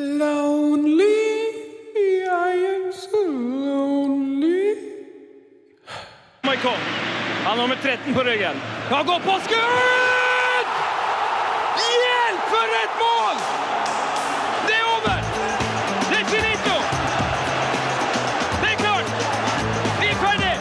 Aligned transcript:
Lonely, 0.00 1.20
I 2.26 2.52
am 2.74 2.92
so 2.92 3.20
lonely. 3.66 4.74
Michael. 6.42 6.78
Han 7.44 7.46
har 7.46 7.56
nummer 7.56 7.76
13 7.82 8.14
på 8.14 8.20
ryggen. 8.20 8.56
Han 8.90 9.06
går 9.06 9.18
på 9.18 9.34
skudd! 9.44 10.68
Hjelp, 11.84 12.42
for 12.52 12.68
et 12.82 12.94
mål! 13.02 13.36
Det 14.66 14.74
er 14.80 14.86
over! 14.94 15.18
Det 16.10 16.18
er 16.20 16.24
finito! 16.34 16.76
Det 18.62 18.68
er 18.72 18.78
klart! 18.84 19.08
Vi 20.00 20.06
er 20.06 20.18
ferdig! 20.24 20.56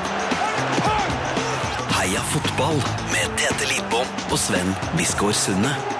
Heia 1.99 2.27
fotball 2.33 2.83
med 3.13 3.39
Tete 3.39 3.71
Lidbom 3.71 4.07
og 4.31 4.37
Sven 4.39 4.75
Biskår 4.97 5.31
Sunde. 5.31 5.98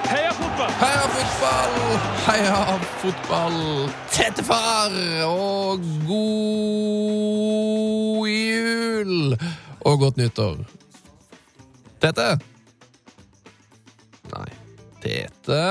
Heia 2.27 2.77
fotball, 3.01 3.89
tete 4.13 4.43
far, 4.45 4.93
og 5.25 5.81
god 6.07 8.27
jul 8.29 9.33
og 9.81 9.99
godt 9.99 10.17
nyttår. 10.21 10.61
Tete? 11.99 12.27
Nei. 14.29 14.49
Tete? 15.03 15.63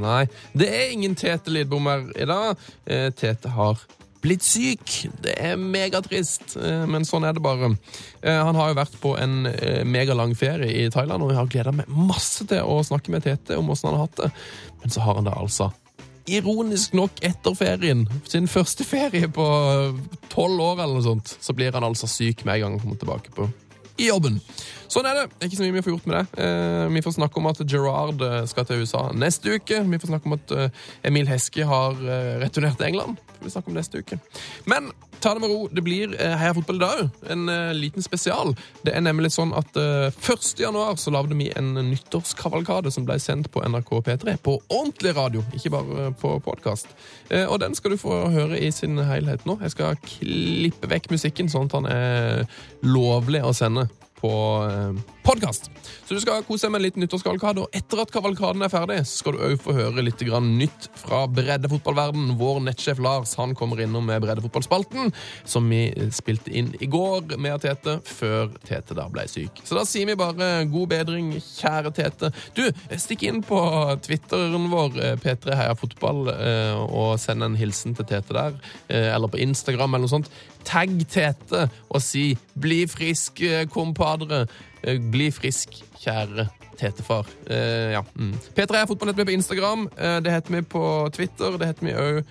Nei, 0.00 0.24
det 0.54 0.68
er 0.70 0.92
ingen 0.94 1.16
Tete 1.18 1.50
Lidbom 1.50 1.88
her 1.90 2.04
i 2.14 2.26
dag. 2.28 2.60
Eh, 2.86 3.08
Tete 3.16 3.50
har 3.56 3.80
blitt 4.20 4.44
syk. 4.44 5.06
Det 5.22 5.34
er 5.40 5.58
megatrist, 5.60 6.56
eh, 6.60 6.84
men 6.88 7.06
sånn 7.08 7.26
er 7.26 7.36
det 7.36 7.42
bare. 7.44 7.72
Eh, 8.22 8.40
Han 8.44 8.58
har 8.58 8.70
jo 8.70 8.78
vært 8.78 8.96
på 9.00 9.14
en 9.18 9.46
eh, 9.46 9.84
megalang 9.84 10.34
ferie 10.36 10.84
i 10.84 10.90
Thailand, 10.92 11.22
og 11.22 11.32
jeg 11.32 11.40
har 11.40 11.52
gleda 11.54 11.72
meg 11.72 11.88
masse 11.88 12.46
til 12.46 12.64
å 12.64 12.80
snakke 12.84 13.12
med 13.12 13.24
Tete 13.24 13.58
om 13.58 13.70
åssen 13.70 13.90
han 13.90 13.98
har 13.98 14.08
hatt 14.08 14.20
det. 14.24 14.32
Men 14.82 14.90
så 14.90 15.04
har 15.04 15.20
han 15.20 15.28
det 15.28 15.36
altså 15.36 15.72
Ironisk 16.30 16.92
nok 16.94 17.16
etter 17.26 17.54
ferien, 17.56 18.04
sin 18.28 18.46
første 18.46 18.84
ferie 18.86 19.26
på 19.26 19.46
tolv 20.30 20.60
år, 20.62 20.82
eller 20.84 21.00
noe 21.00 21.02
sånt, 21.02 21.32
så 21.40 21.54
blir 21.56 21.72
han 21.74 21.82
altså 21.82 22.06
syk 22.06 22.44
med 22.44 22.54
en 22.54 22.60
gang 22.60 22.76
han 22.76 22.82
kommer 22.84 23.00
tilbake 23.00 23.32
på 23.34 23.48
i 23.98 24.06
jobben. 24.06 24.36
Sånn 24.88 25.08
er 25.08 25.16
det. 25.16 25.24
Ikke 25.44 25.58
så 25.58 25.64
mye 25.64 25.74
vi 25.74 25.82
får 25.82 25.92
gjort 25.92 26.06
med 26.08 26.20
det. 26.20 26.46
Vi 26.94 27.02
får 27.04 27.16
snakke 27.18 27.40
om 27.40 27.48
at 27.50 27.58
Gerard 27.68 28.22
skal 28.48 28.68
til 28.68 28.84
USA 28.84 29.02
neste 29.12 29.58
uke. 29.58 29.82
Vi 29.82 29.98
får 30.00 30.12
snakke 30.12 30.30
om 30.30 30.36
at 30.38 30.54
Emil 31.04 31.28
Heske 31.28 31.66
har 31.66 31.98
returnert 32.40 32.78
til 32.78 32.88
England. 32.92 33.18
Får 33.40 33.48
vi 33.48 33.54
snakke 33.54 33.72
om 33.72 33.76
neste 33.78 34.02
uke. 34.04 34.18
Men 34.68 34.90
ta 35.20 35.32
det 35.34 35.40
med 35.40 35.50
ro. 35.50 35.68
Det 35.72 35.80
blir 35.84 36.12
eh, 36.20 36.34
Heia 36.36 36.52
fotball 36.56 36.76
i 36.76 36.82
dag 36.82 37.00
òg. 37.00 37.22
En 37.32 37.48
eh, 37.48 37.70
liten 37.72 38.04
spesial. 38.04 38.52
Det 38.84 38.92
er 38.92 39.04
nemlig 39.04 39.30
sånn 39.32 39.54
at 39.56 39.76
eh, 39.80 40.12
1. 40.12 40.50
januar 40.60 40.98
så 41.00 41.12
lagde 41.14 41.36
vi 41.38 41.48
en 41.56 41.72
nyttårskavalkade 41.88 42.92
som 42.92 43.06
ble 43.08 43.16
sendt 43.22 43.48
på 43.52 43.64
NRK 43.64 43.94
P3. 44.04 44.36
På 44.44 44.58
ordentlig 44.68 45.14
radio, 45.16 45.44
ikke 45.56 45.72
bare 45.72 46.04
eh, 46.04 46.12
på 46.20 46.34
podkast. 46.44 46.92
Og 47.30 47.60
den 47.62 47.76
skal 47.78 47.94
du 47.94 48.00
få 48.00 48.16
høre 48.34 48.58
i 48.58 48.72
sin 48.74 48.98
helhet 49.06 49.44
nå. 49.46 49.54
Jeg 49.64 49.72
skal 49.76 49.98
klippe 50.04 50.90
vekk 50.90 51.12
musikken, 51.14 51.48
sånn 51.48 51.70
at 51.70 51.76
den 51.78 51.88
er 51.94 52.60
lovlig 52.84 53.40
å 53.46 53.54
sende 53.56 53.86
på 54.20 54.32
eh, 54.68 55.00
podkast. 55.24 55.70
Så 56.04 56.16
du 56.16 56.20
skal 56.22 56.44
kose 56.46 56.66
deg 56.66 56.74
med 56.74 56.80
en 56.80 56.86
liten 56.88 57.04
nyttårskavalkade. 57.04 57.64
Og 57.64 57.76
etter 57.76 58.02
at 58.02 58.12
kavalkaden 58.12 58.64
er 58.64 58.72
ferdig, 58.72 58.98
så 59.06 59.22
skal 59.22 59.36
du 59.36 59.44
òg 59.46 59.56
få 59.62 59.74
høre 59.76 60.04
litt 60.04 60.20
nytt 60.20 60.88
fra 61.00 61.22
breddefotballverden. 61.30 62.34
Vår 62.40 62.60
nettsjef 62.66 63.00
Lars 63.02 63.34
han 63.38 63.54
kommer 63.54 63.80
innom 63.80 64.06
med 64.06 64.22
breddefotballspalten, 64.24 65.12
som 65.44 65.68
vi 65.70 65.88
spilte 66.12 66.52
inn 66.52 66.72
i 66.80 66.88
går 66.90 67.36
med 67.40 67.60
Tete, 67.62 67.98
før 68.04 68.50
Tete 68.66 68.96
da 68.98 69.08
ble 69.12 69.26
syk. 69.30 69.62
Så 69.64 69.78
da 69.78 69.84
sier 69.88 70.08
vi 70.10 70.18
bare 70.18 70.66
god 70.70 70.90
bedring, 70.92 71.32
kjære 71.40 71.94
Tete. 71.96 72.32
Du, 72.56 72.64
stikk 73.00 73.24
inn 73.28 73.42
på 73.46 73.60
Twitteren 74.04 74.68
vår, 74.72 75.00
eh, 75.00 75.16
P3 75.20 75.56
Heia 75.56 75.76
Fotball, 75.78 76.28
eh, 76.34 76.76
og 76.76 77.16
send 77.22 77.46
en 77.46 77.58
hilsen 77.60 77.96
til 77.96 78.08
Tete 78.10 78.36
der. 78.36 78.60
eh, 78.88 79.14
Eller 79.14 79.28
på 79.28 79.38
Instagram 79.40 79.94
eller 79.94 80.06
noe 80.06 80.16
sånt. 80.16 80.30
Tagg 80.64 80.96
Tete 81.08 81.68
og 81.88 82.02
si 82.02 82.38
'bli 82.60 82.86
frisk, 82.86 83.42
eh, 83.42 83.66
kompadre'. 83.66 84.46
Eh, 84.82 84.98
Bli 85.12 85.30
frisk, 85.30 85.76
kjære 86.00 86.48
tetefar. 86.80 87.26
Uh, 87.50 87.92
ja. 87.92 88.00
mm. 88.14 88.32
P3 88.56 88.76
er 88.76 88.86
fotball 88.86 89.08
heter 89.10 89.24
vi 89.24 89.24
på 89.24 89.36
Instagram. 89.36 89.88
Uh, 89.98 90.22
det 90.24 90.32
heter 90.32 90.54
vi 90.54 90.62
på 90.62 91.08
Twitter. 91.12 91.58
Det 91.60 91.66
heter 91.66 91.86
vi 91.86 91.92
òg 91.92 92.22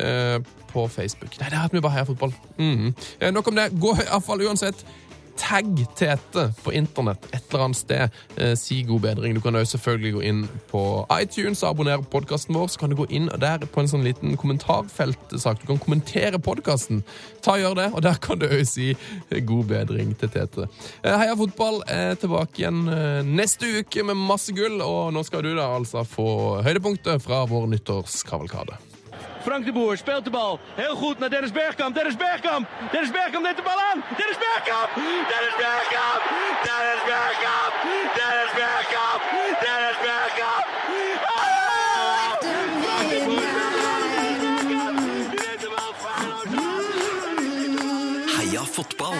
uh, 0.00 0.40
på 0.72 0.88
Facebook. 0.88 1.36
Nei, 1.40 1.50
det 1.50 1.58
heter 1.58 1.76
vi 1.76 1.84
bare 1.84 1.92
Heia 1.98 2.08
Fotball. 2.08 2.34
Mm. 2.58 2.94
Eh, 3.20 3.32
nok 3.32 3.48
om 3.48 3.58
det. 3.58 3.70
Gå 3.80 3.94
iallfall 4.06 4.46
uansett. 4.46 4.84
Tagg 5.38 5.78
Tete 5.98 6.48
på 6.64 6.72
internett 6.76 7.28
et 7.30 7.44
eller 7.50 7.64
annet 7.68 7.78
sted. 7.78 8.18
Eh, 8.36 8.54
si 8.58 8.82
god 8.88 9.04
bedring. 9.04 9.34
Du 9.34 9.40
kan 9.44 9.56
også 9.56 9.76
selvfølgelig 9.76 10.12
gå 10.16 10.24
inn 10.30 10.42
på 10.70 10.82
iTunes 11.20 11.62
og 11.62 11.74
abonnere 11.74 12.02
på 12.02 12.10
podkasten 12.18 12.56
vår. 12.56 12.72
Så 12.72 12.82
kan 12.82 12.90
du 12.90 12.98
gå 12.98 13.06
inn 13.14 13.30
der 13.40 13.62
på 13.70 13.82
en 13.82 13.90
sånn 13.90 14.04
liten 14.06 14.36
kommentarfeltsak. 14.40 15.62
Du 15.62 15.70
kan 15.70 15.82
kommentere 15.82 16.42
podkasten. 16.42 17.04
Ta 17.44 17.60
Gjør 17.60 17.76
det, 17.76 17.88
og 17.92 18.00
der 18.06 18.16
kan 18.22 18.40
du 18.40 18.46
òg 18.48 18.62
si 18.68 18.94
god 19.46 19.66
bedring 19.68 20.14
til 20.16 20.32
Tete. 20.32 20.68
Eh, 21.04 21.16
Heia 21.20 21.36
fotball 21.36 21.82
er 21.90 22.14
tilbake 22.20 22.62
igjen 22.62 22.86
eh, 22.88 23.20
neste 23.26 23.68
uke 23.80 24.04
med 24.08 24.16
masse 24.16 24.54
gull, 24.56 24.80
og 24.84 25.12
nå 25.12 25.24
skal 25.28 25.44
du 25.44 25.52
da 25.58 25.68
altså 25.76 26.06
få 26.08 26.30
høydepunktet 26.64 27.20
fra 27.24 27.44
vår 27.50 27.68
nyttårskavalkade. 27.74 28.89
Frank 29.42 29.64
de 29.64 29.72
Boer 29.72 29.96
speelt 29.96 30.24
de 30.24 30.30
bal. 30.30 30.60
Heel 30.74 30.94
goed 30.94 31.18
naar 31.18 31.30
Dennis 31.30 31.52
Bergkamp. 31.52 31.94
Dennis 31.94 32.16
Bergkamp. 32.16 32.68
Dennis 32.92 33.10
Bergkamp 33.10 33.44
neemt 33.44 33.56
de 33.56 33.62
bal 33.62 33.80
aan. 33.92 34.04
Dennis 34.16 34.38
Bergkamp. 34.44 34.88
Dennis 35.32 35.56
Bergkamp. 35.62 36.22
Dennis 36.66 37.02
Bergkamp. 37.10 37.72
Dennis 38.18 38.52
Bergkamp. 38.60 39.20
Dennis 39.64 39.98
Bergkamp. 40.06 40.66
Frank 42.84 43.08
de 43.10 43.18
Boer 43.26 43.48
speelt 43.54 43.70
de 43.70 43.78
bal. 43.84 43.98
Dennis 44.04 44.54
Bergkamp. 44.64 44.96
Die 45.30 45.38
neemt 45.42 45.60
de 45.64 45.68
bal 45.76 45.92
feilloos. 46.04 46.48
Heia 48.36 48.62
fotball! 48.64 49.18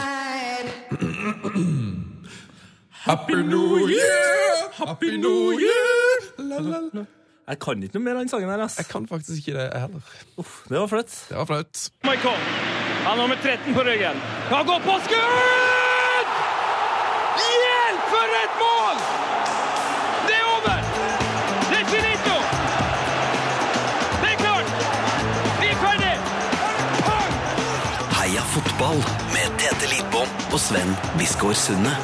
Happy 2.91 3.34
New 3.34 3.88
Year! 3.88 4.69
Happy 4.78 5.16
New 5.16 5.60
Year! 5.60 6.22
La, 6.36 6.60
la, 6.60 6.80
la. 6.92 7.19
Jeg 7.50 7.58
kan 7.58 7.82
ikke 7.82 7.98
noe 7.98 8.04
mer 8.04 8.14
av 8.14 8.20
den 8.22 8.30
sangen 8.30 8.50
her, 8.52 8.60
ass. 8.62 8.76
Jeg 8.78 8.86
kan 8.86 9.06
faktisk 9.10 9.40
ikke 9.42 9.56
det 9.58 9.64
heller. 9.74 10.02
Uff, 10.38 10.52
det 10.70 10.78
var 10.78 10.86
flaut. 10.92 11.14
Det 11.28 11.36
var 11.36 11.48
flaut. 11.50 11.80
Michael. 12.06 12.44
Han 13.00 13.08
har 13.10 13.16
nummer 13.24 13.38
13 13.42 13.74
på 13.74 13.82
ryggen. 13.88 14.20
Han 14.52 14.66
går 14.68 14.78
på 14.84 14.94
skudd! 15.06 16.30
Hjelp, 17.40 18.04
for 18.12 18.36
et 18.42 18.54
mål! 18.62 19.00
Det 20.28 20.36
er 20.38 20.46
over! 20.54 20.78
Det 21.72 21.78
er 21.80 21.88
finito! 21.94 22.36
Det 24.22 24.30
er 24.30 24.38
klart! 24.44 24.68
Vi 25.60 25.72
er 25.74 25.78
ferdig! 25.82 26.14
Heia 28.20 28.46
fotball 28.54 29.02
med 29.34 29.58
Tete 29.64 29.90
Lidbom 29.96 30.30
og 30.52 30.60
Sven 30.68 30.94
Biskår 31.18 31.58
Sunde. 31.66 31.96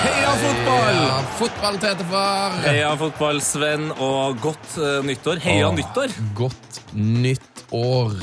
Heia 0.00 0.30
fotball! 0.40 0.94
Heia 0.96 1.16
fotball! 1.36 1.74
til 1.76 1.82
tetefar! 1.84 2.54
Heia 2.64 2.90
fotball, 3.00 3.40
Sven, 3.44 3.90
og 4.00 4.38
godt 4.40 4.76
uh, 4.80 5.00
nyttår. 5.04 5.40
Heia 5.44 5.68
Åh, 5.68 5.74
nyttår! 5.76 6.14
Godt 6.38 6.78
nytt 6.96 7.64
år. 7.76 8.14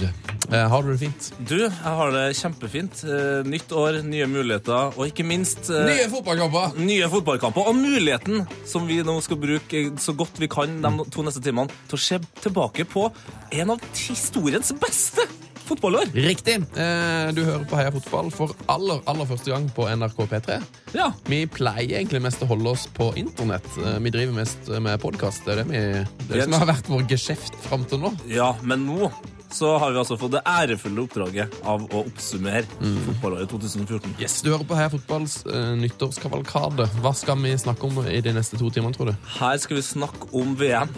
Eh, 0.48 0.64
har 0.72 0.84
du 0.84 0.90
det 0.90 0.98
fint? 1.04 1.28
Du, 1.38 1.56
jeg 1.68 1.94
har 2.00 2.12
det 2.16 2.24
kjempefint. 2.40 3.04
Uh, 3.06 3.46
Nytt 3.48 3.72
år, 3.78 4.00
nye 4.08 4.26
muligheter, 4.32 4.96
og 4.98 5.06
ikke 5.12 5.26
minst 5.28 5.70
Nye 5.70 6.08
fotballkamper! 6.12 6.80
nye 6.82 7.10
fotballkamper. 7.14 7.70
Og 7.70 7.78
muligheten 7.78 8.48
som 8.68 8.88
vi 8.90 9.02
nå 9.06 9.20
skal 9.26 9.40
bruke 9.44 9.84
så 10.02 10.16
godt 10.18 10.42
vi 10.42 10.50
kan 10.52 10.80
de 10.82 10.94
to 11.14 11.26
neste 11.28 11.44
timene, 11.46 11.70
til 11.92 12.00
å 12.00 12.06
se 12.10 12.22
tilbake 12.42 12.88
på 12.90 13.06
en 13.54 13.76
av 13.78 13.86
historiens 14.02 14.74
beste 14.82 15.28
fotballår. 15.70 16.12
Riktig. 16.16 16.58
Eh, 16.80 17.30
du 17.36 17.44
hører 17.46 17.66
på 17.70 17.80
Heia 17.80 17.94
fotball 17.94 18.32
for 18.34 18.56
aller, 18.72 19.02
aller 19.10 19.30
første 19.30 19.54
gang 19.54 19.70
på 19.76 19.88
NRK 19.92 20.20
P3. 20.34 20.60
Ja. 20.98 21.12
Vi 21.30 21.44
pleier 21.52 22.00
egentlig 22.02 22.24
mest 22.24 22.44
å 22.44 22.50
holde 22.50 22.74
oss 22.76 22.88
på 22.98 23.12
internett. 23.20 23.68
Eh, 23.84 23.98
vi 24.04 24.14
driver 24.16 24.40
mest 24.42 24.70
med 24.82 25.00
podkast. 25.04 25.46
Det 25.46 25.56
er 25.58 25.64
det, 25.64 25.70
vi, 25.72 25.82
det 26.28 26.30
er 26.32 26.44
det 26.44 26.50
som 26.50 26.60
har 26.62 26.72
vært 26.74 26.92
vår 26.92 27.08
geskjeft 27.12 27.58
fram 27.68 27.88
til 27.90 28.06
nå. 28.06 28.14
ja, 28.32 28.54
men 28.68 28.88
nå 28.88 29.12
så 29.48 29.78
har 29.80 29.94
vi 29.96 30.00
altså 30.02 30.18
fått 30.20 30.34
det 30.34 30.42
ærefulle 30.44 31.06
oppdraget 31.06 31.54
av 31.72 31.86
å 31.96 32.02
oppsummere 32.04 32.66
fotballåret 33.06 33.48
2014. 33.48 34.18
Yes, 34.20 34.42
Du 34.44 34.50
hører 34.52 34.68
på 34.68 34.76
Heia 34.76 34.92
fotballs 34.92 35.38
eh, 35.48 35.70
nyttårskavalkade. 35.80 36.90
Hva 37.00 37.14
skal 37.16 37.40
vi 37.46 37.54
snakke 37.60 37.88
om 37.88 38.02
i 38.12 38.20
de 38.26 38.34
neste 38.36 38.60
to 38.60 38.68
timene, 38.76 38.92
tror 38.98 39.14
du? 39.14 39.30
Her 39.38 39.56
skal 39.64 39.80
vi 39.80 39.86
snakke 39.88 40.28
om 40.36 40.52
VM. 40.60 40.92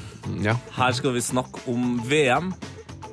Ja. 0.45 0.57
Her 0.80 0.98
skal 0.98 1.13
vi 1.13 1.22
snakke 1.25 1.62
om 1.69 2.00
VM. 2.10 2.50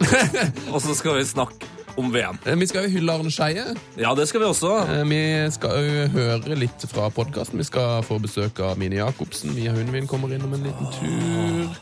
Og 0.73 0.81
så 0.83 0.95
skal 0.99 1.17
vi 1.19 1.25
snakke 1.29 1.69
om 1.97 2.11
VM. 2.13 2.39
Eh, 2.45 2.57
Vi 2.61 2.67
skal 2.69 2.85
jo 2.87 2.93
hylle 2.99 3.13
Arne 3.17 3.31
Skeie. 3.33 3.65
Ja, 3.97 4.15
det 4.19 4.27
skal 4.29 4.43
vi 4.43 4.47
også. 4.51 4.73
Eh, 4.93 5.05
Vi 5.09 5.21
skal 5.55 5.87
jo 5.87 6.07
høre 6.17 6.59
litt 6.61 6.85
fra 6.93 7.09
podkasten. 7.11 7.59
Vi 7.63 7.65
skal 7.69 8.03
få 8.07 8.19
besøk 8.23 8.61
av 8.61 8.77
Mini 8.81 8.99
Jacobsen. 9.01 9.55
Mia 9.57 9.73
Hundvin 9.73 10.07
kommer 10.11 10.35
innom 10.37 10.53
en 10.59 10.67
liten 10.69 10.93
tur. 10.99 11.79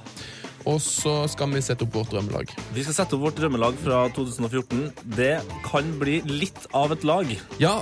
Og 0.71 0.79
så 0.83 1.15
skal 1.29 1.51
vi 1.53 1.61
sette 1.65 1.85
opp 1.87 1.95
vårt 1.99 2.11
drømmelag. 2.15 2.51
Vi 2.75 2.85
skal 2.87 2.97
sette 2.97 3.17
opp 3.17 3.25
vårt 3.27 3.37
drømmelag 3.39 3.77
fra 3.83 4.05
2014. 4.17 4.85
Det 5.17 5.35
kan 5.67 5.91
bli 6.01 6.21
litt 6.29 6.67
av 6.77 6.93
et 6.95 7.05
lag. 7.07 7.31
Ja, 7.61 7.75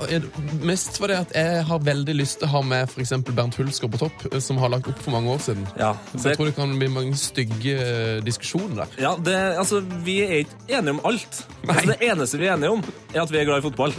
mest 0.67 0.99
fordi 1.01 1.17
at 1.21 1.35
jeg 1.37 1.63
har 1.69 1.85
veldig 1.87 2.17
lyst 2.19 2.41
til 2.41 2.49
å 2.51 2.53
ha 2.57 2.63
med 2.67 2.91
f.eks. 2.91 3.15
Bernt 3.33 3.59
Hulsker 3.61 3.91
på 3.93 4.01
topp, 4.03 4.27
eh, 4.33 4.41
som 4.43 4.59
har 4.63 4.73
lagt 4.75 4.91
opp 4.91 4.99
for 5.03 5.15
mange 5.15 5.31
år 5.35 5.43
siden. 5.45 5.67
Ja, 5.79 5.93
Så 6.17 6.33
jeg 6.33 6.41
tror 6.41 6.51
det 6.51 6.57
kan 6.59 6.75
bli 6.79 6.91
mange 6.93 7.17
stygge 7.21 7.77
eh, 7.79 8.19
diskusjoner 8.27 8.83
der. 8.83 8.99
ja 9.07 9.15
det, 9.23 9.39
altså, 9.63 9.81
vi 10.05 10.19
er 10.27 10.43
ikke 10.43 10.79
enige 10.79 10.97
om 10.99 11.05
alt. 11.13 11.43
Altså, 11.69 11.87
det 11.93 12.01
eneste 12.11 12.43
vi 12.43 12.49
er 12.51 12.57
enige 12.57 12.75
om, 12.79 12.85
er 13.15 13.23
at 13.23 13.31
vi 13.33 13.39
er 13.39 13.49
glad 13.49 13.63
i 13.63 13.67
fotball. 13.71 13.95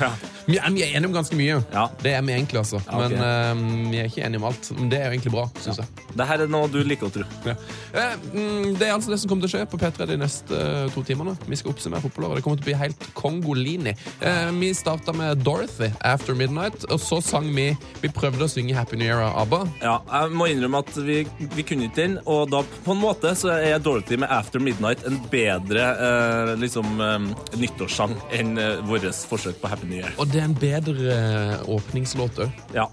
Ja. 0.00 0.10
Vi 0.50 0.58
er, 0.58 0.70
vi 0.74 0.82
er 0.82 0.96
enige 0.96 1.10
om 1.10 1.14
ganske 1.14 1.38
mye. 1.38 1.60
Ja. 1.70 1.86
Det 2.02 2.14
er 2.16 2.22
vi 2.26 2.34
egentlig, 2.34 2.58
altså. 2.64 2.80
Ja, 2.86 2.98
okay. 2.98 3.16
Men 3.16 3.86
uh, 3.86 3.90
vi 3.92 4.02
er 4.02 4.10
ikke 4.10 4.24
enige 4.26 4.42
om 4.42 4.48
alt. 4.50 4.70
Men 4.76 4.90
det 4.90 4.98
er 4.98 5.06
jo 5.06 5.18
egentlig 5.18 5.34
bra, 5.36 5.46
syns 5.62 5.78
jeg. 5.82 6.06
Det 6.16 6.26
her 6.26 6.44
er 6.44 6.50
noe 6.50 6.70
du 6.70 6.80
liker 6.86 7.08
å 7.08 7.12
tro. 7.14 7.26
Ja. 7.46 7.54
Eh, 7.94 8.14
mm, 8.34 8.76
det 8.78 8.88
er 8.88 8.94
altså 8.94 9.12
det 9.12 9.20
som 9.22 9.30
kommer 9.30 9.46
til 9.46 9.50
å 9.50 9.54
skje 9.54 9.68
på 9.70 9.78
P3 9.80 10.08
de 10.10 10.16
neste 10.20 10.58
eh, 10.58 10.90
to 10.94 11.04
timene. 11.06 11.36
Vi 11.46 11.58
skal 11.58 11.74
oppsummere 11.74 12.02
fotballåret. 12.04 12.40
Det 12.40 12.46
kommer 12.46 12.60
til 12.60 12.66
å 12.66 12.70
bli 12.70 12.78
helt 12.80 13.06
kongolini. 13.18 13.94
Eh, 14.20 14.50
vi 14.58 14.72
starta 14.76 15.14
med 15.16 15.44
Dorothy, 15.46 15.90
'After 16.00 16.34
Midnight', 16.38 16.86
og 16.90 17.00
så 17.02 17.20
sang 17.22 17.50
vi 17.54 17.70
Vi 18.00 18.08
prøvde 18.08 18.44
å 18.44 18.50
synge 18.50 18.74
'Happy 18.74 18.96
New 18.96 19.06
Year' 19.06 19.22
av 19.22 19.38
ABBA. 19.42 19.60
Ja, 19.82 19.96
jeg 20.12 20.32
må 20.32 20.48
innrømme 20.50 20.78
at 20.78 20.96
vi, 20.96 21.26
vi 21.54 21.62
kunne 21.62 21.88
ikke 21.88 21.96
den, 22.00 22.18
og 22.26 22.50
da 22.50 22.62
på 22.84 22.94
en 22.94 23.00
måte 23.02 23.34
så 23.36 23.52
er 23.58 23.78
Dorothy 23.78 24.16
med 24.16 24.30
After 24.30 24.60
Midnight 24.60 25.04
en 25.06 25.20
bedre 25.30 26.56
liksom, 26.56 27.00
eh, 27.00 27.58
nyttårssang 27.60 28.16
enn 28.32 28.56
vårt 28.88 29.06
forsøk 29.30 29.60
på 29.60 29.68
Happy 29.68 29.86
New 29.86 30.00
Year. 30.00 30.12
Og 30.18 30.28
det 30.32 30.39
er 30.40 30.48
en 30.48 30.56
bedre 30.58 31.14
eh, 31.14 31.54
åpningslåt 31.70 32.40
òg. 32.46 32.60
Ja, 32.76 32.88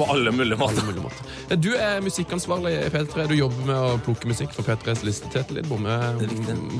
på 0.00 0.08
alle 0.12 0.32
mulige 0.32 0.56
måter. 0.56 0.80
alle 0.80 0.86
måter. 0.86 0.86
mulige 0.86 1.02
måter. 1.02 1.22
Eh, 1.50 1.58
Du 1.60 1.70
er 1.76 2.00
musikkansvarlig 2.00 2.72
i 2.86 2.90
P3. 2.94 3.26
Du 3.28 3.34
jobber 3.36 3.66
med 3.68 3.76
å 3.76 3.98
plukke 4.04 4.30
musikk 4.30 4.54
for 4.56 4.64
P3s 4.64 5.04
liste. 5.04 5.28
Tete 5.32 5.54
Lidbom, 5.56 5.84
eh, 5.86 6.24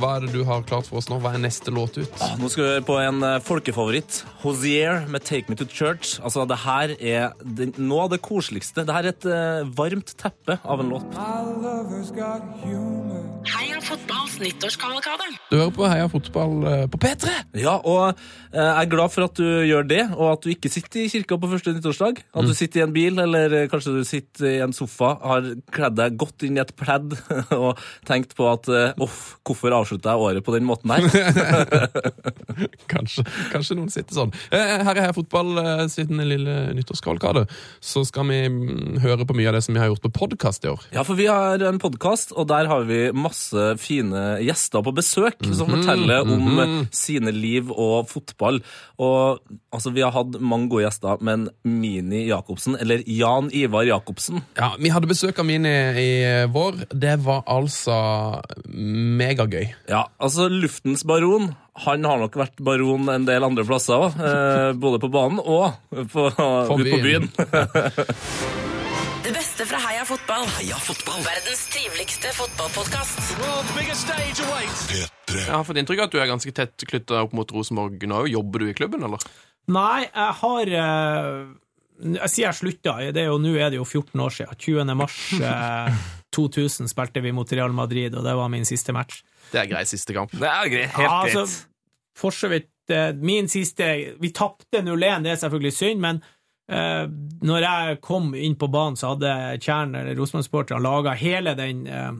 hva 0.00 0.16
er 0.16 0.26
det 0.26 0.32
du 0.32 0.44
har 0.44 0.62
klart 0.62 0.88
for 0.88 1.00
oss 1.00 1.10
nå? 1.10 1.20
Hva 1.20 1.34
er 1.34 1.42
neste 1.42 1.74
låt 1.74 1.98
ut? 1.98 2.12
Ah, 2.20 2.36
Nå 2.40 2.48
skal 2.50 2.64
vi 2.64 2.70
høre 2.70 2.86
på 2.88 2.96
en 3.02 3.22
eh, 3.26 3.38
folkefavoritt. 3.44 4.22
Hosier 4.44 5.04
med 5.08 5.24
Take 5.24 5.50
Me 5.50 5.56
To 5.56 5.66
Church. 5.66 6.18
Altså, 6.24 6.46
det 6.48 6.58
her 6.64 6.94
er 7.00 7.32
den, 7.44 7.74
noe 7.76 8.06
av 8.06 8.14
det 8.14 8.22
koseligste. 8.24 8.86
Det 8.86 8.94
her 8.94 9.10
er 9.10 9.12
et 9.12 9.26
uh, 9.28 9.68
varmt 9.76 10.14
teppe 10.16 10.56
av 10.64 10.80
en 10.80 10.88
låt. 10.94 11.04
Heia 13.50 13.80
fotballs 13.84 14.38
nyttårskavalkade. 14.40 15.28
Du 15.50 15.56
hører 15.58 15.74
på 15.74 15.88
Heia 15.90 16.08
fotball 16.12 16.88
på 16.92 17.00
P3! 17.00 17.34
Ja, 17.60 17.76
og 17.84 18.16
jeg 18.52 18.84
er 18.84 18.90
glad 18.90 19.12
for 19.12 19.26
at 19.26 19.36
du 19.36 19.44
gjør 19.66 19.86
det, 19.88 20.02
og 20.16 20.32
at 20.32 20.44
du 20.44 20.50
ikke 20.52 20.70
sitter 20.72 21.04
i 21.04 21.08
kirka 21.12 21.38
på 21.40 21.50
første 21.50 21.74
nyttårsdag. 21.76 22.22
At 22.36 22.48
du 22.48 22.54
sitter 22.56 22.82
i 22.82 22.84
en 22.84 22.94
bil, 22.94 23.09
eller 23.18 23.56
eh, 23.56 23.68
kanskje 23.72 23.96
du 23.96 24.04
sitter 24.06 24.46
i 24.50 24.60
en 24.64 24.74
sofa, 24.76 25.16
har 25.24 25.48
kledd 25.74 25.96
deg 25.98 26.18
godt 26.20 26.44
inn 26.46 26.58
i 26.58 26.62
et 26.62 26.72
pledd 26.78 27.16
og 27.56 27.80
tenkt 28.08 28.36
på 28.38 28.46
at 28.50 28.68
eh, 28.70 28.94
uff, 29.02 29.40
hvorfor 29.46 29.74
avslutter 29.80 30.12
jeg 30.12 30.26
året 30.28 30.46
på 30.46 30.54
den 30.54 30.68
måten 30.68 30.94
her? 30.94 31.08
Kanskje, 32.90 33.24
kanskje 33.52 33.76
noen 33.78 33.90
sitter 33.92 34.16
sånn. 34.16 34.32
Eh, 34.52 34.80
Her 34.84 34.92
er 34.92 35.06
Heia 35.06 35.14
fotball 35.16 35.58
eh, 35.62 35.84
siden 35.92 36.20
en 36.20 36.28
lille 36.28 36.56
nyttårskavalkade. 36.76 37.46
Så 37.84 38.02
skal 38.08 38.28
vi 38.28 38.40
mm, 38.50 39.00
høre 39.04 39.26
på 39.28 39.36
mye 39.38 39.50
av 39.50 39.56
det 39.56 39.62
som 39.64 39.76
vi 39.76 39.82
har 39.82 39.90
gjort 39.90 40.04
på 40.04 40.12
podkast 40.20 40.66
i 40.66 40.72
år. 40.72 40.84
Ja, 40.94 41.04
for 41.06 41.18
vi 41.18 41.28
har 41.30 41.62
en 41.66 41.80
podkast, 41.82 42.34
og 42.36 42.48
der 42.50 42.68
har 42.70 42.84
vi 42.88 43.00
masse 43.16 43.74
fine 43.80 44.40
gjester 44.44 44.84
på 44.84 44.94
besøk 44.96 45.40
som 45.56 45.70
forteller 45.72 46.28
om 46.28 46.62
eh, 46.64 46.76
sine 46.94 47.32
liv 47.34 47.70
og 47.72 48.10
fotball. 48.10 48.60
Og 49.00 49.40
altså, 49.72 49.94
vi 49.94 50.04
har 50.04 50.14
hatt 50.14 50.38
mange 50.40 50.70
gode 50.72 50.84
gjester, 50.86 51.22
men 51.24 51.48
Mini 51.64 52.26
Jacobsen, 52.28 52.76
eller 52.80 52.99
Jan 53.06 53.50
Ivar 53.56 53.84
Jacobsen 53.88 54.42
Ja, 54.58 54.72
Vi 54.78 54.90
hadde 54.92 55.08
besøk 55.10 55.38
av 55.40 55.46
Mini 55.48 55.72
i 56.00 56.10
vår. 56.52 56.84
Det 56.92 57.16
var 57.24 57.42
altså 57.50 57.96
megagøy. 58.70 59.68
Ja, 59.90 60.06
altså 60.18 60.48
Luftens 60.52 61.04
baron 61.06 61.52
Han 61.86 62.04
har 62.04 62.18
nok 62.20 62.36
vært 62.36 62.60
baron 62.60 63.08
en 63.12 63.24
del 63.28 63.44
andre 63.46 63.64
plasser 63.64 63.94
òg. 64.08 64.18
Eh, 64.20 64.72
både 64.80 65.00
på 65.00 65.08
banen 65.12 65.40
og 65.40 65.72
på, 66.12 66.26
ute 66.30 66.90
på 66.90 67.02
byen. 67.04 67.30
Det 69.20 69.34
beste 69.36 69.66
fra 69.68 69.78
Heia 69.84 70.04
fotball. 70.08 70.46
Heia 70.56 70.78
fotball. 70.80 71.20
Verdens 71.22 71.66
triveligste 71.70 72.32
fotballpodkast. 72.34 73.20
Jeg 75.30 75.52
har 75.52 75.64
fått 75.68 75.78
inntrykk 75.78 76.00
av 76.00 76.08
at 76.08 76.14
du 76.14 76.18
er 76.22 76.30
ganske 76.30 76.52
tett 76.56 76.86
knytta 76.88 77.20
opp 77.26 77.34
mot 77.36 77.52
Rosenborg 77.54 78.00
nå. 78.10 78.24
Jobber 78.32 78.64
du 78.64 78.70
i 78.72 78.74
klubben, 78.74 79.04
eller? 79.06 79.22
Nei, 79.70 80.06
jeg 80.08 80.32
har 80.40 80.72
eh, 80.80 81.44
Jeg 82.00 82.30
sier 82.32 82.46
jeg 82.48 82.58
slutta. 82.58 82.94
Det 83.12 83.22
er 83.22 83.28
jo, 83.30 83.38
Nå 83.42 83.52
er 83.56 83.70
det 83.72 83.78
jo 83.80 83.84
14 83.84 84.20
år 84.24 84.34
siden. 84.36 84.56
20. 84.58 84.94
mars 84.96 85.16
eh, 85.40 86.00
2000 86.36 86.88
spilte 86.90 87.20
vi 87.24 87.32
mot 87.36 87.52
Real 87.52 87.72
Madrid, 87.74 88.14
og 88.14 88.24
det 88.24 88.34
var 88.38 88.48
min 88.52 88.64
siste 88.68 88.94
match. 88.96 89.22
Det 89.50 89.60
er 89.64 89.70
grei 89.72 89.84
siste 89.88 90.14
kamp. 90.16 90.30
Det 90.32 90.46
er 90.48 90.68
greit. 90.70 90.92
Helt 90.94 91.06
Ja, 91.08 91.16
greit. 91.24 91.36
altså, 91.36 91.66
for 92.20 92.30
så 92.34 92.48
vidt 92.52 92.68
eh, 92.94 93.12
Min 93.18 93.48
siste 93.50 93.86
Vi 94.20 94.30
tapte 94.34 94.82
0-1, 94.82 95.24
det 95.26 95.32
er 95.34 95.40
selvfølgelig 95.42 95.72
synd, 95.76 96.00
men 96.04 96.22
eh, 96.70 97.06
når 97.46 97.66
jeg 97.66 98.00
kom 98.06 98.32
inn 98.38 98.54
på 98.60 98.68
banen, 98.70 98.96
så 98.98 99.14
hadde 99.14 99.34
Tjern, 99.62 99.94
eller 99.98 100.14
Rosenborg-sporterne, 100.18 100.82
laga 100.84 101.14
hele 101.18 101.54
den 101.58 101.82
eh, 101.90 102.12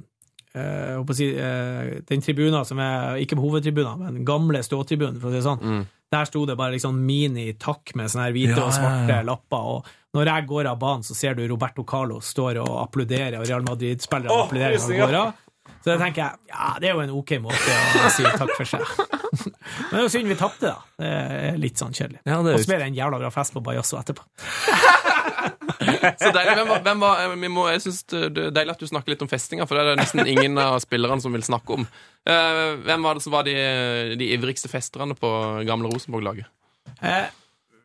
eh, 0.59 0.99
å 0.99 1.15
si, 1.15 1.29
eh, 1.35 2.01
den 2.09 2.23
tribunen 2.27 2.65
som 2.67 2.83
er 2.83 3.21
ikke 3.23 3.39
på 3.39 3.47
hovedtribunen, 3.47 4.03
men 4.07 4.25
gamle 4.27 4.63
ståtribunen, 4.67 5.21
for 5.23 5.31
å 5.31 5.35
si 5.35 5.39
det 5.41 5.47
sånn. 5.47 5.87
Der 6.11 6.27
sto 6.27 6.43
det 6.47 6.57
bare 6.59 6.75
liksom 6.75 6.97
mini-takk 7.07 7.95
med 7.99 8.11
sånne 8.11 8.29
her 8.29 8.35
hvite 8.35 8.57
Ja, 8.57 8.65
og 8.67 8.75
svarte 8.75 9.13
ja, 9.13 9.21
ja. 9.21 9.27
lapper. 9.27 9.69
Og 9.77 10.17
når 10.19 10.33
jeg 10.33 10.49
går 10.51 10.71
av 10.73 10.81
banen, 10.81 11.07
så 11.07 11.15
ser 11.15 11.37
du 11.39 11.45
Roberto 11.47 11.85
Carlos 11.87 12.33
står 12.35 12.59
og 12.65 12.73
applauderer, 12.83 13.39
og 13.39 13.47
Real 13.47 13.63
Madrid-spillerne 13.67 14.35
oh, 14.35 14.49
applauderer 14.49 14.81
når 14.81 14.91
han 14.91 15.05
går 15.05 15.19
av. 15.21 15.39
Så 15.81 15.95
da 15.95 15.97
tenker 16.03 16.21
jeg 16.23 16.51
ja, 16.53 16.67
det 16.81 16.91
er 16.91 16.97
jo 16.97 17.03
en 17.07 17.13
ok 17.17 17.31
måte 17.41 17.77
å 18.05 18.11
si 18.13 18.25
takk 18.27 18.53
for 18.59 18.69
seg. 18.69 18.85
Men 19.91 19.95
det 19.95 20.01
er 20.01 20.05
jo 20.05 20.13
synd 20.13 20.29
vi 20.29 20.37
tapte, 20.37 20.73
da. 20.75 20.91
Det 21.01 21.11
er 21.11 21.61
litt 21.63 21.81
sånn 21.81 21.95
kjedelig. 21.97 22.21
Ja, 22.27 22.41
og 22.43 22.51
så 22.51 22.69
ble 22.69 22.81
det 22.83 22.91
en 22.91 22.99
jævla 22.99 23.21
bra 23.23 23.31
fest 23.33 23.55
på 23.57 23.63
Bajasso 23.65 23.97
etterpå. 24.01 24.27
Så 26.21 26.31
deilig. 26.35 26.55
Hvem 26.59 26.69
var, 26.69 26.81
hvem 26.85 27.03
var, 27.03 27.21
vi 27.41 27.51
må, 27.53 27.65
jeg 27.73 27.83
synes 27.85 28.01
det 28.11 28.21
er 28.29 28.55
deilig 28.55 28.75
at 28.75 28.83
du 28.83 28.89
snakker 28.91 29.15
litt 29.15 29.23
om 29.25 29.31
festinga, 29.31 29.67
for 29.69 29.79
det 29.79 29.85
er 29.85 29.91
det 29.93 30.03
nesten 30.03 30.29
ingen 30.29 30.59
av 30.61 30.79
spillerne 30.83 31.23
som 31.25 31.35
vil 31.35 31.45
snakke 31.47 31.79
om. 31.79 31.87
Eh, 32.29 32.63
hvem 32.85 33.07
var 33.07 33.17
det 33.17 33.25
som 33.25 33.35
var 33.35 33.47
de, 33.49 33.55
de 34.21 34.31
ivrigste 34.37 34.71
festerne 34.73 35.17
på 35.19 35.31
gamle 35.69 35.91
Rosenborg-laget? 35.93 36.51
Eh, 37.01 37.31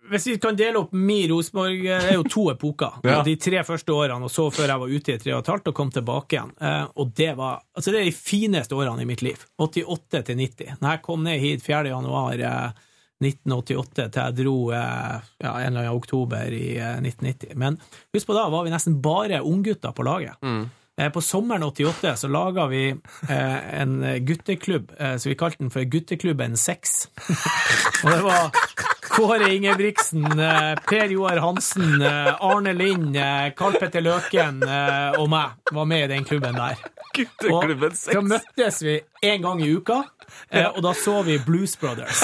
hvis 0.10 0.28
vi 0.28 0.38
kan 0.42 0.56
dele 0.58 0.80
opp 0.84 0.92
min 0.94 1.26
Rosenborg 1.32 1.82
Det 1.84 2.10
er 2.12 2.18
jo 2.18 2.24
to 2.30 2.48
epoker. 2.56 3.00
Ja. 3.04 3.22
De 3.26 3.36
tre 3.42 3.64
første 3.68 3.94
årene, 3.94 4.28
og 4.28 4.32
så 4.34 4.48
før 4.54 4.68
jeg 4.74 4.82
var 4.84 4.94
ute 4.96 5.14
i 5.16 5.22
tre 5.22 5.34
og 5.36 5.44
et 5.44 5.52
halvt 5.54 5.72
og 5.72 5.76
kom 5.78 5.92
tilbake 5.96 6.38
igjen. 6.38 6.52
Eh, 6.62 6.84
og 6.96 7.14
det 7.18 7.32
var 7.40 7.62
Altså, 7.76 7.92
det 7.92 8.02
er 8.02 8.10
de 8.10 8.16
fineste 8.16 8.76
årene 8.78 9.02
i 9.04 9.10
mitt 9.10 9.22
liv. 9.26 9.42
88 9.62 10.24
til 10.30 10.38
90. 10.42 10.78
Når 10.82 10.96
jeg 10.96 11.02
kom 11.08 11.24
ned 11.26 11.40
hit 11.44 11.64
4. 11.66 11.90
januar 11.92 12.40
eh, 12.40 12.84
1988 13.24 14.10
til 14.12 14.22
jeg 14.22 14.36
dro 14.42 14.56
eh, 14.76 15.28
ja, 15.44 15.52
en 15.52 15.70
eller 15.70 15.86
annen 15.86 15.96
oktober 16.00 16.52
i 16.56 16.78
eh, 16.78 16.98
1990. 17.02 17.56
Men 17.60 17.78
husk 18.16 18.28
på 18.28 18.36
da 18.38 18.48
var 18.52 18.66
vi 18.68 18.74
nesten 18.74 18.98
bare 19.04 19.40
unggutter 19.46 19.96
på 19.96 20.06
laget. 20.08 20.36
Eh, 20.44 20.66
På 21.14 21.22
sommeren 21.22 21.64
88 21.64 22.16
så 22.16 22.28
laga 22.28 22.68
vi 22.72 22.96
eh, 23.30 23.80
en 23.82 24.26
gutteklubb, 24.26 24.92
eh, 24.98 25.18
så 25.18 25.30
vi 25.30 25.36
kalte 25.36 25.58
den 25.60 25.72
for 25.74 25.84
Gutteklubben 25.84 26.56
6. 26.58 26.94
og 28.04 28.12
det 28.14 28.22
var 28.24 28.56
Kåre 29.10 29.50
Ingebrigtsen, 29.56 30.24
eh, 30.40 30.76
Per 30.88 31.12
Joar 31.12 31.38
Hansen, 31.44 32.02
eh, 32.02 32.32
Arne 32.40 32.74
Lind, 32.74 33.18
eh, 33.18 33.50
Karl 33.58 33.76
Petter 33.80 34.04
Løken 34.08 34.64
eh, 34.64 35.20
og 35.20 35.28
meg 35.36 35.76
var 35.76 35.86
med 35.92 36.06
i 36.08 36.14
den 36.16 36.24
klubben 36.28 36.56
der. 36.56 36.80
Gutteklubben 37.16 37.92
Og 37.92 38.16
da 38.16 38.24
møttes 38.32 38.82
vi 38.84 38.96
en 39.24 39.44
gang 39.44 39.62
i 39.64 39.70
uka, 39.76 40.02
eh, 40.50 40.68
og 40.72 40.80
da 40.84 40.96
så 40.96 41.22
vi 41.28 41.38
Blues 41.44 41.76
Brothers. 41.80 42.24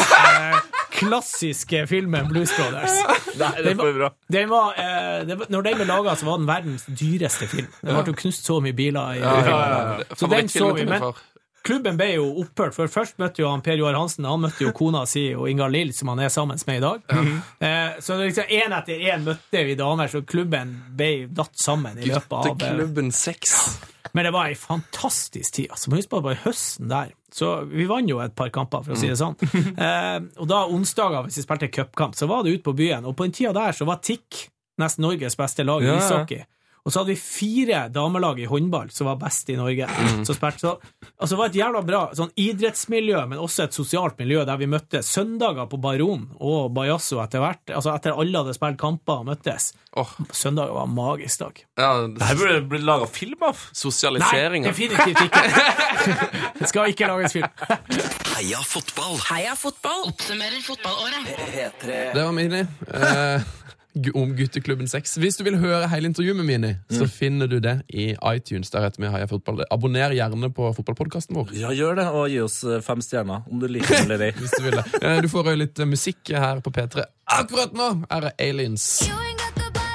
Eh, 1.01 1.07
Klassiske 1.07 1.87
filmen 1.89 2.27
Blues 2.29 2.53
Brothers. 2.57 2.95
Nei, 3.39 3.51
det 3.63 3.73
er 3.73 3.97
bra. 3.97 4.09
Den 4.31 4.49
var, 4.51 4.73
eh, 4.77 5.35
var, 5.35 5.49
når 5.49 5.63
den 5.69 5.77
ble 5.81 5.85
laga, 5.89 6.15
så 6.15 6.25
var 6.29 6.37
den 6.37 6.47
verdens 6.49 6.85
dyreste 6.85 7.47
film. 7.51 7.67
Det 7.81 7.91
ble 7.95 8.13
jo 8.13 8.17
knust 8.23 8.45
så 8.47 8.59
mye 8.61 8.73
biler 8.77 9.17
i 9.17 9.21
filmen. 9.21 10.17
Så 10.17 10.29
den 10.31 10.49
så 10.51 10.71
vi, 10.75 10.85
men 10.85 11.05
klubben 11.63 11.97
ble 11.97 12.07
jo 12.15 12.25
opphørt, 12.41 12.73
for 12.73 12.89
først 12.89 13.19
møtte 13.21 13.43
jo 13.43 13.49
han 13.51 13.61
Per 13.61 13.77
Joar 13.77 13.93
Hansen, 13.93 14.25
han 14.25 14.41
møtte 14.41 14.63
jo 14.65 14.71
kona 14.73 15.03
si 15.05 15.27
og 15.37 15.47
Ingar 15.51 15.69
Lill, 15.69 15.91
som 15.93 16.09
han 16.09 16.19
er 16.25 16.29
sammen 16.33 16.57
med 16.67 16.77
i 16.77 16.81
dag. 16.81 17.03
Eh, 17.61 17.99
så 18.01 18.17
det 18.17 18.31
liksom 18.31 18.49
én 18.49 18.73
etter 18.79 19.05
én 19.13 19.23
møtte 19.27 19.65
vi 19.67 19.75
damer, 19.77 20.07
så 20.09 20.23
klubben 20.25 20.73
ble 20.97 21.27
datt 21.29 21.53
sammen 21.61 21.97
i 22.01 22.09
løpet 22.09 22.33
av 22.33 22.47
Gutteklubben 22.57 23.11
6. 23.13 23.79
men 24.13 24.25
det 24.25 24.33
var 24.33 24.49
ei 24.49 24.55
fantastisk 24.55 25.53
tid. 25.53 25.69
Altså, 25.71 25.91
Husk 25.93 26.09
på 26.09 26.17
at 26.17 26.23
det 26.25 26.29
var 26.31 26.41
høsten 26.49 26.89
der. 26.89 27.13
Så 27.31 27.49
vi 27.71 27.85
vant 27.87 28.09
jo 28.09 28.19
et 28.19 28.33
par 28.35 28.49
kamper, 28.51 28.83
for 28.83 28.95
å 28.95 28.99
si 28.99 29.07
det 29.07 29.19
sånn. 29.19 29.37
Eh, 29.81 30.17
og 30.41 30.47
da 30.51 30.65
onsdager, 30.69 31.23
hvis 31.25 31.39
vi 31.39 31.45
spilte 31.45 31.69
cupkamp, 31.71 32.17
så 32.17 32.27
var 32.29 32.43
det 32.43 32.57
ute 32.57 32.65
på 32.65 32.75
byen. 32.77 33.07
Og 33.07 33.15
på 33.17 33.27
den 33.27 33.35
tida 33.35 33.53
der 33.55 33.75
så 33.77 33.87
var 33.87 34.01
TIC 34.03 34.47
nesten 34.81 35.05
Norges 35.05 35.37
beste 35.39 35.63
lag 35.67 35.83
i 35.83 35.87
Ja, 35.87 35.95
ja. 35.95 36.43
Og 36.81 36.89
så 36.93 37.01
hadde 37.01 37.13
vi 37.13 37.19
fire 37.21 37.83
damelag 37.93 38.39
i 38.41 38.47
håndball 38.49 38.89
som 38.93 39.05
var 39.05 39.19
best 39.21 39.49
i 39.53 39.57
Norge. 39.59 39.85
Mm. 39.85 40.23
Så 40.25 40.33
så, 40.33 40.71
altså 41.19 41.35
det 41.35 41.39
var 41.39 41.51
et 41.51 41.59
jævla 41.59 41.81
bra 41.85 42.01
sånn 42.17 42.31
idrettsmiljø, 42.41 43.19
men 43.29 43.41
også 43.41 43.67
et 43.67 43.77
sosialt 43.77 44.17
miljø 44.21 44.41
der 44.49 44.57
vi 44.57 44.69
møtte 44.71 45.03
søndager 45.05 45.69
på 45.69 45.77
Baron 45.81 46.25
og 46.39 46.71
Bajasso 46.73 47.21
etter 47.21 47.43
hvert. 47.43 47.61
Altså 47.69 47.93
etter 47.93 48.17
alle 48.17 48.41
hadde 48.41 48.57
spilt 48.57 48.79
kamper 48.81 49.21
og 49.21 49.29
møttes. 49.29 49.71
Oh. 49.93 50.09
Søndager 50.33 50.73
var 50.73 50.89
en 50.89 50.95
magisk 50.97 51.43
dag. 51.43 51.63
ja, 51.77 51.91
Det 52.07 52.27
her 52.31 52.39
burde 52.39 52.57
det 52.57 52.67
blitt 52.73 52.87
laga 52.87 53.09
film 53.11 53.45
av. 53.45 53.61
Nei, 54.65 54.71
definitivt 54.71 55.21
ikke. 55.27 55.45
Det 56.61 56.69
skal 56.69 56.89
ikke 56.93 57.09
lages 57.09 57.33
film. 57.35 57.47
Heia 58.35 58.61
fotball! 58.65 59.19
Heia 59.29 59.53
fotball 59.57 60.07
oppsummerer 60.09 60.61
fotballåret. 60.65 61.29
P3. 61.51 61.97
Det 62.15 62.23
var 62.25 62.31
Mini. 62.33 62.61
Eh, 62.61 63.49
om 64.13 64.35
gutteklubben 64.35 64.87
6. 64.87 65.15
Hvis 65.21 65.37
du 65.39 65.43
vil 65.43 65.57
høre 65.59 65.87
hele 65.91 66.09
intervjuet 66.11 66.37
med 66.39 66.47
Mini, 66.47 66.71
så 66.91 67.07
finner 67.11 67.47
du 67.51 67.59
det 67.63 67.81
i 67.89 68.11
iTunes. 68.33 68.71
Der 68.71 68.85
heter 68.85 69.03
vi 69.03 69.11
Heia 69.11 69.27
Fotball. 69.27 69.63
Abonner 69.71 70.15
gjerne 70.15 70.51
på 70.53 70.71
fotballpodkasten 70.77 71.35
vår. 71.35 71.53
Ja, 71.59 71.73
gjør 71.75 71.99
det, 71.99 72.07
og 72.07 72.29
gi 72.31 72.39
oss 72.43 72.61
eh, 72.63 72.79
fem 72.85 73.03
stjerner, 73.03 73.43
om 73.51 73.59
du 73.59 73.67
liker 73.67 73.95
det 73.95 74.03
eller 74.07 74.25
ei. 74.29 74.31
Hvis 74.39 74.55
du 74.57 74.63
vil 74.67 74.79
det. 74.79 75.15
Du 75.25 75.29
får 75.31 75.53
litt 75.59 75.79
eh, 75.83 75.89
musikk 75.89 76.33
her 76.35 76.63
på 76.63 76.73
P3. 76.75 77.07
Akkurat 77.41 77.75
nå 77.75 77.93
er 78.09 78.29
det 78.29 78.35
Aliens. 78.39 78.87
You 79.07 79.15
ain't 79.15 79.39
got 79.39 79.55
the 79.55 79.69
butter. 79.69 79.91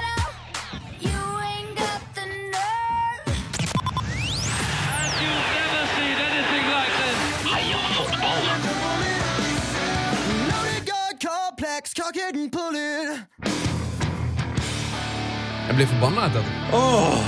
Jeg 15.77 15.83
blir 15.85 15.99
forbanna 16.01 16.23
etter 16.25 16.41
det. 16.41 16.77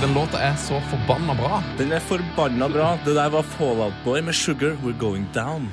Den 0.00 0.14
låta 0.16 0.38
er 0.40 0.54
så 0.56 0.78
forbanna 0.88 1.34
bra. 1.36 1.58
Den 1.76 1.90
er 1.92 2.00
forbanna 2.00 2.64
bra. 2.72 2.86
Det 3.04 3.12
der 3.12 3.28
var 3.34 3.44
Fallout 3.44 3.98
Boy 4.06 4.22
med 4.24 4.32
Sugar 4.32 4.72
We're 4.80 4.96
Going 4.96 5.26
Down. 5.34 5.66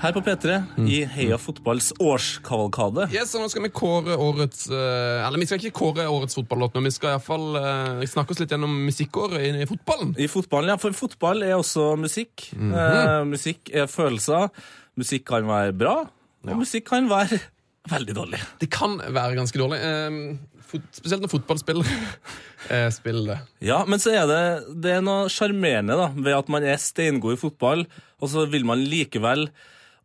Her 0.00 0.14
på 0.16 0.22
P3, 0.24 0.56
i 0.88 1.02
Heia 1.04 1.36
fotballs 1.36 1.90
årskavalkade. 2.00 3.10
Yes, 3.12 3.36
og 3.36 3.44
nå 3.44 3.50
skal 3.52 3.66
vi 3.66 3.72
kåre 3.76 4.16
årets 4.16 4.70
eh, 4.72 5.20
Eller 5.26 5.44
vi 5.44 5.50
skal 5.50 5.60
ikke 5.60 5.76
kåre 5.82 6.08
årets 6.08 6.40
fotballåt, 6.40 6.80
men 6.80 6.88
vi 6.88 6.94
skal 6.96 7.18
iallfall 7.18 7.46
uh, 7.60 8.08
snakke 8.08 8.32
oss 8.32 8.40
litt 8.40 8.56
gjennom 8.56 8.80
musikkåret 8.88 9.44
i, 9.44 9.52
i 9.60 9.68
fotballen. 9.68 10.16
I 10.16 10.32
fotballen, 10.32 10.72
ja, 10.72 10.80
for 10.80 10.96
fotball 10.96 11.44
er 11.44 11.58
også 11.60 11.90
musikk. 12.00 12.54
eh, 12.56 13.20
musikk 13.28 13.68
er 13.68 13.92
følelser. 14.00 14.48
Musikk 14.96 15.28
kan 15.28 15.44
være 15.52 15.76
bra, 15.76 15.96
og 16.48 16.60
musikk 16.64 16.88
kan 16.88 17.12
være 17.12 17.44
veldig 17.88 18.14
dårlig. 18.14 18.40
Det 18.60 18.68
kan 18.70 18.98
være 19.00 19.36
ganske 19.38 19.58
dårlig. 19.58 19.78
eh, 19.80 20.36
fot, 20.70 20.82
spesielt 20.94 21.22
når 21.24 21.32
fotballspillere 21.32 21.96
eh, 22.70 22.88
spiller 22.94 23.26
det. 23.32 23.38
Ja, 23.70 23.84
men 23.88 23.98
så 24.02 24.12
er 24.14 24.26
det, 24.30 24.40
det 24.84 24.92
er 24.98 25.02
noe 25.06 25.28
sjarmerende 25.32 25.96
da, 25.98 26.10
ved 26.14 26.36
at 26.36 26.48
man 26.52 26.62
er 26.68 26.76
steingod 26.78 27.34
i 27.38 27.40
fotball, 27.40 27.86
og 28.20 28.28
så 28.30 28.44
vil 28.52 28.64
man 28.68 28.84
likevel 28.84 29.48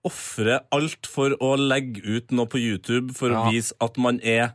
ofre 0.05 0.59
alt 0.73 1.07
for 1.09 1.33
å 1.41 1.55
legge 1.57 2.01
ut 2.05 2.31
noe 2.37 2.45
på 2.49 2.61
YouTube 2.61 3.13
for 3.17 3.33
Ja. 3.33 3.41
å 3.43 3.51
vise 3.51 3.73
at 3.81 3.97
man 3.97 4.19
er 4.21 4.53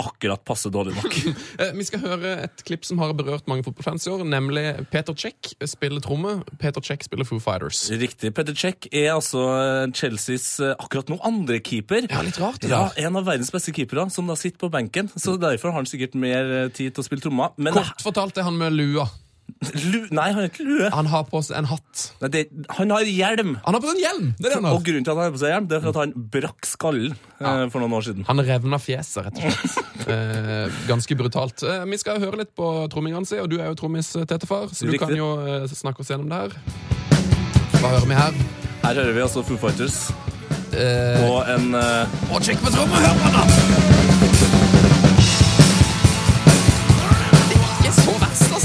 akkurat 0.00 0.42
passe 0.46 0.70
dårlig 0.72 0.96
nok. 0.98 1.18
Eh, 1.58 1.72
vi 1.74 1.84
skal 1.86 2.02
høre 2.02 2.32
et 2.44 2.60
klipp 2.66 2.84
som 2.86 3.00
har 3.02 3.10
berørt 3.16 3.48
mange 3.50 3.64
fotballfans 3.66 4.04
i 4.06 4.10
år, 4.12 4.22
nemlig 4.28 4.62
Peter 4.92 5.14
Cech 5.18 5.54
spiller 5.66 6.02
tromme. 6.04 6.36
Peter 6.60 6.82
Cech 6.84 7.02
spiller 7.06 7.26
Foo 7.26 7.40
Fighters. 7.42 7.80
Riktig. 7.90 8.30
Peter 8.36 8.54
Cech 8.58 8.86
er 8.92 9.10
altså 9.16 9.42
eh, 9.56 9.84
Chelseas 9.96 10.48
eh, 10.62 10.74
akkurat 10.78 11.10
nå 11.10 11.18
andre 11.26 11.58
keeper. 11.64 12.06
Ja, 12.06 12.22
litt 12.26 12.38
rart 12.42 12.62
det 12.62 12.70
Ja, 12.70 12.84
der. 12.92 13.08
En 13.08 13.18
av 13.18 13.26
verdens 13.26 13.50
beste 13.54 13.74
keepere 13.74 14.06
som 14.14 14.30
da 14.30 14.36
sitter 14.38 14.60
på 14.62 14.70
benken. 14.74 15.10
Så 15.16 15.34
derfor 15.40 15.72
har 15.72 15.80
han 15.80 15.90
sikkert 15.90 16.14
mer 16.18 16.68
tid 16.74 16.94
til 16.94 17.02
å 17.02 17.06
spille 17.06 17.24
trommer. 17.24 17.56
Men 17.58 17.74
Kort 17.76 18.04
fortalt 18.04 18.38
er 18.38 18.46
han 18.46 18.58
med 18.60 18.76
lua. 18.78 19.08
Lu, 19.74 19.98
Nei, 20.14 20.26
han 20.32 20.38
har 20.40 20.48
ikke 20.50 20.66
lue. 20.66 20.88
Han 20.94 21.08
har 21.10 21.24
på 21.28 21.40
seg 21.44 21.58
en 21.58 21.68
hatt. 21.70 22.02
Nei, 22.22 22.30
det, 22.34 22.42
han 22.78 22.92
har 22.94 23.08
hjelm! 23.08 23.56
Han 23.64 23.76
har 23.76 23.82
på 23.82 23.90
seg 23.90 23.98
en 23.98 24.04
hjelm! 24.04 24.28
Det 24.38 24.46
det 24.48 24.54
han 24.58 24.68
Og 24.70 24.84
grunnen 24.86 25.06
til 25.06 25.12
at 25.14 25.18
han 25.18 25.26
har 25.28 25.34
på 25.34 25.42
seg 25.42 25.54
hjelm, 25.54 25.68
det 25.70 25.78
er 25.78 25.84
for 25.84 25.92
at 25.94 26.00
han 26.02 26.14
brakk 26.36 26.68
skallen 26.68 27.16
eh, 27.40 27.64
for 27.72 27.82
noen 27.82 27.96
år 27.98 28.06
siden. 28.08 28.28
Han 28.30 28.44
revna 28.46 28.80
fjeset, 28.82 29.28
rett 29.28 29.42
og 29.42 29.58
slett. 29.74 30.06
Eh, 30.08 30.78
ganske 30.88 31.18
brutalt. 31.18 31.64
Eh, 31.66 31.82
vi 31.90 31.98
skal 32.00 32.22
høre 32.22 32.42
litt 32.44 32.54
på 32.56 32.70
trommingene 32.92 33.28
si, 33.28 33.40
og 33.42 33.50
du 33.52 33.58
er 33.58 33.68
jo 33.72 33.76
trommis, 33.82 34.12
eh, 34.16 34.24
Tetefar, 34.30 34.70
så 34.72 34.86
du 34.86 34.94
Riktig. 34.94 35.04
kan 35.06 35.16
jo 35.18 35.34
eh, 35.44 35.68
snakke 35.68 36.04
oss 36.04 36.14
gjennom 36.14 36.30
det 36.32 36.42
her. 36.46 36.58
Hva 37.78 37.92
hører 37.96 38.08
vi 38.08 38.16
her? 38.18 38.40
Her 38.86 39.02
hører 39.02 39.14
vi 39.16 39.26
altså 39.26 39.44
Foo 39.46 39.58
Fighters 39.60 40.08
Eh, 40.68 41.22
og 41.24 41.48
en 41.48 41.72
eh, 41.74 42.18
og 42.28 42.44
sjekk 42.44 42.60
på 42.60 42.74
tromma! 42.74 43.00
Hør 43.00 43.16
på 43.24 43.32
den! 43.38 43.97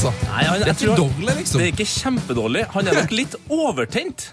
Altså. 0.03 0.27
Nei, 0.27 0.43
han, 0.47 0.59
Det 0.59 0.67
er 0.67 0.73
ikke 0.73 0.97
dårlig, 0.99 1.35
liksom. 1.39 1.59
Det 1.61 1.67
er 1.67 1.71
ikke 1.73 1.89
kjempedårlig. 1.91 2.63
Han 2.73 2.87
er 2.89 2.97
nok 2.99 3.13
litt 3.15 3.37
overtent. 3.53 4.25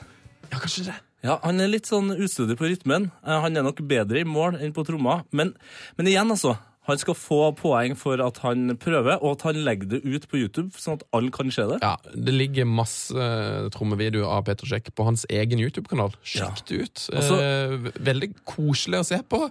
Ja, 0.50 0.58
kanskje 0.58 0.86
det. 0.90 0.96
Ja, 1.22 1.36
Han 1.44 1.60
er 1.60 1.68
litt 1.68 1.86
sånn 1.86 2.14
ustødig 2.16 2.56
på 2.58 2.66
rytmen. 2.70 3.10
Eh, 3.26 3.40
Han 3.44 3.56
er 3.56 3.62
nok 3.66 3.82
bedre 3.86 4.20
i 4.22 4.24
mål 4.24 4.58
enn 4.60 4.72
på 4.72 4.84
tromma. 4.88 5.22
Men, 5.32 5.54
men 5.98 6.10
igjen, 6.10 6.30
altså. 6.32 6.56
Han 6.88 6.98
skal 6.98 7.14
få 7.14 7.38
poeng 7.54 7.92
for 7.94 8.18
at 8.24 8.38
han 8.42 8.72
prøver, 8.80 9.20
og 9.20 9.36
at 9.36 9.42
han 9.50 9.58
legger 9.62 9.86
det 9.92 9.98
ut 10.02 10.24
på 10.26 10.40
YouTube, 10.40 10.72
sånn 10.80 10.96
at 10.98 11.04
alle 11.14 11.30
kan 11.30 11.52
se 11.52 11.62
det. 11.68 11.76
Ja, 11.84 11.92
Det 12.10 12.32
ligger 12.34 12.66
masse 12.66 13.14
eh, 13.14 13.68
trommevideoer 13.70 14.26
av 14.26 14.46
Peter 14.48 14.66
Sjekk 14.66 14.88
på 14.96 15.04
hans 15.06 15.26
egen 15.30 15.60
YouTube-kanal. 15.60 16.16
Sjekk 16.24 16.64
det 16.66 16.80
ut. 16.80 17.04
Altså- 17.12 17.38
eh, 17.38 17.92
veldig 18.00 18.32
koselig 18.48 19.04
å 19.04 19.06
se 19.06 19.20
på. 19.22 19.44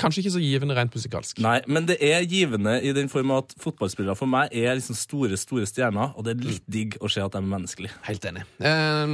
Kanskje 0.00 0.24
ikke 0.24 0.32
så 0.34 0.40
givende 0.42 0.74
rent 0.74 0.94
musikalsk. 0.96 1.38
Nei, 1.44 1.60
men 1.70 1.86
det 1.86 2.00
er 2.02 2.24
givende 2.26 2.80
i 2.82 2.90
den 2.96 3.06
form 3.12 3.30
at 3.36 3.54
fotballspillere 3.62 4.16
for 4.18 4.26
meg 4.30 4.50
er 4.50 4.74
liksom 4.74 4.96
store 4.98 5.38
store 5.38 5.68
stjerner, 5.70 6.16
og 6.18 6.26
det 6.26 6.34
er 6.34 6.46
litt 6.48 6.64
digg 6.66 6.96
å 6.98 7.10
se 7.12 7.22
at 7.22 7.36
de 7.36 7.38
er 7.38 7.46
menneskelige. 7.46 7.94
Helt 8.08 8.26
enig. 8.26 8.42
Eh, 8.58 9.06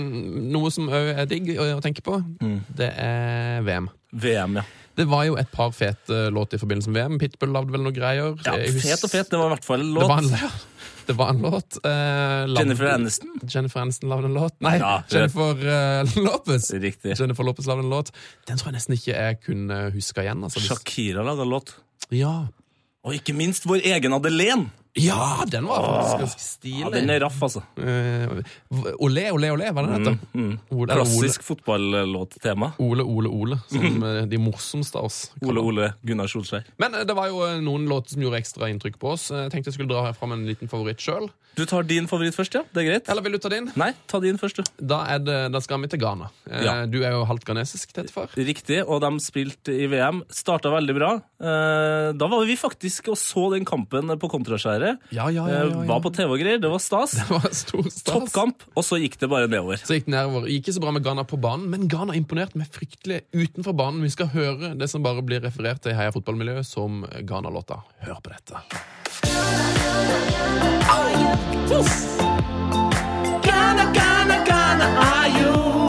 noe 0.57 0.73
som 0.73 0.89
òg 0.89 1.13
er 1.21 1.29
digg 1.29 1.53
å, 1.59 1.69
å 1.77 1.83
tenke 1.85 2.01
på, 2.07 2.17
det 2.81 2.89
er 2.97 3.61
VM. 3.67 3.91
VM, 4.11 4.57
ja. 4.63 4.65
Det 4.97 5.07
var 5.09 5.23
jo 5.29 5.37
et 5.41 5.49
par 5.53 5.71
fete 5.73 6.27
låter 6.35 6.59
i 6.59 6.61
forbindelse 6.61 6.91
med 6.91 6.99
VM. 7.05 7.21
Pitbull 7.23 7.53
lagde 7.55 7.73
vel 7.73 7.85
noen 7.85 7.95
greier. 7.97 8.35
ja 8.45 8.57
fet 8.81 9.05
og 9.07 9.13
fet. 9.13 9.31
Det 9.31 9.39
var 9.39 9.47
i 9.49 9.55
hvert 9.55 9.65
fall 9.69 9.85
en 9.85 9.95
Det 9.95 10.09
var 10.11 10.19
en, 10.25 10.27
låt. 10.33 10.43
ja, 10.43 10.51
det 11.11 11.17
var 11.19 11.33
en 11.35 11.43
låt. 11.45 11.77
Eh, 11.85 12.47
Jennifer 12.55 12.91
Aniston. 12.95 13.35
Jennifer 13.51 13.83
Aniston 13.83 14.09
lagde 14.13 14.31
en 14.31 14.37
låt. 14.39 14.57
Nei, 14.65 14.77
Ja, 14.79 14.93
Jennifer 15.11 15.59
uh, 15.67 16.17
Lopez. 16.27 16.71
Riktig. 16.83 17.17
Jennifer 17.19 17.47
Lopez 17.47 17.67
lagde 17.71 17.83
en 17.85 17.91
låt. 17.93 18.13
Den 18.49 18.59
tror 18.61 18.71
jeg 18.71 18.79
nesten 18.79 18.97
ikke 18.99 19.15
jeg 19.17 19.41
kunne 19.45 19.83
huske 19.95 20.23
igjen. 20.25 20.43
Altså, 20.47 20.63
hvis- 20.63 20.71
Shakira 20.73 21.27
laga 21.27 21.47
låt. 21.49 21.75
ja. 22.15 22.35
Og 23.01 23.15
ikke 23.17 23.33
minst 23.33 23.65
vår 23.65 23.81
egen 23.95 24.13
Adelén. 24.13 24.67
Ja, 24.95 25.45
den 25.47 25.67
var 25.69 25.85
faktisk 25.87 26.19
ganske 26.25 26.43
stilig. 26.43 26.81
Ja, 26.83 26.91
den 26.91 27.11
er 27.15 27.21
raff, 27.23 27.37
altså. 27.43 27.63
Uh, 27.79 28.41
olé, 28.99 29.29
olé, 29.31 29.51
olé, 29.55 29.69
er 29.69 29.75
det 29.75 29.85
den 29.85 29.93
heter? 29.95 30.17
Mm, 30.35 30.49
mm. 30.71 30.87
Klassisk 30.91 31.43
fotballåttema. 31.47 32.73
Ole, 32.79 33.03
Ole, 33.05 33.29
Ole, 33.29 33.29
Ole. 33.29 33.59
Som 33.71 34.03
eh, 34.03 34.23
de 34.31 34.39
morsomste 34.41 34.99
av 34.99 35.05
oss. 35.11 35.21
Ole 35.47 35.61
Ole 35.63 35.93
Gunnar 36.07 36.27
Solskjær. 36.31 36.67
Men 36.83 36.95
eh, 36.99 37.05
det 37.09 37.15
var 37.17 37.31
jo 37.31 37.43
eh, 37.47 37.59
noen 37.65 37.87
låter 37.91 38.15
som 38.17 38.25
gjorde 38.25 38.41
ekstra 38.43 38.69
inntrykk 38.73 38.99
på 39.03 39.15
oss. 39.15 39.29
Eh, 39.31 39.45
Jeg 39.47 39.55
tenkte 39.55 39.71
jeg 39.73 39.79
skulle 39.79 39.93
dra 39.95 40.11
fram 40.17 40.35
en 40.37 40.47
liten 40.49 40.71
favoritt 40.71 41.01
sjøl. 41.03 41.31
Du 41.59 41.65
tar 41.67 41.83
din 41.83 42.07
favoritt 42.07 42.37
først, 42.37 42.55
ja? 42.55 42.63
Det 42.71 42.83
er 42.85 42.87
greit? 42.87 43.09
Eller 43.11 43.25
vil 43.27 43.35
du 43.35 43.41
ta 43.43 43.51
din? 43.51 43.67
Nei, 43.79 43.91
ta 44.09 44.21
din 44.23 44.39
først, 44.39 44.61
du. 44.61 44.69
Da, 44.87 45.01
det, 45.19 45.39
da 45.51 45.59
skal 45.65 45.81
vi 45.83 45.89
til 45.91 45.99
Ghana. 46.03 46.29
Eh, 46.51 46.63
Ja. 46.67 46.75
Du 46.91 47.01
er 47.03 47.15
jo 47.17 47.25
halvt 47.29 47.45
ghanesisk, 47.49 47.91
Tetefar. 47.97 48.31
Riktig, 48.39 48.83
og 48.87 49.01
de 49.03 49.11
spilte 49.23 49.75
i 49.75 49.89
VM. 49.91 50.23
Starta 50.35 50.71
veldig 50.75 50.95
bra. 50.99 51.11
Eh, 51.43 52.11
Da 52.21 52.27
var 52.31 52.45
vi 52.47 52.57
faktisk 52.59 53.11
og 53.13 53.19
så 53.19 53.49
den 53.55 53.67
kampen 53.69 54.15
på 54.19 54.31
kontraskjæret. 54.31 54.80
Ja, 55.15 55.27
ja, 55.29 55.29
ja, 55.31 55.45
Eh, 55.47 55.55
ja, 55.55 55.65
ja. 55.71 55.87
Var 55.89 56.01
på 56.05 56.13
TV 56.15 56.35
og 56.35 56.41
greier. 56.43 56.61
Det 56.63 56.71
var 56.73 56.83
stas. 56.83 57.17
Det 57.21 57.29
var 57.31 57.49
stor 57.57 57.87
stas. 57.89 58.07
Toppkamp, 58.11 58.65
og 58.75 58.87
så 58.87 59.01
gikk 59.03 59.19
det 59.21 59.31
bare 59.33 59.51
nedover. 59.51 59.81
Så 59.83 59.99
gikk 59.99 60.07
det 60.09 60.15
nedover. 60.17 60.49
Gikk 60.51 60.65
ikke 60.67 60.77
så 60.79 60.85
bra 60.85 60.95
med 60.97 61.05
Ghana 61.07 61.25
på 61.29 61.41
banen, 61.41 61.69
men 61.73 61.89
Ghana 61.91 62.17
imponerte 62.19 62.61
meg 62.61 62.71
fryktelig 62.75 63.23
utenfor 63.35 63.77
banen. 63.77 64.03
Vi 64.07 64.13
skal 64.15 64.31
høre 64.35 64.75
det 64.79 64.91
som 64.93 65.05
bare 65.07 65.25
blir 65.27 65.43
referert 65.45 65.83
til 65.85 65.95
i 65.95 65.99
Heia 65.99 66.15
fotballmiljøet 66.15 66.67
som 66.69 67.05
Ghana-låta. 67.27 67.83
Hør 68.07 68.23
på 68.25 68.35
dette. 68.37 68.65
Ja. 75.41 75.80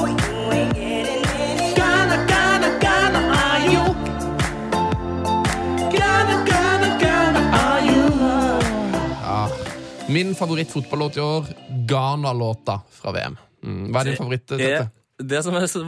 Min 10.11 10.35
favorittfotballåt 10.35 11.17
i 11.17 11.19
år, 11.21 11.45
Ghana-låta 11.87 12.81
fra 12.91 13.11
VM. 13.15 13.37
Mm. 13.63 13.85
Hva 13.93 14.01
er 14.01 14.09
din 14.11 14.17
favoritt? 14.19 14.47
Tette? 14.49 14.89
Det 15.21 15.37
som 15.45 15.53
er 15.53 15.67
så 15.69 15.83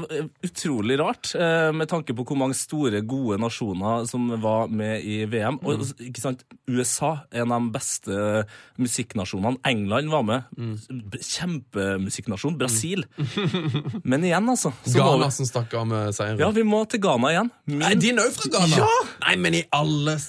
utrolig 0.46 1.00
rart, 1.00 1.32
eh, 1.34 1.72
med 1.74 1.88
tanke 1.90 2.14
på 2.14 2.22
hvor 2.30 2.38
mange 2.38 2.54
store, 2.54 3.00
gode 3.02 3.40
nasjoner 3.42 4.04
som 4.06 4.28
var 4.44 4.68
med 4.70 5.02
i 5.02 5.24
VM 5.26 5.58
Og 5.64 5.80
Mm. 5.80 5.94
ikke 6.12 6.22
sant, 6.22 6.44
USA 6.70 7.24
er 7.32 7.42
en 7.42 7.52
av 7.52 7.62
de 7.62 7.72
beste 7.74 8.46
musikknasjonene. 8.78 9.58
England 9.66 10.10
var 10.12 10.22
med. 10.24 10.44
Mm. 10.56 10.78
Kjempemusikknasjon. 11.20 12.58
Brasil. 12.60 13.06
Men 14.06 14.22
igjen, 14.24 14.50
altså. 14.54 14.72
så 14.86 15.00
Ghana 15.02 15.32
som 15.32 15.46
stakk 15.50 15.74
av 15.74 15.88
med 15.88 16.14
seieren. 16.14 16.40
Ja, 16.40 16.52
vi 16.52 16.62
må 16.64 16.84
til 16.88 17.02
Ghana 17.02 17.34
igjen. 17.34 17.52
Min, 17.66 17.80
Nei, 17.80 17.96
din 17.96 18.20
er 18.20 18.30
òg 18.30 18.38
fra 18.38 18.52
Ghana! 18.54 18.78
Ja! 18.78 18.88
Nei, 19.26 19.36
men 19.38 19.54
i 19.56 19.64
alle 19.74 20.20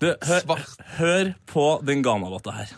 Du, 0.00 0.06
hør, 0.20 0.40
Svart. 0.44 0.76
hør 0.98 1.34
på 1.46 1.64
den 1.84 2.02
Ghana-låta 2.02 2.52
her. 2.52 2.68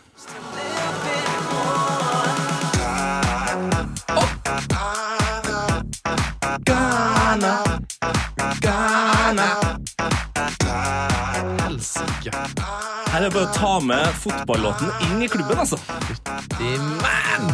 Her 13.13 13.19
er 13.19 13.27
det 13.27 13.33
bare 13.33 13.45
å 13.45 13.53
ta 13.53 13.73
med 13.83 14.15
fotballåten 14.23 14.89
inn 15.05 15.21
i 15.21 15.27
klubben, 15.29 15.59
altså. 15.61 15.77
Fytti 16.07 16.71
man! 17.03 17.51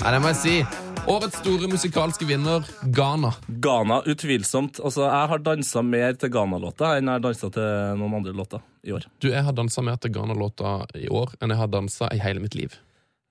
Nei, 0.00 0.12
det 0.14 0.20
må 0.22 0.30
jeg 0.32 0.38
si. 0.40 0.93
Årets 1.04 1.36
store 1.42 1.68
musikalske 1.68 2.24
vinner, 2.26 2.64
Ghana. 2.96 3.30
Ghana, 3.46 3.98
utvilsomt. 4.08 4.78
Altså, 4.80 5.04
jeg 5.04 5.28
har 5.32 5.42
dansa 5.44 5.82
mer 5.84 6.14
til 6.16 6.30
Ghana-låta 6.32 6.94
enn 6.96 7.10
jeg 7.10 7.18
har 7.18 7.24
dansa 7.26 7.50
til 7.52 7.98
noen 8.00 8.16
andre 8.20 8.32
låter 8.36 8.62
i 8.88 8.94
år. 8.96 9.04
Du, 9.20 9.28
Jeg 9.28 9.44
har 9.44 9.52
dansa 9.56 9.84
mer 9.84 9.98
til 10.00 10.14
Ghana-låta 10.16 10.72
i 10.96 11.08
år 11.12 11.34
enn 11.44 11.52
jeg 11.52 11.60
har 11.60 11.68
dansa 11.74 12.08
i 12.14 12.20
hele 12.24 12.40
mitt 12.40 12.56
liv. 12.56 12.76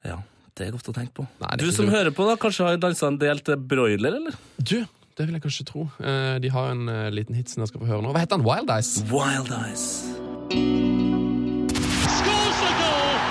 Ja, 0.05 0.19
det 0.53 0.67
er 0.67 0.75
godt 0.75 0.91
å 0.93 0.95
tenke 0.99 1.15
på. 1.21 1.27
Nei, 1.41 1.55
du 1.63 1.71
som 1.73 1.89
du. 1.89 1.95
hører 1.95 2.13
på, 2.13 2.27
da, 2.29 2.37
kanskje 2.37 2.67
har 2.69 2.77
dansa 2.83 3.09
en 3.09 3.17
del 3.21 3.41
til 3.41 3.57
Broiler, 3.57 4.19
eller? 4.21 4.37
Du, 4.61 4.77
det 5.17 5.25
vil 5.27 5.39
jeg 5.39 5.45
kanskje 5.47 5.67
tro. 5.73 5.87
Eh, 6.03 6.35
De 6.45 6.53
har 6.53 6.75
en 6.75 6.85
eh, 6.93 7.09
liten 7.13 7.35
hit 7.37 7.49
som 7.49 7.65
jeg 7.65 7.73
skal 7.73 7.81
få 7.81 7.89
høre 7.89 8.05
nå. 8.05 8.13
Hva 8.13 8.21
heter 8.21 8.37
han? 8.37 8.45
Wild 8.45 8.69
Eyes? 8.69 8.99
Wild 9.09 9.49
Eyes. 9.63 11.02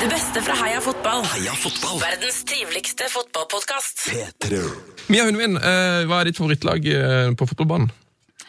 Det 0.02 0.08
beste 0.10 0.40
fra 0.42 0.54
Heia 0.58 0.80
fotball. 0.82 1.20
Heia 1.30 1.52
fotball. 1.54 2.00
Verdens 2.02 2.40
triveligste 2.50 3.06
fotballpodkast. 3.06 4.08
Mia 5.14 5.28
Hundvin, 5.28 5.54
eh, 5.54 6.00
hva 6.10 6.18
er 6.18 6.26
ditt 6.26 6.40
favorittlag 6.40 6.88
eh, 6.90 7.28
på 7.38 7.46
fotballbanen? 7.46 7.92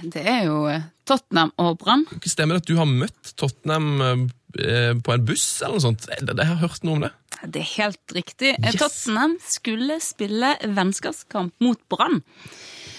Det 0.01 0.23
er 0.25 0.47
jo 0.47 0.63
eh, 0.71 0.87
Tottenham 1.05 1.53
og 1.61 1.77
Brann. 1.83 2.07
Stemmer 2.25 2.57
det 2.57 2.63
at 2.63 2.71
du 2.71 2.73
har 2.81 2.89
møtt 2.89 3.35
Tottenham 3.37 4.31
på 4.49 5.13
en 5.13 5.29
buss 5.29 5.45
eller 5.61 5.77
noe 5.77 5.85
sånt? 5.85 6.09
Jeg 6.09 6.41
har 6.41 6.57
hørt 6.63 6.89
noe 6.89 6.97
om 6.97 7.05
det. 7.05 7.13
Det 7.45 7.61
er 7.61 7.69
helt 7.75 8.17
riktig. 8.17 8.55
Yes. 8.57 8.81
Tottenham 8.81 9.37
skulle 9.45 10.01
spille 10.01 10.55
vennskapskamp 10.65 11.53
mot 11.61 11.85
Brann. 11.85 12.23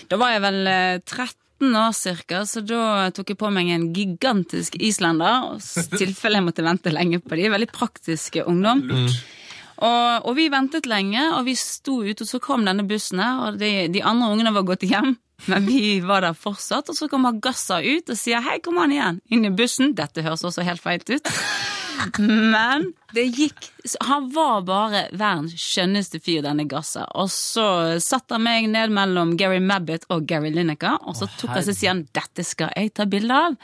Da 0.07 0.21
var 0.23 0.37
jeg 0.37 0.47
vel 0.47 0.63
13 1.03 1.44
18 1.61 1.77
år 1.77 1.93
cirka, 1.93 2.43
så 2.47 2.61
da 2.61 3.11
tok 3.15 3.33
jeg 3.33 3.39
på 3.41 3.51
meg 3.55 3.71
en 3.73 3.89
gigantisk 3.95 4.77
islender. 4.81 5.55
I 5.57 5.87
tilfelle 6.03 6.41
jeg 6.41 6.49
måtte 6.49 6.67
vente 6.67 6.93
lenge 6.93 7.21
på 7.23 7.39
de. 7.39 7.49
Veldig 7.53 7.71
praktiske 7.73 8.45
ungdom. 8.45 8.85
Mm. 8.91 9.09
Og, 9.85 10.27
og, 10.29 10.33
vi 10.39 10.49
ventet 10.53 10.87
lenge, 10.87 11.23
og 11.35 11.45
vi 11.49 11.57
sto 11.59 12.01
ute, 12.05 12.23
og 12.23 12.31
så 12.31 12.41
kom 12.43 12.67
denne 12.67 12.87
bussen 12.87 13.23
her, 13.23 13.41
og 13.49 13.61
de, 13.61 13.89
de 13.93 14.03
andre 14.07 14.31
ungene 14.31 14.55
var 14.55 14.67
gått 14.69 14.87
hjem. 14.87 15.17
Men 15.51 15.67
vi 15.67 15.99
var 16.01 16.23
der 16.25 16.37
fortsatt, 16.39 16.89
og 16.89 16.97
så 16.97 17.09
kommer 17.11 17.41
gassa 17.43 17.81
ut 17.83 18.09
og 18.09 18.17
sier 18.17 18.41
'hei, 18.41 18.61
kom 18.63 18.79
an 18.79 18.95
igjen', 18.95 19.21
inn 19.35 19.45
i 19.45 19.51
bussen. 19.51 19.93
Dette 19.99 20.23
høres 20.23 20.47
også 20.47 20.63
helt 20.63 20.81
feil 20.81 21.03
ut. 21.11 21.33
Men 22.19 22.93
det 23.15 23.25
gikk 23.37 23.69
Han 24.07 24.29
var 24.35 24.63
bare 24.67 25.05
verdens 25.13 25.55
skjønneste 25.61 26.21
fyr, 26.23 26.43
denne 26.45 26.67
Gassa. 26.69 27.05
Og 27.21 27.29
så 27.33 27.67
satte 28.03 28.39
han 28.39 28.47
meg 28.47 28.69
ned 28.73 28.95
mellom 28.95 29.35
Gary 29.41 29.61
Mabbit 29.63 30.07
og 30.15 30.27
Gary 30.29 30.53
Lineker, 30.55 30.99
og 31.05 31.19
så 31.19 31.29
tok 31.39 31.55
han 31.57 31.67
seg 31.67 31.79
siden 31.79 32.03
'dette 32.13 32.47
skal 32.47 32.73
jeg 32.77 32.95
ta 32.97 33.07
bilde 33.07 33.35
av'. 33.35 33.59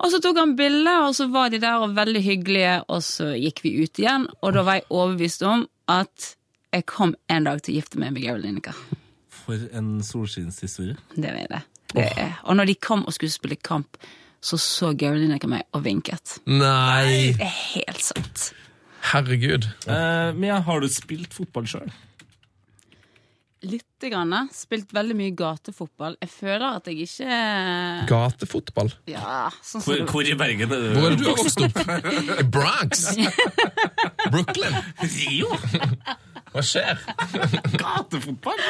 Og 0.00 0.12
så 0.12 0.20
tok 0.24 0.38
han 0.40 0.56
bilde, 0.56 0.92
og 1.04 1.14
så 1.16 1.26
var 1.28 1.50
de 1.52 1.60
der 1.60 1.82
og 1.84 1.96
veldig 1.96 2.22
hyggelige, 2.24 2.76
og 2.88 3.02
så 3.04 3.34
gikk 3.36 3.60
vi 3.64 3.74
ut 3.82 4.00
igjen, 4.00 4.26
og 4.40 4.54
da 4.56 4.64
var 4.64 4.80
jeg 4.80 4.88
overbevist 4.88 5.44
om 5.44 5.66
at 5.92 6.34
jeg 6.72 6.86
kom 6.88 7.12
en 7.28 7.48
dag 7.48 7.60
til 7.60 7.74
å 7.74 7.80
gifte 7.80 8.00
meg 8.00 8.14
med 8.14 8.24
Gary 8.24 8.40
Lineker. 8.40 8.76
For 9.42 9.60
en 9.76 9.98
solskinnshistorie. 10.06 10.96
Det 11.16 11.34
var 11.34 11.52
det. 11.52 11.62
det 11.92 12.08
er. 12.16 12.38
Og 12.46 12.56
når 12.56 12.70
de 12.70 12.76
kom 12.80 13.04
og 13.04 13.12
skulle 13.16 13.34
spille 13.34 13.60
kamp, 13.60 13.98
så 14.40 14.58
så 14.60 14.92
Gary 14.96 15.20
Lineker 15.20 15.50
meg 15.52 15.66
og 15.76 15.84
vinket. 15.84 16.38
Nei! 16.48 17.32
Det 17.36 17.44
er 17.44 17.56
helt 17.74 18.04
sant. 18.04 18.46
Herregud. 19.10 19.66
Eh, 19.88 20.46
ja, 20.46 20.60
har 20.64 20.80
du 20.80 20.88
spilt 20.92 21.34
fotball 21.36 21.68
sjøl? 21.68 21.90
Lite 23.60 24.08
grann. 24.08 24.32
Spilt 24.56 24.92
veldig 24.96 25.14
mye 25.18 25.32
gatefotball. 25.36 26.14
Jeg 26.22 26.30
føler 26.32 26.78
at 26.78 26.86
jeg 26.88 27.04
ikke 27.04 27.40
Gatefotball. 28.08 28.88
Ja, 29.10 29.50
sånn 29.60 29.84
som 29.84 29.90
Hvor, 29.90 30.00
du 30.00 30.12
hvor 30.14 30.30
i 30.30 30.36
Bergen 30.40 30.64
er 30.64 30.86
Hvor 30.96 31.10
er 31.10 31.18
du 31.20 31.26
vokst 31.28 31.60
opp? 31.66 31.82
I 32.40 32.46
Bronx? 32.48 33.04
Brooklyn? 34.32 34.80
Rio? 35.04 35.52
Hva 36.54 36.64
skjer? 36.64 37.04
Gatefotball? 37.76 38.64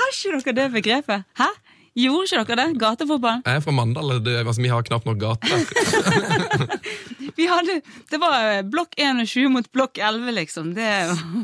Har 0.00 0.14
ikke 0.14 0.40
dere 0.40 0.56
det 0.62 0.68
begrepet? 0.80 1.28
Hæ? 1.36 1.52
Gjorde 1.96 2.26
ikke 2.28 2.44
dere 2.52 2.66
det? 2.66 2.80
Gatefotball? 2.80 3.42
Jeg 3.46 3.60
er 3.60 3.62
fra 3.64 3.72
Mandal. 3.72 4.18
Det, 4.24 4.34
altså, 4.42 4.60
vi 4.60 4.72
har 4.72 4.84
knapt 4.84 5.08
nok 5.08 5.20
gater. 5.22 5.64
Vi 7.36 7.44
hadde, 7.44 7.82
det 8.08 8.16
var 8.16 8.62
blokk 8.64 8.94
21 8.96 9.50
mot 9.52 9.66
blokk 9.74 9.98
11, 10.00 10.30
liksom. 10.38 10.70
Det 10.76 10.88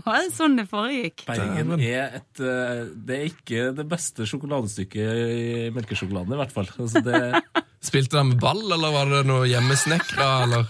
var 0.07 0.25
sånn 0.33 0.57
det 0.57 0.65
foregikk. 0.71 1.27
Bergen 1.29 1.75
er 1.77 2.17
et 2.17 2.41
eh, 2.41 2.87
Det 2.97 3.19
er 3.19 3.27
ikke 3.29 3.67
det 3.77 3.85
beste 3.91 4.25
sjokoladestykket 4.29 5.21
i 5.37 5.67
melkesjokolade, 5.75 6.33
i 6.33 6.41
hvert 6.41 6.55
fall. 6.55 6.71
Altså, 6.79 7.05
det, 7.05 7.43
Spilte 7.89 8.17
de 8.17 8.25
med 8.31 8.41
ball, 8.41 8.63
eller 8.73 8.95
var 8.95 9.13
det 9.13 9.21
noe 9.29 9.45
hjemmesnekra, 9.51 10.31
eller 10.47 10.65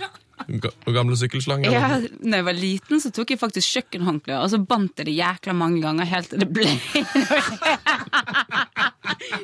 noen 0.48 0.94
gamle 0.96 1.16
sykkelslanger? 1.20 1.70
Ja, 1.70 2.00
når 2.00 2.40
jeg 2.40 2.46
var 2.48 2.57
liten, 2.59 3.02
så 3.02 3.12
tok 3.14 3.30
jeg 3.35 3.40
faktisk 3.40 3.76
kjøkkenhåndkle, 3.76 4.40
og 4.42 4.50
så 4.50 4.59
bandt 4.59 4.98
jeg 5.02 5.11
det 5.11 5.16
jækla 5.20 5.54
mange 5.54 5.83
ganger 5.85 6.09
helt 6.09 6.33
til 6.33 6.42
det 6.42 6.48
ble 6.50 6.72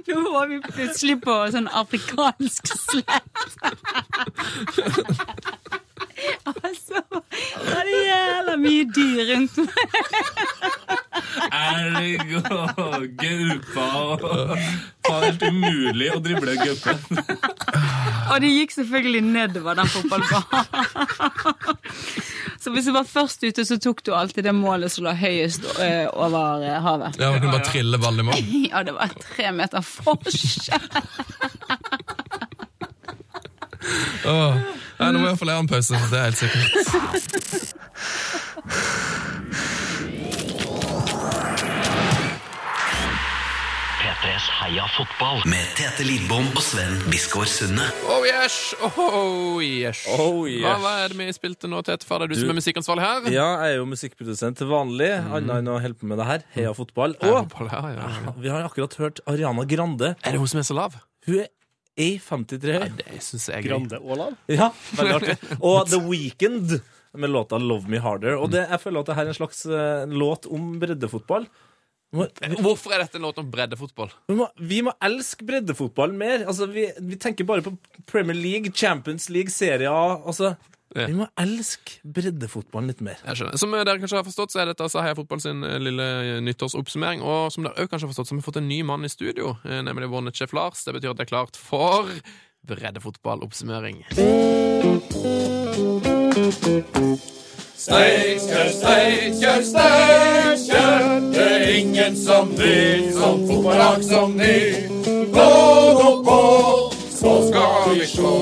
Nå 0.15 0.31
var 0.33 0.47
vi 0.49 0.61
plutselig 0.65 1.19
på 1.25 1.35
sånn 1.53 1.69
afrikansk 1.69 2.71
slett. 2.81 3.43
altså, 6.55 7.03
det 7.13 7.75
er 7.83 7.91
jævla 7.93 8.55
mye 8.63 8.87
dyr 8.97 9.21
rundt 9.35 9.61
meg. 9.67 11.05
elg 11.49 12.35
og 12.53 13.07
gaupe 13.21 13.85
og 13.99 14.21
Faen, 15.09 15.23
helt 15.25 15.43
umulig 15.49 16.09
å 16.13 16.19
drible 16.25 16.55
gaupe. 16.61 16.95
Og 18.29 18.37
det 18.45 18.51
gikk 18.53 18.75
selvfølgelig 18.77 19.23
nedover 19.25 19.79
den 19.79 19.89
fotballbanen. 19.89 20.65
Så 22.59 22.73
hvis 22.75 22.89
du 22.89 22.93
var 22.93 23.07
først 23.09 23.45
ute, 23.47 23.65
så 23.65 23.79
tok 23.81 24.03
du 24.05 24.11
alltid 24.19 24.45
det 24.49 24.53
målet 24.57 24.93
som 24.93 25.07
lå 25.07 25.13
høyest 25.17 25.65
eh, 25.81 26.05
over 26.13 26.65
eh, 26.67 26.81
havet. 26.85 27.17
Ja, 27.23 27.31
Du 27.33 27.39
kunne 27.41 27.55
bare 27.55 27.69
trille 27.71 27.99
ball 28.03 28.19
i 28.21 28.27
mål. 28.27 28.35
Ja, 28.69 28.83
det 28.85 28.93
var 28.99 29.09
tre 29.23 29.53
meter 29.55 29.81
forskjell. 29.87 30.89
Nei, 34.99 35.13
nå 35.15 35.19
må 35.23 35.29
jeg 35.31 35.39
få 35.39 35.47
lære 35.49 35.63
en 35.63 35.71
pause. 35.71 35.95
Det 36.11 36.19
er 36.19 36.25
helt 36.29 36.41
sikkert. 36.43 36.73
P3s 44.19 44.47
Heia 44.59 44.83
fotball 44.91 45.45
med 45.47 45.67
Tete 45.79 46.03
Lidbom 46.03 46.49
og 46.57 46.63
Sven 46.65 46.97
Biskår 47.07 47.47
Sunde. 47.47 47.85
Oh 48.11 48.25
yes, 48.27 48.57
oh 48.83 49.61
yes. 49.63 50.01
Oh, 50.11 50.41
yes. 50.51 50.65
Hva, 50.65 50.73
hva 50.83 50.93
er 51.05 51.13
det 51.13 51.19
vi 51.21 51.27
spilte 51.37 51.71
nå, 51.71 51.85
Tete? 51.87 52.07
Far, 52.09 52.25
det 52.25 52.27
er 52.27 52.33
du, 52.33 52.41
som 52.41 52.51
er 52.51 52.59
musikkansvarlig 52.59 53.05
her? 53.05 53.29
Ja, 53.31 53.47
jeg 53.63 53.77
er 53.77 53.79
jo 53.79 53.87
musikkprodusent 53.87 54.59
til 54.59 54.71
vanlig, 54.73 55.13
annet 55.23 55.55
enn 55.61 55.71
å 55.71 55.77
holde 55.85 56.01
på 56.01 56.09
med 56.11 56.19
det 56.19 56.27
her. 56.33 56.45
Heia 56.57 56.73
fotball. 56.75 57.15
Ja, 57.23 57.31
Og 57.45 57.53
fotball, 57.53 57.71
ja, 57.71 57.93
ja, 57.95 58.09
ja. 58.27 58.35
vi 58.43 58.53
har 58.57 58.67
akkurat 58.67 58.99
hørt 58.99 59.23
Ariana 59.31 59.69
Grande. 59.71 60.13
Er 60.27 60.35
det 60.35 60.43
hun 60.43 60.51
som 60.51 60.65
er 60.65 60.67
så 60.67 60.79
lav? 60.81 60.99
Hun 61.29 61.39
er 61.45 61.49
1,53 62.09 62.75
høy. 62.75 62.89
Det 62.99 63.23
syns 63.29 63.49
jeg 63.53 63.63
er 63.63 63.71
gøy. 63.71 64.03
lav. 64.19 64.35
Ja, 64.51 64.73
veldig 64.99 65.17
artig. 65.21 65.39
Og 65.63 65.81
The 65.95 66.03
Weekend 66.09 66.81
med 67.19 67.31
låta 67.33 67.59
Love 67.63 67.87
Me 67.91 68.03
Harder. 68.03 68.35
Og 68.43 68.51
det, 68.51 68.67
jeg 68.67 68.83
føler 68.83 69.07
at 69.07 69.13
det 69.13 69.21
her 69.21 69.31
er 69.31 69.33
en 69.37 69.39
slags 69.39 69.63
uh, 69.71 70.05
låt 70.11 70.51
om 70.51 70.75
breddefotball. 70.83 71.47
Vi 72.11 72.25
Hvorfor 72.65 72.95
er 72.95 73.03
dette 73.05 73.19
en 73.19 73.27
låt 73.27 73.39
om 73.39 73.51
breddefotball? 73.53 74.11
vi 74.31 74.35
må, 74.39 74.47
vi 74.57 74.81
må 74.87 74.95
elske 75.05 75.45
breddefotballen 75.45 76.17
mer. 76.17 76.47
Altså, 76.49 76.67
vi, 76.73 76.87
vi 77.05 77.19
tenker 77.21 77.45
bare 77.45 77.61
på 77.67 77.75
Premier 78.09 78.37
League, 78.37 78.73
Champions 78.73 79.29
League, 79.29 79.53
Serie 79.53 79.91
A. 79.93 80.17
Altså, 80.25 80.55
Ja. 80.97 81.05
Vi 81.05 81.13
må 81.19 81.27
elske 81.37 81.99
breddefotballen 82.09 82.89
litt 82.89 83.03
mer. 83.05 83.19
Jeg 83.27 83.37
skjønner. 83.37 83.61
Som 83.61 83.75
dere 83.77 83.99
kanskje 84.01 84.17
har 84.17 84.25
forstått, 84.25 84.55
så 84.55 84.63
er 84.63 84.71
dette 84.71 84.81
altså 84.87 85.03
Heia 85.05 85.13
Fotball 85.19 85.43
sin 85.45 85.61
eh, 85.69 85.77
lille 85.85 86.07
nyttårsoppsummering. 86.47 87.21
Og 87.21 87.53
som 87.53 87.67
dere 87.67 87.77
også 87.77 87.93
kanskje 87.93 88.07
har 88.09 88.13
forstått, 88.15 88.31
så 88.31 88.35
har 88.35 88.41
vi 88.41 88.47
fått 88.49 88.61
en 88.63 88.71
ny 88.73 88.79
mann 88.89 89.05
i 89.05 89.13
studio, 89.13 89.53
eh, 89.69 89.83
nemlig 89.85 90.09
vår 90.09 90.25
nettsjef 90.31 90.57
Lars. 90.57 90.87
Det 90.89 90.97
betyr 90.97 91.13
at 91.13 91.21
det 91.21 91.27
er 91.29 91.33
klart 91.35 91.61
for 91.61 92.09
breddefotballoppsummering. 92.73 94.01
Steinkjer, 97.79 98.69
Steinkjer, 98.75 99.63
Steinkjer. 99.63 101.21
Det 101.31 101.45
er 101.47 101.69
ingen 101.79 102.17
som 102.19 102.51
vil 102.59 103.13
som 103.15 103.45
fotballag 103.47 104.03
som 104.03 104.35
ny. 104.35 104.89
Gå 105.31 105.45
nå 106.01 106.09
på, 106.27 106.41
så 107.15 107.37
skal 107.47 107.93
vi 107.93 108.09
sjå. 108.11 108.33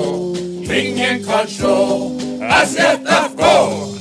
Ingen 0.79 1.21
kan 1.27 1.45
sjå. 1.53 1.75
SFFK! 2.65 3.45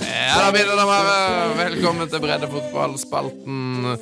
Ja, 0.09 0.40
da, 0.40 0.49
mine 0.57 0.81
damer 0.81 1.55
velkommen 1.61 2.09
til 2.09 2.25
breddefotballspalten. 2.25 3.94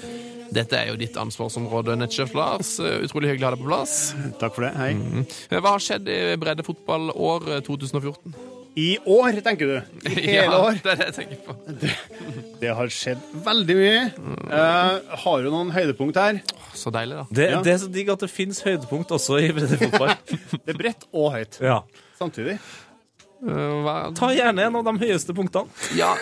Dette 0.54 0.78
er 0.78 0.92
jo 0.92 0.98
ditt 1.02 1.18
ansvarsområde, 1.18 1.98
Netchef 1.98 2.38
Lars. 2.38 2.76
Utrolig 2.78 3.34
hyggelig 3.34 3.42
å 3.42 3.50
ha 3.50 3.56
deg 3.58 3.66
på 3.66 3.72
plass. 3.74 3.98
Takk 4.38 4.54
for 4.54 4.68
det. 4.68 4.74
Hei. 4.78 4.92
Mm. 4.94 5.26
Hva 5.50 5.74
har 5.74 5.82
skjedd 5.82 6.06
i 6.06 6.20
breddefotballår 6.38 7.56
eh, 7.56 7.64
2014? 7.66 8.53
I 8.74 8.98
år, 9.06 9.36
tenker 9.46 9.68
du? 9.70 9.74
I 10.10 10.14
hele 10.18 10.48
ja, 10.50 10.58
år? 10.58 10.78
Det 10.82 10.90
er 10.92 10.98
det 10.98 11.06
jeg 11.06 11.14
tenker 11.14 11.42
på. 11.46 11.54
Det 12.60 12.70
har 12.74 12.90
skjedd 12.90 13.26
veldig 13.46 13.76
mye. 13.78 14.00
Uh, 14.50 15.18
har 15.24 15.44
du 15.44 15.50
noen 15.54 15.70
høydepunkt 15.74 16.18
her? 16.18 16.40
Så 16.74 16.90
deilig, 16.94 17.20
da. 17.20 17.26
Det, 17.30 17.46
Ja. 17.52 17.60
det 17.62 17.74
er 17.74 17.78
så 17.84 17.90
digg 17.94 18.10
at 18.10 18.24
det 18.24 18.30
finnes 18.32 18.58
høydepunkt 18.66 19.12
også 19.14 19.38
i 19.44 19.52
breddefotball. 19.54 20.14
Det 20.64 20.74
er 20.74 20.80
bredt 20.80 21.06
og 21.12 21.28
høyt 21.36 21.60
ja. 21.62 21.76
samtidig. 22.18 22.56
Uh, 23.44 23.84
Hva? 23.84 23.94
Ta 24.16 24.30
gjerne 24.34 24.66
en 24.66 24.78
av 24.80 24.86
de 24.88 24.94
høyeste 25.04 25.36
punktene. 25.36 25.70
Ja, 25.98 26.14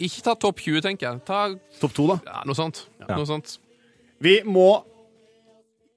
ikke 0.00 0.24
ta 0.26 0.34
topp 0.42 0.62
20, 0.64 0.82
tenker 0.88 1.10
jeg. 1.10 1.22
Ta 1.28 1.44
Topp 1.82 1.94
2, 2.00 2.08
da. 2.14 2.18
ja, 2.32 2.42
noe 2.48 2.58
sånt. 2.58 2.86
Noe 3.06 3.28
sånt. 3.28 3.58
Vi 4.22 4.40
må 4.46 4.70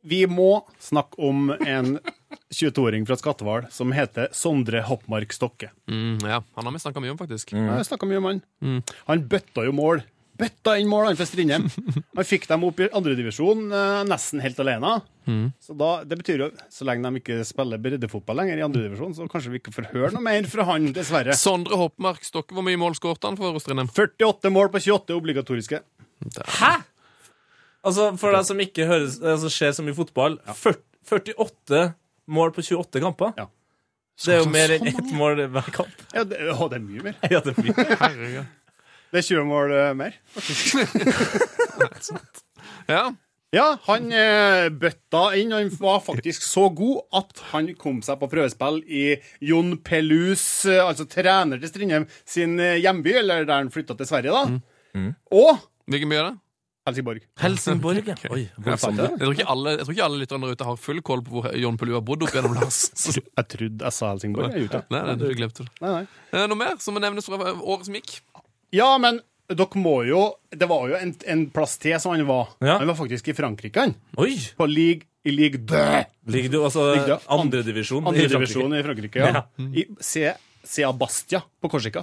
Vi 0.05 0.25
må 0.29 0.59
snakke 0.77 1.17
om 1.17 1.47
en 1.55 1.95
22-åring 2.53 3.05
fra 3.07 3.17
Skatval 3.19 3.69
som 3.73 3.93
heter 3.95 4.31
Sondre 4.35 4.81
Hoppmark 4.87 5.33
Stokke. 5.35 5.71
Mm, 5.91 6.19
ja, 6.23 6.41
Han 6.55 6.67
har 6.69 6.75
vi 6.75 6.83
snakka 6.83 7.03
mye 7.03 7.13
om, 7.15 7.21
faktisk. 7.21 7.53
Mm. 7.53 7.69
har 7.71 7.87
snakka 7.87 8.09
mye 8.09 8.21
om 8.21 8.29
han. 8.31 8.43
Han 9.09 9.25
bøtta 9.31 9.65
jo 9.67 9.73
mål. 9.75 10.03
Bøtta 10.35 10.73
inn 10.81 10.89
mål, 10.91 11.05
han 11.07 11.15
for 11.19 11.29
Strindheim. 11.29 11.69
Han 12.17 12.27
fikk 12.27 12.47
dem 12.49 12.65
opp 12.67 12.81
i 12.83 12.89
andredivisjon 12.91 13.69
eh, 13.71 14.01
nesten 14.09 14.41
helt 14.43 14.57
alene. 14.59 14.97
Så 15.63 15.73
da, 15.79 15.91
Det 16.05 16.17
betyr 16.19 16.43
jo, 16.43 16.49
så 16.69 16.85
lenge 16.85 17.07
de 17.07 17.21
ikke 17.21 17.37
spiller 17.47 17.79
breddefotball 17.81 18.41
lenger 18.41 18.59
i 18.59 18.65
andredivisjon, 18.65 19.15
så 19.15 19.29
kanskje 19.31 19.53
vi 19.53 19.61
ikke 19.61 19.73
får 19.73 19.87
høre 19.93 20.11
noe 20.13 20.25
mer 20.25 20.45
fra 20.51 20.67
han, 20.67 20.89
dessverre. 20.93 21.37
Sondre 21.39 21.79
Hoppmark 21.79 22.27
Stokke, 22.27 22.53
hvor 22.53 22.65
mye 22.67 22.79
mål 22.81 22.97
skåret 22.99 23.23
han 23.25 23.39
for 23.39 23.57
Strindheim? 23.63 23.89
48 23.95 24.51
mål 24.53 24.73
på 24.75 24.83
28 24.83 25.15
obligatoriske. 25.15 25.81
Hæ?! 26.59 26.73
Altså, 27.85 28.09
For 28.17 28.33
deg 28.33 28.47
som 28.47 28.61
ikke 28.63 28.87
høres, 28.89 29.19
altså, 29.21 29.49
ser 29.53 29.73
så 29.77 29.85
mye 29.85 29.95
fotball 29.97 30.39
40, 30.51 30.81
48 31.05 31.81
mål 32.27 32.53
på 32.55 32.63
28 32.65 33.01
kamper. 33.03 33.33
Ja. 33.37 33.49
Det 34.25 34.31
er 34.31 34.39
jo 34.39 34.47
mer 34.51 34.71
enn 34.77 34.87
ett 34.87 35.11
mål 35.15 35.41
hver 35.51 35.73
kamp. 35.75 36.05
Ja, 36.15 36.23
det, 36.27 36.39
å, 36.53 36.69
det 36.71 36.79
er 36.79 36.85
mye 36.85 37.03
mer. 37.09 37.17
Ja, 37.27 37.41
det 37.43 37.51
er 37.51 37.59
mye. 37.59 37.85
Herregud. 38.05 38.53
Det 39.11 39.21
er 39.21 39.27
20 39.27 39.45
mål 39.49 39.75
uh, 39.75 39.91
mer. 39.97 40.17
Ja. 42.85 43.05
Ja, 43.55 43.65
han 43.87 44.11
uh, 44.13 44.67
bøtta 44.69 45.21
inn. 45.39 45.53
Han 45.55 45.71
var 45.79 46.01
faktisk 46.05 46.43
så 46.45 46.67
god 46.75 47.05
at 47.17 47.41
han 47.51 47.69
kom 47.79 48.01
seg 48.05 48.19
på 48.21 48.29
prøvespill 48.29 48.81
i 48.85 49.05
Jon 49.43 49.77
Pelus, 49.85 50.43
uh, 50.69 50.83
altså 50.85 51.07
trener 51.09 51.61
til 51.61 51.71
Strindheim, 51.71 52.05
sin 52.27 52.59
hjemby, 52.59 53.15
eller 53.23 53.47
der 53.47 53.63
han 53.63 53.71
flytta 53.73 53.97
til 53.97 54.09
Sverige, 54.09 54.35
da. 54.35 55.07
Og 55.33 55.63
Hvilken 55.85 56.09
by 56.09 56.17
er 56.17 56.27
det? 56.29 56.37
Helsingborg. 56.85 57.21
Helsingborg, 57.41 58.07
ja. 58.11 58.15
Oi, 58.35 58.43
jeg 58.45 58.79
tror 58.81 59.31
ikke 59.33 59.47
alle, 59.49 59.71
jeg 59.79 59.85
tror 59.87 59.95
ikke 59.95 60.05
alle 60.05 60.19
lytterne 60.21 60.45
der 60.49 60.57
ute 60.59 60.67
har 60.69 60.75
full 60.77 60.99
koll 61.07 61.23
på 61.25 61.39
hvor 61.39 61.47
John 61.57 61.79
Pelu 61.81 61.95
har 61.97 62.03
bodd 62.05 62.25
opp 62.27 62.35
gjennom 62.37 62.53
Lars. 62.59 62.83
Jeg 63.15 63.47
trodde 63.51 63.85
jeg 63.87 63.95
sa 63.97 64.11
Helsingborg. 64.13 64.51
Jeg 64.53 64.67
gjorde 64.67 64.83
nei, 64.93 65.01
nei, 65.09 65.15
du 65.21 65.25
glemte 65.37 65.65
det. 65.65 65.71
Nei, 65.81 65.93
nei. 65.95 66.03
Eh, 66.31 66.45
Noe 66.51 66.59
mer 66.61 66.77
som 66.83 66.93
må 66.97 67.01
nevnes 67.03 67.25
fra 67.25 67.39
året 67.55 67.87
som 67.89 67.97
gikk? 67.97 68.19
Ja, 68.75 68.91
men 69.01 69.17
dere 69.49 69.77
må 69.81 69.99
jo 70.07 70.21
Det 70.57 70.65
var 70.69 70.87
jo 70.89 70.95
en, 70.97 71.11
en 71.29 71.43
plass 71.53 71.75
til 71.81 71.93
som 72.01 72.13
han 72.15 72.23
var. 72.29 72.53
Ja. 72.65 72.77
Han 72.81 72.89
var 72.89 72.97
faktisk 73.01 73.27
i 73.33 73.35
Frankrike, 73.37 73.81
han. 73.89 73.93
Oi! 74.21 74.37
På 74.57 74.65
league, 74.69 75.05
i 75.25 75.33
league 75.33 75.61
de 75.69 75.83
Ligger 76.33 76.53
du 76.53 76.59
altså 76.65 76.87
Ligger 76.95 77.17
du- 77.19 77.29
andredivisjon 77.33 78.01
i 78.05 78.09
andre 78.13 78.29
Frankrike? 78.29 78.41
divisjon 78.45 78.73
i 78.77 78.83
Frankrike. 78.85 79.29
Ja. 79.33 79.43
I 79.81 79.85
C, 80.05 80.31
Sea 80.65 80.89
Bastia 80.97 81.41
på 81.61 81.69
Korsika. 81.69 82.01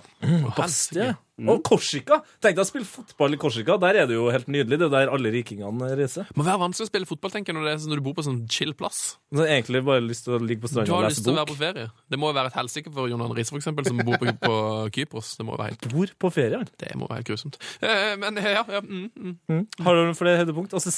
Bastia. 0.57 1.13
Og 1.41 1.63
Korsika! 1.65 2.19
Tenk 2.45 2.59
deg 2.59 2.61
å 2.61 2.69
spille 2.69 2.87
fotball 2.87 3.35
i 3.35 3.39
Korsika. 3.41 3.79
Der 3.81 4.03
er 4.03 4.09
det 4.11 4.19
jo 4.19 4.27
helt 4.33 4.51
nydelig. 4.53 4.77
Det 4.83 4.87
er 4.89 4.93
der 4.93 5.13
alle 5.15 5.33
rikingene 5.33 5.89
reiser. 5.97 6.29
Må 6.37 6.45
være 6.45 6.61
vanskelig 6.61 6.87
å 6.87 6.91
spille 6.91 7.09
fotball 7.09 7.33
tenker 7.33 7.55
jeg, 7.55 7.59
når, 7.59 7.69
det 7.69 7.73
er, 7.73 7.87
når 7.89 8.03
du 8.03 8.05
bor 8.05 8.17
på 8.19 8.25
sånn 8.27 8.43
chill 8.53 8.75
plass. 8.77 9.01
Så 9.33 9.47
egentlig 9.47 9.81
bare 9.87 10.05
lyst 10.05 10.27
til 10.27 10.37
å 10.37 10.41
ligge 10.43 10.67
på 10.67 10.69
Du 10.69 10.75
stranda 10.77 10.93
og 10.93 11.07
har 11.07 11.15
lyst 11.15 11.25
til 11.25 11.33
å 11.33 11.39
være 11.41 11.51
på 11.51 11.57
ferie. 11.63 11.87
Det 12.13 12.21
må 12.21 12.29
jo 12.31 12.37
være 12.37 12.53
et 12.53 12.59
helsike 12.61 12.93
for 12.93 13.09
John 13.11 13.25
Arne 13.25 13.37
Riise, 13.39 13.55
for 13.55 13.63
eksempel, 13.63 13.89
som 13.89 14.03
bor 14.05 14.21
på, 14.21 14.35
på 14.45 14.59
Kypros. 14.99 15.33
Det 15.39 15.47
må 15.49 15.57
jo 15.57 15.63
være 15.63 15.73
helt, 15.73 15.89
Bor 15.93 16.13
på 16.25 16.33
ferie. 16.37 16.61
han. 16.61 16.71
det 16.85 16.93
må 17.01 17.09
være 17.09 17.23
helt 17.23 17.31
grusomt. 17.33 17.59
Eh, 17.81 18.13
men 18.21 18.39
eh, 18.43 18.51
ja, 18.53 18.63
ja 18.77 18.83
mm, 18.85 19.35
mm. 19.49 19.65
Har 19.89 19.99
du 19.99 20.13
flere 20.19 20.43
høydepunkt? 20.43 20.77
Altså 20.77 20.93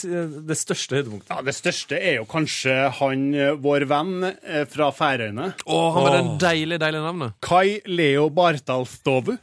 det 0.50 0.58
største 0.58 0.98
høydepunktet. 0.98 1.30
Ja, 1.30 1.40
Det 1.46 1.54
største 1.56 1.98
er 2.00 2.18
jo 2.18 2.26
kanskje 2.30 2.76
han, 2.98 3.24
eh, 3.38 3.54
vår 3.64 3.86
venn 3.90 4.14
eh, 4.26 4.64
fra 4.70 4.90
Færøyene. 4.94 5.52
Å, 5.62 5.80
han 5.94 6.08
med 6.08 6.18
det 6.18 6.24
deilige, 6.48 6.82
deilige 6.82 7.06
navnet. 7.06 7.38
Kai 7.44 7.78
Leo 7.86 8.26
Bartalstovu. 8.34 9.36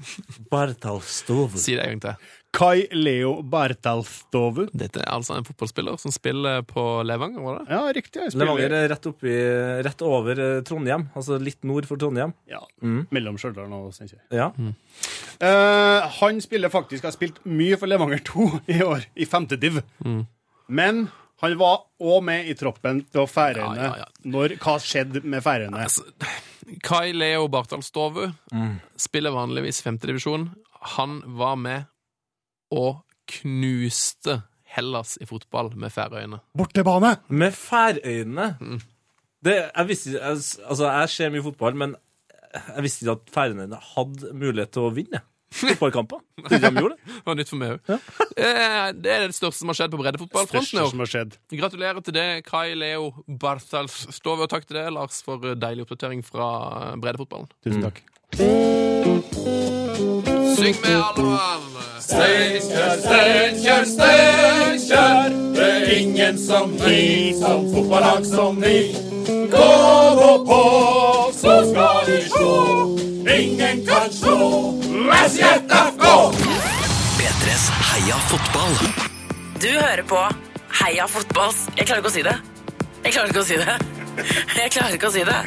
Bartalstov. 0.82 1.58
Si 1.58 1.76
det 1.76 1.84
en 1.86 2.00
gang 2.00 2.02
til. 2.02 2.30
Kai 2.52 2.88
Leo 2.92 3.38
Bartalstovu. 3.48 4.66
Dette 4.76 5.00
er 5.00 5.12
altså 5.14 5.38
en 5.38 5.46
fotballspiller 5.48 5.96
som 6.02 6.12
spiller 6.12 6.66
på 6.68 6.84
Levanger, 7.08 7.40
var 7.46 7.60
det? 7.60 7.68
Ja, 7.72 7.82
riktig. 7.96 8.24
Jeg 8.26 8.36
Levanger 8.42 8.74
er 8.76 8.90
rett, 8.92 9.06
oppi, 9.08 9.36
rett 9.88 10.02
over 10.04 10.42
eh, 10.42 10.58
Trondheim, 10.68 11.06
altså 11.16 11.38
litt 11.40 11.62
nord 11.64 11.88
for 11.88 12.02
Trondheim. 12.02 12.34
Ja, 12.52 12.60
Mellom 12.82 13.38
Stjørdal 13.40 13.72
og 13.78 13.94
Steinkjer. 13.96 14.20
Ja. 14.36 14.50
Eh, 15.40 16.10
han 16.20 16.42
spiller 16.44 16.74
faktisk 16.74 17.08
har 17.08 17.16
spilt 17.16 17.40
mye 17.48 17.78
for 17.80 17.88
Levanger 17.92 18.20
2 18.34 18.50
i 18.76 18.82
år, 18.84 19.08
i 19.16 19.26
femte 19.30 19.56
div. 19.62 19.80
Men 20.68 21.06
han 21.42 21.56
var 21.58 21.86
òg 22.04 22.20
med 22.26 22.50
i 22.52 22.58
troppen 22.60 23.06
til 23.14 23.30
Færøyene. 23.32 23.78
Ja, 23.80 23.94
ja, 23.96 24.04
ja. 24.04 24.30
Når, 24.34 24.58
hva 24.62 24.76
skjedde 24.84 25.24
med 25.24 25.42
Færøyene? 25.46 25.86
Altså, 25.88 26.04
Kai 26.86 27.14
Leo 27.16 27.48
Bartalstovu 27.52 28.28
spiller 29.00 29.34
vanligvis 29.34 29.80
femtedivisjon. 29.86 30.50
Han 30.98 31.22
var 31.38 31.56
med 31.62 31.90
og 32.72 33.02
knuste 33.32 34.42
Hellas 34.72 35.18
i 35.22 35.28
fotball 35.28 35.74
med 35.80 35.92
Færøyene. 35.92 36.40
Bortebane! 36.58 37.16
Med 37.28 37.52
Færøyene. 37.56 38.56
Det, 39.44 39.58
jeg 39.76 39.88
visste 39.88 40.14
jeg, 40.16 40.38
Altså, 40.68 40.88
jeg 40.88 41.10
ser 41.10 41.34
mye 41.34 41.44
fotball, 41.44 41.76
men 41.76 41.96
jeg 42.54 42.86
visste 42.86 43.06
ikke 43.06 43.18
at 43.18 43.36
Færøyene 43.36 43.82
hadde 43.96 44.34
mulighet 44.34 44.72
til 44.76 44.88
å 44.88 44.96
vinne 44.96 45.22
fotballkamper. 45.52 46.20
De 46.50 46.60
det. 46.60 46.72
Var 47.26 47.36
nytt 47.36 47.50
for 47.52 47.60
meg 47.60 47.76
òg. 47.76 47.80
Det 48.38 49.12
er 49.12 49.28
det 49.28 49.36
største 49.36 49.60
som 49.60 49.72
har 49.72 49.78
skjedd 49.82 49.92
på 49.96 50.00
breddefotballfronten. 50.02 51.36
Gratulerer 51.60 52.02
til 52.06 52.16
det, 52.16 52.28
Kai 52.48 52.72
Leo 52.78 53.12
Barthals 53.28 54.06
Bartalstovu, 54.06 54.46
og 54.48 54.50
takk 54.54 54.68
til 54.70 54.80
det, 54.80 54.88
Lars, 54.96 55.20
for 55.26 55.38
deilig 55.60 55.86
oppdatering 55.86 56.24
fra 56.26 56.48
breddefotballen. 57.04 57.52
Tusen 57.68 57.84
takk. 57.90 57.98
Syng 60.56 60.76
med, 60.82 61.02
alle 61.02 61.24
mann! 61.24 61.62
Steinkjer, 62.00 62.98
Steinkjer, 63.00 63.86
Steinkjer. 63.86 65.30
Det 65.56 65.68
er 65.72 66.00
ingen 66.00 66.38
som 66.40 66.74
vi, 66.86 67.34
som 67.40 67.74
fotballag 67.74 68.26
som 68.26 68.62
vi. 68.62 68.96
Gå 69.52 69.70
nå 70.20 70.32
på, 70.50 70.62
så 71.34 71.56
skal 71.70 72.04
vi 72.08 72.20
slå. 72.30 72.98
Ingen 73.38 73.86
kan 73.88 74.12
slå 74.12 74.38
Vestjet 75.12 75.72
FK! 75.72 76.06
P3s 77.20 77.66
Heia 77.92 78.20
fotball. 78.32 78.76
Du 79.62 79.70
hører 79.70 80.04
på 80.04 80.22
Heia 80.82 81.08
fotballs 81.08 81.68
Jeg 81.78 81.86
klarer 81.88 82.02
ikke 82.02 82.12
å 82.12 82.18
si 82.18 82.24
det. 82.28 82.38
Jeg 83.04 83.14
klarer 83.14 83.32
ikke 83.34 83.44
å 83.44 83.50
si 83.52 83.60
det. 83.62 83.78
Jeg 84.58 84.72
klarer 84.76 84.98
ikke 84.98 85.12
å 85.12 85.16
si 85.16 85.24
det. 85.28 85.40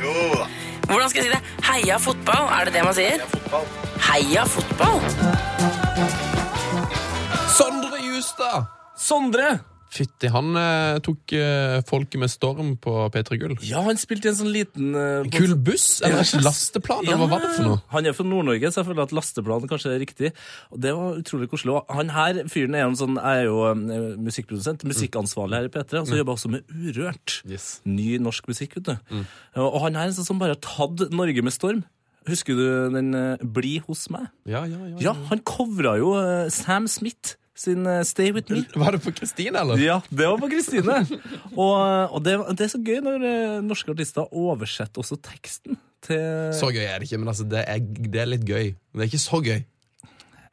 Hvordan 0.87 1.11
skal 1.11 1.23
jeg 1.23 1.27
si 1.27 1.33
det? 1.37 1.43
Heia 1.69 1.97
fotball, 1.97 2.49
er 2.55 2.65
det 2.65 2.75
det 2.75 2.85
man 2.85 2.95
sier? 2.97 3.21
Heia 3.21 3.27
fotball? 3.35 3.67
Heia 4.09 4.45
fotball. 4.45 5.01
Sondre 7.55 8.03
Justad! 8.03 8.67
Sondre! 8.99 9.74
Fytti, 9.95 10.27
han 10.35 10.57
eh, 10.59 10.97
tok 11.07 11.33
eh, 11.39 11.77
folket 11.87 12.19
med 12.19 12.33
storm 12.33 12.73
på 12.83 12.93
P3 13.15 13.39
Gull. 13.39 13.55
Ja, 13.63 13.85
han 13.87 14.01
spilte 14.01 14.27
i 14.27 14.33
en 14.33 14.39
sånn 14.41 14.51
liten 14.51 14.97
eh, 14.99 15.29
Kul 15.31 15.55
buss? 15.55 16.01
Eller 16.03 16.25
ikke 16.25 16.43
lasteplan? 16.43 17.05
Eller 17.07 17.21
hva 17.23 17.29
var 17.31 17.45
det 17.45 17.53
for 17.55 17.69
noe? 17.69 17.79
Han 17.93 18.09
er 18.11 18.17
fra 18.19 18.27
Nord-Norge, 18.27 18.73
så 18.75 18.83
jeg 18.83 18.89
føler 18.91 19.05
at 19.07 19.15
lasteplanen 19.15 19.71
kanskje 19.71 19.95
er 19.95 20.03
riktig. 20.03 20.33
Og 20.75 20.83
det 20.83 20.97
var 20.99 21.23
utrolig 21.23 21.51
koselig. 21.53 21.77
Og 21.79 21.95
han 21.95 22.11
her 22.17 22.43
fyren 22.51 22.75
er 22.75 22.83
jo 22.83 22.91
en 22.91 23.01
sånn, 23.05 23.23
er 23.23 23.45
jo 23.47 23.63
eh, 23.71 24.11
musikkprodusent, 24.27 24.87
musikkansvarlig 24.91 25.61
her 25.61 25.71
i 25.71 25.75
P3, 25.79 26.03
og 26.03 26.11
så 26.11 26.19
jobber 26.19 26.35
jeg 26.35 26.41
også 26.41 26.55
med 26.57 26.75
Urørt. 26.75 27.39
Yes. 27.47 27.71
Ny 27.87 28.19
norsk 28.25 28.51
musikk, 28.51 28.81
vet 28.81 28.91
du. 28.91 29.23
Og 29.63 29.79
han 29.87 30.01
her 30.01 30.09
er 30.09 30.15
en 30.15 30.19
sånn 30.19 30.33
som 30.33 30.43
bare 30.43 30.59
har 30.59 30.65
tatt 30.65 31.07
Norge 31.15 31.47
med 31.47 31.55
storm. 31.55 31.87
Husker 32.29 32.57
du 32.57 32.67
den 32.95 33.15
eh, 33.15 33.43
Bli 33.45 33.79
hos 33.85 34.07
meg? 34.13 34.31
Ja, 34.49 34.65
ja, 34.65 34.81
ja. 34.95 35.01
Ja, 35.11 35.17
han 35.29 35.43
covra 35.45 35.97
jo 36.01 36.15
eh, 36.19 36.49
Sam 36.53 36.89
Smith 36.89 37.37
sin 37.55 37.87
eh, 37.87 38.03
Stay 38.03 38.33
With 38.35 38.53
Me. 38.53 38.65
Var 38.75 38.97
det 38.97 39.03
på 39.05 39.13
Kristine, 39.15 39.61
eller? 39.61 39.81
Ja, 39.83 40.01
det 40.11 40.27
var 40.27 40.39
på 40.43 40.51
Kristine. 40.53 41.01
og 41.57 42.15
og 42.15 42.25
det, 42.25 42.39
det 42.59 42.67
er 42.67 42.73
så 42.73 42.81
gøy 42.83 43.01
når 43.05 43.29
eh, 43.29 43.61
norske 43.65 43.95
artister 43.95 44.27
oversetter 44.31 45.03
også 45.03 45.21
teksten 45.23 45.79
til 46.05 46.51
Så 46.57 46.73
gøy 46.75 46.85
er 46.85 46.99
det 46.99 47.09
ikke, 47.09 47.23
men 47.23 47.31
altså, 47.33 47.47
det 47.49 47.65
er, 47.67 47.79
det 47.81 48.21
er 48.21 48.35
litt 48.35 48.45
gøy. 48.49 48.75
Men 48.75 49.01
Det 49.01 49.07
er 49.07 49.13
ikke 49.15 49.25
så 49.25 49.41
gøy. 49.45 49.63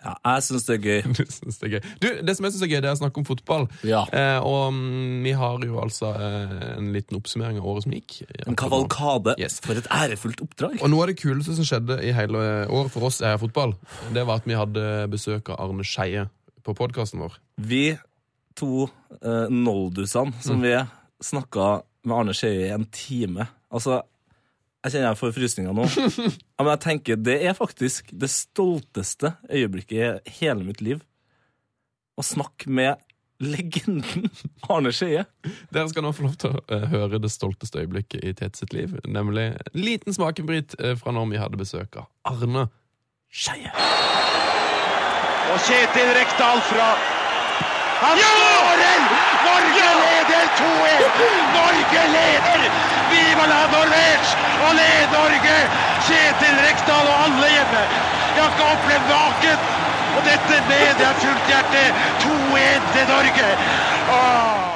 Ja, 0.02 0.16
jeg 0.26 0.44
syns 0.48 0.64
det 0.66 0.76
er 0.80 0.82
gøy. 0.82 1.02
Du 1.18 1.22
synes 1.30 1.60
det 1.62 1.68
er 1.68 1.74
gøy. 1.76 1.90
Du, 2.02 2.08
det 2.26 2.36
som 2.38 2.48
jeg 2.48 2.56
synes 2.56 2.66
er 2.66 2.72
gøy, 2.72 2.80
det 2.82 2.90
er 2.90 2.96
å 2.96 3.00
snakke 3.02 3.22
om 3.22 3.28
fotball. 3.28 3.68
Ja. 3.86 4.02
Eh, 4.10 4.40
og 4.42 4.74
um, 4.74 5.22
vi 5.26 5.34
har 5.38 5.62
jo 5.68 5.78
altså 5.84 6.10
eh, 6.16 6.56
en 6.80 6.90
liten 6.96 7.20
oppsummering 7.20 7.60
av 7.62 7.70
året 7.70 7.86
som 7.86 7.96
gikk. 7.98 8.22
En 8.48 8.58
kavalkade. 8.58 9.36
Yes. 9.42 9.60
For 9.66 9.78
et 9.78 9.90
ærefullt 9.94 10.42
oppdrag. 10.46 10.80
Og 10.82 10.94
noe 10.94 11.06
av 11.06 11.14
det 11.14 11.20
kuleste 11.22 11.58
som 11.58 11.68
skjedde 11.68 12.00
i 12.02 12.14
hele 12.18 12.42
året 12.66 12.94
for 12.94 13.10
oss 13.12 13.22
er 13.26 13.38
fotball, 13.42 13.76
det 14.16 14.26
var 14.26 14.42
at 14.42 14.50
vi 14.50 14.58
hadde 14.58 14.88
besøk 15.14 15.54
av 15.54 15.62
Arne 15.68 15.86
Skeie 15.86 16.26
på 16.64 16.76
podkasten 16.78 17.24
vår. 17.24 17.38
Vi 17.62 17.86
to 18.58 18.88
uh, 18.88 19.48
noldusene 19.50 20.34
som 20.44 20.62
vi 20.62 20.76
snakka 21.24 21.82
med 22.04 22.18
Arne 22.18 22.34
Skeie 22.36 22.68
i 22.68 22.74
en 22.74 22.88
time. 22.92 23.46
Altså, 23.72 24.02
jeg 24.82 24.96
kjenner 24.96 25.12
jeg 25.12 25.20
får 25.20 25.36
frysninger 25.36 25.78
nå. 25.78 25.86
ja, 26.26 26.64
men 26.64 26.72
jeg 26.74 26.84
tenker 26.86 27.22
Det 27.22 27.38
er 27.46 27.58
faktisk 27.58 28.12
det 28.12 28.32
stolteste 28.34 29.36
øyeblikket 29.52 30.28
i 30.28 30.36
hele 30.42 30.66
mitt 30.66 30.82
liv. 30.82 31.04
Å 32.18 32.26
snakke 32.26 32.70
med 32.74 33.02
legenden 33.42 34.30
Arne 34.74 34.94
Skeie. 34.94 35.26
Dere 35.74 35.90
skal 35.90 36.06
nå 36.06 36.14
få 36.18 36.28
lov 36.28 36.38
til 36.42 36.58
å 36.58 36.64
eh, 36.70 36.88
høre 36.92 37.22
det 37.22 37.32
stolteste 37.34 37.82
øyeblikket 37.82 38.26
i 38.26 38.34
Tete 38.38 38.64
sitt 38.64 38.76
liv. 38.76 38.98
Nemlig 39.06 39.52
en 39.54 39.82
liten 39.82 40.18
smakebit 40.18 40.78
eh, 40.82 40.98
fra 41.00 41.14
når 41.16 41.32
vi 41.34 41.42
hadde 41.42 41.62
besøk 41.62 42.02
av 42.02 42.10
Arne 42.34 42.68
Skeie. 43.32 43.74
Og 45.52 45.60
Kjetil 45.68 46.10
Rekdal 46.16 46.62
fra 46.70 46.90
Han 48.02 48.18
skårer! 48.18 49.02
Norge 49.48 49.90
leder 50.04 50.46
2-1! 50.60 51.20
Norge 51.58 52.04
leder! 52.16 52.64
Viva 53.12 53.46
la 53.52 53.60
Norvège! 53.74 54.32
Og 54.66 54.74
led 54.80 55.14
Norge! 55.18 55.58
Kjetil 56.08 56.58
Rekdal 56.68 57.14
og 57.14 57.24
alle 57.28 57.54
hjemme. 57.56 57.86
Jeg 58.36 58.44
har 58.44 58.52
ikke 58.56 58.74
opplevd 58.74 59.08
maken! 59.14 59.70
Og 60.16 60.28
dette 60.32 60.66
med 60.72 61.06
jeg 61.06 61.24
fullt 61.24 61.48
hjerte. 61.54 61.88
2-1 62.26 62.92
til 62.96 63.10
Norge! 63.16 63.56
Åh. 64.20 64.71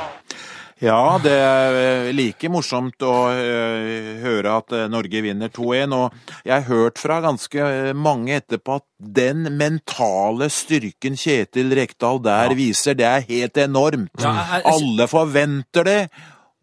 Ja, 0.84 1.16
det 1.24 1.32
er 1.32 1.76
eh, 1.80 2.10
like 2.12 2.50
morsomt 2.52 3.00
å 3.08 3.12
eh, 3.32 4.18
høre 4.20 4.58
at 4.60 4.74
eh, 4.76 4.88
Norge 4.92 5.22
vinner 5.24 5.48
2-1. 5.56 5.94
Og 5.96 6.34
jeg 6.44 6.52
har 6.52 6.66
hørt 6.68 7.00
fra 7.00 7.22
ganske 7.24 7.68
mange 7.96 8.36
etterpå 8.42 8.76
at 8.82 8.86
den 9.00 9.46
mentale 9.56 10.50
styrken 10.52 11.16
Kjetil 11.16 11.72
Rekdal 11.80 12.20
der 12.26 12.56
viser, 12.60 12.98
det 13.00 13.08
er 13.08 13.24
helt 13.30 13.62
enormt. 13.64 14.12
Ja, 14.20 14.34
jeg- 14.36 14.64
jeg- 14.66 14.74
Alle 14.74 15.08
forventer 15.08 15.88
det, 15.88 16.00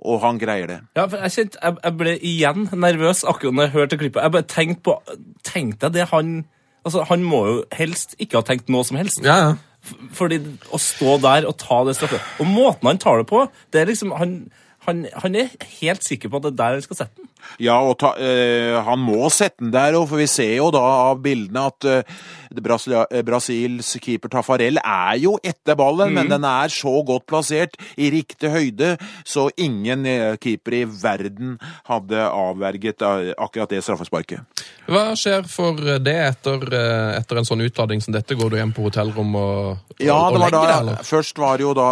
og 0.05 0.21
han 0.21 0.39
greier 0.39 0.67
det. 0.67 0.81
Ja, 0.97 1.07
for 1.07 1.17
jeg, 1.17 1.31
kjente, 1.33 1.59
jeg, 1.63 1.77
jeg 1.83 1.97
ble 1.97 2.15
igjen 2.21 2.69
nervøs 2.85 3.25
akkurat 3.25 3.55
når 3.55 3.63
jeg 3.69 3.77
hørte 3.79 3.99
klippet. 3.99 4.23
Jeg 4.23 4.33
bare 4.33 4.43
tenkte 4.51 4.83
på 4.83 4.99
Tenkte 5.43 5.89
jeg 5.89 5.93
det 5.93 6.09
han 6.11 6.45
Altså, 6.85 7.05
Han 7.09 7.23
må 7.23 7.47
jo 7.47 7.65
helst 7.79 8.17
ikke 8.19 8.41
ha 8.41 8.43
tenkt 8.43 8.69
noe 8.69 8.83
som 8.85 8.97
helst. 8.99 9.21
Ja, 9.23 9.37
ja. 9.39 9.53
Fordi 10.15 10.39
å 10.71 10.79
stå 10.79 11.17
der 11.23 11.49
og 11.49 11.57
ta 11.59 11.81
det 11.89 11.97
straffet 11.99 12.43
Og 12.43 12.47
måten 12.47 12.87
han 12.87 13.01
tar 13.03 13.19
det 13.19 13.27
på, 13.27 13.41
det 13.75 13.81
er 13.81 13.89
liksom 13.91 14.13
Han, 14.15 14.37
han, 14.87 15.07
han 15.25 15.39
er 15.39 15.51
helt 15.81 16.07
sikker 16.07 16.31
på 16.31 16.39
at 16.39 16.47
det 16.47 16.53
er 16.53 16.61
der 16.61 16.79
han 16.79 16.85
skal 16.85 17.01
sette 17.01 17.19
den. 17.19 17.32
Ja, 17.63 17.79
og 17.85 17.99
ta, 18.03 18.15
eh, 18.19 18.77
han 18.87 19.01
må 19.03 19.29
sette 19.33 19.63
den 19.63 19.73
der, 19.75 19.97
òg, 19.99 20.09
for 20.11 20.21
vi 20.23 20.27
ser 20.31 20.57
jo 20.57 20.71
da 20.75 20.83
av 21.13 21.21
bildene 21.25 21.67
at 21.71 21.87
det 22.53 22.63
Brasilia, 22.65 23.07
eh, 23.11 23.23
Brasils 23.27 23.97
keeper 24.03 24.29
Tafarel 24.33 24.79
er 24.83 25.17
jo 25.23 25.37
etter 25.45 25.77
ballen, 25.79 26.13
men 26.15 26.29
den 26.29 26.45
er 26.45 26.73
så 26.73 26.95
godt 27.07 27.27
plassert 27.31 27.77
i 27.97 28.11
riktig 28.13 28.51
høyde, 28.53 28.95
så 29.25 29.49
ingen 29.57 30.05
keeper 30.43 30.77
i 30.81 30.85
verden 30.85 31.59
hadde 31.89 32.19
avverget 32.29 33.03
akkurat 33.39 33.71
det 33.73 33.83
straffesparket. 33.85 34.43
Hva 34.91 35.13
skjer 35.17 35.47
for 35.49 35.79
det 36.03 36.15
etter, 36.27 36.65
etter 37.17 37.39
en 37.41 37.47
sånn 37.49 37.63
utlading 37.65 38.03
som 38.03 38.15
dette? 38.15 38.37
Går 38.39 38.51
du 38.53 38.57
hjem 38.59 38.73
på 38.75 38.85
hotellrom 38.89 39.35
og, 39.39 39.95
Ja, 40.03 40.17
og 40.27 40.35
det 40.35 40.41
var 40.41 40.51
legger 40.51 40.67
deg, 40.67 40.81
eller? 40.83 41.05
først 41.07 41.39
var 41.39 41.57
det 41.61 41.67
jo 41.67 41.75
da 41.79 41.91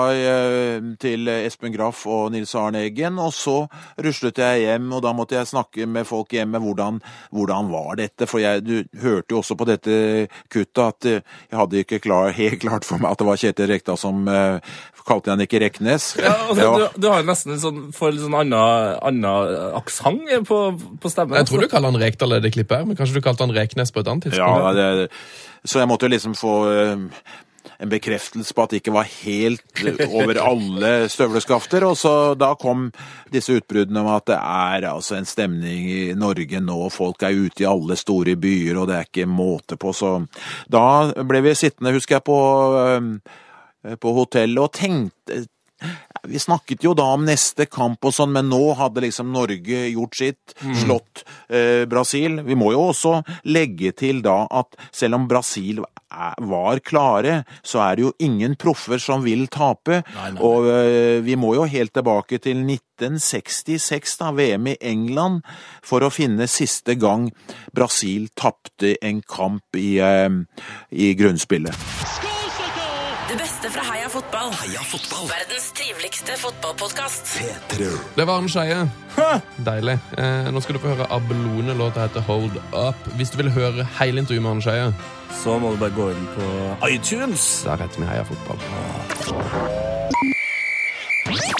til 1.01 1.29
Espen 1.29 1.73
Graff 1.75 2.03
og 2.11 2.33
Nils 2.35 2.55
Arne 2.59 2.83
Eggen, 2.89 3.19
og 3.23 3.33
så 3.37 3.63
ruslet 4.03 4.39
jeg 4.43 4.65
hjem, 4.67 4.91
og 4.97 5.03
da 5.05 5.13
måtte 5.17 5.39
jeg 5.39 5.40
snakke 5.49 5.87
med 5.89 6.07
folk 6.09 6.33
hjemme 6.35 6.61
hvordan, 6.61 7.01
hvordan 7.35 7.71
var 7.73 7.99
dette, 8.01 8.29
for 8.31 8.43
jeg, 8.43 8.65
du 8.67 9.01
hørte 9.03 9.35
jo 9.35 9.41
også 9.41 9.57
på 9.59 9.67
dette 9.69 9.97
kuttet 10.53 10.83
at 10.85 11.09
eh, 11.09 11.21
jeg 11.51 11.59
hadde 11.61 11.83
ikke 11.85 12.01
klar, 12.05 12.33
helt 12.37 12.61
klart 12.63 12.89
for 12.89 13.01
meg 13.03 13.13
at 13.13 13.21
det 13.23 13.29
var 13.29 13.41
Kjetil 13.41 13.71
Rekdal 13.71 13.99
som 14.01 14.27
uh, 14.29 14.59
kalte 15.07 15.33
han 15.33 15.43
ikke 15.43 15.61
Reknes. 15.63 16.13
Ja, 16.21 16.35
altså, 16.49 16.63
Ja. 16.63 16.73
du, 16.77 17.01
du 17.03 17.09
har 17.11 17.27
nesten 17.27 17.55
en 17.57 17.63
sånn, 17.63 17.83
får 17.97 18.15
litt 18.15 18.25
sånn 18.25 18.37
annen, 18.41 18.97
annen 19.03 19.77
aksent 19.81 20.49
på, 20.49 20.59
på 21.01 21.13
stemmen. 21.13 21.39
Jeg 21.41 21.51
tror 21.51 21.65
du 21.65 21.71
kaller 21.73 21.95
han 21.95 22.03
Rekdal 22.03 22.37
i 22.39 22.43
det 22.45 22.53
klippet 22.55 22.81
her, 22.83 22.89
men 22.89 22.99
kanskje 22.99 23.19
du 23.19 23.25
kalte 23.25 23.47
han 23.47 23.55
Reknes 23.57 23.95
på 23.95 24.03
et 24.05 24.11
annet 24.11 24.29
tidspunkt? 24.29 24.67
Ja, 24.67 24.75
det, 24.77 25.09
så 25.65 25.83
jeg 25.83 25.91
måtte 25.91 26.09
liksom 26.09 26.35
få 26.39 26.55
eh, 26.71 27.09
en 27.81 27.91
bekreftelse 27.91 28.55
på 28.55 28.65
at 28.65 28.73
det 28.73 28.81
ikke 28.81 28.95
var 28.95 29.09
helt 29.11 29.83
over 30.07 30.41
alle 30.43 30.93
støvleskafter. 31.13 31.87
Og 31.89 31.97
så 32.01 32.15
da 32.39 32.53
kom 32.61 32.89
disse 33.33 33.57
utbruddene 33.61 34.03
om 34.03 34.11
at 34.15 34.29
det 34.31 34.39
er 34.39 34.89
altså 34.93 35.19
en 35.19 35.29
stemning 35.29 35.87
i 35.91 36.03
Norge 36.19 36.63
nå, 36.65 36.81
folk 36.95 37.23
er 37.27 37.37
ute 37.37 37.65
i 37.65 37.71
alle 37.71 37.97
store 38.01 38.37
byer, 38.41 38.81
og 38.81 38.91
det 38.91 38.99
er 38.99 39.09
ikke 39.09 39.31
måte 39.31 39.79
på. 39.81 39.95
Så 39.97 40.17
da 40.71 40.85
ble 41.27 41.45
vi 41.47 41.57
sittende, 41.59 41.95
husker 41.97 42.19
jeg, 42.19 42.27
på, 42.27 42.41
på 44.01 44.19
hotellet 44.19 44.63
og 44.65 44.75
tenkte 44.77 45.45
vi 46.29 46.39
snakket 46.43 46.85
jo 46.85 46.95
da 46.99 47.07
om 47.15 47.25
neste 47.29 47.67
kamp 47.71 48.05
og 48.05 48.15
sånn, 48.15 48.33
men 48.35 48.51
nå 48.51 48.63
hadde 48.79 49.05
liksom 49.07 49.33
Norge 49.35 49.87
gjort 49.91 50.19
sitt, 50.19 50.55
slått 50.83 51.25
eh, 51.49 51.87
Brasil. 51.91 52.41
Vi 52.47 52.59
må 52.59 52.73
jo 52.75 52.91
også 52.91 53.21
legge 53.49 53.95
til 53.97 54.23
da 54.25 54.45
at 54.61 54.77
selv 54.93 55.21
om 55.21 55.29
Brasil 55.31 55.83
var 56.11 56.81
klare, 56.83 57.45
så 57.63 57.83
er 57.85 57.97
det 57.97 58.05
jo 58.05 58.13
ingen 58.19 58.57
proffer 58.59 58.99
som 59.03 59.23
vil 59.25 59.47
tape. 59.53 60.03
Og 60.43 60.67
eh, 60.73 61.21
vi 61.25 61.37
må 61.39 61.55
jo 61.59 61.69
helt 61.71 61.95
tilbake 61.95 62.41
til 62.43 62.65
1966, 62.65 64.17
da, 64.21 64.33
VM 64.37 64.73
i 64.73 64.79
England, 64.81 65.45
for 65.87 66.03
å 66.03 66.13
finne 66.13 66.51
siste 66.51 66.99
gang 67.01 67.31
Brasil 67.75 68.29
tapte 68.35 68.97
en 69.03 69.23
kamp 69.23 69.79
i, 69.79 69.99
eh, 70.03 70.29
i 70.91 71.15
grunnspillet. 71.19 72.30
Beste 73.71 73.85
fra 73.85 73.95
Heia 73.95 74.09
fotball. 74.09 74.51
Heia 74.53 74.81
fotball. 74.83 75.29
Verdens 75.31 75.71
triveligste 75.79 76.33
fotballpodkast. 76.39 77.27
P3. 77.39 77.87
Det 78.17 78.25
var 78.27 78.37
Arne 78.41 78.49
Skeie. 78.51 78.81
Deilig. 79.67 79.95
Eh, 80.19 80.49
nå 80.51 80.61
skal 80.61 80.75
du 80.75 80.81
få 80.83 80.91
høre 80.91 81.07
Abelone. 81.15 81.77
Låta 81.79 82.03
heter 82.03 82.21
Hold 82.27 82.57
Up. 82.75 82.99
Hvis 83.15 83.31
du 83.31 83.37
vil 83.39 83.51
høre 83.55 83.87
hele 84.01 84.19
intervjuet 84.25 84.43
med 84.43 84.51
Arne 84.51 84.63
Skeie, 84.67 84.91
Så 85.45 85.59
må 85.63 85.71
du 85.71 85.77
bare 85.79 85.95
gå 85.95 86.09
inn 86.11 86.27
på 86.35 86.89
iTunes. 86.91 87.63
der 87.65 87.77
heter 87.77 88.01
vi 88.01 88.07
Heia 88.07 88.23
Fotball. 88.27 88.59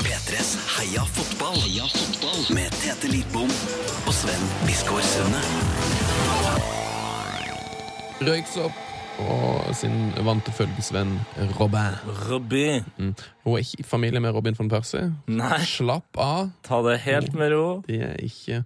P3s 0.03 0.57
Heia 0.79 1.05
fotball. 1.15 1.55
Heia 1.63 1.87
fotball. 1.95 2.55
Med 2.55 2.71
Tete 2.83 3.07
Lidbom 3.09 3.51
og 4.07 4.13
Sven 4.15 4.51
Biskår 4.67 5.01
Sunde. 5.01 5.43
Røyksopp 8.21 8.90
og 9.29 9.75
sin 9.77 10.13
vante 10.27 10.53
følgesvenn 10.53 11.17
Robin. 11.61 11.97
Robin. 12.31 12.85
Mm. 12.99 13.15
Hun 13.45 13.55
er 13.55 13.59
ikke 13.65 13.81
i 13.85 13.87
familie 13.87 14.21
med 14.21 14.35
Robin 14.37 14.57
von 14.59 14.69
Persie. 14.73 15.11
Nei, 15.29 15.61
Slapp 15.67 16.17
av, 16.21 16.51
ta 16.67 16.81
det 16.89 16.99
helt 17.07 17.35
med 17.35 17.53
ro. 17.55 17.83
de 17.87 18.01
er 18.09 18.17
ikke 18.25 18.63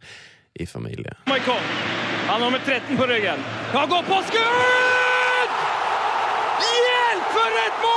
i 0.61 0.67
familie. 0.67 1.17
Michael. 1.27 1.63
Han 2.25 2.41
har 2.41 2.45
nummer 2.47 2.59
13 2.65 2.97
på 2.97 3.05
ryggen. 3.11 3.43
Han 3.75 3.89
går 3.91 4.03
på 4.07 4.21
skudd! 4.31 5.55
Hjelp, 6.65 7.27
for 7.35 7.59
et 7.67 7.83
mål! 7.85 7.94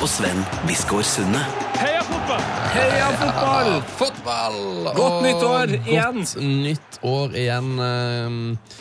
Og 0.00 0.08
Sven 0.08 0.38
Biskår 0.68 1.02
Sunde. 1.04 1.40
Heia 1.80 2.00
fotball! 2.06 2.44
Heia 2.74 3.08
fotball! 3.20 3.70
Fotball! 4.00 4.60
Godt 4.96 5.16
Og 5.16 5.24
nytt 5.26 5.44
år 5.46 5.74
igjen. 5.76 6.20
Godt 6.24 6.44
nytt 6.64 7.00
år 7.06 7.36
igjen. 7.36 7.72
eh, 7.84 8.76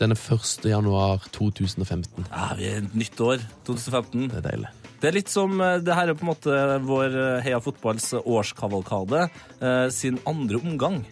Denne 0.00 0.16
1. 0.18 0.64
januar 0.66 1.22
2015. 1.30 2.26
Ja, 2.32 2.48
vi 2.58 2.66
er 2.72 2.88
nytt 2.98 3.20
år, 3.22 3.44
2015. 3.68 4.26
Det 4.32 4.40
er 4.40 4.48
deilig. 4.50 4.72
Det 5.04 5.10
er 5.10 5.16
litt 5.18 5.30
som 5.30 5.60
eh, 5.62 5.76
det 5.84 5.94
her 5.94 6.10
er 6.10 6.18
på 6.18 6.26
en 6.26 6.32
måte 6.32 6.58
vår 6.88 7.14
eh, 7.22 7.42
Heia 7.46 7.60
Fotballs 7.62 8.10
årskavalkade 8.24 9.28
eh, 9.64 9.88
sin 9.94 10.20
andre 10.28 10.60
omgang. 10.60 11.02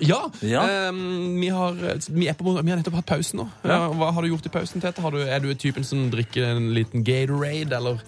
Ja! 0.00 0.30
Ja. 0.40 0.88
Um, 0.88 1.40
vi, 1.40 1.48
har, 1.52 1.76
vi, 2.08 2.28
er 2.28 2.36
på, 2.38 2.52
vi 2.56 2.70
har 2.70 2.78
nettopp 2.80 2.98
hatt 3.00 3.08
pause 3.08 3.36
nå. 3.36 3.46
Ja. 3.66 3.80
Hva 3.92 4.10
har 4.16 4.24
du 4.24 4.30
gjort 4.30 4.46
i 4.48 4.52
pausen, 4.52 4.82
Tete? 4.82 5.02
Har 5.04 5.14
du, 5.14 5.20
er 5.22 5.42
du 5.44 5.50
typen 5.58 5.84
som 5.86 6.06
drikker 6.12 6.46
en 6.54 6.70
liten 6.76 7.04
Gatorade, 7.06 7.76
eller 7.76 8.00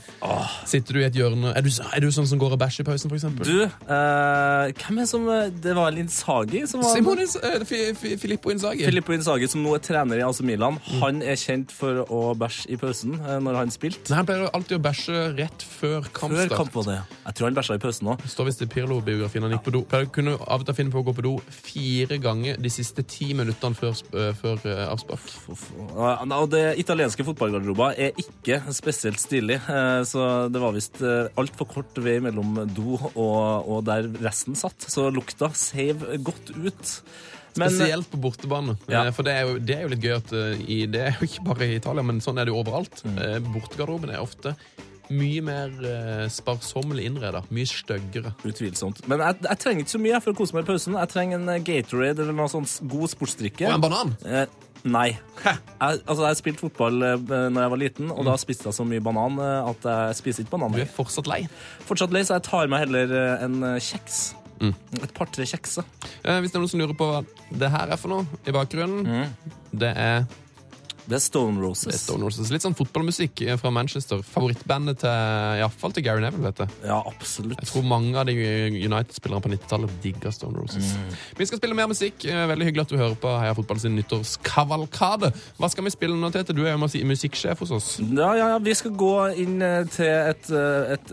sitter 0.68 0.96
du 0.96 1.02
i 1.02 1.06
et 1.08 1.18
hjørne? 1.18 1.52
Er 1.56 1.64
du, 1.66 1.70
er 1.70 2.04
du 2.04 2.08
sånn 2.14 2.28
som 2.30 2.40
går 2.40 2.56
og 2.56 2.62
bæsjer 2.62 2.86
i 2.86 2.88
pausen, 2.88 3.12
f.eks.? 3.12 3.28
Du, 3.44 3.66
uh, 3.66 4.70
hvem 4.80 5.02
er 5.02 5.08
som 5.10 5.26
eh, 5.32 5.48
Det 5.62 5.74
var 5.76 5.92
Linsagi 5.94 6.64
som 6.70 6.82
var 6.84 6.96
Simone 6.96 7.26
uh, 7.26 7.64
Filippo 8.20 8.52
Inzaghi. 8.54 8.86
Filippo 8.88 9.14
Inzaghi, 9.16 9.48
som 9.50 9.64
nå 9.64 9.76
er 9.76 9.84
trener 9.84 10.20
i 10.20 10.24
AC 10.26 10.42
Milan, 10.46 10.80
han 11.02 11.20
er 11.24 11.38
kjent 11.40 11.74
for 11.74 12.04
å 12.08 12.22
bæsje 12.38 12.72
i 12.72 12.80
pausen 12.80 13.18
når 13.20 13.60
han 13.60 13.72
spilte. 13.74 14.08
Nei, 14.10 14.20
Han 14.20 14.28
pleier 14.28 14.48
alltid 14.56 14.78
å 14.78 14.82
bæsje 14.84 15.24
rett 15.36 15.64
før 15.66 16.08
Før 16.10 16.52
kamp 16.52 16.74
var 16.76 16.86
det. 16.88 16.98
Jeg 17.26 17.36
tror 17.36 17.48
han 17.48 17.56
bæsja 17.58 17.76
i 17.76 17.82
pausen 17.82 18.10
òg. 18.12 18.24
Står 18.30 18.48
visst 18.50 18.64
i 18.64 18.68
Pirlo-biografien 18.70 19.46
han 19.46 19.54
gikk 19.56 19.66
på 19.66 19.74
do. 19.74 19.82
Jeg 19.90 20.10
kunne 20.14 20.36
av 20.38 20.60
og 20.62 20.66
til 20.68 20.76
finne 20.78 20.92
på 20.94 21.00
å 21.02 21.06
gå 21.08 21.14
på 21.16 21.22
do 21.26 21.32
fire 21.50 22.18
ganger 22.22 22.60
de 22.62 22.70
siste 22.70 23.02
ti 23.10 23.32
minuttene 23.34 23.74
før, 23.74 23.96
øh, 24.14 24.28
før 24.38 24.60
øh, 24.70 24.82
avspark. 24.92 25.24
Og 26.30 26.46
det 26.52 26.64
italienske 26.82 27.26
fotballgarderoba 27.26 27.90
er 27.98 28.14
ikke 28.22 28.60
spesielt 28.76 29.18
stilig, 29.22 29.58
eh, 29.66 30.02
så 30.06 30.28
det 30.52 30.62
var 30.62 30.76
visst 30.76 31.00
altfor 31.02 31.66
kort 31.74 31.98
vei 32.04 32.18
mellom 32.22 32.60
do 32.70 32.94
og, 33.10 33.66
og 33.66 33.82
der 33.88 34.06
resten 34.22 34.54
satt. 34.58 34.86
Så 34.90 35.08
lukta 35.10 35.50
seiv 35.58 36.06
godt 36.22 36.54
ut. 36.54 36.94
Men- 37.58 37.72
Spesielt 37.74 38.06
på 38.12 38.20
bortebane. 38.22 38.76
Ja. 38.86 39.06
Eh, 39.08 39.10
For 39.12 39.26
det 39.26 39.32
er, 39.34 39.48
jo, 39.48 39.58
det 39.58 39.74
er 39.76 39.82
jo 39.82 39.88
litt 39.90 40.04
gøy 40.04 40.14
at 40.20 40.32
eh, 40.38 40.60
i, 40.70 40.76
Det 40.86 41.00
er 41.08 41.16
jo 41.18 41.26
ikke 41.26 41.48
bare 41.48 41.66
i 41.66 41.74
Italia, 41.80 42.04
men 42.06 42.20
sånn 42.22 42.38
er 42.38 42.46
det 42.46 42.54
jo 42.54 42.60
overalt. 42.62 43.02
Mm. 43.02 43.18
Eh, 43.18 43.38
Bortegarderoben 43.50 44.12
er 44.14 44.22
ofte 44.22 44.54
mye 45.10 45.42
mer 45.42 45.72
eh, 45.90 46.24
sparsommelig 46.30 47.04
innreda. 47.10 47.42
Mye 47.50 47.66
styggere. 47.66 48.30
Utvilsomt. 48.46 49.02
Men 49.10 49.22
jeg, 49.24 49.40
jeg 49.48 49.58
trenger 49.64 49.84
ikke 49.84 49.94
så 49.96 50.02
mye 50.02 50.20
for 50.22 50.32
å 50.34 50.38
kose 50.38 50.54
meg 50.56 50.64
i 50.66 50.68
pausen. 50.70 50.98
Jeg 51.00 51.10
trenger 51.12 51.40
en 51.40 51.52
eh, 51.54 51.62
Gatorade 51.66 52.22
eller 52.24 52.36
noe 52.38 52.50
sånn 52.52 52.68
god 52.92 53.12
sportsdrikke. 53.14 53.66
Og 53.68 53.76
en 53.78 53.84
banan! 53.84 54.12
Eh, 54.24 54.44
nei. 54.90 55.08
Jeg, 55.44 55.56
altså, 55.80 56.22
jeg 56.28 56.38
spilte 56.40 56.64
fotball 56.66 57.02
eh, 57.04 57.16
da 57.26 57.40
jeg 57.48 57.72
var 57.74 57.80
liten, 57.82 58.12
og 58.14 58.26
da 58.28 58.36
spiste 58.40 58.68
jeg 58.70 58.76
så 58.78 58.86
mye 58.88 59.02
banan 59.04 59.40
eh, 59.42 59.70
at 59.72 59.88
jeg 59.90 60.18
spiser 60.20 60.46
ikke 60.46 60.54
banan. 60.58 60.76
Du 60.78 60.84
er 60.84 60.92
fortsatt 60.94 61.28
lei. 61.30 61.40
Fortsatt 61.88 62.14
lei, 62.14 62.22
så 62.28 62.38
jeg 62.38 62.46
tar 62.48 62.70
meg 62.70 62.86
heller 62.86 63.16
eh, 63.22 63.46
en 63.48 63.58
eh, 63.74 63.80
kjeks. 63.82 64.20
Mm. 64.60 64.74
Et 65.00 65.12
par-tre 65.16 65.46
kjekser. 65.48 65.86
Eh, 66.20 66.38
Hvis 66.44 66.52
det 66.52 66.58
er 66.58 66.62
noen 66.62 66.70
som 66.72 66.80
lurer 66.82 66.96
på 66.96 67.06
hva 67.08 67.22
det 67.56 67.70
her 67.72 67.90
er 67.94 68.00
for 68.00 68.12
noe 68.12 68.40
i 68.44 68.52
bakgrunnen, 68.54 69.26
det 69.72 69.90
er 69.96 70.26
Det 71.08 71.16
er 71.16 71.22
Stone 71.24 71.56
det 71.56 71.62
er 71.62 71.68
Roses. 71.68 72.00
Stone 72.04 72.24
Roses. 72.26 72.50
Litt 72.52 72.62
sånn 72.64 72.74
fotballmusikk 72.78 73.40
eh, 73.46 73.56
fra 73.60 73.70
Manchester. 73.74 74.20
Favorittbandet 74.26 75.00
til 75.02 75.60
iallfall 75.60 75.94
til 75.96 76.04
Gary 76.06 76.20
Neville, 76.22 76.50
vet 76.50 76.60
du. 76.60 76.74
Ja, 76.86 76.98
absolutt. 77.08 77.58
Jeg 77.60 77.70
tror 77.70 77.86
mange 77.88 78.14
av 78.20 78.26
de 78.28 78.34
United-spillerne 78.36 79.42
på 79.44 79.52
90-tallet 79.54 79.94
digger 80.04 80.34
Stone 80.34 80.58
Roses. 80.60 80.92
Vi 81.38 81.46
skal 81.48 81.60
spille 81.62 81.74
mer 81.78 81.88
musikk. 81.90 82.24
Eh, 82.28 82.44
Veldig 82.50 82.66
hyggelig 82.68 82.84
at 82.86 82.92
du 82.94 82.98
hører 83.00 83.16
på 83.22 83.32
Heia 83.40 83.54
Fotball 83.58 83.80
sin 83.82 83.94
nyttårskavalkade. 83.98 85.30
Hva 85.60 85.70
skal 85.72 85.86
vi 85.86 85.92
spille 85.94 86.16
nå, 86.18 86.30
Tete? 86.34 86.54
Du 86.56 86.62
er 86.66 86.72
jo 86.74 86.80
musi- 86.82 87.02
musikksjef 87.06 87.62
hos 87.64 87.70
oss. 87.76 87.90
Ja, 88.00 88.32
ja, 88.38 88.48
ja, 88.54 88.58
vi 88.62 88.74
skal 88.74 88.94
gå 88.98 89.12
inn 89.40 89.60
eh, 89.62 89.84
til 89.92 90.10
et, 90.10 90.50
et, 90.50 91.12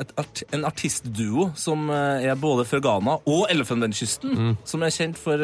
et, 0.00 0.14
art, 0.20 0.42
en 0.56 0.64
artistduo 0.68 1.50
som 1.58 1.88
er 1.92 2.34
både 2.40 2.64
fra 2.68 2.80
Ghana 2.84 3.18
og 3.28 3.46
Elfenbenskysten. 3.52 4.56
Som 4.68 4.82
er 4.86 4.92
kjent 4.94 5.18
for 5.20 5.40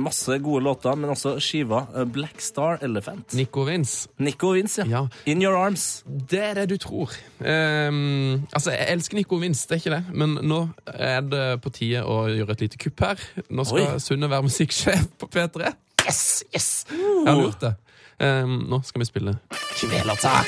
masse 0.00 0.38
gode 0.42 0.64
låter, 0.66 0.96
men 0.98 1.10
også 1.14 1.36
skiva 1.42 1.84
Black 2.14 2.40
Star 2.42 2.78
Elephant. 2.84 3.13
Nico 3.34 3.64
Vince. 3.66 4.08
Nico 4.18 4.52
Vince, 4.54 4.84
ja. 4.84 5.04
Ja. 5.04 5.30
In 5.30 5.42
Your 5.42 5.56
Arms. 5.58 6.04
Det 6.30 6.40
er 6.42 6.54
det 6.54 6.68
du 6.70 6.76
tror. 6.80 7.12
Um, 7.40 8.46
altså, 8.52 8.70
Jeg 8.70 8.86
elsker 8.88 9.16
Nico 9.16 9.36
Vince, 9.36 9.66
det 9.68 9.76
er 9.78 9.82
ikke 9.82 9.96
det. 9.96 10.04
Men 10.14 10.38
nå 10.42 10.68
er 10.86 11.20
det 11.20 11.46
på 11.62 11.70
tide 11.74 12.04
å 12.04 12.24
gjøre 12.32 12.56
et 12.56 12.66
lite 12.66 12.80
kupp 12.84 13.00
her. 13.06 13.24
Nå 13.50 13.64
skal. 13.68 13.96
Sunne 14.02 14.30
være 14.30 14.46
musikksjef 14.48 15.08
på 15.18 15.30
P3. 15.30 15.72
Yes! 16.04 16.44
yes! 16.54 16.86
Jeg 16.90 17.32
har 17.32 17.40
lurt 17.40 17.60
det. 17.64 17.74
Um, 18.20 18.60
nå 18.70 18.82
skal 18.86 19.02
vi 19.02 19.10
spille 19.10 19.38
Kvelertak. 19.74 20.46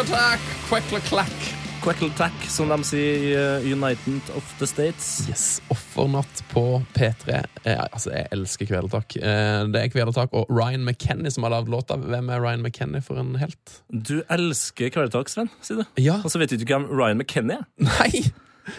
Kveklertak, 0.00 0.44
kveklerklakk. 0.64 1.42
Quackle-tack, 1.84 2.36
som 2.48 2.70
de 2.72 2.76
sier 2.88 3.18
i 3.20 3.32
eh, 3.36 3.66
United 3.68 4.30
of 4.32 4.46
the 4.56 4.64
States. 4.64 5.26
Yes, 5.28 5.42
Offernatt 5.68 6.40
på 6.48 6.62
P3. 6.96 7.42
Eh, 7.68 7.76
altså, 7.82 8.08
Jeg 8.14 8.30
elsker 8.32 8.70
Kvelertak. 8.70 9.18
Eh, 9.20 9.66
det 9.68 9.82
er 9.82 9.90
Kvelertak 9.92 10.32
og 10.32 10.48
Ryan 10.48 10.86
McKenny 10.88 11.28
som 11.34 11.44
har 11.44 11.52
lagd 11.52 11.68
låta. 11.68 11.98
Hvem 12.00 12.32
er 12.32 12.40
Ryan 12.40 12.64
McKenny 12.64 13.02
for 13.04 13.20
en 13.20 13.34
helt? 13.42 13.74
Du 13.92 14.22
elsker 14.32 14.88
Kvelertak, 14.94 15.28
Sven, 15.28 15.52
sier 15.60 15.82
du. 15.82 15.90
Ja. 16.00 16.22
Og 16.24 16.32
så 16.32 16.40
vet 16.40 16.54
du 16.54 16.62
ikke 16.62 16.78
hvem 16.78 16.86
Ryan 16.96 17.20
McKenny 17.20 17.58
er. 17.58 17.66
Nei! 17.90 18.30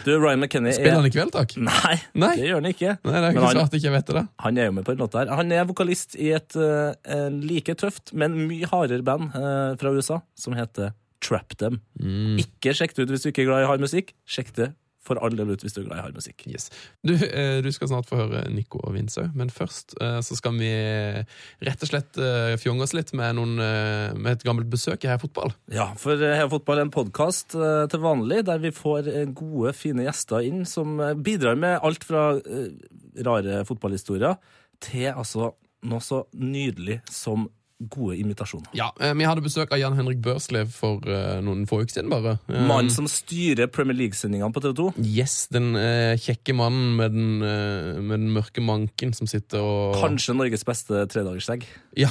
Du, 0.02 0.10
Ryan 0.16 0.42
McKenny 0.42 0.74
Spiller 0.74 0.98
han 1.04 1.06
i 1.06 1.14
Kvelertak? 1.14 1.54
Nei, 1.70 2.00
Nei. 2.18 2.32
det 2.40 2.48
gjør 2.50 2.64
han 2.64 2.70
ikke. 2.72 2.96
Nei, 2.98 3.12
det 3.14 3.22
er 3.22 3.30
ikke 3.36 3.44
han- 3.46 3.60
så 3.62 3.62
jeg 3.68 3.84
ikke 3.84 3.94
vet 4.00 4.16
det. 4.18 4.24
Han 4.42 4.58
er 4.58 4.66
jo 4.72 4.74
med 4.80 4.90
på 4.90 4.96
en 4.96 5.06
låt 5.06 5.14
der. 5.14 5.30
Han 5.38 5.54
er 5.54 5.70
vokalist 5.70 6.18
i 6.18 6.32
et 6.34 6.58
uh, 6.58 7.30
like 7.46 7.78
tøft, 7.78 8.10
men 8.10 8.34
mye 8.48 8.66
hardere 8.74 9.06
band 9.06 9.30
uh, 9.38 9.78
fra 9.78 9.94
USA 9.94 10.18
som 10.34 10.58
heter 10.58 10.90
Trap 11.22 11.56
Them. 11.60 11.80
Mm. 12.00 12.38
Ikke 12.42 12.74
sjekk 12.76 12.96
det 12.96 13.06
ut 13.06 13.14
hvis 13.14 13.26
du 13.26 13.32
ikke 13.32 13.46
er 13.46 13.52
glad 13.52 13.66
i 13.66 13.68
hard 13.70 13.84
musikk. 13.84 14.14
Sjekk 14.28 14.54
det 14.58 14.72
for 15.02 15.18
all 15.18 15.34
del 15.34 15.50
ut 15.50 15.62
hvis 15.64 15.74
du 15.74 15.80
er 15.82 15.86
glad 15.88 15.98
i 15.98 16.04
hard 16.04 16.16
musikk. 16.16 16.44
Yes. 16.46 16.68
Du, 17.02 17.14
eh, 17.16 17.58
du 17.64 17.68
skal 17.74 17.90
snart 17.90 18.06
få 18.06 18.20
høre 18.20 18.44
Nico 18.54 18.80
og 18.86 18.94
Vince 18.94 19.24
òg, 19.24 19.32
men 19.38 19.50
først 19.50 19.96
eh, 19.98 20.20
så 20.22 20.38
skal 20.38 20.54
vi 20.60 20.70
rett 21.66 21.82
og 21.82 21.90
slett 21.90 22.20
eh, 22.22 22.54
fjonge 22.62 22.86
oss 22.86 22.94
litt 22.94 23.10
med, 23.18 23.34
noen, 23.38 23.56
eh, 23.62 24.14
med 24.14 24.36
et 24.36 24.46
gammelt 24.46 24.70
besøk 24.70 25.02
i 25.02 25.10
Heia 25.10 25.20
Fotball. 25.22 25.54
Ja, 25.74 25.90
for 25.98 26.14
eh, 26.14 26.36
Heia 26.38 26.50
Fotball 26.52 26.82
er 26.82 26.86
en 26.86 26.94
podkast 26.94 27.56
til 27.56 28.02
vanlig 28.02 28.42
der 28.46 28.62
vi 28.62 28.72
får 28.74 29.10
eh, 29.10 29.26
gode, 29.34 29.74
fine 29.76 30.06
gjester 30.06 30.46
inn 30.46 30.62
som 30.68 31.00
eh, 31.02 31.16
bidrar 31.18 31.58
med 31.58 31.80
alt 31.82 32.06
fra 32.06 32.28
eh, 32.38 32.70
rare 33.26 33.62
fotballhistorier 33.68 34.38
til 34.82 35.10
altså 35.10 35.52
noe 35.90 36.02
så 36.02 36.22
nydelig 36.38 37.00
som 37.10 37.48
gode 37.90 38.16
imitasjoner. 38.20 38.68
Ja, 38.76 38.90
eh, 39.00 39.14
Vi 39.14 39.24
hadde 39.24 39.42
besøk 39.44 39.72
av 39.72 39.78
Jan 39.80 39.96
Henrik 39.98 40.20
Børslev 40.22 40.70
for 40.72 41.00
eh, 41.08 41.40
noen 41.42 41.66
få 41.66 41.80
uker 41.82 41.92
siden, 41.96 42.10
bare. 42.12 42.38
Eh, 42.48 42.62
Mannen 42.68 42.90
som 42.90 43.06
styrer 43.10 43.66
Premier 43.72 43.96
League-sendingene 43.96 44.52
på 44.52 44.62
TV 44.62 44.74
2. 44.78 44.88
Yes, 45.02 45.48
den 45.52 45.74
eh, 45.76 46.16
kjekke 46.20 46.54
mannen 46.54 46.96
med 46.96 47.12
den, 47.16 47.42
eh, 47.42 48.00
med 48.02 48.20
den 48.20 48.32
mørke 48.34 48.60
manken 48.62 49.12
som 49.14 49.26
sitter 49.30 49.60
og 49.62 49.96
Kanskje 50.02 50.34
Norges 50.36 50.64
beste 50.64 51.06
tredagersegg. 51.12 51.64
Ja, 51.96 52.08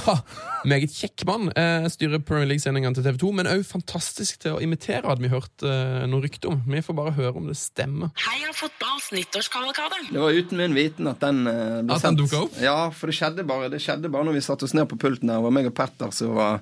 meget 0.68 0.92
kjekk 0.94 1.24
mann. 1.26 1.48
Eh, 1.58 1.88
styrer 1.90 2.20
Premier 2.22 2.46
League-sendingene 2.52 2.94
til 2.94 3.04
TV 3.04 3.18
2, 3.18 3.32
men 3.40 3.46
òg 3.50 3.64
fantastisk 3.66 4.38
til 4.44 4.56
å 4.56 4.60
imitere, 4.62 5.02
hadde 5.08 5.22
vi 5.24 5.32
hørt 5.32 5.64
eh, 5.66 6.04
noe 6.06 6.22
rykte 6.22 6.48
om. 6.52 6.60
Vi 6.66 6.82
får 6.84 6.94
bare 6.98 7.14
høre 7.16 7.34
om 7.40 7.48
det 7.50 7.56
stemmer. 7.58 8.12
Heia 8.22 8.52
fotballs 8.54 9.10
nyttårskavalkade. 9.14 9.98
Det 10.12 10.20
var 10.22 10.30
uten 10.36 10.58
min 10.60 10.74
viten 10.76 11.08
at 11.10 11.20
den 11.22 11.42
eh, 11.46 11.80
ble 11.82 11.94
At 11.96 12.02
den 12.02 12.16
sendt. 12.16 12.20
dukket 12.22 12.38
opp? 12.44 12.60
Ja, 12.62 12.76
for 12.94 13.10
det 13.10 13.16
skjedde 13.18 13.44
bare 13.48 13.68
Det 13.72 13.80
skjedde 13.82 14.10
bare 14.12 14.26
når 14.28 14.36
vi 14.38 14.42
satte 14.44 14.66
oss 14.68 14.74
ned 14.76 14.86
på 14.90 14.98
pulten 15.02 15.30
her. 15.32 15.40
og 15.40 15.48
var 15.48 15.54
meg 15.62 15.72
og 15.72 15.78
Petter 15.78 16.12
som 16.14 16.34
var 16.36 16.60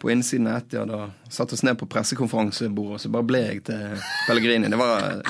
på 0.00 0.10
innsiden 0.10 0.48
av 0.48 0.62
Etia 0.62 0.86
da 0.88 1.10
satte 1.28 1.54
oss 1.56 1.64
ned 1.66 1.76
på 1.78 1.88
pressekonferansebordet, 1.90 2.96
og 2.96 3.02
så 3.02 3.12
bare 3.12 3.28
ble 3.28 3.42
jeg 3.44 3.62
til 3.68 4.08
Pellegrini. 4.26 4.70
Det 4.72 4.80
var 4.80 5.22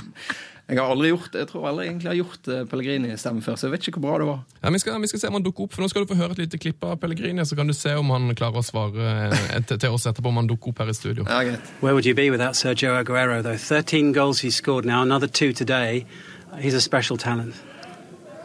Jeg 0.71 0.79
har 0.79 0.93
aldri 0.93 1.09
gjort 1.11 1.35
Jeg 1.35 1.49
tror 1.51 1.65
aldri 1.67 1.87
egentlig 1.89 2.07
har 2.07 2.19
gjort 2.21 2.49
eh, 2.49 2.61
Pellegrini-stemme 2.71 3.43
før, 3.43 3.57
så 3.59 3.67
jeg 3.67 3.73
vet 3.73 3.89
ikke 3.89 3.99
hvor 3.99 4.13
bra 4.13 4.19
det 4.23 4.29
var. 4.29 4.45
Ja, 4.63 4.71
vi, 4.71 4.79
skal, 4.79 5.01
vi 5.03 5.11
skal 5.11 5.23
se 5.25 5.31
om 5.33 5.39
han 5.41 5.47
dukker 5.47 5.67
opp, 5.67 5.75
for 5.75 5.83
Nå 5.83 5.89
skal 5.91 6.05
du 6.05 6.13
få 6.13 6.19
høre 6.21 6.37
et 6.37 6.43
lite 6.45 6.61
klipp 6.63 6.87
av 6.87 7.01
Pellegrini, 7.03 7.43
så 7.47 7.59
kan 7.59 7.67
du 7.67 7.75
se 7.75 7.97
om 7.99 8.13
han 8.15 8.31
klarer 8.39 8.63
å 8.63 8.67
svare 8.67 9.17
et, 9.57 9.67
til, 9.73 9.89
oss 9.91 10.07
etterpå 10.07 10.31
om 10.31 10.39
han 10.39 10.51
dukker 10.51 10.71
opp 10.71 10.85
her 10.85 10.93
i 10.93 10.95
studio. 10.95 11.27
Ja, 11.27 11.43
greit. 11.49 11.73
Where 11.81 11.99
would 11.99 12.07
you 12.07 12.15
be 12.15 12.31
without 12.31 12.55
Sergio 12.55 12.95
Aguero, 13.01 13.43
though? 13.43 13.59
13 13.59 14.13
goals 14.13 14.45
he's 14.47 14.55
scored 14.55 14.87
now, 14.87 15.03
another 15.03 15.27
two 15.27 15.53
today. 15.53 16.07
He's 16.61 16.75
a 16.75 16.81
special 16.81 17.19
talent. 17.19 17.59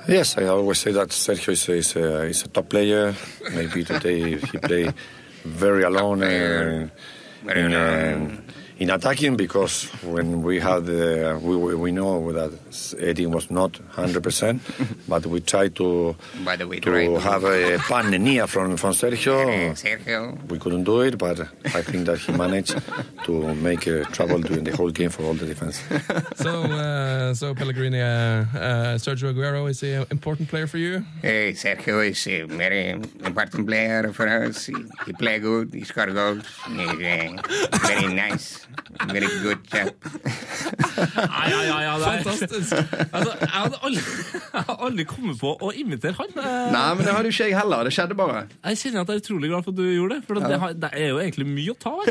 Yes, 0.08 0.38
I 0.38 0.46
always 0.46 0.78
say 0.80 0.92
that 0.92 1.10
Sergio 1.10 1.54
is, 1.54 1.68
is, 1.68 1.96
a, 1.96 2.24
is 2.26 2.44
a 2.44 2.48
top 2.48 2.70
player. 2.70 3.16
Maybe 3.54 3.84
today 3.84 4.38
he 4.38 4.58
played 4.60 4.94
very 5.44 5.82
alone 5.82 6.22
in, 6.24 6.92
uh, 7.74 8.38
in 8.78 8.90
attacking 8.90 9.38
because 9.38 9.84
when 10.04 10.42
we 10.44 10.60
had 10.60 10.90
uh, 10.90 11.40
we, 11.42 11.56
we 11.56 11.76
we 11.76 11.92
know 11.92 12.32
that 12.34 12.52
Eddie 13.00 13.26
was 13.26 13.50
not 13.50 13.72
100%, 13.96 14.60
but 15.08 15.26
we 15.26 15.40
tried 15.42 15.76
to 15.76 16.16
By 16.44 16.56
the 16.58 16.68
way, 16.68 16.80
to 16.80 16.90
try 16.92 17.06
to- 17.08 17.20
have 17.20 17.44
a 17.46 17.78
pan 17.80 18.48
from 18.48 18.78
from 18.78 18.92
Sergio. 18.94 19.38
Sergio. 19.86 20.20
We 20.50 20.60
couldn't 20.60 20.84
do 20.84 21.02
it, 21.02 21.18
but 21.18 21.40
I 21.78 21.82
think 21.82 22.06
that 22.08 22.18
he 22.20 22.32
managed 22.34 22.76
to 23.26 23.56
make 23.56 23.88
uh, 23.88 24.04
trouble 24.12 24.40
during 24.42 24.64
the 24.66 24.76
whole 24.76 24.92
game 24.92 25.10
for 25.10 25.24
all 25.24 25.34
the 25.36 25.46
defense. 25.46 25.82
So, 26.36 26.64
uh, 26.64 27.34
so 27.34 27.56
Pellegrini, 27.56 28.02
uh, 28.02 28.06
uh, 28.06 28.98
Sergio 28.98 29.34
Aguero 29.34 29.70
is 29.70 29.82
an 29.84 30.06
important 30.12 30.50
player 30.50 30.68
for 30.68 30.78
you. 30.78 31.04
Hey, 31.22 31.54
Sergio 31.54 32.06
is 32.08 32.28
a 32.28 32.44
very 32.44 32.90
important 33.32 33.66
player 33.68 34.12
for 34.14 34.28
us. 34.28 34.66
He, 34.66 34.76
he 35.06 35.14
play 35.14 35.40
good. 35.40 35.74
He 35.74 35.84
score 35.86 36.08
goals. 36.08 36.44
He's 36.68 36.90
uh, 36.90 37.78
very 37.88 38.14
nice. 38.14 38.65
Very 39.12 39.28
good 39.44 39.62
chap. 39.70 39.94
Nei, 40.06 41.50
ja, 41.52 41.60
ja, 41.68 41.78
ja, 41.84 41.94
det 42.00 42.08
er- 42.08 42.24
Fantastisk. 42.26 42.74
Altså, 43.12 43.32
jeg 43.42 43.50
hadde 43.52 43.80
aldri, 43.84 44.04
jeg 44.36 44.64
hadde 44.70 44.76
aldri 44.88 45.06
kommet 45.10 45.40
på 45.42 45.52
å 45.60 45.72
imitere 45.76 46.16
han. 46.20 46.32
Eh, 46.36 46.72
Nei, 46.74 46.84
men 46.96 47.04
det 47.06 47.14
hadde 47.16 47.30
jo 47.30 47.34
ikke 47.36 47.48
jeg 47.50 47.58
heller. 47.60 47.84
Det 47.90 47.94
skjedde 47.96 48.18
bare. 48.20 48.46
Jeg 48.66 48.80
kjenner 48.82 49.02
at 49.06 49.12
jeg 49.12 49.16
er 49.20 49.24
utrolig 49.24 49.50
glad 49.52 49.66
for 49.68 49.72
at 49.76 49.80
du 49.80 49.84
gjorde 49.90 50.16
det, 50.16 50.22
for 50.28 50.40
Ja. 50.40 50.48
det, 50.48 50.60
har- 50.64 50.74
det 50.86 50.90
er 50.94 51.08
jo 51.10 51.18
egentlig 51.24 51.48
mye 51.52 51.76
å 51.76 51.78
ta 51.80 51.94
av. 51.96 52.06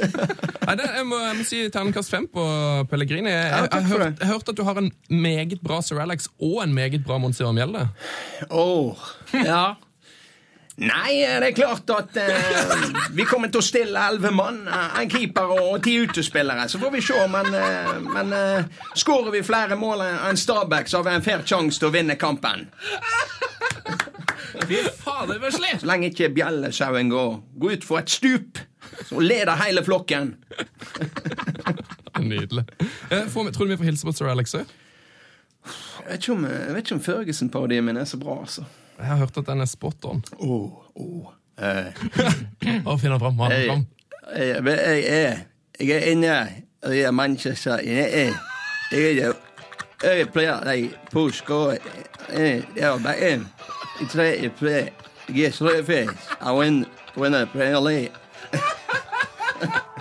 Nei, 0.66 0.74
det, 0.80 0.90
jeg, 0.94 1.06
må, 1.10 1.18
jeg 1.24 1.36
må 1.40 1.44
si 1.48 1.62
terningkast 1.74 2.10
fem 2.10 2.26
på 2.28 2.44
Pellegrini. 2.90 3.30
Jeg, 3.32 3.50
jeg, 3.50 3.62
jeg, 3.62 3.72
jeg 3.72 3.90
hørte 3.94 4.26
hørt 4.32 4.48
at 4.54 4.56
du 4.56 4.64
har 4.64 4.78
en 4.84 4.92
meget 5.10 5.60
bra 5.64 5.80
Sir 5.84 6.00
Alex 6.04 6.28
og 6.40 6.62
en 6.64 6.74
meget 6.76 7.04
bra 7.04 7.18
Monsieur 7.18 7.52
Mjelde. 7.56 7.88
Åh. 8.50 9.08
Ja. 9.44 9.74
Nei, 10.76 11.20
det 11.38 11.46
er 11.52 11.54
klart 11.54 11.90
at 11.94 12.16
eh, 12.18 12.88
vi 13.14 13.22
kommer 13.30 13.46
til 13.52 13.60
å 13.60 13.64
stille 13.64 14.00
elleve 14.10 14.32
mann. 14.34 14.56
eh, 14.66 14.96
En 15.04 15.10
keeper 15.12 15.52
og 15.54 15.82
ti 15.84 15.92
utespillere. 16.02 16.64
Så 16.68 16.80
får 16.82 16.90
vi 16.96 17.00
se. 17.06 17.20
Men, 17.30 17.46
eh, 17.54 17.92
men 18.08 18.32
eh, 18.34 18.64
skårer 18.98 19.30
vi 19.36 19.42
flere 19.46 19.76
mål 19.78 20.02
enn 20.08 20.36
Stabæk, 20.40 20.90
så 20.90 20.98
har 20.98 21.06
vi 21.06 21.14
en 21.14 21.22
fair 21.22 21.44
sjanse 21.46 21.78
til 21.78 21.88
å 21.92 21.94
vinne 21.94 22.16
kampen. 22.18 22.66
Fy 24.66 24.82
fader, 25.04 25.38
vesle! 25.42 25.70
Så 25.80 25.86
lenge 25.86 26.10
ikke 26.10 26.32
bjellesauen 26.34 27.08
går, 27.12 27.34
går 27.60 27.76
ut 27.78 27.84
for 27.86 28.02
et 28.02 28.10
stup, 28.10 28.58
så 29.08 29.20
leder 29.22 29.54
hele 29.62 29.82
flokken. 29.86 30.34
Nydelig. 32.18 32.64
Eh, 33.10 33.26
får 33.30 33.44
vi- 33.44 33.52
tror 33.52 33.66
du 33.66 33.76
vi 33.76 33.82
får 33.82 33.84
hilse 33.92 34.06
på 34.06 34.12
Sir 34.14 34.26
Alex 34.30 34.54
òg? 34.54 34.66
Jeg 36.04 36.18
vet 36.18 36.22
ikke 36.22 36.32
om, 36.34 36.98
om 36.98 37.00
Ferguson-parodien 37.02 37.84
min 37.84 37.96
er 37.96 38.04
så 38.10 38.18
bra, 38.20 38.40
altså. 38.42 38.64
Jeg 38.98 39.06
har 39.06 39.16
hørt 39.16 39.36
at 39.38 39.46
den 39.46 39.60
er 39.60 39.68
spot 39.70 40.04
on. 40.04 40.22
Åh, 40.38 40.70
åh. 40.96 41.32
Eh, 41.58 41.86
Å, 42.86 42.96
finne 42.98 43.18
fram, 43.22 43.38
ha 43.38 43.48
den 43.50 43.60
jeg, 43.60 43.68
fram. 43.70 43.86
jeg, 44.34 44.64
jeg, 44.64 45.04
er, 45.06 45.38
jeg 45.80 45.90
er 45.96 46.06
inne 46.12 46.34
i 46.90 47.10
Manchester. 47.14 47.78
United. 47.82 48.34
er, 48.92 48.98
jeg 48.98 49.18
er 49.18 49.34
jeg 50.04 50.28
pleier 50.34 50.66
jeg 50.68 50.90
på 51.12 51.28
skole. 51.32 51.78
Jeg 52.28 52.64
bare 53.02 53.30
en. 53.32 53.46
I 54.02 54.06
tre, 54.10 54.26
i 54.36 54.50
tre. 54.58 54.88
Yes, 55.30 55.60
er 55.62 55.82
win, 56.58 56.84
win 57.16 57.32
vinner 57.32 57.46
Premier 57.46 57.80
League. 57.80 58.12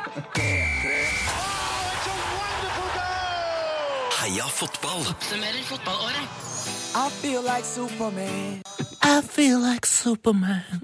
Heia 4.22 4.48
fotball! 4.50 5.02
Oppsummerer 5.14 5.64
fotballåret. 5.68 6.53
I 6.96 7.10
feel 7.10 7.42
like 7.42 7.66
Superman. 7.66 8.62
I 9.02 9.22
feel 9.22 9.60
like 9.60 9.86
Superman. 9.88 10.82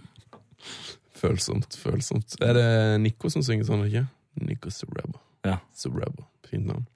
Følsomt, 1.16 1.78
følsomt. 1.78 2.36
Er 2.42 2.54
det 2.54 3.02
Nico 3.04 3.30
som 3.30 3.44
synger 3.46 3.68
sånn, 3.68 3.84
ikke? 3.86 4.08
Nico 4.42 4.72
Surrebo. 4.74 5.20
Ja. 5.46 5.60
Surrebo. 5.76 6.26
Fint 6.50 6.66
navn. 6.66 6.88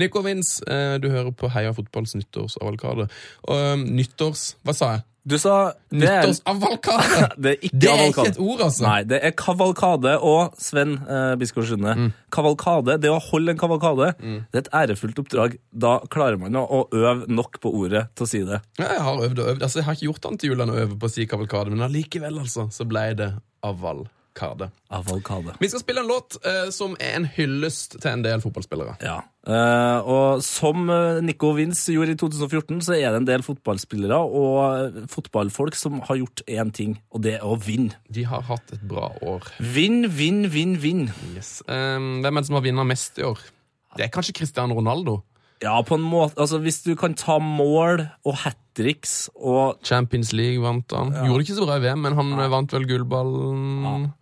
Nico 0.00 0.22
Vince, 0.24 0.64
eh, 0.64 0.96
du 1.02 1.10
hører 1.12 1.34
på 1.36 1.50
Heia 1.52 1.74
fotballs 1.76 2.14
nyttårsavalkade. 2.16 3.10
Og 3.42 3.60
eh, 3.60 3.84
nyttårs... 4.00 4.54
Hva 4.64 4.76
sa 4.78 4.90
jeg? 4.94 5.04
Du 5.24 5.36
sa 5.38 5.72
det 5.92 6.00
Nyttårsavalkade! 6.02 7.26
Det 7.42 7.50
er 7.52 7.58
ikke 7.68 7.78
Det 7.78 7.90
er 7.92 8.00
ikke 8.08 8.24
et 8.32 8.38
ord, 8.42 8.60
altså. 8.64 8.82
Nei, 8.82 9.02
det 9.06 9.20
er 9.22 9.34
kavalkade. 9.38 10.16
Og 10.26 10.56
Sven 10.58 10.96
eh, 11.06 11.34
Biskår 11.38 11.68
Sunde, 11.68 11.92
Mm. 11.94 12.08
kavalkade, 12.34 12.96
det 13.00 13.10
å 13.12 13.20
holde 13.22 13.54
en 13.54 13.60
kavalkade, 13.60 14.08
det 14.18 14.58
er 14.58 14.64
et 14.64 14.70
ærefullt 14.80 15.20
oppdrag. 15.22 15.54
Da 15.70 15.92
klarer 16.10 16.40
man 16.42 16.56
å, 16.58 16.82
øve 16.90 17.28
nok 17.30 17.60
på 17.62 17.70
ordet 17.84 18.08
til 18.18 18.26
å 18.26 18.30
si 18.32 18.40
det. 18.48 18.58
Ja, 18.80 18.88
jeg 18.96 19.04
har 19.06 19.22
øvd 19.28 19.38
og 19.44 19.52
øvd. 19.54 19.62
Altså, 19.62 19.78
jeg 19.78 19.86
har 19.86 19.94
ikke 20.00 20.08
gjort 20.10 20.26
annet 20.30 20.40
til 20.42 20.50
julen 20.54 20.72
å 20.74 20.78
øve 20.82 20.98
på 20.98 21.06
å 21.06 21.14
si 21.14 21.26
kavalkade, 21.30 21.70
men 21.70 21.86
allikevel, 21.86 22.40
altså, 22.42 22.66
så 22.74 22.88
ble 22.90 23.04
det 23.22 23.30
avalkade. 23.62 24.70
Avalkade. 24.90 25.54
Vi 25.62 25.68
skal 25.70 25.80
spille 25.84 26.02
en 26.02 26.10
låt 26.10 26.38
eh, 26.46 26.70
som 26.74 26.96
er 26.98 27.14
en 27.20 27.28
hyllest 27.36 27.98
til 28.00 28.10
en 28.10 28.22
del 28.26 28.42
fotballspillere. 28.42 28.96
Ja. 29.04 29.20
Eh, 29.42 29.98
og 30.06 30.42
som 30.46 30.86
eh, 30.92 31.18
Nico 31.26 31.50
Vince 31.56 31.90
gjorde 31.90 32.14
i 32.14 32.18
2014, 32.20 32.78
så 32.86 32.94
er 32.94 33.10
det 33.10 33.22
en 33.22 33.26
del 33.26 33.42
fotballspillere 33.42 34.20
og 34.22 34.58
eh, 34.62 35.00
fotballfolk 35.10 35.74
som 35.78 35.98
har 36.06 36.20
gjort 36.20 36.44
én 36.46 36.70
ting, 36.74 36.94
og 37.10 37.24
det 37.26 37.40
er 37.40 37.46
å 37.46 37.56
vinne. 37.58 37.98
De 38.06 38.22
har 38.28 38.44
hatt 38.46 38.70
et 38.76 38.84
bra 38.86 39.10
år. 39.18 39.48
Vinn, 39.58 40.06
vinn, 40.14 40.46
vinn, 40.52 40.76
vinn. 40.82 41.08
Yes. 41.34 41.56
Um, 41.66 42.22
hvem 42.22 42.38
er 42.38 42.44
det 42.44 42.52
som 42.52 42.60
har 42.60 42.66
vunnet 42.68 42.90
mest 42.92 43.18
i 43.18 43.26
år? 43.26 43.42
Det 43.98 44.06
er 44.06 44.14
kanskje 44.14 44.36
Cristiano 44.38 44.78
Ronaldo. 44.78 45.18
Ja, 45.62 45.74
på 45.86 45.98
en 45.98 46.06
måte. 46.06 46.38
Altså, 46.42 46.60
hvis 46.62 46.80
du 46.86 46.94
kan 46.98 47.14
ta 47.18 47.36
mål 47.42 48.06
og 48.26 48.38
hat 48.44 48.58
tricks 48.78 49.26
og 49.36 49.82
Champions 49.84 50.32
League 50.32 50.62
vant 50.62 50.94
han. 50.96 51.12
Gjorde 51.12 51.42
det 51.42 51.48
ikke 51.48 51.58
så 51.58 51.66
bra 51.66 51.76
i 51.76 51.82
VM, 51.84 52.06
men 52.06 52.16
han 52.16 52.32
vant 52.54 52.72
vel 52.72 52.86
gullballen. 52.88 54.14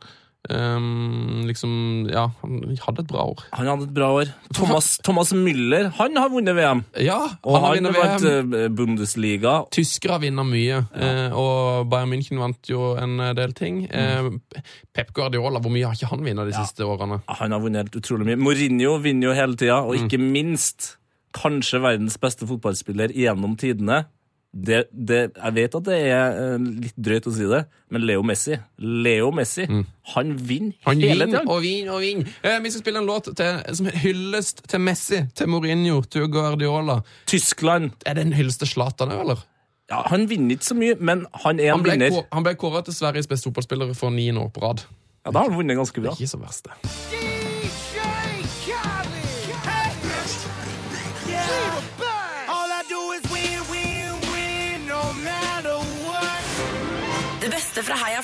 Um, 0.48 1.42
liksom, 1.44 1.72
ja, 2.08 2.22
han 2.40 2.62
hadde 2.86 3.02
et 3.04 3.10
bra 3.10 3.26
år. 3.28 3.42
Han 3.52 3.68
hadde 3.68 3.84
et 3.84 3.92
bra 3.94 4.06
år. 4.16 4.30
Thomas, 4.56 4.86
Thomas 5.04 5.32
Müller 5.36 5.90
han 5.98 6.16
har 6.16 6.30
vunnet 6.32 6.56
VM. 6.56 6.80
Ja, 6.96 7.18
Og 7.44 7.58
han 7.58 7.62
har 7.66 7.74
han 7.74 7.84
vunnet 7.84 7.98
vant 8.00 8.24
VM. 8.24 8.54
eh, 8.56 8.68
Bundesliga. 8.72 9.52
Tyskere 9.70 10.16
vinner 10.24 10.46
mye, 10.48 10.80
eh, 10.96 11.28
og 11.36 11.90
Bayern 11.92 12.08
München 12.14 12.40
vant 12.40 12.70
jo 12.72 12.94
en 12.96 13.18
eh, 13.20 13.34
del 13.36 13.52
ting. 13.52 13.82
Mm. 13.92 14.40
Eh, 14.56 14.62
Pep 14.96 15.12
Guardiola, 15.12 15.60
hvor 15.60 15.70
mye 15.74 15.84
har 15.90 15.94
ikke 15.98 16.08
han 16.14 16.24
vunnet 16.24 16.48
de 16.48 16.56
siste 16.56 16.88
årene? 16.88 17.20
Han 17.28 17.52
har 17.52 17.60
vunnet 17.60 17.84
helt 17.84 18.00
utrolig 18.00 18.30
mye. 18.30 18.40
Mourinho 18.40 18.96
vinner 19.04 19.28
jo 19.30 19.36
hele 19.36 19.56
tida, 19.60 19.82
og 19.84 19.94
Mm. 20.00 20.08
ikke 20.08 20.18
minst 20.24 20.96
kanskje 21.36 21.78
verdens 21.84 22.16
beste 22.18 22.46
fotballspiller 22.48 23.12
gjennom 23.14 23.56
tidene. 23.60 24.06
Det, 24.52 24.80
det, 24.90 25.18
jeg 25.36 25.54
vet 25.54 25.74
at 25.78 25.84
det 25.86 25.96
er 26.10 26.32
eh, 26.34 26.58
litt 26.58 26.96
drøyt 26.98 27.26
å 27.30 27.32
si 27.36 27.44
det, 27.46 27.60
men 27.94 28.02
Leo 28.02 28.22
Messi 28.26 28.56
Leo 28.82 29.28
Messi, 29.30 29.62
han 30.14 30.32
vinner 30.36 30.74
Mm. 30.74 30.86
Han 30.88 31.00
hele 31.00 31.26
tida. 31.30 31.42
og 31.46 31.62
vinner 31.62 31.92
og 31.94 32.00
vinner. 32.02 32.26
Eh, 32.42 32.58
vi 32.64 32.70
skal 32.74 32.82
spille 32.82 32.98
en 32.98 33.06
låt 33.06 33.28
til, 33.38 33.60
som 33.78 33.86
hyllest 33.86 34.64
til 34.68 34.80
Messi, 34.82 35.20
til 35.38 35.46
Mourinho, 35.46 36.00
til 36.02 36.26
Guardiola. 36.28 36.98
Tyskland. 37.30 37.92
Er 38.04 38.14
det 38.18 38.26
en 38.26 38.32
hyllest 38.34 38.58
til 38.64 38.68
Zlatan 38.74 39.14
òg, 39.14 39.20
eller? 39.22 39.44
Ja, 39.90 40.02
han 40.10 40.26
vinner 40.30 40.56
ikke 40.58 40.66
så 40.72 40.74
mye, 40.78 40.96
men 40.98 41.26
han 41.44 41.60
er 41.60 41.70
Han 41.76 41.80
en 41.80 41.84
vinner. 41.92 42.10
kå- 42.10 42.26
han 42.32 42.42
ble 42.42 42.54
kåret 42.58 42.84
til 42.90 42.94
Sveriges 42.94 43.26
beste 43.30 43.46
fotballspiller 43.50 43.94
for 43.94 44.10
niende 44.10 44.40
år 44.42 44.50
på 44.50 44.62
rad. 44.66 44.82
Ja, 45.26 45.30
Da 45.30 45.38
har 45.44 45.50
han 45.50 45.58
vunnet 45.58 45.76
ganske 45.78 45.94
Det 45.94 46.02
bra. 46.02 46.10
er 46.12 46.16
ikke 46.16 46.34
så 46.34 46.42
verst, 46.42 46.64
det. 46.66 47.19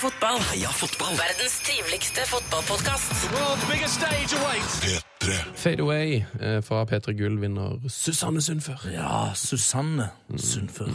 Fotball. 0.06 0.38
Heia 0.52 0.70
fotball! 0.70 1.14
Verdens 1.18 1.56
triveligste 1.66 2.22
fotballpodkast. 2.30 3.12
World's 3.34 3.64
biggest 3.70 3.94
stage 3.98 4.32
awaits. 4.38 5.02
Fade 5.58 5.80
Away 5.82 6.20
eh, 6.40 6.60
fra 6.62 6.84
P3 6.86 7.14
Gull 7.18 7.38
vinner 7.42 7.78
Susanne 7.90 8.42
Sundfør. 8.44 8.84
Ja, 8.92 9.32
Susanne 9.34 10.10
Sundfør. 10.38 10.90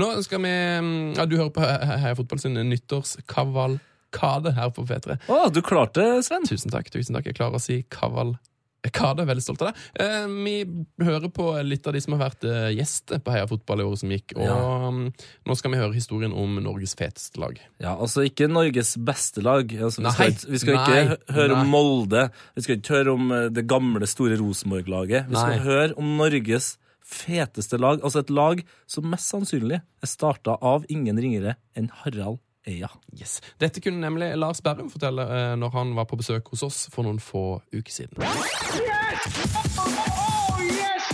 Nå 0.00 0.08
skal 0.24 0.40
vi 0.46 0.52
mm, 0.80 1.12
Ja, 1.18 1.26
du 1.28 1.36
hører 1.36 1.52
på 1.52 1.60
He- 1.66 1.84
He- 1.90 1.98
Heia 2.06 2.16
Fotball 2.16 2.40
sin 2.40 2.56
nyttårskavalkade 2.70 4.54
her 4.56 4.72
på 4.72 4.86
P3. 4.88 5.18
Å, 5.28 5.42
du 5.52 5.60
klarte 5.66 6.00
det, 6.06 6.24
Sven. 6.30 6.46
Tusen 6.48 6.72
takk. 6.72 6.88
tusen 6.94 7.18
takk. 7.18 7.28
Jeg 7.28 7.36
klarer 7.40 7.60
å 7.60 7.62
si 7.62 7.82
kavalkade. 7.92 8.40
Veldig 8.86 9.42
stolt 9.42 9.62
av 9.62 9.72
det. 9.72 10.04
Eh, 10.04 10.26
vi 10.28 10.84
hører 11.04 11.28
på 11.34 11.48
litt 11.66 11.86
av 11.86 11.92
de 11.96 12.00
som 12.00 12.14
har 12.14 12.30
vært 12.30 12.44
eh, 12.46 12.68
gjester 12.76 13.18
på 13.18 13.32
Heia 13.34 13.46
Fotball 13.50 13.80
i 13.82 13.84
året 13.84 13.98
som 13.98 14.12
gikk. 14.14 14.36
Og 14.36 14.44
Ja. 14.46 14.90
mm, 14.90 15.12
nå 15.46 15.56
skal 15.58 15.70
vi 15.72 15.80
høre 15.80 15.92
historien 15.96 16.32
om 16.32 16.54
Norges 16.62 16.94
feteste 16.94 17.40
lag. 17.42 17.58
Ja, 17.82 17.96
altså 17.96 18.22
ikke 18.28 18.48
Norges 18.48 18.94
beste 18.96 19.42
lag. 19.42 19.66
Altså, 19.74 20.02
vi 20.02 20.10
skal, 20.14 20.52
vi 20.52 20.58
skal 20.62 20.74
ikke 20.78 21.34
høre 21.34 21.52
nei. 21.56 21.60
om 21.60 21.68
Molde. 21.74 22.30
Vi 22.54 22.62
skal 22.62 22.78
ikke 22.78 22.94
høre 23.00 23.12
om 23.18 23.30
eh, 23.32 23.48
det 23.50 23.66
gamle, 23.66 24.06
store 24.06 24.38
Rosenborg-laget. 24.38 25.28
Vi 25.28 25.34
skal 25.36 25.56
Nei. 25.56 25.64
høre 25.66 25.94
om 25.98 26.16
Norges 26.20 26.76
feteste 27.06 27.78
lag. 27.78 28.00
Altså 28.02 28.22
et 28.22 28.30
lag 28.34 28.62
som 28.90 29.06
mest 29.10 29.30
sannsynlig 29.30 29.78
er 29.82 30.10
starta 30.10 30.56
av 30.62 30.86
ingen 30.90 31.18
ringere 31.18 31.56
enn 31.78 31.90
Harald 32.02 32.40
Eia. 32.66 32.88
Yes. 33.14 33.38
Dette 33.62 33.80
kunne 33.84 34.00
nemlig 34.02 34.32
Lars 34.40 34.58
Berrum 34.64 34.88
fortelle 34.90 35.22
eh, 35.22 35.52
når 35.60 35.70
han 35.76 35.92
var 35.94 36.08
på 36.10 36.18
besøk 36.18 36.48
hos 36.50 36.64
oss 36.66 36.78
for 36.90 37.06
noen 37.06 37.20
få 37.22 37.60
uker 37.70 37.92
siden. 37.94 38.18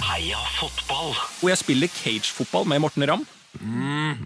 Heia 0.09 0.41
fotball! 0.59 1.13
Og 1.43 1.49
jeg 1.51 1.61
spiller 1.61 1.91
cagefotball 1.93 2.67
med 2.73 2.83
Morten 2.85 3.05
Ramm. 3.11 3.25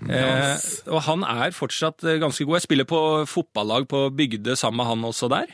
eh, 0.07 0.55
og 0.93 1.01
han 1.09 1.25
er 1.27 1.55
fortsatt 1.57 2.05
eh, 2.07 2.21
ganske 2.23 2.47
god. 2.47 2.61
Jeg 2.61 2.67
spiller 2.69 2.87
på 2.89 3.01
fotballag 3.31 3.89
på 3.91 4.05
Bygde 4.17 4.55
sammen 4.59 4.83
med 4.85 4.91
han 4.93 5.05
også 5.11 5.31
der. 5.33 5.51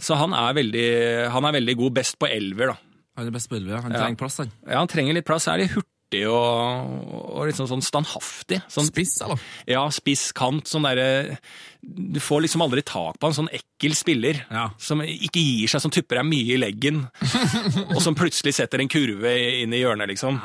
Så 0.00 0.16
han 0.20 0.32
er 0.36 0.54
veldig, 0.56 0.86
han 1.34 1.44
er 1.48 1.56
veldig 1.58 1.76
god. 1.82 1.94
Best 2.00 2.16
på 2.22 2.28
elver, 2.30 2.72
da. 2.72 2.78
Han 3.18 3.28
er 3.28 3.34
best 3.34 3.50
på 3.50 3.58
elver, 3.58 3.76
ja. 3.76 3.80
han 3.84 3.92
Ja. 3.92 4.04
trenger 4.06 4.20
plass, 4.24 4.38
han. 4.40 4.52
Ja, 4.64 4.78
han 4.78 4.88
trenger 4.88 5.16
litt 5.18 5.26
plass. 5.28 5.48
Er 5.50 5.60
litt 5.64 5.74
hurtig 6.10 6.26
og, 6.28 7.38
og 7.38 7.46
litt 7.46 7.56
sånn, 7.56 7.82
standhaftig. 7.82 8.60
Sånn, 8.68 8.86
Spiss, 8.90 9.20
eller? 9.22 9.38
Ja, 9.68 9.84
spiss 9.90 10.32
kant. 10.32 10.66
Sånn 10.66 10.82
derre 10.82 11.38
Du 11.80 12.20
får 12.20 12.42
liksom 12.44 12.62
aldri 12.62 12.82
tak 12.82 13.18
på 13.18 13.26
en 13.30 13.34
sånn 13.36 13.50
ekkel 13.52 13.94
spiller 13.96 14.42
som 14.78 15.00
ikke 15.02 15.40
gir 15.40 15.68
seg, 15.70 15.80
som 15.80 15.90
tupper 15.90 16.20
deg 16.20 16.26
mye 16.28 16.56
i 16.56 16.58
leggen, 16.60 17.06
og 17.94 18.02
som 18.02 18.14
plutselig 18.14 18.54
setter 18.54 18.80
en 18.82 18.90
kurve 18.90 19.32
inn 19.62 19.72
i 19.72 19.80
hjørnet, 19.80 20.10
liksom. 20.10 20.36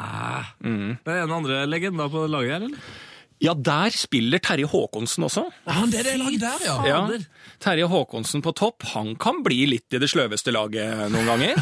Det 1.03 1.11
er 1.11 1.25
en 1.25 1.35
andre 1.35 1.65
legender 1.67 2.09
på 2.13 2.27
laget 2.31 2.55
her, 2.55 2.69
eller? 2.69 2.79
Ja, 3.43 3.51
der 3.53 3.91
spiller 3.91 4.39
Terje 4.39 4.67
Håkonsen 4.71 5.25
også. 5.27 5.43
Ja, 5.65 5.73
han 5.81 5.91
er 5.91 6.07
det 6.07 6.13
laget 6.21 6.39
der, 6.39 6.61
ja. 6.63 6.75
Ja, 6.87 7.01
Terje 7.59 7.87
Håkonsen 7.91 8.43
på 8.45 8.53
topp, 8.55 8.85
han 8.93 9.13
kan 9.19 9.41
bli 9.43 9.65
litt 9.73 9.91
i 9.91 9.99
det 9.99 10.07
sløveste 10.11 10.53
laget 10.55 11.11
noen 11.11 11.27
ganger. 11.27 11.59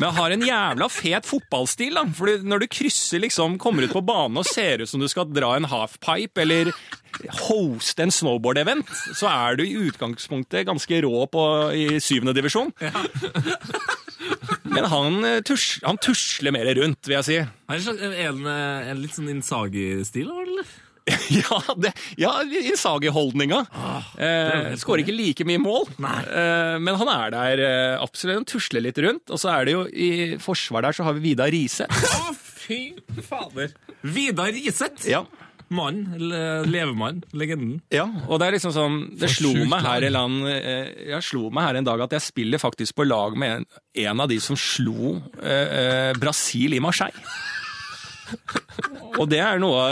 Men 0.00 0.16
har 0.16 0.32
en 0.32 0.46
jævla 0.46 0.88
fet 0.92 1.28
fotballstil, 1.28 1.98
da. 1.98 2.06
For 2.16 2.40
når 2.40 2.64
du 2.64 2.68
krysser 2.72 3.20
liksom, 3.20 3.58
kommer 3.60 3.84
ut 3.84 3.92
på 3.92 4.04
banen 4.06 4.40
og 4.40 4.48
ser 4.48 4.80
ut 4.80 4.90
som 4.90 5.02
du 5.02 5.08
skal 5.12 5.28
dra 5.28 5.52
en 5.58 5.68
halfpipe 5.68 6.40
eller 6.40 6.72
hoste 7.44 8.06
en 8.06 8.14
snowboard-event, 8.14 8.88
så 9.12 9.28
er 9.28 9.60
du 9.60 9.66
i 9.66 9.76
utgangspunktet 9.90 10.68
ganske 10.70 11.02
rå 11.04 11.24
på, 11.28 11.46
i 11.76 11.86
syvende 12.00 12.32
divisjon. 12.36 12.72
Men 14.70 14.86
han, 14.88 15.24
eh, 15.26 15.40
tus, 15.44 15.80
han 15.84 15.98
tusler 16.00 16.54
mer 16.54 16.68
rundt, 16.78 17.02
vil 17.04 17.18
jeg 17.18 17.26
si. 17.26 17.40
Er 17.42 17.82
det 17.82 18.12
er 18.12 18.30
en, 18.30 18.46
en 18.46 19.02
litt 19.02 19.16
sånn 19.16 19.28
Insagi-stil, 19.32 20.30
eller? 20.30 20.78
Ja, 21.40 21.58
det, 21.78 21.92
ja 22.18 22.32
Insagi-holdninga. 22.44 23.60
eh, 24.18 24.72
Skårer 24.80 25.04
ikke 25.04 25.14
like 25.16 25.46
mye 25.48 25.60
mål, 25.62 25.88
eh, 26.00 26.76
men 26.82 26.96
han 27.00 27.10
er 27.12 27.34
der 27.34 27.62
eh, 27.66 27.96
absolutt. 28.02 28.40
Han 28.42 28.48
tusler 28.50 28.84
litt 28.84 28.98
rundt. 29.02 29.30
Og 29.30 29.38
så 29.42 29.52
er 29.54 29.68
det 29.68 29.74
jo 29.76 29.84
i 29.90 30.10
forsvar 30.42 30.86
der 30.88 30.96
så 30.96 31.06
har 31.06 31.16
vi 31.18 31.30
Vidar 31.30 31.50
Riseth. 31.54 31.94
Å, 31.94 32.34
fy 32.36 32.80
fader! 33.26 33.72
Vidar 34.02 34.52
Riseth! 34.54 35.06
Ja. 35.10 35.24
Mann, 35.70 36.00
le- 36.18 36.64
levemann, 36.66 37.20
legenden. 37.38 37.76
Ja, 37.94 38.08
og 38.26 38.40
det 38.42 38.48
er 38.48 38.54
liksom 38.56 38.72
sånn 38.74 38.94
Det 39.20 39.28
slo 39.30 39.52
meg, 39.70 39.84
her 39.84 40.02
i 40.02 40.08
en 40.08 40.16
eller 40.16 40.56
eh, 40.56 40.88
jeg 41.12 41.22
slo 41.28 41.44
meg 41.54 41.68
her 41.68 41.78
en 41.78 41.86
dag 41.86 42.02
at 42.08 42.16
jeg 42.16 42.24
spiller 42.26 42.58
faktisk 42.58 42.96
på 42.98 43.06
lag 43.06 43.36
med 43.38 43.60
en, 43.60 43.66
en 44.08 44.22
av 44.24 44.32
de 44.32 44.40
som 44.42 44.58
slo 44.58 45.12
eh, 45.38 45.76
eh, 45.78 46.10
Brasil 46.18 46.74
i 46.74 46.82
Marseille. 46.82 47.14
Og 49.18 49.26
det 49.30 49.40
er 49.42 49.58
noe 49.62 49.82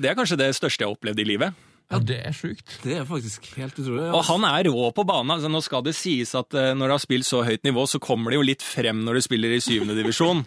Det 0.00 0.08
er 0.10 0.16
kanskje 0.18 0.38
det 0.40 0.52
største 0.56 0.84
jeg 0.84 0.88
har 0.90 0.96
opplevd 0.96 1.20
i 1.20 1.28
livet. 1.34 1.66
Ja, 1.90 1.98
det 2.06 2.20
er 2.22 2.34
sjukt. 2.36 2.76
Det 2.84 2.92
er 3.00 3.06
faktisk 3.06 3.48
helt 3.58 3.74
utrolig. 3.74 4.04
Og 4.14 4.22
han 4.28 4.44
er 4.46 4.68
rå 4.70 4.90
på 4.94 5.02
banen. 5.08 5.32
Altså, 5.34 5.48
nå 5.50 5.58
skal 5.66 5.82
det 5.82 5.96
sies 5.98 6.30
at 6.38 6.54
eh, 6.54 6.68
når 6.78 6.86
du 6.86 6.94
har 6.94 7.02
spilt 7.02 7.26
så 7.26 7.40
høyt 7.42 7.64
nivå, 7.66 7.82
så 7.90 7.98
kommer 7.98 8.30
det 8.30 8.38
jo 8.38 8.44
litt 8.46 8.62
frem 8.62 9.00
når 9.02 9.18
du 9.18 9.24
spiller 9.26 9.56
i 9.56 9.58
syvende 9.64 9.96
divisjon. 9.98 10.44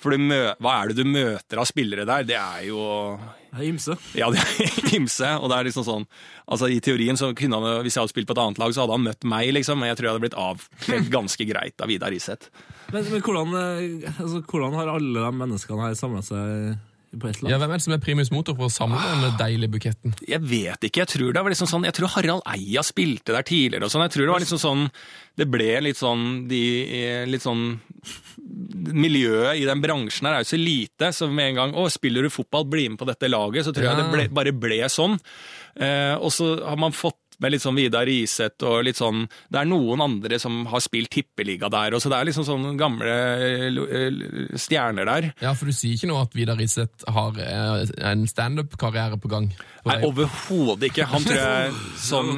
For 0.00 0.16
du 0.16 0.24
mø 0.30 0.38
hva 0.56 0.78
er 0.78 0.94
det 0.94 1.02
du 1.02 1.10
møter 1.12 1.60
av 1.60 1.68
spillere 1.68 2.08
der? 2.08 2.24
Det 2.30 2.38
er 2.40 2.64
jo 2.70 2.80
Det 3.50 3.60
er 3.60 3.66
ymse. 3.68 3.98
Ja, 4.16 4.30
det 4.32 4.40
er 4.40 4.96
ymse. 4.98 5.34
Og 5.42 5.52
det 5.52 5.58
er 5.58 5.68
liksom 5.68 5.84
sånn 5.84 6.08
Altså, 6.48 6.72
i 6.72 6.80
teorien 6.80 7.20
så 7.20 7.34
kunne 7.36 7.60
han 7.60 7.84
Hvis 7.84 7.98
jeg 7.98 8.06
hadde 8.06 8.14
spilt 8.14 8.32
på 8.32 8.36
et 8.38 8.42
annet 8.46 8.64
lag, 8.64 8.72
så 8.72 8.86
hadde 8.86 8.96
han 8.96 9.06
møtt 9.10 9.28
meg, 9.28 9.52
liksom. 9.58 9.82
Men 9.82 9.92
jeg 9.92 10.00
tror 10.00 10.08
jeg 10.08 10.14
hadde 10.16 10.24
blitt 10.24 10.40
avkledd 10.40 11.12
ganske 11.12 11.50
greit 11.52 11.84
av 11.84 11.92
Vidar 11.92 12.16
Riseth. 12.16 12.48
Men, 12.92 13.04
men 13.12 13.20
hvordan, 13.24 13.56
eh, 13.58 14.12
altså, 14.18 14.42
hvordan 14.48 14.76
har 14.78 14.92
alle 14.94 15.24
de 15.24 15.32
menneskene 15.42 15.88
her 15.88 15.96
samla 15.98 16.22
seg 16.24 16.78
på 17.12 17.28
et 17.28 17.38
eller 17.38 17.44
annet? 17.44 17.52
Ja, 17.52 17.58
Hvem 17.60 17.72
er 17.74 17.80
det 17.80 17.84
som 17.84 17.94
er 17.96 18.00
primus 18.04 18.30
motor 18.32 18.56
for 18.56 18.68
å 18.68 18.72
samle 18.72 19.00
den 19.22 19.36
deilige 19.40 19.72
buketten? 19.76 20.14
Jeg 20.28 20.40
vet 20.44 20.88
ikke. 20.88 21.04
Jeg 21.04 21.12
tror 21.12 21.36
det 21.36 21.42
var 21.44 21.52
liksom 21.52 21.70
sånn 21.70 21.86
Jeg 21.88 21.96
tror 21.98 22.12
Harald 22.14 22.44
Eia 22.48 22.84
spilte 22.86 23.36
der 23.36 23.46
tidligere 23.48 23.88
og 23.88 23.92
sånn. 23.92 24.06
Jeg 24.06 24.14
tror 24.16 24.24
det 24.26 24.34
var 24.34 24.44
liksom 24.44 24.62
sånn 24.62 24.86
Det 25.40 25.48
ble 25.52 25.68
litt 25.84 26.00
sånn 26.00 26.24
de 26.50 26.62
Litt 27.28 27.44
sånn 27.44 27.64
Miljøet 28.88 29.60
i 29.60 29.66
den 29.68 29.82
bransjen 29.84 30.28
her 30.28 30.38
er 30.38 30.44
jo 30.44 30.50
så 30.54 30.58
lite, 30.60 31.10
så 31.12 31.28
med 31.28 31.52
en 31.52 31.58
gang 31.60 31.74
Å, 31.76 31.88
spiller 31.92 32.24
du 32.24 32.32
fotball, 32.32 32.64
bli 32.70 32.86
med 32.88 33.00
på 33.00 33.08
dette 33.08 33.28
laget. 33.28 33.66
Så 33.66 33.74
tror 33.76 33.90
jeg 33.90 33.98
det 34.00 34.06
ble, 34.12 34.28
bare 34.32 34.54
ble 34.56 34.80
sånn. 34.92 35.18
Eh, 35.76 36.14
og 36.16 36.32
så 36.32 36.54
har 36.64 36.78
man 36.80 36.96
fått 36.96 37.20
med 37.42 37.50
litt 37.54 37.64
sånn 37.64 37.78
Vidar 37.78 38.06
Riseth 38.08 38.64
og 38.66 38.76
litt 38.86 38.98
sånn 38.98 39.18
Det 39.48 39.58
er 39.60 39.66
noen 39.68 40.00
andre 40.04 40.38
som 40.42 40.54
har 40.70 40.80
spilt 40.84 41.10
tippeliga 41.14 41.66
der, 41.72 41.94
og 41.96 42.00
så 42.02 42.08
det 42.12 42.18
er 42.18 42.26
liksom 42.30 42.46
sånne 42.46 42.70
gamle 42.78 43.08
eh, 43.08 43.78
stjerner 44.58 45.04
der. 45.08 45.22
Ja, 45.42 45.50
for 45.58 45.64
du 45.70 45.74
sier 45.76 45.94
ikke 45.96 46.10
nå 46.10 46.16
at 46.20 46.36
Vidar 46.36 46.58
Riseth 46.60 46.98
har 47.14 47.32
eh, 47.42 47.78
en 48.10 48.20
standup-karriere 48.30 49.16
på 49.20 49.28
gang? 49.32 49.46
på 49.82 49.88
Nei, 49.92 50.00
overhodet 50.06 50.84
ikke. 50.90 51.04
Han 51.08 51.22
tror 51.24 51.38
jeg 51.38 51.48
er 51.68 51.72
sånn 52.10 52.30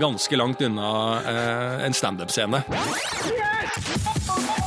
ganske 0.00 0.34
langt 0.40 0.60
unna 0.64 0.88
eh, 1.22 1.86
en 1.88 1.94
standup-scene. 1.96 2.58
Heia 2.64 4.63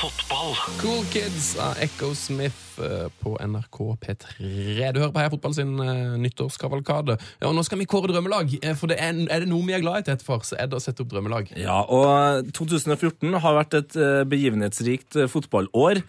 fotball! 0.00 0.54
Cool 0.80 1.02
Kids 1.12 1.52
av 1.60 1.76
Echo 1.82 2.14
Smith 2.16 2.80
eh, 2.80 3.08
på 3.20 3.34
NRK 3.44 3.78
P3. 4.00 4.46
Du 4.94 5.00
hører 5.00 5.12
på 5.12 5.20
Heia 5.20 5.32
Fotball 5.32 5.52
sin 5.56 5.74
eh, 5.84 6.14
nyttårskavalkade. 6.22 7.18
Ja, 7.42 7.50
og 7.50 7.56
nå 7.58 7.64
skal 7.66 7.82
vi 7.82 7.88
kåre 7.90 8.08
drømmelag. 8.14 8.54
eh, 8.62 8.76
For 8.78 8.88
det 8.90 8.96
er, 9.02 9.18
er 9.28 9.44
det 9.44 9.50
noe 9.50 9.66
vi 9.66 9.74
er 9.76 9.82
glad 9.84 10.00
i, 10.00 10.06
til 10.08 10.16
etterfor, 10.16 10.40
så 10.48 10.56
er 10.56 10.70
det 10.70 10.78
å 10.78 10.82
sette 10.82 11.04
opp 11.04 11.10
drømmelag. 11.12 11.52
Ja, 11.60 11.82
og 11.84 12.48
2014 12.56 13.36
har 13.44 13.58
vært 13.58 13.76
et 13.82 13.98
begivenhetsrikt 14.30 14.30
begivenhetsrikt 14.30 15.18
Mm 15.20 15.28
fotballår. 15.30 16.00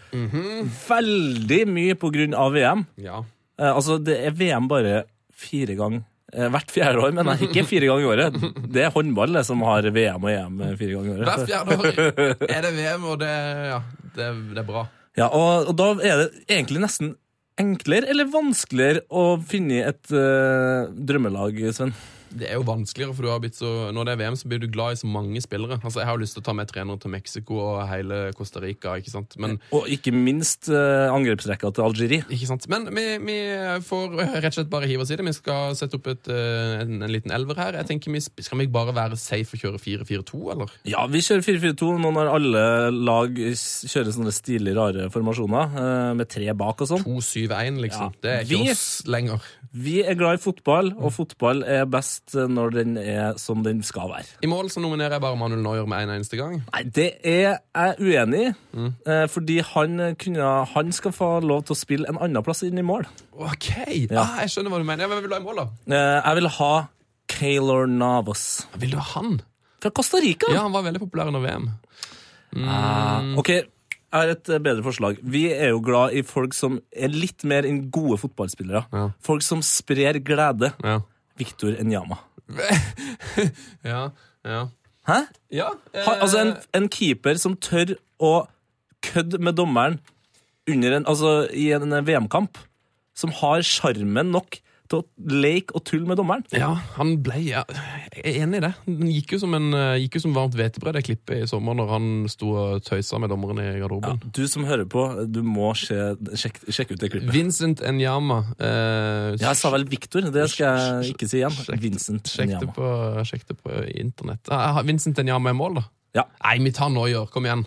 Veldig 0.87 1.59
mye 1.69 1.97
på 1.99 2.11
grunn 2.13 2.35
av 2.37 2.55
VM. 2.55 2.85
Ja. 3.01 3.21
Altså, 3.59 3.97
det 4.01 4.15
er 4.23 4.35
VM 4.37 4.69
bare 4.71 5.03
fire 5.35 5.75
ganger. 5.77 6.05
Eh, 6.31 6.47
hvert 6.53 6.71
fjerde 6.71 7.01
år, 7.03 7.11
men 7.15 7.27
nei, 7.27 7.35
ikke 7.43 7.65
fire 7.67 7.89
ganger 7.89 8.05
i 8.05 8.09
året. 8.13 8.35
Det 8.71 8.85
er 8.85 8.93
håndball 8.95 9.35
det, 9.35 9.43
som 9.47 9.63
har 9.67 9.83
VM 9.83 10.23
og 10.23 10.31
EM 10.31 10.61
eh, 10.63 10.77
fire 10.79 10.95
ganger 10.95 11.09
i 11.09 11.15
året. 11.17 11.27
Hvert 11.27 11.49
fjerde 11.49 11.75
år 11.75 12.21
er 12.55 12.61
det 12.67 12.71
VM, 12.77 13.07
og 13.11 13.17
det, 13.19 13.33
ja, 13.67 13.81
det, 14.15 14.29
det 14.53 14.61
er 14.63 14.69
bra. 14.69 14.85
Ja, 15.19 15.27
og, 15.27 15.67
og 15.73 15.75
da 15.75 15.89
er 16.07 16.23
det 16.23 16.29
egentlig 16.47 16.85
nesten 16.85 17.15
enklere 17.59 18.07
eller 18.09 18.29
vanskeligere 18.31 19.03
å 19.11 19.35
finne 19.43 19.83
et 19.89 20.13
uh, 20.15 20.87
drømmelag, 20.95 21.59
Sven. 21.75 21.91
Det 22.31 22.47
er 22.49 22.55
jo 22.55 22.63
vanskeligere, 22.67 23.13
for 23.15 23.25
du 23.25 23.29
har 23.31 23.39
blitt 23.43 23.57
så, 23.59 23.91
når 23.91 24.05
det 24.07 24.13
er 24.13 24.19
VM, 24.23 24.35
så 24.39 24.47
blir 24.47 24.59
du 24.63 24.67
glad 24.71 24.93
i 24.95 24.99
så 25.01 25.07
mange 25.11 25.41
spillere. 25.43 25.79
Altså, 25.83 25.99
Jeg 25.99 26.07
har 26.07 26.15
jo 26.17 26.21
lyst 26.23 26.33
til 26.37 26.41
å 26.43 26.45
ta 26.47 26.53
med 26.55 26.69
trenere 26.71 26.99
til 27.03 27.11
Mexico 27.11 27.57
og 27.59 27.81
hele 27.89 28.19
Costa 28.37 28.61
Rica. 28.63 28.95
ikke 28.99 29.11
sant? 29.11 29.35
Men, 29.37 29.57
Og 29.75 29.87
ikke 29.91 30.13
minst 30.15 30.69
uh, 30.71 31.11
angrepsrekka 31.11 31.71
til 31.75 31.83
Algerie. 31.83 32.23
ikke 32.29 32.47
sant? 32.47 32.67
Men 32.71 32.87
vi, 32.95 33.05
vi 33.27 33.37
får 33.87 34.15
rett 34.41 34.51
og 34.51 34.57
slett 34.59 34.71
bare 34.71 34.87
hive 34.89 35.03
oss 35.05 35.11
i 35.11 35.17
det. 35.19 35.25
Vi 35.27 35.33
skal 35.35 35.75
sette 35.75 35.99
opp 35.99 36.07
et, 36.07 36.27
eh, 36.31 36.81
en, 36.85 37.01
en 37.03 37.11
liten 37.11 37.31
elver 37.35 37.59
her. 37.59 37.77
Jeg 37.81 37.89
tenker, 37.91 38.11
vi, 38.15 38.21
Skal 38.21 38.57
vi 38.63 38.67
bare 38.71 38.95
være 38.95 39.17
safe 39.19 39.57
og 39.57 39.65
kjøre 39.65 39.81
4-4-2, 39.83 40.41
eller? 40.55 40.71
Ja, 40.87 41.05
vi 41.11 41.19
kjører 41.25 41.43
4-4-2 41.75 41.91
nå 42.01 42.13
når 42.15 42.31
alle 42.37 42.63
lag 42.95 43.35
kjører 43.35 44.13
sånne 44.15 44.33
stilig 44.35 44.75
rare 44.77 45.09
formasjoner, 45.13 45.75
eh, 45.81 46.13
med 46.21 46.29
tre 46.31 46.47
bak 46.57 46.81
og 46.85 46.89
sånn. 46.93 47.03
2-7-1, 47.05 47.81
liksom. 47.83 48.11
Ja. 48.13 48.21
Det 48.23 48.31
er 48.37 48.45
ikke 48.47 48.63
Vi- 48.65 48.71
oss 48.71 48.85
lenger. 49.07 49.41
Vi 49.73 50.01
er 50.03 50.17
glad 50.19 50.35
i 50.35 50.41
fotball, 50.43 50.89
og 50.99 51.13
fotball 51.15 51.61
er 51.63 51.85
best 51.87 52.33
når 52.35 52.73
den 52.75 52.97
er 52.99 53.37
som 53.39 53.61
den 53.63 53.79
skal 53.87 54.09
være. 54.11 54.25
I 54.43 54.49
mål 54.51 54.67
så 54.73 54.81
nominerer 54.83 55.15
jeg 55.15 55.21
bare 55.23 55.37
Manuel 55.39 55.61
Neuer 55.63 55.85
med 55.87 56.03
en 56.03 56.09
eneste 56.17 56.35
gang. 56.35 56.57
Nei, 56.73 56.81
det 56.91 57.05
er 57.23 57.55
jeg 57.75 57.95
uenig 58.03 58.41
i, 58.49 58.53
Mm. 58.75 58.93
fordi 59.31 59.59
han, 59.63 60.15
kunne, 60.19 60.49
han 60.73 60.91
skal 60.91 61.11
få 61.15 61.39
lov 61.39 61.63
til 61.63 61.73
å 61.75 61.79
spille 61.79 62.09
en 62.09 62.17
annen 62.19 62.43
plass 62.43 62.63
inn 62.67 62.77
i 62.77 62.81
mål. 62.83 63.07
Ok, 63.39 63.69
Ja. 64.11 64.21
ah, 64.25 64.39
jeg 64.41 64.49
skjønner 64.51 64.71
hva 64.75 64.77
du 64.83 64.83
mener. 64.91 65.07
Hvem 65.07 65.21
vil 65.21 65.29
du 65.29 65.35
ha 65.35 65.39
i 65.39 65.43
mål, 65.43 65.55
da? 65.55 65.67
Eh, 65.95 66.21
jeg 66.25 66.35
vil 66.41 66.49
ha 66.49 66.73
Caylor 67.27 67.85
Navas. 67.87 68.67
Vil 68.77 68.91
du 68.91 68.97
ha 68.97 69.21
han? 69.21 69.41
Fra 69.81 69.89
Costa 69.89 70.17
Rica? 70.19 70.51
Ja, 70.51 70.61
han 70.67 70.73
var 70.73 70.83
veldig 70.83 70.99
populær 70.99 71.27
under 71.31 71.39
VM. 71.39 71.69
Ah, 72.67 73.21
ok, 73.39 73.49
jeg 74.11 74.19
har 74.19 74.31
et 74.33 74.49
eh, 74.51 74.59
bedre 74.59 74.83
forslag. 74.83 75.19
Vi 75.23 75.45
er 75.53 75.71
jo 75.71 75.79
glad 75.83 76.15
i 76.19 76.23
folk 76.27 76.55
som 76.57 76.79
er 76.91 77.13
litt 77.13 77.45
mer 77.47 77.63
enn 77.67 77.85
gode 77.93 78.17
fotballspillere. 78.19 78.83
Folk 79.23 79.45
som 79.45 79.63
sprer 79.63 80.19
glede. 80.19 80.73
Ja. 80.83 80.99
Victor 81.39 81.77
Enyama. 81.79 82.19
Ja, 83.87 84.09
ja. 84.43 84.65
Hæ? 85.07 85.19
Ja, 85.55 85.69
eh, 85.93 86.03
Ha, 86.05 86.17
altså 86.21 86.41
en, 86.41 86.51
en 86.77 86.89
keeper 86.91 87.39
som 87.39 87.55
tør 87.55 87.95
å 88.21 88.33
kødde 89.01 89.39
med 89.41 89.55
dommeren 89.57 90.01
under 90.69 90.97
en, 90.99 91.07
altså, 91.09 91.47
i 91.55 91.71
en 91.73 91.95
VM-kamp. 92.05 92.59
Som 93.17 93.33
har 93.39 93.63
sjarmen 93.65 94.29
nok 94.35 94.59
til 94.91 94.99
og 95.01 95.33
leke 95.41 95.75
og 95.77 95.83
tulle 95.87 96.07
med 96.09 96.19
dommeren. 96.19 96.43
Ja, 96.55 96.69
han 96.97 97.15
ble 97.23 97.39
ja, 97.45 97.63
enig 98.27 98.59
i 98.59 98.63
det. 98.65 98.71
Den 98.89 99.09
gikk 99.11 99.33
jo 99.37 99.39
som, 99.41 99.55
en, 99.57 99.69
eh, 99.77 99.95
gikk 100.03 100.17
jo 100.19 100.23
som 100.25 100.35
varmt 100.35 100.57
hvetebrød, 100.59 100.97
det 100.99 101.03
klippet 101.07 101.45
i 101.45 101.47
sommer, 101.49 101.77
når 101.79 101.93
han 101.95 102.07
sto 102.31 102.51
og 102.59 102.83
tøysa 102.87 103.19
med 103.23 103.31
dommeren 103.31 103.61
i 103.63 103.67
garderoben. 103.79 104.19
Du 104.35 104.43
som 104.51 104.67
hører 104.67 104.85
på, 104.91 105.05
du 105.31 105.41
må 105.47 105.71
sjekke 105.79 106.35
sjekke, 106.37 106.65
sjek 106.75 106.91
ut 106.93 106.99
det 107.01 107.11
klippet. 107.15 107.31
Vincent 107.35 107.81
Enyama. 107.87 108.41
Eh, 108.59 109.35
Ja, 109.41 109.51
jeg 109.51 109.57
sa 109.61 109.71
vel 109.73 109.85
Victor, 109.89 110.27
det 110.33 110.49
skal 110.51 110.77
jeg 111.01 111.15
ikke 111.15 111.27
si 111.31 111.39
igjen. 111.41 111.55
Vincent 111.81 112.27
Sjekk 112.27 112.51
det 112.59 112.67
Enyama. 112.67 113.23
sjekk 113.27 113.47
det 113.47 113.57
på 113.63 113.81
internett. 113.95 114.51
Ah, 114.51 114.81
Vincent 114.85 115.17
Enyama 115.23 115.49
er 115.53 115.57
mål, 115.57 115.79
da? 115.79 115.83
Ja. 116.17 116.25
Nei, 116.43 116.57
vi 116.65 116.71
tar 116.75 116.89
nå 116.91 117.05
i 117.07 117.15
år, 117.15 117.29
Kom 117.31 117.45
igjen. 117.47 117.63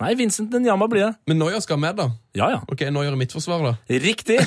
Nei, 0.00 0.14
Vincent 0.16 0.54
Nyama 0.56 0.88
blir 0.88 1.04
det. 1.04 1.12
Men 1.28 1.38
Noya 1.42 1.60
skal 1.60 1.76
med, 1.80 1.98
da? 1.98 2.06
Ja, 2.36 2.46
ja. 2.54 2.60
Ok, 2.72 2.86
Noya 2.88 3.10
er 3.12 3.18
midtforsvar, 3.20 3.66
da? 3.66 3.74
Riktig! 4.00 4.38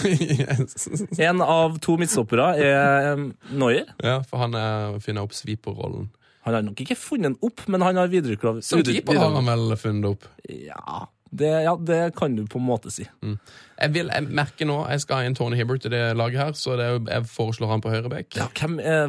En 1.30 1.43
av 1.45 1.78
to 1.84 1.95
midtstoppere 2.01 2.47
er 2.58 3.22
Noyer. 3.54 3.91
Ja, 4.01 4.20
for 4.26 4.41
han 4.41 4.58
er, 4.58 4.97
finner 5.04 5.28
opp 5.28 5.36
sweeper-rollen. 5.38 6.10
Han 6.43 6.58
har 6.58 6.66
nok 6.66 6.82
ikke 6.84 6.97
funnet 6.99 7.32
den 7.32 7.38
opp, 7.45 7.62
men 7.72 7.86
han 7.86 7.95
har 8.01 8.10
videreutvikla 8.12 8.58
Som 8.66 8.82
keeper 8.84 9.16
har 9.22 9.32
han 9.38 9.47
vel 9.47 9.78
funnet 9.80 10.10
opp? 10.10 10.26
Ja, 10.49 11.06
Det, 11.34 11.50
ja, 11.66 11.76
det 11.82 12.02
kan 12.18 12.36
du 12.38 12.44
på 12.46 12.60
en 12.62 12.68
måte 12.68 12.92
si. 12.94 13.08
Jeg, 13.24 13.90
vil, 13.96 14.10
jeg 14.14 14.28
merker 14.30 14.68
nå 14.70 14.76
jeg 14.88 15.02
skal 15.02 15.18
ha 15.18 15.26
inn 15.28 15.34
Tony 15.36 15.58
Hibbert 15.58 15.88
i 15.88 15.92
det 15.92 16.02
laget 16.16 16.40
her, 16.40 16.52
så 16.56 16.76
det 16.78 16.86
jeg 17.10 17.26
foreslår 17.32 17.72
han 17.74 17.82
på 17.84 17.90
høyrebekk. 17.92 18.38
Ja, 18.38 18.46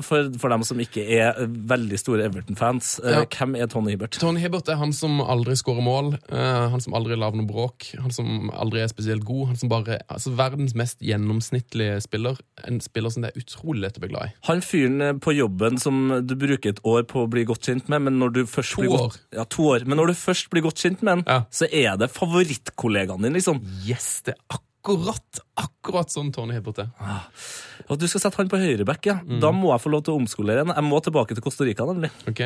for, 0.03 0.31
for 0.41 0.55
dem 0.55 0.65
som 0.67 0.81
ikke 0.83 1.05
er 1.19 1.37
veldig 1.47 1.99
store 2.01 2.25
Everton-fans, 2.31 2.95
eh, 3.05 3.19
Ja. 3.21 3.25
hvem 3.29 3.55
er 3.61 3.69
Tony 3.71 3.93
Hibbert? 3.93 4.17
Tony 4.23 4.41
Hibbert 4.43 4.71
er 4.73 4.81
han 4.81 4.95
som 4.97 5.21
aldri 5.21 5.55
skårer 5.61 5.85
mål, 5.85 6.15
eh, 6.33 6.65
han 6.73 6.81
som 6.83 6.97
aldri 6.97 7.19
lager 7.21 7.39
noe 7.43 7.47
bråk, 7.51 7.91
han 8.01 8.11
som 8.15 8.49
aldri 8.57 8.81
er 8.83 8.89
spesielt 8.91 9.25
god, 9.29 9.49
han 9.53 9.61
som 9.61 9.69
bare 9.75 10.01
altså 10.09 10.33
verdens 10.39 10.75
mest 10.75 11.05
gjennomsnittlige 11.05 12.01
spiller. 12.03 12.41
En 12.67 12.81
spiller 12.83 13.13
som 13.13 13.23
det 13.27 13.35
er 13.35 13.45
utrolig 13.45 13.85
lett 13.85 14.01
å 14.01 14.05
bli 14.07 14.13
glad 14.15 14.33
i. 14.33 14.35
Han 14.49 14.65
fyren 14.65 15.21
på 15.23 15.37
jobben 15.37 15.79
som 15.83 16.03
du 16.27 16.35
bruker 16.41 16.73
et 16.75 16.81
år 16.89 17.05
på 17.11 17.25
å 17.27 17.31
bli 17.31 17.45
godt 17.49 17.69
kjent 17.69 17.89
med, 17.93 18.07
men 18.09 18.19
når 18.23 18.35
du 18.39 18.43
først 18.49 18.75
To 18.79 18.83
blir 18.83 18.97
år. 18.97 19.05
Godt, 19.13 19.21
ja, 19.37 19.45
to 19.45 19.69
år. 19.75 19.85
Men 19.87 20.01
når 20.01 20.13
du 20.13 20.15
først 20.19 20.51
blir 20.53 20.65
godt 20.67 20.81
kjent 20.83 21.03
med 21.05 21.27
han, 21.29 21.47
så 21.53 21.69
er 21.71 21.99
det 22.01 22.11
favorittkollegaen 22.15 23.23
din, 23.27 23.35
liksom. 23.37 23.61
Yes, 23.89 24.23
det 24.27 24.35
er 24.37 24.59
akkurat, 24.59 25.41
akkurat 25.61 26.13
sånn 26.13 26.31
Tony 26.35 26.57
Hibbert 26.57 26.83
er. 26.85 26.91
Og 27.89 27.99
du 28.01 28.07
skal 28.11 28.23
sette 28.27 28.39
han 28.41 28.51
på 28.53 28.61
høyreback, 28.61 29.09
ja. 29.11 29.19
Mm. 29.25 29.41
Da 29.43 29.51
må 29.55 29.73
jeg 29.73 29.83
få 29.85 29.93
lov 29.95 30.05
til 30.07 30.15
å 30.15 30.21
omskolere 30.23 30.63
igjen. 30.63 30.75
Jeg 30.77 30.87
må 30.91 31.01
tilbake 31.05 31.37
til 31.39 31.45
Costa 31.45 31.67
Rica, 31.67 31.87
nemlig. 31.89 32.13
Ok? 32.31 32.43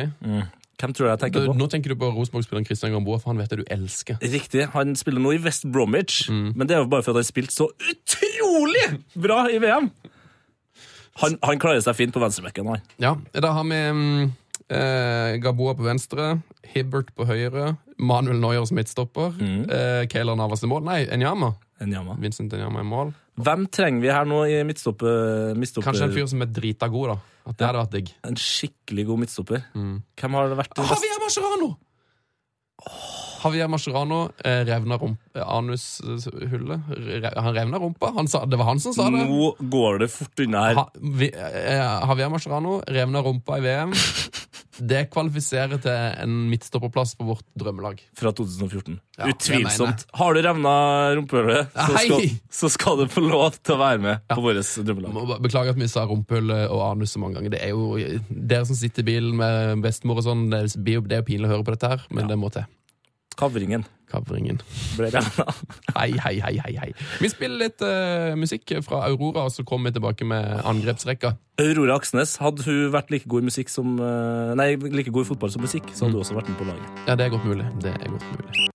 Hvem 0.79 0.93
tror 0.95 1.05
du 1.05 1.09
jeg 1.11 1.19
tenker 1.25 1.47
på? 1.49 1.53
nå 1.59 1.65
tenker 1.67 1.91
du 1.91 1.97
på 1.99 2.07
Rosenborg-spilleren 2.15 2.63
Christian 2.69 2.93
Gamboa, 2.95 3.17
for 3.19 3.33
han 3.33 3.41
vet 3.43 3.51
det 3.51 3.57
du 3.59 3.65
elsker. 3.75 4.15
Riktig. 4.23 4.63
Han 4.71 4.93
spiller 4.95 5.19
nå 5.19 5.33
i 5.35 5.41
West 5.43 5.67
Bromwich, 5.67 6.29
Mm. 6.31 6.53
men 6.55 6.67
det 6.67 6.77
er 6.77 6.85
jo 6.85 6.87
bare 6.91 7.03
for 7.03 7.11
at 7.11 7.19
han 7.19 7.27
spilt 7.27 7.51
så 7.51 7.67
utrolig 7.91 8.85
bra 9.19 9.41
i 9.51 9.59
VM! 9.59 9.89
Han, 11.19 11.35
han 11.43 11.59
klarer 11.59 11.81
seg 11.83 11.97
fint 11.99 12.13
på 12.15 12.21
venstrebekken, 12.23 12.69
han. 12.71 12.83
Ja, 13.03 13.11
da 13.35 13.51
har 13.57 13.65
vi 13.67 13.75
mm, 13.75 14.29
eh, 14.69 15.37
Gaboa 15.41 15.73
på 15.77 15.83
venstre, 15.87 16.41
Hibbert 16.73 17.09
på 17.17 17.25
høyre, 17.25 17.77
Manuel 17.99 18.39
Neuer 18.39 18.65
som 18.69 18.77
midtstopper, 18.77 19.33
Mm. 19.39 19.63
eh, 19.71 20.05
Kayla 20.07 20.35
Navas 20.37 20.63
i 20.63 20.67
mål. 20.67 20.83
Nei, 20.83 21.05
Enyama. 21.07 21.55
Enyama. 21.81 22.15
Vincent 22.19 22.53
Enyama 22.53 22.81
i 22.81 22.83
mål. 22.83 23.13
Hvem 23.39 23.67
trenger 23.71 24.01
vi 24.01 24.07
her 24.11 24.25
nå 24.25 24.43
i 24.51 24.63
midtstopper? 24.67 25.55
midtstopper? 25.55 25.87
Kanskje 25.91 26.03
en 26.09 26.15
fyr 26.15 26.27
som 26.27 26.41
er 26.41 26.47
drita 26.51 26.89
god, 26.91 27.07
da. 27.13 27.17
At 27.49 27.57
det 27.57 27.67
hadde 27.67 27.79
vært 27.85 27.91
digg. 27.95 28.09
En 28.27 28.35
skikkelig 28.35 29.05
god 29.07 29.19
midtstopper. 29.23 29.63
Hvem 29.73 30.31
har 30.35 30.49
det 30.49 30.57
vært 30.59 30.75
det 30.75 30.83
beste? 30.83 31.07
Javier 31.07 31.23
Mascherano! 31.23 31.69
Javier 33.43 33.67
Mascherano 33.71 34.21
eh, 34.45 34.63
revna 34.67 34.97
eh, 34.99 35.43
anushullet. 35.45 36.81
Re, 36.89 37.31
han 37.35 37.53
revna 37.55 37.79
rumpa. 37.79 38.11
Han 38.15 38.27
sa, 38.27 38.45
det 38.45 38.57
var 38.59 38.65
han 38.73 38.79
som 38.83 38.93
sa 38.93 39.09
det. 39.09 39.25
Nå 39.29 39.53
går 39.71 39.99
det 40.03 40.11
fort 40.13 40.39
unna 40.45 40.65
her. 40.69 40.75
Ha, 40.81 40.87
vi, 40.99 41.31
eh, 41.33 41.79
Javier 42.09 42.29
Mascherano 42.33 42.79
revna 42.87 43.21
rumpa 43.25 43.57
i 43.59 43.65
VM. 43.67 43.93
Det 44.79 45.09
kvalifiserer 45.11 45.81
til 45.83 45.91
en 46.23 46.35
midtstopperplass 46.47 47.11
på 47.19 47.25
vårt 47.27 47.43
drømmelag. 47.59 47.99
Fra 48.15 48.31
2014. 48.31 48.95
Ja, 49.19 49.27
Utvilsomt. 49.27 50.05
Har 50.15 50.33
du 50.33 50.39
revna 50.45 50.71
rumpehullet, 51.17 51.73
så, 51.75 51.97
skal- 51.99 52.29
så 52.61 52.69
skal 52.71 53.01
du 53.01 53.09
få 53.11 53.25
lov 53.25 53.57
til 53.59 53.75
å 53.75 53.79
være 53.81 53.99
med 54.05 54.23
på 54.31 54.39
vårt 54.45 54.71
drømmelag. 54.87 55.35
Beklager 55.43 55.75
at 55.75 55.81
vi 55.83 55.89
sa 55.91 56.05
rumpehullet 56.07 56.69
og 56.71 56.85
anus 56.93 57.11
så 57.11 57.19
mange 57.19 57.35
ganger. 57.41 57.57
Det 57.57 57.63
er 57.65 57.75
jo 57.75 57.89
Dere 58.29 58.63
som 58.69 58.79
sitter 58.79 59.03
i 59.03 59.09
bilen 59.11 59.35
med 59.35 59.83
bestemor 59.83 60.21
og 60.23 60.29
sånn, 60.29 60.47
det 60.53 60.63
er 60.63 61.01
det 61.09 61.17
er 61.17 61.23
jo 61.25 61.27
pinlig 61.27 61.49
å 61.49 61.57
høre 61.57 61.67
på 61.67 61.75
dette 61.75 61.91
her, 61.97 62.07
men 62.15 62.31
det 62.31 62.39
må 62.39 62.47
til. 62.55 62.63
Kavringen. 63.39 63.85
Kavringen. 64.11 64.59
Ble. 64.97 65.11
Hei, 65.97 66.11
hei, 66.19 66.39
hei, 66.43 66.55
hei, 66.59 66.73
hei. 66.75 66.89
Vi 67.21 67.29
spiller 67.31 67.61
litt 67.69 67.83
uh, 67.85 68.35
musikk 68.39 68.73
fra 68.83 69.05
Aurora, 69.07 69.45
og 69.47 69.53
så 69.55 69.63
kommer 69.63 69.89
vi 69.89 69.99
tilbake 69.99 70.27
med 70.27 70.59
angrepsrekka. 70.67 71.37
Aurora 71.61 71.95
Aksnes, 71.99 72.35
hadde 72.43 72.65
hun 72.67 72.91
vært 72.91 73.13
like 73.13 73.31
god 73.31 73.45
i 73.45 73.49
musikk 73.51 73.71
som 73.71 73.95
uh, 74.01 74.51
Nei, 74.59 74.73
like 74.91 75.13
god 75.15 75.27
i 75.27 75.31
fotball 75.31 75.55
som 75.55 75.63
musikk, 75.63 75.87
så 75.93 76.07
hadde 76.07 76.19
hun 76.19 76.25
også 76.25 76.35
vært 76.35 76.51
med 76.51 76.59
på 76.59 76.67
laget. 76.67 77.01
Ja, 77.07 77.15
det 77.15 77.29
er 77.29 77.33
godt 77.37 77.47
mulig. 77.47 77.71
Det 77.79 77.95
er 77.95 78.11
godt 78.11 78.27
mulig. 78.35 78.67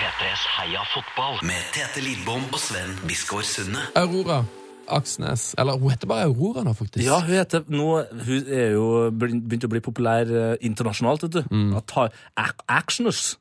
P3s 0.00 0.50
Heia 0.56 0.88
fotball 0.96 1.40
med 1.44 1.72
Tete 1.76 2.00
Lidbom 2.08 2.48
og 2.52 2.60
Sven 2.62 3.00
Biskår 3.04 3.44
Sunde. 3.44 3.90
Aurora 4.00 4.44
Aksnes. 4.88 5.52
Eller 5.58 5.78
hun 5.78 5.92
heter 5.92 6.10
bare 6.10 6.28
Aurora 6.28 6.64
nå, 6.66 6.74
faktisk. 6.76 7.04
Ja, 7.06 7.20
hun 7.24 7.36
heter 7.38 7.64
nå 7.72 7.88
Hun 8.26 8.50
er 8.50 8.74
jo 8.74 8.88
begynt 9.14 9.66
å 9.66 9.72
bli 9.72 9.82
populær 9.84 10.28
eh, 10.28 10.52
internasjonalt, 10.64 11.26
vet 11.26 11.38
du. 11.38 11.42
Mm. 11.54 11.72
At 11.80 12.60
Aksnes. 12.68 13.34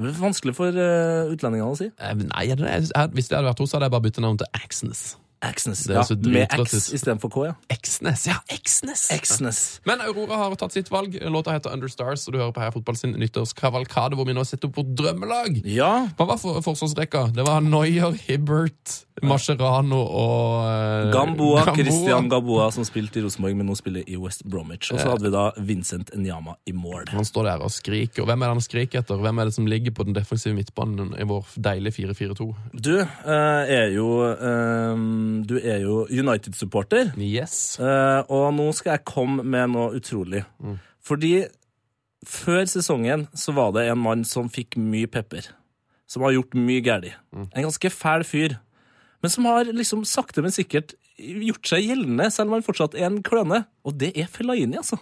Det 0.00 0.08
er 0.08 0.20
vanskelig 0.20 0.54
for 0.56 0.72
uh, 0.72 1.28
utlendingene 1.28 1.74
å 1.74 1.76
si. 1.76 1.90
Eh, 2.00 2.14
Nei, 2.16 2.46
hvis 2.48 3.28
det 3.28 3.36
hadde 3.36 3.50
vært 3.50 3.60
henne, 3.60 3.68
så 3.68 3.76
hadde 3.76 3.90
jeg 3.90 3.96
bare 3.96 4.06
byttet 4.06 4.24
navn 4.24 4.40
til 4.40 4.48
Axnes. 4.56 5.02
Axnes. 5.40 5.86
Er 5.88 5.94
Ja, 5.94 6.04
med 6.20 6.52
X 6.52 6.90
istedenfor 6.92 7.30
K, 7.32 7.44
ja. 7.48 7.52
Aksnes, 7.72 8.26
ja. 8.28 8.36
Aksnes 8.52 9.06
Exnes. 9.10 9.80
Men 9.88 10.00
Aurora 10.04 10.36
har 10.36 10.56
tatt 10.60 10.72
sitt 10.76 10.90
valg. 10.92 11.16
Låta 11.32 11.52
heter 11.52 11.72
Understars, 11.72 12.26
og 12.28 12.34
du 12.34 12.38
hører 12.38 12.52
på 12.52 12.60
Heia 12.60 12.72
Fotball 12.74 12.96
sin 12.96 13.16
nyttårskavalkade, 13.16 14.16
hvor 14.16 14.28
vi 14.28 14.36
nå 14.36 14.44
setter 14.44 14.68
opp 14.68 14.76
vårt 14.82 14.92
drømmelag. 15.00 15.62
Ja. 15.64 16.08
Hva 16.16 16.28
var 16.28 16.40
for 16.40 16.60
forsvarsrekka? 16.64 17.30
Det 17.36 17.46
var 17.46 17.64
Neuer, 17.64 18.12
Hibbert, 18.26 19.00
Mascherano 19.26 20.00
og 20.00 20.66
eh, 20.70 21.10
Gamboa, 21.14 21.64
Christian 21.74 22.28
Gamboa, 22.30 22.70
som 22.74 22.86
spilte 22.88 23.20
i 23.20 23.24
Rosenborg, 23.24 23.56
men 23.58 23.68
nå 23.70 23.76
spiller 23.78 24.06
i 24.08 24.16
West 24.20 24.44
Bromwich. 24.48 24.90
Og 24.94 25.00
så 25.00 25.12
hadde 25.12 25.26
vi 25.26 25.32
da 25.34 25.44
Vincent 25.70 26.12
Nyama 26.16 26.56
i 26.68 26.74
mål. 26.76 27.10
Han 27.12 27.28
står 27.28 27.50
der 27.50 27.64
og 27.66 27.72
skriker. 27.74 28.24
Og 28.24 28.30
hvem 28.30 28.42
er 28.42 28.50
det 28.50 28.58
han 28.58 28.66
skriker 28.66 29.02
etter? 29.02 29.20
Hvem 29.20 29.42
er 29.42 29.50
det 29.50 29.56
som 29.56 29.68
ligger 29.70 29.96
på 29.96 30.08
den 30.08 30.16
defensive 30.16 30.56
midtbanen 30.56 31.14
i 31.20 31.28
vår 31.28 31.54
deilige 31.70 31.98
4-4-2? 32.00 32.48
Du 32.74 32.92
eh, 32.98 33.72
er 33.76 33.94
jo 33.94 34.10
eh, 34.32 35.06
Du 35.50 35.56
er 35.60 35.80
jo 35.84 36.02
United-supporter. 36.10 37.14
Yes. 37.20 37.78
Og 37.80 38.50
nå 38.56 38.70
skal 38.76 38.98
jeg 38.98 39.08
komme 39.08 39.44
med 39.46 39.72
noe 39.74 39.96
utrolig. 39.98 40.44
Fordi 41.04 41.34
før 42.26 42.66
sesongen 42.68 43.26
så 43.34 43.54
var 43.56 43.72
det 43.76 43.86
en 43.88 44.00
mann 44.00 44.24
som 44.28 44.50
fikk 44.52 44.76
mye 44.80 45.08
pepper. 45.10 45.48
Som 46.10 46.26
har 46.26 46.34
gjort 46.34 46.56
mye 46.58 46.82
galt. 46.84 47.14
En 47.32 47.64
ganske 47.64 47.90
fæl 47.94 48.26
fyr. 48.26 48.58
Men 49.22 49.30
som 49.34 49.44
har 49.50 49.68
liksom 49.68 50.04
sakte, 50.08 50.42
men 50.44 50.54
sikkert 50.54 50.94
gjort 51.20 51.68
seg 51.68 51.84
gjeldende, 51.84 52.30
selv 52.32 52.48
om 52.48 52.56
han 52.58 52.64
fortsatt 52.64 52.94
er 52.96 53.08
en 53.10 53.18
kløne. 53.26 53.64
Og 53.84 53.96
det 54.00 54.14
er 54.16 54.30
Fellaini, 54.32 54.78
altså. 54.80 54.96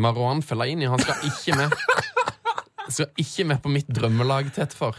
Marwan 0.00 0.42
Fellaini, 0.44 0.88
han 0.88 1.00
skal 1.04 1.24
ikke 1.28 1.56
med. 1.60 1.76
Skal 2.86 3.08
ikke 3.18 3.44
med 3.50 3.58
på 3.64 3.72
mitt 3.72 3.88
drømmelag, 3.90 4.52
Tetfar. 4.54 4.96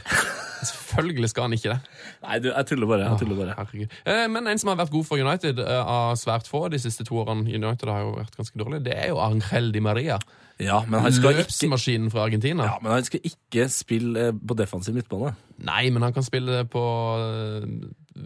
Selvfølgelig 0.58 1.30
skal 1.32 1.46
han 1.48 1.54
ikke 1.56 1.70
det. 1.70 1.78
Nei, 2.26 2.38
du, 2.42 2.48
jeg 2.50 2.68
tuller 2.68 2.90
bare. 2.90 3.06
Jeg 3.12 3.20
tuller 3.22 3.38
bare. 3.38 3.88
Eh, 4.10 4.24
Men 4.34 4.50
en 4.50 4.60
som 4.60 4.72
har 4.74 4.80
vært 4.80 4.92
god 4.94 5.06
for 5.08 5.22
United 5.22 5.62
eh, 5.62 5.84
av 5.94 6.16
svært 6.20 6.50
få 6.50 6.64
de 6.74 6.80
siste 6.82 7.06
to 7.08 7.20
årene, 7.22 7.46
United 7.48 7.90
har 7.94 8.02
jo 8.04 8.16
vært 8.18 8.36
ganske 8.40 8.60
dårlig, 8.60 8.82
det 8.90 8.96
er 8.98 9.12
jo 9.14 9.22
Angel 9.24 9.70
Di 9.76 9.82
Maria. 9.86 10.18
Ja, 10.58 10.80
men 10.90 11.04
han 11.06 11.14
skal 11.14 11.36
ikke, 11.36 11.44
Løpsmaskinen 11.46 12.10
fra 12.10 12.24
Argentina. 12.26 12.66
ja, 12.66 12.78
men 12.82 12.96
han 12.96 13.06
skal 13.06 13.22
ikke 13.30 13.68
spille 13.70 14.28
eh, 14.32 14.36
på 14.50 14.58
defensiv 14.58 14.98
midtbane. 14.98 15.36
Nei, 15.70 15.84
men 15.94 16.04
han 16.08 16.16
kan 16.18 16.26
spille 16.26 16.64
på, 16.74 16.84
eh, 17.22 17.70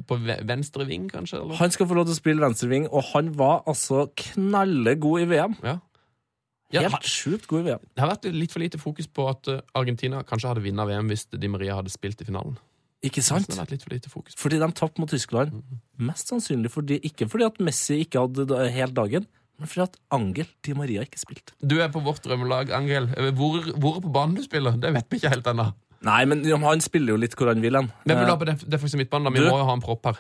på 0.08 0.18
venstre 0.48 0.86
ving, 0.90 1.08
kanskje? 1.12 1.40
Eller? 1.42 1.56
Han 1.60 1.72
skal 1.74 1.88
få 1.90 1.98
lov 1.98 2.06
til 2.10 2.16
å 2.16 2.20
spille 2.22 2.44
venstre 2.44 2.70
ving, 2.72 2.88
og 2.92 3.04
han 3.14 3.32
var 3.38 3.64
altså 3.70 4.08
knallegod 4.16 5.22
i 5.24 5.30
VM. 5.32 5.56
Ja. 5.66 5.78
Ja, 6.72 6.86
Helt 6.88 7.04
sjukt 7.04 7.48
god 7.52 7.66
i 7.66 7.70
VM. 7.72 7.82
Det 7.96 8.00
har 8.06 8.12
vært 8.14 8.30
litt 8.32 8.54
for 8.54 8.64
lite 8.64 8.80
fokus 8.80 9.08
på 9.12 9.26
at 9.28 9.48
eh, 9.52 9.58
Argentina 9.76 10.22
kanskje 10.24 10.48
hadde 10.54 10.62
vunnet 10.64 10.88
VM 10.88 11.10
hvis 11.12 11.26
Di 11.36 11.50
Maria 11.52 11.76
hadde 11.82 11.92
spilt 11.92 12.22
i 12.24 12.28
finalen. 12.30 12.56
Ikke 13.04 13.20
Det 13.20 13.26
sant? 13.28 13.50
har 13.52 13.66
vært 13.66 13.74
litt 13.76 13.84
for 13.84 13.92
lite 13.92 14.12
fokus. 14.14 14.38
Fordi 14.40 14.60
de 14.62 14.70
tapte 14.78 15.02
mot 15.02 15.10
Tyskland. 15.12 15.52
Mest 16.00 16.32
sannsynlig 16.32 16.72
fordi, 16.72 17.00
ikke 17.04 17.28
fordi 17.28 17.48
at 17.50 17.60
Messi 17.60 17.98
ikke 18.06 18.24
hadde 18.24 18.62
helt 18.72 18.96
dagen, 18.96 19.26
men 19.60 19.68
fordi 19.68 19.84
at 19.90 19.98
Angel 20.16 20.48
Di 20.64 20.74
Maria 20.78 21.04
ikke 21.04 21.20
spilte. 21.20 21.52
Du 21.60 21.76
er 21.84 21.92
på 21.92 22.00
vårt 22.06 22.24
drømmelag, 22.24 22.72
Angel. 22.78 23.10
Eh, 23.18 23.34
Hvor, 23.36 23.68
hvor 23.76 24.00
på 24.06 24.14
banen 24.16 24.38
du 24.40 24.44
spiller, 24.48 24.78
det 24.80 24.94
vet 24.96 25.12
vi 25.12 25.20
ikke 25.20 25.34
helt 25.36 25.52
ennå. 25.52 25.68
Nei, 26.04 26.26
men 26.26 26.44
han 26.64 26.82
spiller 26.82 27.14
jo 27.14 27.18
litt 27.22 27.36
hvor 27.38 27.48
han 27.54 27.62
vil 27.62 27.76
han. 27.78 27.92
Hvem 28.06 28.18
vil 28.18 28.26
du 28.26 28.32
ha 28.32 28.38
Eh, 28.38 28.40
på 28.42 28.46
def 28.50 28.64
defensiv 28.68 28.98
midtbane? 29.04 29.32
Vi 29.34 29.40
du- 29.40 29.50
må 29.52 29.60
jo 29.60 29.66
ha 29.66 29.74
en 29.74 29.82
propp 29.82 30.06
her. 30.06 30.18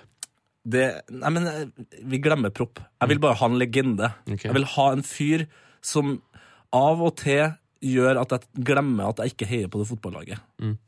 det, 0.67 1.01
nei, 1.09 1.29
men 1.29 1.47
eh, 1.47 1.65
vi 2.05 2.19
glemmer 2.19 2.51
propp. 2.53 2.79
Jeg 3.01 3.09
vil 3.09 3.19
bare 3.19 3.33
ha 3.39 3.45
en 3.47 3.57
legende. 3.57 4.13
Okay. 4.27 4.49
Jeg 4.49 4.53
vil 4.53 4.65
ha 4.75 4.91
en 4.91 5.01
fyr 5.01 5.47
som 5.81 6.21
av 6.71 7.01
og 7.01 7.15
til 7.17 7.55
gjør 7.81 8.19
at 8.21 8.29
jeg 8.29 8.63
glemmer 8.63 9.09
at 9.09 9.17
jeg 9.23 9.31
ikke 9.33 9.47
heier 9.49 9.67
på 9.67 9.79
det 9.81 9.87
fotballaget. 9.89 10.37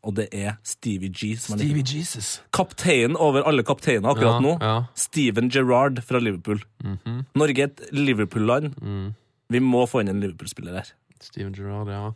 Og 0.05 0.13
det 0.13 0.27
er 0.31 0.59
Stevie 0.61 1.09
G. 1.09 1.31
Som 1.41 1.55
er 1.55 1.63
Stevie 1.63 1.81
Jesus. 1.83 2.41
Kapteinen 2.53 3.17
over 3.17 3.41
alle 3.49 3.63
kapteiner 3.65 4.11
akkurat 4.13 4.37
Ja, 4.37 4.39
nå. 4.45 4.51
ja. 4.61 4.75
Steven 4.93 5.49
Gerrard 5.49 6.03
fra 6.05 6.19
Liverpool. 6.21 6.61
Mhm. 6.83 7.25
Norge 7.35 7.57
er 7.59 7.71
et 7.73 7.81
Liverpool-land. 7.91 8.75
Mm. 8.79 9.15
Vi 9.49 9.59
må 9.59 9.87
få 9.89 10.01
inn 10.01 10.09
en 10.09 10.21
Liverpool-spiller 10.21 10.71
her. 10.83 10.91
Steven 11.19 11.51
Gerrard, 11.51 11.87
ja. 11.89 12.11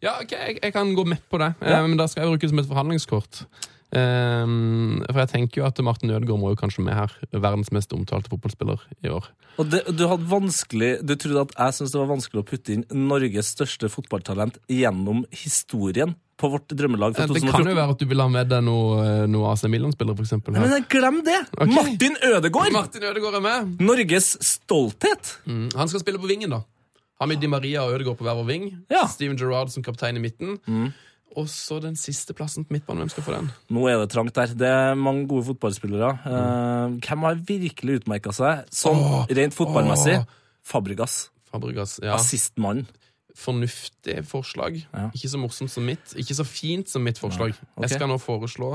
Ja, 0.00 0.16
ok, 0.22 0.32
jeg, 0.32 0.60
jeg 0.62 0.72
kan 0.72 0.94
gå 0.96 1.04
med 1.08 1.20
på 1.30 1.40
det, 1.42 1.52
Ja. 1.60 1.80
Eh, 1.80 1.88
men 1.88 1.98
da 2.00 2.08
skal 2.08 2.24
jeg 2.24 2.32
bruke 2.32 2.46
det 2.46 2.54
som 2.54 2.62
et 2.62 2.70
forhandlingskort. 2.70 3.44
Um, 3.90 5.00
for 5.08 5.18
jeg 5.18 5.30
tenker 5.32 5.60
jo 5.60 5.66
at 5.66 5.78
Martin 5.82 6.12
Ødegaard 6.14 6.38
må 6.38 6.52
jo 6.52 6.58
kanskje 6.58 6.84
med 6.86 6.94
her. 6.94 7.14
Verdens 7.34 7.72
mest 7.74 7.90
omtalte 7.92 8.30
fotballspiller 8.30 8.78
i 9.02 9.10
år. 9.10 9.26
Og 9.58 9.66
det, 9.66 9.82
du 9.98 10.04
hadde 10.06 10.28
vanskelig 10.30 10.90
Du 11.02 11.16
trodde 11.18 11.42
at 11.42 11.54
jeg 11.56 11.74
syntes 11.74 11.92
det 11.92 11.98
var 11.98 12.12
vanskelig 12.12 12.40
å 12.40 12.46
putte 12.46 12.72
inn 12.76 12.84
Norges 12.94 13.50
største 13.56 13.90
fotballtalent 13.90 14.60
gjennom 14.70 15.24
historien 15.34 16.14
på 16.40 16.48
vårt 16.54 16.70
drømmelag 16.70 17.18
fra 17.18 17.26
2014? 17.26 17.50
Det 17.50 17.56
kan 17.58 17.72
jo 17.72 17.76
være 17.76 17.96
at 17.96 18.00
du 18.00 18.06
vil 18.14 18.22
ha 18.22 18.28
med 18.32 18.48
deg 18.54 18.64
noe, 18.64 19.02
eh, 19.04 19.26
noe 19.28 19.50
AC 19.50 19.66
Milan-spillere, 19.68 20.16
for 20.16 20.24
eksempel. 20.28 20.56
Men 20.56 20.86
glem 20.88 21.18
det! 21.26 21.40
Okay. 21.58 21.74
Martin 21.74 22.16
Ødegaard! 22.30 22.72
Martin 22.78 23.08
Ødegaard 23.10 23.40
er 23.42 23.44
med! 23.44 23.74
Norges 23.90 24.36
stolthet! 24.38 25.34
Mm. 25.50 25.66
Han 25.76 25.90
skal 25.90 26.06
spille 26.06 26.22
på 26.22 26.30
vingen, 26.30 26.54
da. 26.54 26.62
Har 27.20 27.28
vi 27.28 27.36
Di 27.36 27.48
Maria 27.52 27.84
og 27.84 27.94
Ødegaard 27.94 28.16
på 28.16 28.24
hver 28.24 28.38
vår 28.38 28.48
ving. 28.48 28.66
Steven 29.12 29.36
Gerrard 29.36 29.72
som 29.72 29.84
kaptein 29.84 30.16
i 30.16 30.22
midten. 30.24 30.56
Og 31.38 31.46
så 31.50 31.78
den 31.82 31.94
siste 31.98 32.34
plassen 32.34 32.64
på 32.66 32.74
midtbanen. 32.74 33.04
Hvem 33.04 33.12
skal 33.12 33.26
få 33.26 33.34
den? 33.36 33.50
Nå 33.70 33.84
er 33.86 34.00
det 34.00 34.08
trangt 34.10 34.34
der. 34.34 34.54
Det 34.58 34.66
er 34.66 34.96
mange 34.98 35.28
gode 35.30 35.46
fotballspillere. 35.46 36.08
Eh, 36.26 36.96
hvem 37.06 37.26
har 37.26 37.42
virkelig 37.46 38.00
utmerka 38.00 38.32
seg 38.34 38.64
sånn 38.74 38.98
Åh, 38.98 39.28
rent 39.38 39.54
fotballmessig? 39.54 40.16
Fabregas. 40.66 41.28
Fabregas, 41.50 41.98
ja. 42.02 42.16
Assistmann. 42.16 42.86
Fornuftig 43.38 44.24
forslag. 44.26 44.80
Ikke 45.14 45.30
så 45.30 45.38
morsomt 45.38 45.70
som 45.70 45.86
mitt. 45.86 46.16
Ikke 46.18 46.34
så 46.34 46.46
fint 46.46 46.90
som 46.90 47.06
mitt 47.06 47.20
forslag. 47.22 47.54
Okay. 47.54 47.84
Jeg 47.86 47.94
skal 47.94 48.10
nå 48.10 48.18
foreslå 48.20 48.72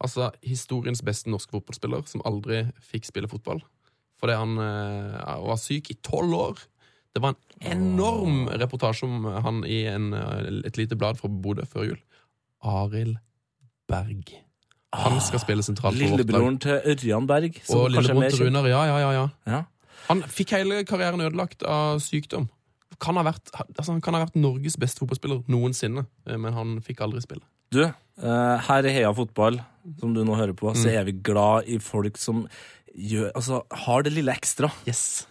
altså, 0.00 0.30
historiens 0.46 1.04
beste 1.04 1.28
norske 1.30 1.52
fotballspiller 1.58 2.08
som 2.08 2.24
aldri 2.28 2.64
fikk 2.88 3.10
spille 3.10 3.28
fotball. 3.30 3.60
Fordi 4.18 4.34
han 4.34 4.56
uh, 4.58 5.44
var 5.44 5.60
syk 5.60 5.92
i 5.92 6.00
tolv 6.02 6.34
år. 6.40 6.64
Det 7.14 7.22
var 7.24 7.34
en 7.34 7.72
enorm 7.72 8.48
reportasje 8.60 9.04
om 9.08 9.24
han 9.44 9.62
i 9.66 9.84
en, 9.90 10.12
eh, 10.14 10.60
et 10.68 10.76
lite 10.76 10.96
blad 10.96 11.18
fra 11.18 11.28
Bodø 11.28 11.64
før 11.66 11.88
jul. 11.92 11.98
Arild 12.64 13.16
Berg. 13.88 14.34
Han 14.96 15.18
skal 15.20 15.40
spille 15.42 15.62
sentralt 15.64 15.96
for 15.96 16.00
vårt 16.04 16.10
lag. 16.10 16.18
Lillebroren 16.18 16.58
til 16.60 16.80
Ørjan 16.92 17.26
Berg. 17.28 17.58
Og 17.74 17.90
lillebroren 17.92 18.30
til. 18.32 18.46
Runar, 18.46 18.68
ja, 18.70 18.84
ja, 18.88 18.98
ja, 19.02 19.10
ja. 19.12 19.26
Ja. 19.46 19.62
Han 20.08 20.22
fikk 20.22 20.54
hele 20.56 20.84
karrieren 20.88 21.20
ødelagt 21.20 21.62
av 21.68 21.98
sykdom. 22.00 22.48
Kan 23.00 23.16
ha 23.20 23.22
vært, 23.22 23.50
altså 23.54 23.92
han 23.92 24.00
kan 24.00 24.14
ha 24.16 24.24
vært 24.24 24.36
Norges 24.40 24.76
beste 24.80 24.98
fotballspiller 25.02 25.44
noensinne, 25.52 26.06
eh, 26.26 26.36
men 26.40 26.52
han 26.56 26.78
fikk 26.80 27.00
aldri 27.04 27.20
spille. 27.22 27.44
Du, 27.70 27.82
eh, 27.84 28.58
her 28.64 28.86
i 28.88 28.94
Heia 28.94 29.12
Fotball, 29.12 29.60
som 30.00 30.14
du 30.14 30.22
nå 30.24 30.34
hører 30.34 30.54
på, 30.56 30.72
så 30.74 30.88
Mm. 30.88 30.96
er 30.96 31.04
vi 31.04 31.12
glad 31.12 31.68
i 31.68 31.78
folk 31.78 32.16
som 32.16 32.48
gjør, 32.98 33.28
altså, 33.38 33.60
har 33.84 34.02
det 34.06 34.12
lille 34.16 34.32
ekstra. 34.34 34.70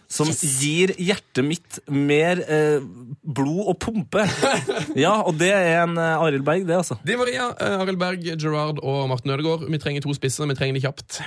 Som 0.08 0.30
Yes. 0.30 0.40
gir 0.62 0.92
hjertet 0.96 1.44
mitt 1.44 1.78
mer 1.92 2.40
eh, 2.48 2.80
blod 3.22 3.68
og 3.74 3.76
pumpe. 3.84 4.24
ja, 5.04 5.12
og 5.20 5.36
det 5.40 5.50
er 5.52 5.82
en 5.84 5.96
eh, 6.00 6.16
Arild 6.24 6.46
Berg, 6.46 6.64
det, 6.68 6.78
altså. 6.80 6.96
Di 7.04 7.16
Maria, 7.20 7.50
eh, 7.60 7.76
Arild 7.82 8.00
Berg, 8.00 8.24
Gerard 8.40 8.80
og 8.82 9.04
Martin 9.12 9.34
Ødegaard. 9.36 9.68
Vi 9.68 9.78
trenger 9.82 10.04
to 10.06 10.14
spisser, 10.16 10.48
vi 10.48 10.56
trenger 10.58 10.78
de 10.80 10.84
kjapt. 10.86 11.20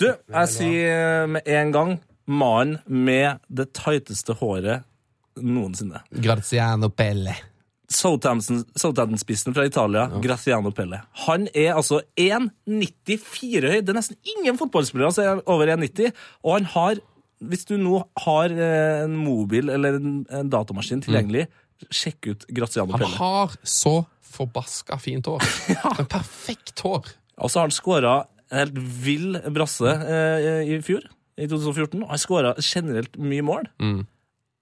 Du, 0.00 0.06
jeg 0.10 0.48
sier 0.52 1.26
med 1.32 1.46
en 1.48 1.70
gang 1.72 1.92
mannen 2.28 2.78
med 2.86 3.40
det 3.48 3.70
tighteste 3.76 4.36
håret 4.36 4.84
noensinne. 5.40 6.02
Graziano 6.20 6.90
Pelle. 6.92 7.32
Southampton- 7.90 8.64
Southampton-spissen 8.78 9.54
fra 9.56 9.64
Italia, 9.66 10.04
Graziano 10.22 10.70
Pelle. 10.70 11.00
Han 11.26 11.48
er 11.54 11.72
altså 11.74 12.00
1,94 12.16 13.66
høy. 13.66 13.80
Det 13.82 13.90
er 13.92 13.98
nesten 13.98 14.18
ingen 14.36 14.58
fotballspillere 14.60 15.10
som 15.14 15.24
er 15.26 15.40
over 15.50 15.72
1,90. 15.74 16.12
Og 16.44 16.54
han 16.58 16.68
har, 16.74 17.00
hvis 17.42 17.66
du 17.68 17.74
nå 17.80 18.02
har 18.24 18.54
eh, 18.54 19.04
en 19.06 19.16
mobil 19.18 19.72
eller 19.74 19.98
en, 19.98 20.12
datamaskin 20.52 21.02
tilgjengelig, 21.06 21.48
sjekk 21.90 22.30
ut 22.30 22.46
Graziano 22.54 22.94
Pelle. 22.94 23.10
Han 23.16 23.18
har 23.18 23.56
så 23.66 23.96
forbaska 24.30 24.98
fint 25.02 25.26
hår. 25.26 25.42
En 26.00 26.06
perfekt 26.10 26.84
hår. 26.86 27.10
Og 27.40 27.50
så 27.50 27.60
har 27.60 27.66
han 27.70 27.74
skåra 27.74 28.14
en 28.50 28.58
helt 28.64 28.78
vill 29.02 29.38
brasse 29.54 29.90
eh, 29.90 30.62
i 30.68 30.78
fjor, 30.84 31.02
i 31.40 31.46
2014. 31.50 32.04
Og 32.04 32.10
han 32.14 32.20
skåra 32.22 32.54
generelt 32.62 33.18
mye 33.18 33.42
mål. 33.46 33.66
Mm. 33.82 34.00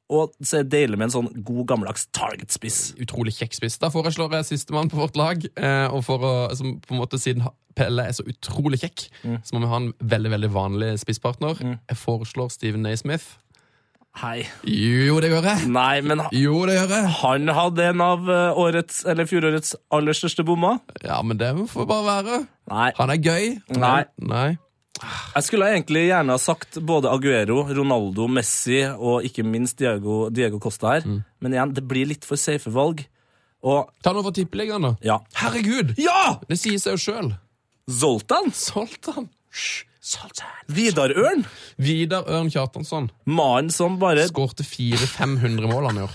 Og 0.08 0.32
så 0.40 0.60
er 0.60 0.64
det 0.64 0.72
deilig 0.72 0.96
med 0.96 1.10
en 1.10 1.14
sånn 1.18 1.30
god, 1.44 1.64
gammeldags 1.68 2.06
target-spiss. 2.16 2.94
Utrolig 3.04 3.34
kjekk 3.36 3.58
spiss. 3.58 3.76
Da 3.82 3.90
foreslår 3.92 4.38
jeg 4.38 4.46
sistemann 4.54 4.88
på 4.92 4.96
vårt 5.02 5.18
lag. 5.20 5.42
Eh, 5.52 5.88
og 5.92 6.00
for 6.06 6.24
å, 6.24 6.32
som 6.56 6.78
på 6.80 6.94
en 6.96 7.02
måte 7.02 7.20
Siden 7.20 7.44
Pelle 7.78 8.08
er 8.08 8.16
så 8.16 8.24
utrolig 8.26 8.80
kjekk, 8.82 9.04
så 9.46 9.54
må 9.54 9.60
vi 9.62 9.68
ha 9.70 9.76
en 9.78 9.92
veldig 10.00 10.32
veldig 10.32 10.48
vanlig 10.50 10.88
spisspartner. 10.98 11.60
Jeg 11.62 11.98
foreslår 12.00 12.48
Steven 12.50 12.82
Naismith. 12.82 13.36
Hei. 14.18 14.40
Jo, 14.66 15.20
det 15.22 15.28
gjør 15.30 15.44
jeg. 15.46 15.68
Nei, 15.70 16.00
men 16.02 16.24
Jo, 16.34 16.64
det 16.66 16.74
gjør 16.74 16.90
jeg. 16.96 17.10
han 17.20 17.52
hadde 17.54 17.84
en 17.92 18.00
av 18.02 18.24
eh, 18.32 18.58
årets, 18.58 19.04
eller 19.06 19.28
fjorårets 19.30 19.76
aller 19.94 20.16
største 20.16 20.42
bommer. 20.48 20.80
Ja, 21.04 21.20
men 21.22 21.38
det 21.38 21.52
får 21.70 21.86
bare 21.86 22.06
være. 22.08 22.40
Nei. 22.72 22.88
Han 22.98 23.12
er 23.14 23.20
gøy. 23.22 23.46
Nei. 23.78 24.00
Nei. 24.18 24.48
Jeg 25.34 25.46
skulle 25.46 25.68
egentlig 25.72 26.06
gjerne 26.08 26.34
ha 26.34 26.40
sagt 26.42 26.78
både 26.84 27.10
Aguero, 27.12 27.62
Ronaldo, 27.68 28.26
Messi 28.30 28.82
og 28.94 29.26
ikke 29.28 29.44
minst 29.46 29.78
Diego, 29.80 30.28
Diego 30.34 30.60
Costa 30.62 30.96
her. 30.96 31.06
Men 31.40 31.54
igjen, 31.56 31.74
det 31.76 31.84
blir 31.88 32.08
litt 32.10 32.26
for 32.28 32.40
safe 32.40 32.72
valg. 32.74 33.04
Og 33.66 33.88
Ta 34.04 34.12
noe 34.14 34.22
fra 34.26 34.34
tippeligaen, 34.36 34.84
da. 34.86 34.94
Ja. 35.02 35.18
Herregud! 35.40 35.96
Ja! 35.98 36.38
Det 36.48 36.58
sier 36.60 36.78
seg 36.82 36.94
jo 36.96 37.02
sjøl. 37.08 37.32
Zoltan! 37.90 38.52
Zoltan. 38.54 39.28
Zoltan. 40.08 40.52
Vidar 40.72 41.12
Ørn! 41.12 41.42
Vidar 41.80 42.28
Ørn 42.30 42.48
Kjartansson. 42.52 43.10
Mannen 43.28 43.72
som 43.74 43.98
bare 44.00 44.28
Skårte 44.30 44.64
400-500 44.64 45.68
mål 45.68 45.90
han 45.90 46.00
i 46.00 46.04
år. 46.06 46.14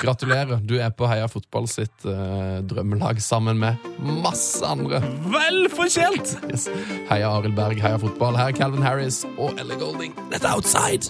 Gratulerer. 0.00 0.60
Du 0.62 0.76
er 0.78 0.90
på 0.92 1.08
Heia 1.10 1.28
Fotball 1.30 1.68
sitt 1.70 2.04
uh, 2.04 2.60
drømmelag 2.68 3.20
sammen 3.22 3.58
med 3.60 3.74
masse 3.98 4.66
andre. 4.66 5.00
Vel 5.32 5.66
fortjent! 5.72 6.36
Yes. 6.50 6.68
Heia 7.10 7.30
Arild 7.32 7.56
Berg, 7.56 7.80
heia 7.80 7.98
fotball. 8.00 8.36
Her 8.36 8.52
er 8.52 8.58
Calvin 8.58 8.84
Harris 8.84 9.24
og 9.36 9.56
Ellie 9.60 9.78
Golding. 9.80 10.16
Dette 10.32 10.46
er 10.46 10.54
Outside. 10.58 11.08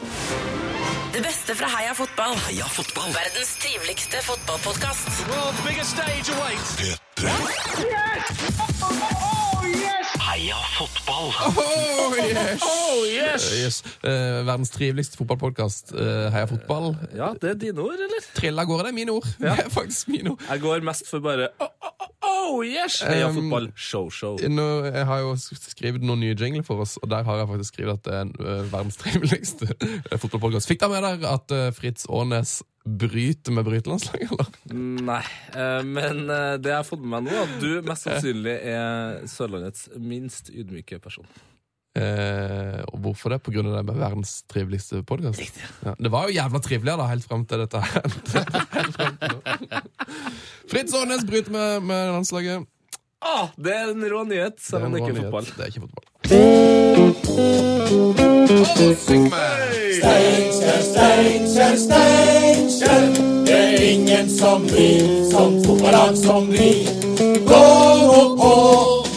Det 1.16 1.22
beste 1.24 1.54
fra 1.58 1.70
Heia 1.78 1.94
fotball. 1.96 2.36
Heia 2.46 2.66
fotball. 2.68 3.10
Verdens 3.16 3.56
triveligste 3.62 4.22
fotballpodkast. 4.26 5.08
World's 5.32 5.66
oh, 5.66 5.82
stage 5.94 6.28
awaits. 6.36 6.70
Heia 10.36 10.56
fotball. 10.76 11.30
Oh, 11.56 12.12
yes. 12.12 12.60
Oh, 12.62 13.04
yes! 13.08 13.44
Eh, 13.52 13.60
yes. 13.64 13.76
Eh, 14.04 14.42
verdens 14.44 14.70
triveligste 14.74 15.16
fotballpodkast. 15.16 15.94
Uh, 15.96 16.26
heia 16.34 16.44
fotball. 16.50 16.90
Ja, 17.16 17.30
det 17.40 17.54
er 17.54 17.56
dine 17.62 17.80
ord, 17.80 17.96
eller? 18.04 18.26
Trilla 18.36 18.66
går, 18.68 18.82
det 18.84 18.90
er 18.90 18.96
mine 18.98 19.14
ord. 19.16 19.24
Det 19.40 19.48
er 19.48 19.70
faktisk 19.72 20.10
mine 20.12 20.34
ord. 20.34 20.44
Jeg 20.50 20.60
går 20.60 20.84
mest 20.84 21.08
for 21.08 21.24
bare 21.24 21.48
oh, 21.56 21.72
oh, 21.80 21.94
oh, 22.04 22.12
oh 22.50 22.60
yes! 22.68 23.00
Heia 23.00 23.30
Um, 23.30 23.38
fotball. 23.38 23.70
Show, 23.76 24.10
show. 24.10 24.36
Nå, 24.36 24.68
jeg 24.84 25.08
har 25.08 25.24
jo 25.24 25.32
skrevet 25.40 26.04
noen 26.04 26.20
nye 26.20 26.36
jingler 26.36 26.68
for 26.68 26.84
oss, 26.84 26.98
og 27.00 27.08
der 27.10 27.24
har 27.24 27.40
jeg 27.40 27.48
faktisk 27.54 27.72
skrevet 27.72 27.96
at 27.96 28.04
det 28.04 28.20
er 28.20 28.52
eh, 28.60 28.72
verdens 28.76 29.00
triveligste 29.06 29.72
uh, 29.72 30.18
fotballpodkast. 30.20 30.68
Fikk 30.68 30.84
dere 30.84 30.98
med 30.98 31.08
dere 31.08 31.32
at 31.32 31.56
eh, 31.56 31.70
Fritz 31.72 32.04
Aanes 32.12 32.58
bryter 32.86 33.52
med 33.52 33.66
brytelandslaget, 33.66 34.30
eller? 34.30 34.46
Nei, 35.06 35.22
eh, 35.58 35.82
men 35.82 36.22
eh, 36.30 36.54
det 36.62 36.70
jeg 36.70 36.78
har 36.78 36.86
fått 36.86 37.02
med 37.02 37.16
meg 37.16 37.28
nå, 37.28 37.42
at 37.42 37.58
du 37.62 37.70
mest 37.86 38.06
sannsynlig 38.06 38.54
er 38.70 39.26
Sørlandets 39.30 39.88
minst 39.98 40.52
ydmyke 40.54 41.00
person. 41.02 41.26
Eh, 41.96 42.82
og 42.92 43.00
hvorfor 43.02 43.32
det? 43.32 43.40
Av 43.40 43.56
det 43.56 43.82
med 43.88 43.98
verdens 43.98 44.36
triveligste 44.52 45.00
podkast? 45.08 45.60
Ja, 45.86 45.96
det 45.98 46.12
var 46.12 46.28
jo 46.28 46.36
jævla 46.36 46.60
triveligere, 46.62 47.00
da, 47.00 47.08
helt 47.10 47.26
fram 47.26 47.46
til 47.48 47.64
dette. 47.64 47.82
Fritz 50.70 50.94
Aanes 50.94 51.24
bryter 51.26 51.54
med, 51.56 51.88
med 51.88 52.12
landslaget. 52.12 52.68
Ah, 53.26 53.48
det 53.56 53.72
er 53.72 53.90
en 53.94 54.08
rå 54.12 54.22
nyhet, 54.28 54.60
selv 54.62 54.86
om 54.86 54.94
det 54.94 55.02
ikke 55.02 55.16
er 55.16 55.22
fotball. 55.24 55.52
Det 55.56 55.64
er 55.64 55.72
ikke 55.72 55.86
fotball. 55.88 56.65
Steinkjer, 59.96 60.80
Steinkjer, 60.82 61.76
Steinkjer. 61.76 63.02
Det 63.46 63.54
er 63.54 63.82
ingen 63.92 64.38
som 64.38 64.62
vi, 64.62 64.88
som 65.30 65.64
fotballag 65.64 66.16
som 66.16 66.52
vi. 66.52 66.88
Gå 67.46 67.64
nå 68.06 68.36
på, 68.40 68.54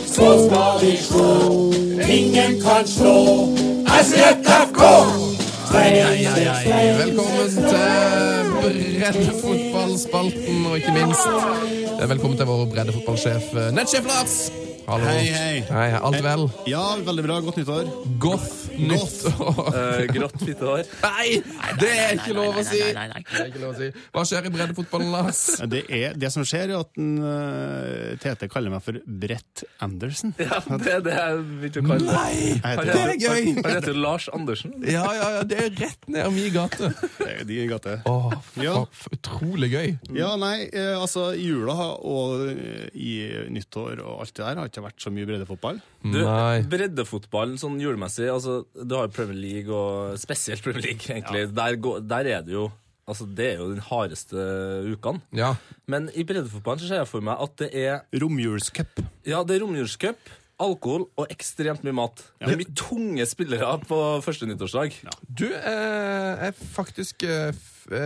så 0.07 0.27
skal 0.45 0.79
vi 0.81 0.97
slå. 0.97 1.71
Ingen 2.09 2.61
kan 2.61 2.87
slå 2.87 3.47
SJFK. 3.85 4.81
Velkommen 5.71 7.49
til 7.55 9.28
breddefotballspalten, 9.49 10.65
og 10.69 10.77
ikke 10.77 10.93
minst 10.93 11.25
eh, 11.99 12.07
velkommen 12.11 12.37
til 12.39 12.49
vår 12.49 12.65
breddefotballsjef, 12.73 13.51
eh, 13.57 13.71
nettsjef 13.75 14.09
Lars. 14.09 14.39
Hallo. 14.89 15.05
Hei, 15.05 15.27
hei. 15.29 15.57
Hei, 15.69 15.89
alt 16.01 16.15
vel? 16.25 16.47
Ja, 16.65 16.81
veldig 17.05 17.23
bra. 17.27 17.35
Godt 17.45 17.59
nyttår. 17.59 17.89
Godt 18.17 18.53
nytt 18.79 19.19
år. 19.29 19.67
Eh, 19.69 19.99
grått 20.09 20.39
fittehår. 20.41 20.87
Nei, 21.03 21.35
det 21.77 21.89
er 21.93 22.15
ikke 22.15 22.33
lov 22.33 22.57
å 22.57 22.63
si! 22.65 22.79
Å. 22.81 23.89
Hva 24.15 24.23
skjer 24.25 24.47
i 24.49 24.51
breddefotballen, 24.55 25.11
Lars? 25.13 25.43
Det, 25.69 25.83
er, 25.93 26.17
det 26.17 26.31
som 26.33 26.41
skjer, 26.47 26.73
er 26.73 26.81
at 26.81 26.97
en, 26.97 27.11
uh, 27.21 28.15
Tete 28.23 28.49
kaller 28.49 28.73
meg 28.73 28.81
for 28.87 28.97
Brett 29.05 29.61
Andersen. 29.85 30.33
Ja, 30.41 30.57
det 30.81 30.95
er 30.95 31.05
det 31.05 31.13
jeg 31.19 31.45
vil 31.45 31.69
ikke 31.69 31.85
kalle. 31.85 32.09
Nei, 32.09 32.33
heter 32.65 32.89
det 32.89 32.97
er 33.03 33.13
gøy! 33.27 33.53
Han 33.59 33.69
heter 33.75 34.01
Lars 34.07 34.25
Andersen. 34.33 34.73
Ja, 34.89 35.05
ja, 35.19 35.29
ja, 35.37 35.45
det 35.53 35.61
er 35.67 35.69
rett 35.83 36.09
ned 36.09 36.33
min 36.33 36.49
gate. 36.57 36.89
Det 37.19 37.29
er 37.35 37.45
din 37.51 37.69
gate. 37.75 37.99
Åh, 38.09 38.33
Ja. 38.65 38.73
fa- 38.89 39.13
utrolig 39.39 39.69
gøy. 39.71 39.93
Ja, 40.17 40.33
nei, 40.39 40.67
eh, 40.69 40.95
altså 40.99 41.29
i 41.35 41.47
jula 41.47 41.75
og 41.97 42.43
eh, 42.51 42.89
i 42.93 43.13
nyttår 43.55 44.03
og 44.03 44.25
alt 44.25 44.35
det 44.35 44.43
der 44.45 44.59
har 44.61 44.69
ikke 44.71 44.83
vært 44.85 45.01
så 45.03 45.13
mye 45.13 45.27
breddefotball. 45.29 45.79
Du, 46.03 46.19
Nei. 46.19 46.59
Breddefotball 46.69 47.55
sånn 47.61 47.79
julemessig, 47.81 48.27
altså, 48.31 48.61
du 48.75 48.95
har 48.97 49.07
jo 49.07 49.15
Premier 49.15 49.39
League, 49.39 49.71
og 49.73 50.19
spesielt 50.21 50.63
Premier 50.65 50.91
League, 50.91 51.07
egentlig. 51.15 51.47
Der, 51.55 51.79
går, 51.79 52.03
der 52.09 52.33
er 52.37 52.45
det 52.45 52.55
jo 52.57 52.69
Altså, 53.09 53.25
Det 53.25 53.45
er 53.55 53.55
jo 53.57 53.71
den 53.71 53.81
hardeste 53.81 54.37
ukene. 54.85 55.23
Ja. 55.33 55.55
Men 55.89 56.11
i 56.13 56.21
breddefotballen 56.29 56.83
så 56.83 56.91
ser 56.91 56.99
jeg 57.01 57.09
for 57.09 57.25
meg 57.25 57.41
at 57.41 57.55
det 57.57 57.69
er 57.73 58.03
Romjulscup. 58.21 59.01
Ja, 59.25 59.39
det 59.41 59.55
er 59.55 59.63
romjulscup, 59.63 60.29
alkohol 60.61 61.07
og 61.17 61.31
ekstremt 61.33 61.81
mye 61.87 61.95
mat. 61.95 62.21
Det 62.37 62.51
er 62.53 62.59
mye 62.59 62.75
tunge 62.77 63.25
spillere 63.25 63.71
på 63.89 63.97
første 64.21 64.45
nyttårsdag. 64.49 64.99
Du, 65.25 65.47
eh, 65.49 66.45
jeg 66.45 66.57
faktisk 66.75 67.25
eh, 67.25 67.49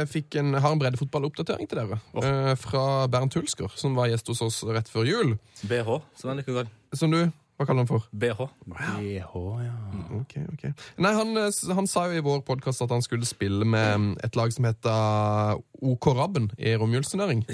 fikk 0.10 0.36
en, 0.40 0.54
har 0.54 0.72
en 0.72 0.80
breddefotballoppdatering 0.82 1.68
til 1.70 1.78
dere. 1.84 2.00
eh, 2.24 2.56
Fra 2.60 3.08
Bernt 3.12 3.34
Hulsker, 3.36 3.72
som 3.76 3.96
var 3.96 4.08
gjest 4.12 4.28
hos 4.32 4.42
oss 4.42 4.64
rett 4.64 4.90
før 4.92 5.06
jul. 5.10 5.38
BH, 5.68 5.98
som 6.16 6.30
han 6.34 6.38
liker 6.42 6.54
godt. 6.64 6.70
Som 6.94 7.12
du 7.12 7.24
Hva 7.54 7.68
kaller 7.70 7.84
han 7.84 7.88
for? 7.88 8.08
BH. 8.18 8.40
BH, 8.66 9.34
ja. 9.62 9.74
Ok, 10.18 10.32
ok. 10.56 10.64
Nei, 11.06 11.12
han, 11.14 11.36
eh, 11.38 11.52
han 11.78 11.86
sa 11.88 12.08
jo 12.10 12.18
i 12.18 12.24
vår 12.26 12.42
podkast 12.48 12.82
at 12.82 12.90
han 12.90 13.04
skulle 13.06 13.28
spille 13.30 13.64
med 13.64 13.94
mm, 14.02 14.08
et 14.26 14.36
lag 14.36 14.52
som 14.56 14.66
heter 14.66 15.62
OK 15.86 16.08
Rabben 16.18 16.50
i 16.58 16.74
romjulsturnering. 16.82 17.44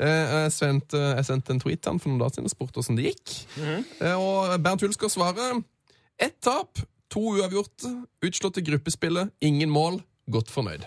Eh, 0.00 0.44
Jeg 0.44 0.52
sendte, 0.52 0.96
jeg 1.16 1.24
sendte 1.28 1.52
en 1.56 1.60
tweet 1.60 1.80
til 1.82 1.92
han 1.94 1.98
for 2.00 2.08
noen 2.12 2.20
dager 2.20 2.36
siden 2.38 2.48
og 2.50 2.52
spurte 2.54 2.80
åssen 2.84 2.96
det 3.00 3.08
gikk. 3.14 3.34
Mhm. 3.56 3.84
Eh, 4.00 4.14
Og 4.20 4.60
Bernt 4.64 4.84
Hulsker 4.84 5.08
svarer 5.12 5.62
ett 6.20 6.36
tap, 6.44 6.78
to 7.10 7.20
uavgjort, 7.40 7.88
utslått 8.22 8.60
i 8.60 8.62
gruppespillet, 8.68 9.32
ingen 9.40 9.70
mål, 9.72 10.02
godt 10.30 10.52
fornøyd. 10.52 10.84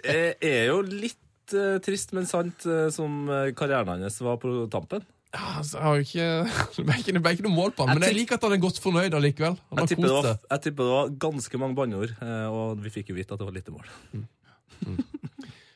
Det 0.00 0.36
er 0.40 0.68
jo 0.70 0.80
litt 0.84 1.54
uh, 1.54 1.78
trist, 1.84 2.12
men 2.16 2.28
sant, 2.28 2.66
eh, 2.66 2.88
som 2.94 3.24
eh, 3.30 3.50
karrieren 3.56 4.04
hans 4.04 4.20
var 4.24 4.38
på 4.42 4.66
tampen. 4.72 5.04
Ja, 5.30 5.60
altså, 5.60 5.78
jeg 5.78 5.84
har 5.84 5.96
jo 5.96 6.06
ikke, 6.06 6.28
det 6.86 6.94
er 6.94 7.02
ikke, 7.02 7.14
det 7.14 7.22
ble 7.24 7.34
ikke 7.36 7.46
noe 7.46 7.54
mål 7.54 7.74
på 7.76 7.86
han, 7.86 7.98
men 7.98 8.08
jeg 8.08 8.18
liker 8.18 8.38
at 8.38 8.46
han 8.48 8.56
er 8.56 8.62
godt 8.62 8.80
fornøyd 8.82 9.14
allikevel. 9.14 9.56
Han 9.70 9.82
Jeg 9.84 9.92
tipper, 9.94 10.08
det 10.08 10.16
var, 10.16 10.44
jeg 10.50 10.64
tipper 10.66 10.90
det 10.90 10.96
var 10.96 11.16
ganske 11.26 11.62
mange 11.62 11.78
banneord, 11.78 12.14
og 12.50 12.84
vi 12.84 12.94
fikk 12.94 13.12
jo 13.12 13.18
vite 13.18 13.36
at 13.36 13.42
det 13.42 13.50
var 13.50 13.58
lite 13.58 13.74
mål. 13.74 13.90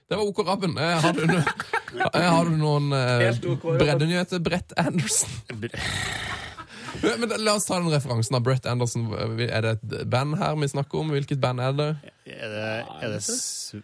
Det 0.04 0.18
var 0.20 0.26
OK 0.28 0.38
Rabben. 0.44 0.76
Har 0.76 1.16
du, 1.16 1.22
no, 1.26 1.38
eh, 2.12 2.28
har 2.28 2.50
du 2.50 2.58
noen 2.60 2.92
OK 2.92 3.64
breddenyheter? 3.80 4.42
Brett 4.44 4.74
Anderson. 4.80 5.30
Men 7.20 7.34
La 7.44 7.56
oss 7.58 7.66
ta 7.68 7.78
den 7.80 7.90
referansen 7.92 8.38
av 8.38 8.44
Brett 8.46 8.66
Anderson. 8.70 9.08
Er 9.44 9.64
det 9.66 9.72
et 9.76 9.96
band 10.10 10.38
her 10.40 10.56
vi 10.60 10.68
snakker 10.72 11.02
om? 11.02 11.12
Hvilket 11.14 11.40
band 11.42 11.62
er 11.62 11.74
det? 11.76 11.88
Er 12.24 12.52
det, 12.52 12.68
er 13.04 13.14
det, 13.14 13.20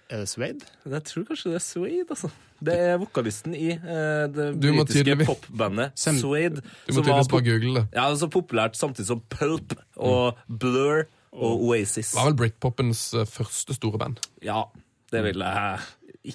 er 0.08 0.22
det 0.22 0.28
Suede? 0.30 0.70
Jeg 0.88 1.04
tror 1.10 1.26
kanskje 1.28 1.52
det 1.52 1.60
er 1.60 1.64
Suede, 1.64 2.06
altså. 2.08 2.32
Det 2.60 2.74
er 2.76 2.98
vokalisten 3.00 3.54
i 3.56 3.70
uh, 3.72 4.26
det 4.32 4.50
britiske 4.60 5.24
popbandet 5.24 5.96
Suede. 6.20 6.60
Du 6.60 6.92
må 6.92 7.00
som 7.00 7.00
var 7.00 7.06
tydeligvis 7.06 7.32
bare 7.32 7.46
google 7.46 7.74
det. 7.78 7.86
Ja, 7.96 8.08
så 8.16 8.28
populært 8.32 8.76
samtidig 8.76 9.08
som 9.08 9.22
Pulp 9.32 9.74
og 9.96 10.40
Blur 10.48 11.06
og 11.32 11.64
Oasis. 11.70 12.12
Det 12.12 12.20
var 12.20 12.30
vel 12.32 12.38
Britpopens 12.42 13.02
eh, 13.14 13.26
første 13.28 13.74
store 13.76 13.98
band. 14.02 14.20
Ja, 14.44 14.64
det 15.12 15.22
vil 15.24 15.44
jeg 15.44 15.78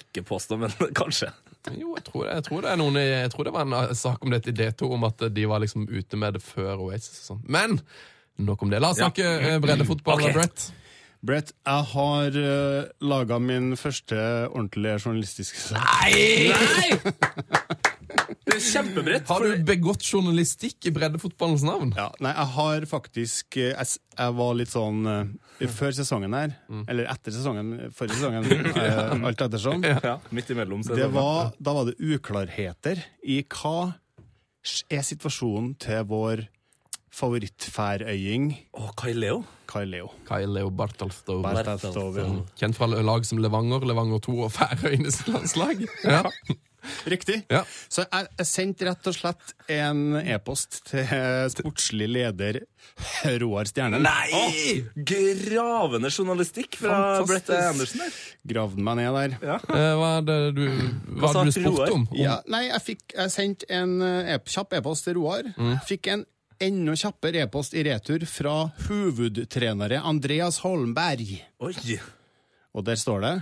ikke 0.00 0.24
påstå, 0.26 0.58
men 0.60 0.72
kanskje. 1.00 1.30
Jo, 1.74 1.94
jeg 1.96 2.04
tror 2.06 2.26
det, 2.26 2.34
jeg 2.38 2.46
tror 2.46 2.62
det 2.62 2.70
er 2.70 2.78
noen 2.80 2.98
Jeg 3.00 3.30
tror 3.32 3.48
det 3.48 3.52
var 3.56 3.66
en 3.66 3.76
eh, 3.80 3.94
sak 3.98 4.24
om 4.24 4.34
dette 4.34 4.52
i 4.52 4.56
D2 4.56 4.90
om 4.96 5.06
at 5.08 5.26
de 5.34 5.46
var 5.50 5.62
liksom 5.64 5.88
ute 5.90 6.20
med 6.20 6.38
det 6.38 6.42
før 6.44 6.86
Oasis 6.86 7.24
og 7.24 7.30
sånn. 7.32 7.44
Men 7.50 7.80
nok 8.36 8.66
om 8.66 8.72
det. 8.72 8.82
La 8.84 8.92
oss 8.92 9.00
snakke 9.00 9.24
ja. 9.24 9.56
breddefotball, 9.62 10.20
okay. 10.20 10.36
Brett. 10.36 10.68
Brett, 11.26 11.50
jeg 11.66 11.86
har 11.90 12.36
uh, 12.38 12.84
laga 13.02 13.38
min 13.42 13.72
første 13.80 14.16
ordentlige 14.52 15.00
journalistiske 15.00 15.58
sak. 15.58 15.80
Nei! 15.82 17.00
Det 18.46 18.54
er 18.54 18.62
kjempebrett. 18.62 19.26
Har 19.28 19.42
du 19.42 19.64
begått 19.66 20.04
journalistikk 20.06 20.86
i 20.86 20.92
breddefotballens 20.94 21.64
navn? 21.66 21.90
Ja, 21.98 22.12
nei, 22.22 22.30
jeg 22.36 22.52
har 22.54 22.86
faktisk 22.88 23.58
eh, 23.58 23.72
Jeg, 23.72 23.98
jeg 24.14 24.36
var 24.38 24.54
litt 24.58 24.70
sånn 24.70 25.00
eh, 25.10 25.24
Før 25.72 25.94
sesongen 25.96 26.34
her, 26.36 26.52
Mm. 26.68 26.82
eller 26.88 27.06
etter 27.08 27.32
sesongen, 27.32 27.70
forrige 27.96 28.18
sesongen, 28.18 28.44
eh, 28.76 29.26
alt 29.30 29.40
ettersom 29.46 29.84
Ja, 29.84 30.18
midt 30.30 30.50
imellom. 30.52 30.82
så 30.84 30.94
det 30.98 31.08
var, 31.14 31.52
Da 31.60 31.72
var 31.72 31.86
det 31.88 31.96
uklarheter 32.00 33.00
i 33.24 33.42
hva 33.42 33.94
er 34.90 35.02
situasjonen 35.06 35.76
til 35.78 36.04
vår 36.10 36.44
favorittfærøying 37.16 38.50
oh, 38.76 38.90
Kai 38.98 39.12
Leo. 39.16 39.44
Kai 39.66 39.84
Leo. 39.88 40.10
Kai 40.28 40.44
Leo 40.46 40.70
Bartelstov. 40.70 41.42
Bartelstov, 41.42 42.18
ja. 42.20 42.26
Kjent 42.60 42.76
fra 42.76 42.86
lag 42.90 43.24
som 43.26 43.38
Levanger, 43.42 43.86
Levanger 43.88 44.20
2 44.26 44.34
og 44.46 44.52
Færøyenes 44.54 45.22
landslag. 45.30 45.82
Ja. 46.04 46.22
Riktig. 47.12 47.40
Ja. 47.52 47.62
Så 47.88 48.04
jeg, 48.06 48.28
jeg 48.38 48.48
sendte 48.50 48.88
rett 48.88 49.10
og 49.10 49.16
slett 49.16 49.52
en 49.72 50.02
e-post 50.22 50.80
til 50.90 51.06
sportslig 51.52 52.08
leder 52.12 52.60
Roar 53.42 53.66
Stjernen. 53.68 54.04
Nei! 54.06 54.84
Gravende 55.08 56.10
journalistikk 56.12 56.78
fra 56.80 56.94
Fantastisk. 57.18 57.32
Brett 57.32 57.50
Andersen 57.72 58.04
der. 58.04 58.20
Gravde 58.52 58.86
meg 58.86 59.00
ned 59.00 59.18
der. 59.18 59.36
Eh, 59.42 59.90
Hva 59.98 60.12
er 60.20 60.24
det 60.28 60.38
du, 60.56 60.62
hva 61.18 61.32
er 61.32 61.50
du 61.50 61.56
spurte 61.56 61.90
om? 61.92 62.06
om 62.06 62.16
Ja, 62.18 62.38
nei, 62.52 62.66
jeg, 62.70 62.82
fikk, 62.92 63.04
jeg 63.16 63.34
sendte 63.34 63.68
en 63.74 63.98
eh, 64.06 64.32
e 64.36 64.38
kjapp 64.46 64.78
e-post 64.78 65.08
til 65.08 65.18
Roar. 65.20 65.50
Fikk 65.88 66.12
en 66.14 66.24
enda 66.62 66.94
kjappere 66.96 67.42
e-post 67.44 67.74
i 67.76 67.82
retur 67.84 68.22
fra 68.30 68.54
hovedtrenere 68.86 69.98
Andreas 70.08 70.62
Holmberg. 70.64 71.34
Oi! 71.66 71.74
Og 72.76 72.84
der 72.86 72.96
står 73.00 73.20
det 73.26 73.34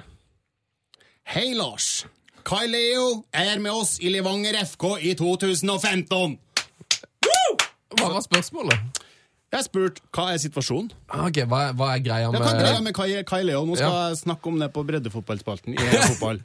Hei, 1.35 1.55
Lars. 1.57 2.05
Kai 2.45 2.67
Leo 2.69 3.25
er 3.33 3.59
med 3.59 3.73
oss 3.73 3.97
i 4.05 4.11
Levanger 4.13 4.59
FK 4.69 4.85
i 5.01 5.15
2015. 5.17 6.35
Hva 7.95 8.09
var 8.11 8.21
spørsmålet? 8.21 9.01
Jeg 9.55 9.65
spurte 9.69 10.03
hva 10.15 10.25
er 10.35 10.39
situasjonen. 10.43 10.91
Ah, 11.09 11.27
Ok, 11.29 11.39
hva, 11.47 11.61
er- 11.71 11.75
hva 11.79 11.89
er 11.95 12.01
greia 12.03 12.25
Ja, 12.27 12.31
med 12.35 12.43
hva 12.43 12.51
er 12.51 12.59
greia 12.65 12.81
med 12.83 12.95
Kai, 12.97 13.23
Kai 13.23 13.43
Leo? 13.47 13.65
Nå 13.69 13.77
skal 13.79 13.93
Ja. 13.93 14.09
jeg 14.11 14.19
snakke 14.25 14.47
om 14.51 14.59
det 14.59 14.73
på 14.75 14.83
breddefotballspalten 14.89 15.77
i 15.79 15.85
fotball. 16.11 16.41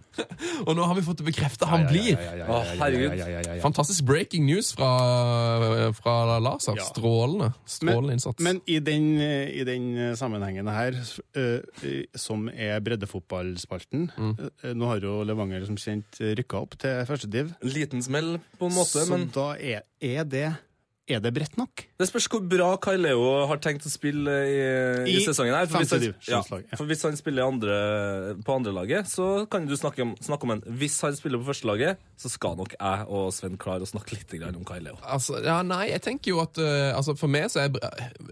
Og 0.68 0.76
nå 0.78 0.86
har 0.86 0.94
vi 0.96 1.02
fått 1.02 1.18
det 1.18 1.26
bekreftet. 1.26 1.66
Han 1.72 1.88
blir! 1.90 2.16
Å, 2.46 2.60
herregud. 2.78 3.62
Fantastisk 3.64 4.06
breaking 4.06 4.46
news 4.46 4.72
fra, 4.78 4.92
fra 5.98 6.38
Lars. 6.40 6.68
Ja. 6.70 6.76
Strålende. 6.86 7.52
Strålende 7.66 8.14
innsats. 8.20 8.40
Men 8.46 8.62
i 8.68 8.78
den, 8.80 9.10
i 9.20 9.64
den 9.68 10.16
sammenhengen 10.16 10.70
her, 10.70 10.94
eh, 11.36 12.06
som 12.16 12.48
er 12.54 12.80
breddefotballspalten 12.80 14.12
Mm. 14.18 14.36
eh, 14.64 14.74
Nå 14.74 14.86
har 14.88 15.00
jo 15.02 15.24
Levanger 15.24 15.66
som 15.66 15.76
kjent 15.76 16.20
rykka 16.38 16.62
opp 16.62 16.78
til 16.80 17.06
første 17.10 17.30
div. 17.30 17.54
Liten 17.64 18.02
smell 18.04 18.38
på 18.60 18.68
en 18.70 18.76
måte, 18.76 19.04
Så 19.06 19.10
men 19.10 19.30
da 19.34 19.54
er, 19.56 19.82
er 20.02 20.24
det 20.24 20.58
Er 21.10 21.22
det 21.24 21.32
bredt 21.34 21.56
nok? 21.58 21.84
det 22.00 22.08
spørs 22.08 22.28
hvor 22.32 22.44
bra 22.46 22.68
Kai 22.82 22.96
Leo 23.00 23.24
har 23.50 23.60
tenkt 23.64 23.88
å 23.88 23.92
spille 23.92 24.36
i, 24.46 24.60
i, 25.10 25.16
I 25.18 25.24
sesongen. 25.26 25.56
her. 25.58 25.68
For 25.72 25.82
hvis, 25.82 25.92
han, 25.96 26.06
ja, 26.30 26.42
for 26.78 26.90
hvis 26.90 27.02
han 27.08 27.18
spiller 27.20 27.50
andre, 27.50 27.80
på 28.46 28.56
andrelaget, 28.60 29.10
så 29.10 29.46
kan 29.52 29.66
du 29.68 29.76
snakke 29.80 30.06
om, 30.06 30.14
snakke 30.24 30.48
om 30.48 30.56
en 30.56 30.64
Hvis 30.80 31.00
han 31.06 31.18
spiller 31.18 31.42
på 31.42 31.50
førstelaget, 31.50 32.00
så 32.20 32.32
skal 32.32 32.56
nok 32.60 32.76
jeg 32.78 33.10
og 33.10 33.34
Sven 33.36 33.58
klare 33.60 33.88
å 33.88 33.90
snakke 33.90 34.18
litt 34.18 34.38
om 34.48 34.64
Kai 34.68 34.80
Leo. 34.86 35.00
Altså, 35.02 35.42
ja, 35.44 35.60
nei, 35.66 35.90
jeg 35.92 36.04
tenker 36.06 36.36
jo 36.36 36.44
at 36.44 36.62
uh, 36.62 36.94
altså, 36.96 37.18
For 37.20 37.32
meg 37.32 37.50
så 37.52 37.66
er 37.66 37.74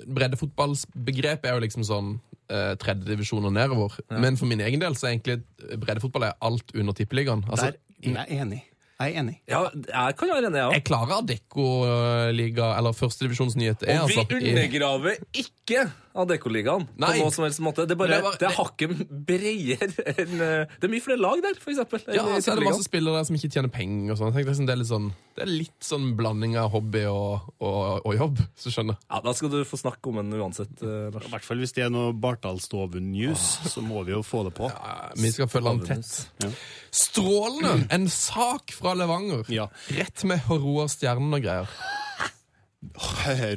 breddefotballbegrepet 0.05 1.49
er 1.49 1.57
jo 1.57 1.65
liksom 1.65 1.85
sånn 1.87 2.15
uh, 2.51 2.73
tredjedivisjon 2.79 3.49
og 3.49 3.55
nedover. 3.57 3.99
Men 4.13 4.39
for 4.39 4.49
min 4.49 4.63
egen 4.63 4.83
del 4.83 4.97
så 4.99 5.09
er 5.09 5.17
egentlig 5.17 5.41
breddefotball 5.81 6.29
er 6.29 6.39
alt 6.45 6.73
under 6.75 6.95
tippeligaen. 6.97 7.45
Altså, 7.49 7.73
Der 8.03 8.21
er 8.21 8.31
jeg 8.31 8.45
enig. 8.45 8.63
Jeg 8.97 9.13
er 9.13 9.21
enig. 9.21 9.35
Ja, 9.45 9.59
jeg 9.69 10.15
kan 10.17 10.29
være 10.31 10.47
enig, 10.47 10.57
ja. 10.57 10.69
jeg 10.73 10.81
òg. 10.81 10.85
klarer 10.89 11.19
Adecco-liga, 11.19 12.71
eller 12.79 12.95
førstedivisjonsnyheter, 12.97 13.85
er 13.93 14.01
Og 14.01 14.09
vi 14.09 14.17
altså 14.17 14.39
undergraver 14.39 15.19
ikke 15.37 15.83
Adeccoligaen 16.17 16.87
på 16.87 16.99
Nei. 17.03 17.19
noe 17.21 17.31
som 17.35 17.45
helst 17.45 17.61
måte. 17.63 17.85
Det 17.87 17.93
er 17.95 17.99
bare 18.01 18.15
Det 18.17 18.23
var- 18.25 18.37
det 18.41 18.47
er 18.49 18.55
hakket 18.57 19.09
bredere 19.27 19.87
enn 20.17 20.41
eh, 20.41 20.65
Det 20.79 20.87
er 20.87 20.91
mye 20.93 21.03
flere 21.05 21.19
lag 21.21 21.41
der, 21.45 21.53
for 21.61 21.71
eksempel. 21.71 22.01
Ja, 22.13 22.23
så 22.41 22.51
er 22.53 22.59
det 22.61 22.65
masse 22.69 22.83
spillere 22.87 23.19
der 23.21 23.27
som 23.29 23.35
ikke 23.37 23.51
tjener 23.53 23.69
penger 23.73 24.11
og 24.13 24.17
sånn. 24.21 24.33
Liksom 24.33 24.65
Det 24.65 24.73
er 24.73 24.81
litt 24.81 24.89
sånn 24.91 25.07
Det 25.37 25.43
er 25.45 25.51
litt 25.51 25.85
sånn 25.85 26.07
blanding 26.17 26.55
av 26.57 26.71
hobby 26.73 27.03
og, 27.05 27.41
og, 27.61 28.01
og 28.05 28.15
jobb, 28.17 28.39
så 28.57 28.71
skjønner. 28.73 28.97
Ja, 29.09 29.19
Da 29.21 29.33
skal 29.37 29.49
du 29.53 29.59
få 29.69 29.77
snakke 29.77 30.09
om 30.09 30.15
den 30.17 30.33
uansett, 30.39 30.81
eh, 30.81 31.11
Lars. 31.13 31.27
I 31.27 31.29
hvert 31.35 31.45
fall 31.45 31.57
hvis 31.61 31.73
det 31.77 31.83
er 31.85 31.91
noe 31.93 32.11
Bartalstoven-news, 32.17 33.43
så 33.69 33.83
må 33.85 34.03
vi 34.07 34.13
jo 34.15 34.23
få 34.25 34.43
det 34.47 34.55
på. 34.57 34.69
Ja, 34.73 35.11
Vi 35.15 35.29
skal 35.31 35.47
følge 35.51 35.67
han 35.75 35.79
tett. 35.85 36.27
Ja. 36.41 36.49
Strålende! 36.91 37.87
En 37.93 38.07
sak 38.09 38.71
fra 38.73 38.95
Levanger. 38.97 39.45
Ja. 39.53 39.67
Rett 39.93 40.23
med 40.25 40.41
Roar 40.49 40.87
Stjernen 40.89 41.33
og 41.37 41.43
greier. 41.45 41.69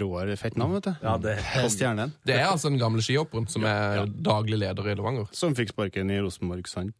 Roar 0.03 0.31
fett 0.41 0.57
navn, 0.59 0.77
vet 0.79 0.89
du. 0.89 0.93
Ja, 1.05 1.17
det 1.21 1.37
er 1.39 1.69
Stjernen. 1.71 2.15
Det 2.27 2.37
er 2.37 2.49
altså 2.49 2.71
den 2.71 2.81
gamle 2.81 3.03
skihopperen 3.05 3.49
som 3.51 3.65
er 3.69 4.05
daglig 4.11 4.59
leder 4.61 4.91
i 4.91 4.97
Levanger. 4.99 5.31
Som 5.37 5.57
fikk 5.59 5.73
sparken 5.75 6.11
i 6.13 6.21
Rosenborg, 6.23 6.69
sant? 6.71 6.95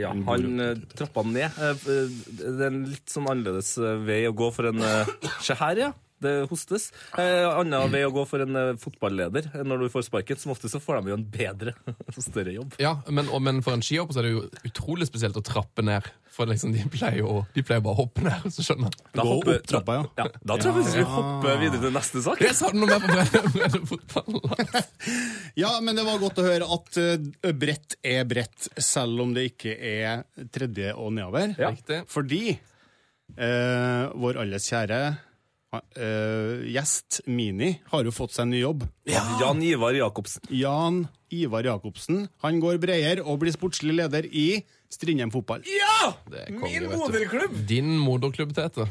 Ja, 0.00 0.12
han 0.12 0.60
uh, 0.60 0.74
trappa 0.96 1.24
den 1.26 1.36
ned. 1.38 1.58
Eh, 1.60 1.88
eh, 1.94 2.14
det 2.40 2.52
er 2.52 2.68
en 2.70 2.84
litt 2.90 3.10
sånn 3.10 3.28
annerledes 3.30 3.74
eh, 3.80 3.98
vei 4.06 4.22
å 4.28 4.36
gå 4.36 4.50
for 4.54 4.70
en 4.70 4.84
eh, 4.84 5.10
Se 5.44 5.56
her, 5.58 5.84
ja. 5.86 5.90
Det 6.20 6.32
hostes. 6.50 6.90
Eh, 7.16 7.46
annen 7.48 7.88
vei 7.94 8.02
å 8.04 8.10
gå 8.12 8.26
for 8.28 8.42
en 8.44 8.56
eh, 8.60 8.74
fotballeder. 8.80 9.46
Eh, 9.56 9.62
Når 9.64 9.86
du 9.86 9.88
får 9.94 10.04
sparket, 10.10 10.40
som 10.42 10.52
ofte 10.52 10.68
så 10.68 10.76
får 10.82 11.00
de 11.00 11.14
jo 11.14 11.16
en 11.16 11.24
bedre 11.32 11.72
og 12.12 12.18
større 12.20 12.52
jobb. 12.52 12.74
Ja, 12.82 12.98
men, 13.08 13.30
og, 13.32 13.40
men 13.46 13.62
for 13.64 13.72
en 13.76 13.80
skihopper 13.84 14.12
så 14.18 14.20
er 14.20 14.28
det 14.28 14.34
jo 14.34 14.42
utrolig 14.68 15.08
spesielt 15.08 15.38
å 15.40 15.44
trappe 15.46 15.80
ned. 15.86 16.04
For 16.30 16.46
liksom, 16.46 16.70
de 16.76 16.84
pleier 16.92 17.18
jo 17.24 17.40
de 17.56 17.64
pleier 17.66 17.80
bare 17.82 17.96
å 17.96 18.00
hoppe 18.04 18.22
ned, 18.22 18.44
så 18.54 18.62
skjønner 18.62 18.92
jeg. 18.92 19.06
Da 19.16 19.24
Gå 19.24 19.32
hopper- 19.32 19.56
opp 19.58 19.66
trappa, 19.72 19.96
ja. 19.96 20.04
Ja, 20.20 20.26
da 20.46 20.56
tror 20.60 20.68
jeg 20.70 20.76
faktisk 20.76 21.00
vi 21.00 21.06
hopper 21.16 21.58
videre 21.64 21.80
til 21.86 21.96
neste 21.96 22.22
sak. 22.28 22.44
Jeg 22.44 22.56
sa 22.60 22.70
det 22.70 22.78
noe 22.84 22.90
mer 22.92 23.02
på 23.02 23.50
bredde- 23.56 23.82
fotball. 23.90 24.38
Ja, 25.58 25.72
men 25.82 25.98
det 25.98 26.04
var 26.06 26.20
godt 26.22 26.38
å 26.38 26.46
høre 26.46 26.68
at 26.76 27.00
uh, 27.00 27.50
bredt 27.64 27.96
er 28.06 28.28
bredt, 28.30 28.68
selv 28.80 29.24
om 29.24 29.32
det 29.36 29.48
ikke 29.54 29.74
er 29.74 30.22
tredje 30.54 30.92
og 30.94 31.10
nedover. 31.16 31.56
Riktig. 31.58 32.02
Fordi 32.12 32.44
eh, 32.54 34.04
vår 34.20 34.38
alles 34.44 34.68
kjære 34.70 35.00
eh, 35.78 36.64
gjest, 36.74 37.20
Mini, 37.30 37.72
har 37.92 38.06
jo 38.06 38.12
fått 38.14 38.34
seg 38.34 38.46
en 38.46 38.54
ny 38.54 38.62
jobb. 38.62 38.84
Jan 39.06 39.62
Ivar 39.62 39.96
Jacobsen. 39.96 40.42
Jan 40.50 41.04
Ivar 41.34 41.66
Jacobsen. 41.68 42.24
Han 42.44 42.60
går 42.62 42.80
bredere 42.82 43.24
og 43.24 43.40
blir 43.42 43.54
sportslig 43.54 43.94
leder 44.00 44.26
i 44.26 44.62
Strindheim 44.90 45.30
fotball. 45.30 45.62
Ja! 45.70 46.10
Min 46.50 46.88
moderklubb! 46.90 47.54
Din 47.70 47.94
moderklubb, 48.02 48.54
Tete. 48.56 48.88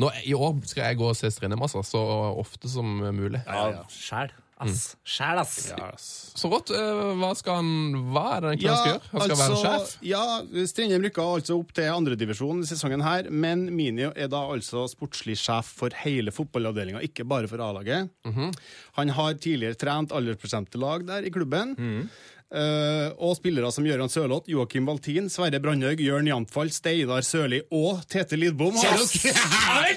Nå, 0.00 0.08
I 0.24 0.32
år 0.36 0.60
skal 0.70 0.86
jeg 0.90 1.00
gå 1.00 1.10
og 1.10 1.18
se 1.18 1.32
Strindheim, 1.34 1.66
altså. 1.66 1.82
Så 1.84 2.00
ofte 2.40 2.70
som 2.70 3.00
mulig. 3.16 3.42
Ja, 3.46 3.82
sjæl. 3.92 4.30
Ass. 4.60 4.96
Sjæl, 5.08 5.38
ass. 5.40 6.32
Så 6.36 6.50
rått. 6.52 6.70
eh, 6.76 7.14
Hva 7.16 7.30
skal 7.38 7.56
han 7.62 7.70
Hva 8.12 8.24
er 8.36 8.40
det 8.44 8.50
egentlig 8.52 8.68
han 8.68 8.76
skal 8.76 8.92
gjøre? 8.92 9.10
Han 9.12 9.22
skal 9.24 9.38
være 9.40 9.60
sjef? 9.62 9.94
Ja, 10.10 10.24
Strindheim 10.68 11.02
rykka 11.06 11.24
altså 11.38 11.56
opp 11.58 11.72
til 11.76 11.88
andredivisjon 11.90 12.60
sesongen 12.68 13.02
her, 13.02 13.30
men 13.30 13.66
Mini 13.74 14.04
er 14.10 14.28
da 14.28 14.42
altså 14.52 14.84
sportslig 14.92 15.38
sjef 15.40 15.64
for 15.80 15.96
hele 16.04 16.30
fotballavdelinga, 16.30 17.00
ikke 17.08 17.24
bare 17.26 17.48
for 17.48 17.62
A-laget. 17.64 18.10
Mhm. 18.28 18.52
Han 19.00 19.08
har 19.16 19.34
tidligere 19.40 19.78
trent 19.80 20.12
aldersbestemte 20.12 20.76
lag 20.78 21.06
der 21.08 21.24
i 21.24 21.30
klubben. 21.32 21.74
Mhm. 21.78 22.10
Eh, 22.50 23.12
og 23.22 23.36
spillere 23.38 23.68
som 23.70 23.84
Gøran 23.86 24.10
Sørloth, 24.10 24.50
Joakim 24.50 24.88
Valtin, 24.88 25.28
Sverre 25.30 25.60
Brandhaug, 25.62 26.00
Jørn 26.02 26.26
Jantfall, 26.26 26.72
Steidar 26.74 27.22
Sørli 27.22 27.60
og 27.70 28.00
Tete 28.10 28.34
Lidbom 28.34 28.74
har 28.74 28.98
Yes! 28.98 29.22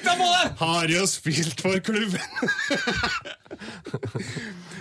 jo, 0.06 0.28
har 0.60 0.93
jo 0.93 1.08
spilt 1.10 1.64
for 1.66 1.82
klubben! 1.82 2.22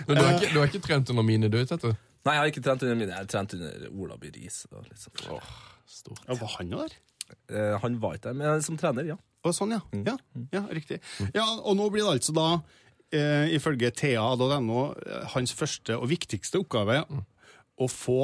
Men 0.05 0.19
du 0.19 0.21
har 0.21 0.37
ikke, 0.37 0.51
du 0.53 0.59
har 0.59 0.69
ikke 0.69 0.83
trent 0.85 1.09
under 1.15 1.25
mine, 1.25 1.49
du, 1.49 1.57
Tete? 1.65 1.95
Nei, 2.23 2.37
jeg 2.37 2.43
har 2.43 2.53
ikke 2.53 2.65
trent 2.69 2.85
under 2.85 2.99
mine. 2.99 3.09
Jeg 3.09 3.25
har 3.25 3.33
trent 3.33 3.57
under 3.57 3.89
Ola 3.89 4.21
By 4.21 4.29
Riis. 4.37 4.61
og 4.69 4.85
litt 4.85 5.01
sånn. 5.01 5.41
Stort. 5.89 6.21
Ja, 6.29 6.37
var 6.39 6.53
han 6.59 6.77
der? 6.77 6.95
Uh, 7.49 7.73
han 7.81 7.97
var 8.03 8.19
ikke 8.19 8.29
der, 8.29 8.37
men 8.37 8.63
som 8.63 8.77
trener, 8.79 9.15
ja. 9.15 9.17
Og 9.43 9.57
sånn, 9.57 9.73
ja. 9.75 9.81
ja. 10.05 10.13
Ja, 10.53 10.67
riktig. 10.71 11.01
Ja, 11.33 11.49
og 11.57 11.73
nå 11.81 11.89
blir 11.91 12.05
det 12.05 12.19
altså 12.19 12.37
da, 12.37 12.47
uh, 13.17 13.45
ifølge 13.51 13.89
thea.no, 13.91 14.85
eh, 14.93 15.25
hans 15.33 15.51
første 15.57 15.97
og 15.97 16.11
viktigste 16.13 16.61
oppgave 16.61 17.01
å 17.85 17.91
få 17.91 18.21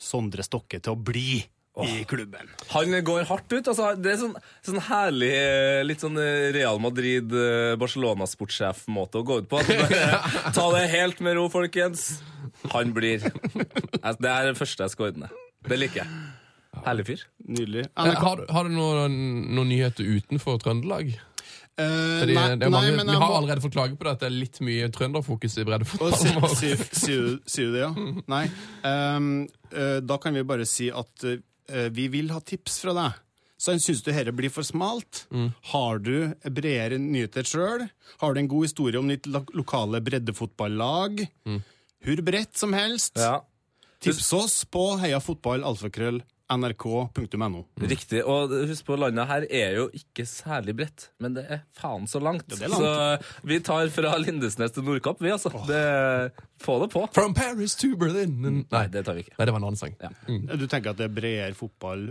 Sondre 0.00 0.44
Stokke 0.46 0.80
til 0.80 0.94
å 0.94 1.00
bli 1.00 1.40
i 1.80 2.02
klubben. 2.04 2.48
Han 2.74 2.92
går 3.06 3.22
hardt 3.28 3.52
ut. 3.54 3.68
altså 3.70 3.92
Det 3.96 4.10
er 4.12 4.18
sånn, 4.20 4.34
sånn 4.66 4.80
herlig 4.88 5.28
eh, 5.32 5.78
litt 5.86 6.02
sånn 6.02 6.18
eh, 6.20 6.50
Real 6.52 6.80
Madrid, 6.82 7.30
eh, 7.32 7.76
å 9.16 9.22
gå 9.24 9.38
ut 9.40 9.48
på. 9.48 9.62
Bare, 9.64 10.18
Ta 10.56 10.66
det 10.74 10.82
helt 10.92 11.22
med 11.24 11.38
ro, 11.38 11.46
folkens. 11.52 12.18
Han 12.74 12.92
blir 12.96 13.22
Altså, 13.24 14.18
Det 14.20 14.32
er 14.34 14.50
det 14.50 14.58
første 14.58 14.84
jeg 14.84 14.92
skal 14.96 15.12
ordne. 15.12 15.30
Det 15.70 15.78
liker 15.80 16.02
jeg. 16.02 16.20
Herlig 16.84 17.06
fyr. 17.08 17.24
Nydelig. 17.48 17.86
Har, 17.96 18.42
du- 18.42 18.52
har 18.52 18.68
du 18.68 18.74
noen, 18.74 19.16
noen 19.54 19.68
nyheter 19.72 20.04
utenfor 20.18 20.60
Trøndelag? 20.62 21.14
Fordi 22.20 22.34
nei, 22.36 22.44
det 22.60 22.66
er 22.66 22.72
mange, 22.74 22.90
nei, 22.90 22.96
men 22.98 23.06
vi 23.10 23.16
har 23.16 23.28
må- 23.30 23.36
allerede 23.40 23.62
fått 23.64 23.74
klage 23.76 23.96
på 23.96 24.04
det 24.06 24.12
at 24.16 24.20
det 24.24 24.28
er 24.30 24.36
litt 24.36 24.60
mye 24.66 24.88
trønderfokus 24.94 25.56
i 25.60 25.64
breddefotballen 25.68 26.40
vår. 26.42 26.54
si- 26.56 26.76
si- 26.76 27.38
Sier 27.46 27.70
du- 27.70 27.72
det, 27.72 27.80
ja? 27.84 27.90
Nei. 28.34 28.44
Um, 28.84 29.48
uh, 29.72 29.98
da 30.04 30.16
kan 30.22 30.34
vi 30.36 30.42
bare 30.46 30.66
si 30.68 30.90
at 30.90 31.24
uh, 31.24 31.88
vi 31.94 32.08
vil 32.12 32.30
ha 32.34 32.40
tips 32.40 32.80
fra 32.84 32.94
deg. 32.96 33.18
Så 33.60 33.74
Syns 33.76 34.00
du 34.02 34.08
dette 34.10 34.32
blir 34.32 34.48
for 34.48 34.64
smalt? 34.64 35.26
Har 35.74 35.98
du 36.00 36.32
bredere 36.48 36.96
nyheter 36.98 37.44
sjøl? 37.44 37.82
Har 38.22 38.32
du 38.32 38.40
en 38.40 38.48
god 38.48 38.64
historie 38.64 38.96
om 38.98 39.08
ditt 39.12 39.26
lo 39.28 39.42
lokale 39.52 40.00
breddefotballag? 40.00 41.26
Hvor 42.00 42.22
bredt 42.24 42.56
som 42.56 42.72
helst. 42.72 43.18
Ja. 43.20 43.42
Tips 44.00 44.30
oss 44.32 44.62
på 44.64 44.86
heiafotballalfakrøll 45.02 46.22
nrk.no. 46.50 47.60
Riktig. 47.80 48.20
Og 48.26 48.52
husk 48.70 48.86
på, 48.88 48.96
landet 48.98 49.28
her 49.30 49.46
er 49.48 49.76
jo 49.78 49.86
ikke 49.96 50.24
særlig 50.28 50.74
bredt, 50.80 51.08
men 51.22 51.36
det 51.38 51.44
er 51.46 51.62
faen 51.78 52.06
så 52.10 52.20
langt. 52.22 52.46
er 52.56 52.68
langt. 52.72 52.82
Så 52.82 53.44
vi 53.46 53.60
tar 53.64 53.88
fra 53.94 54.14
Lindesnes 54.20 54.74
til 54.74 54.86
Nordkapp, 54.86 55.20
vi, 55.22 55.30
altså. 55.34 55.52
Det, 55.68 55.82
få 56.62 56.78
det 56.84 56.90
på. 56.94 57.04
From 57.14 57.34
Paris 57.38 57.76
to 57.80 57.92
Berlin 58.00 58.64
Nei, 58.70 58.86
det 58.92 59.04
tar 59.06 59.14
vi 59.18 59.26
ikke. 59.26 59.36
Nei, 59.38 59.46
det 59.46 59.54
var 59.54 59.62
en 59.62 59.68
annen 59.70 59.80
sang. 59.80 59.94
Du 60.26 60.66
tenker 60.66 60.92
at 60.94 60.98
det 61.00 61.06
er 61.10 61.14
bredere 61.14 61.54
fotball 61.58 62.10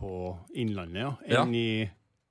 på 0.00 0.36
Innlandet 0.56 1.02
ja, 1.02 1.10
Ja. 1.28 1.42
enn 1.44 1.54
i 1.54 1.66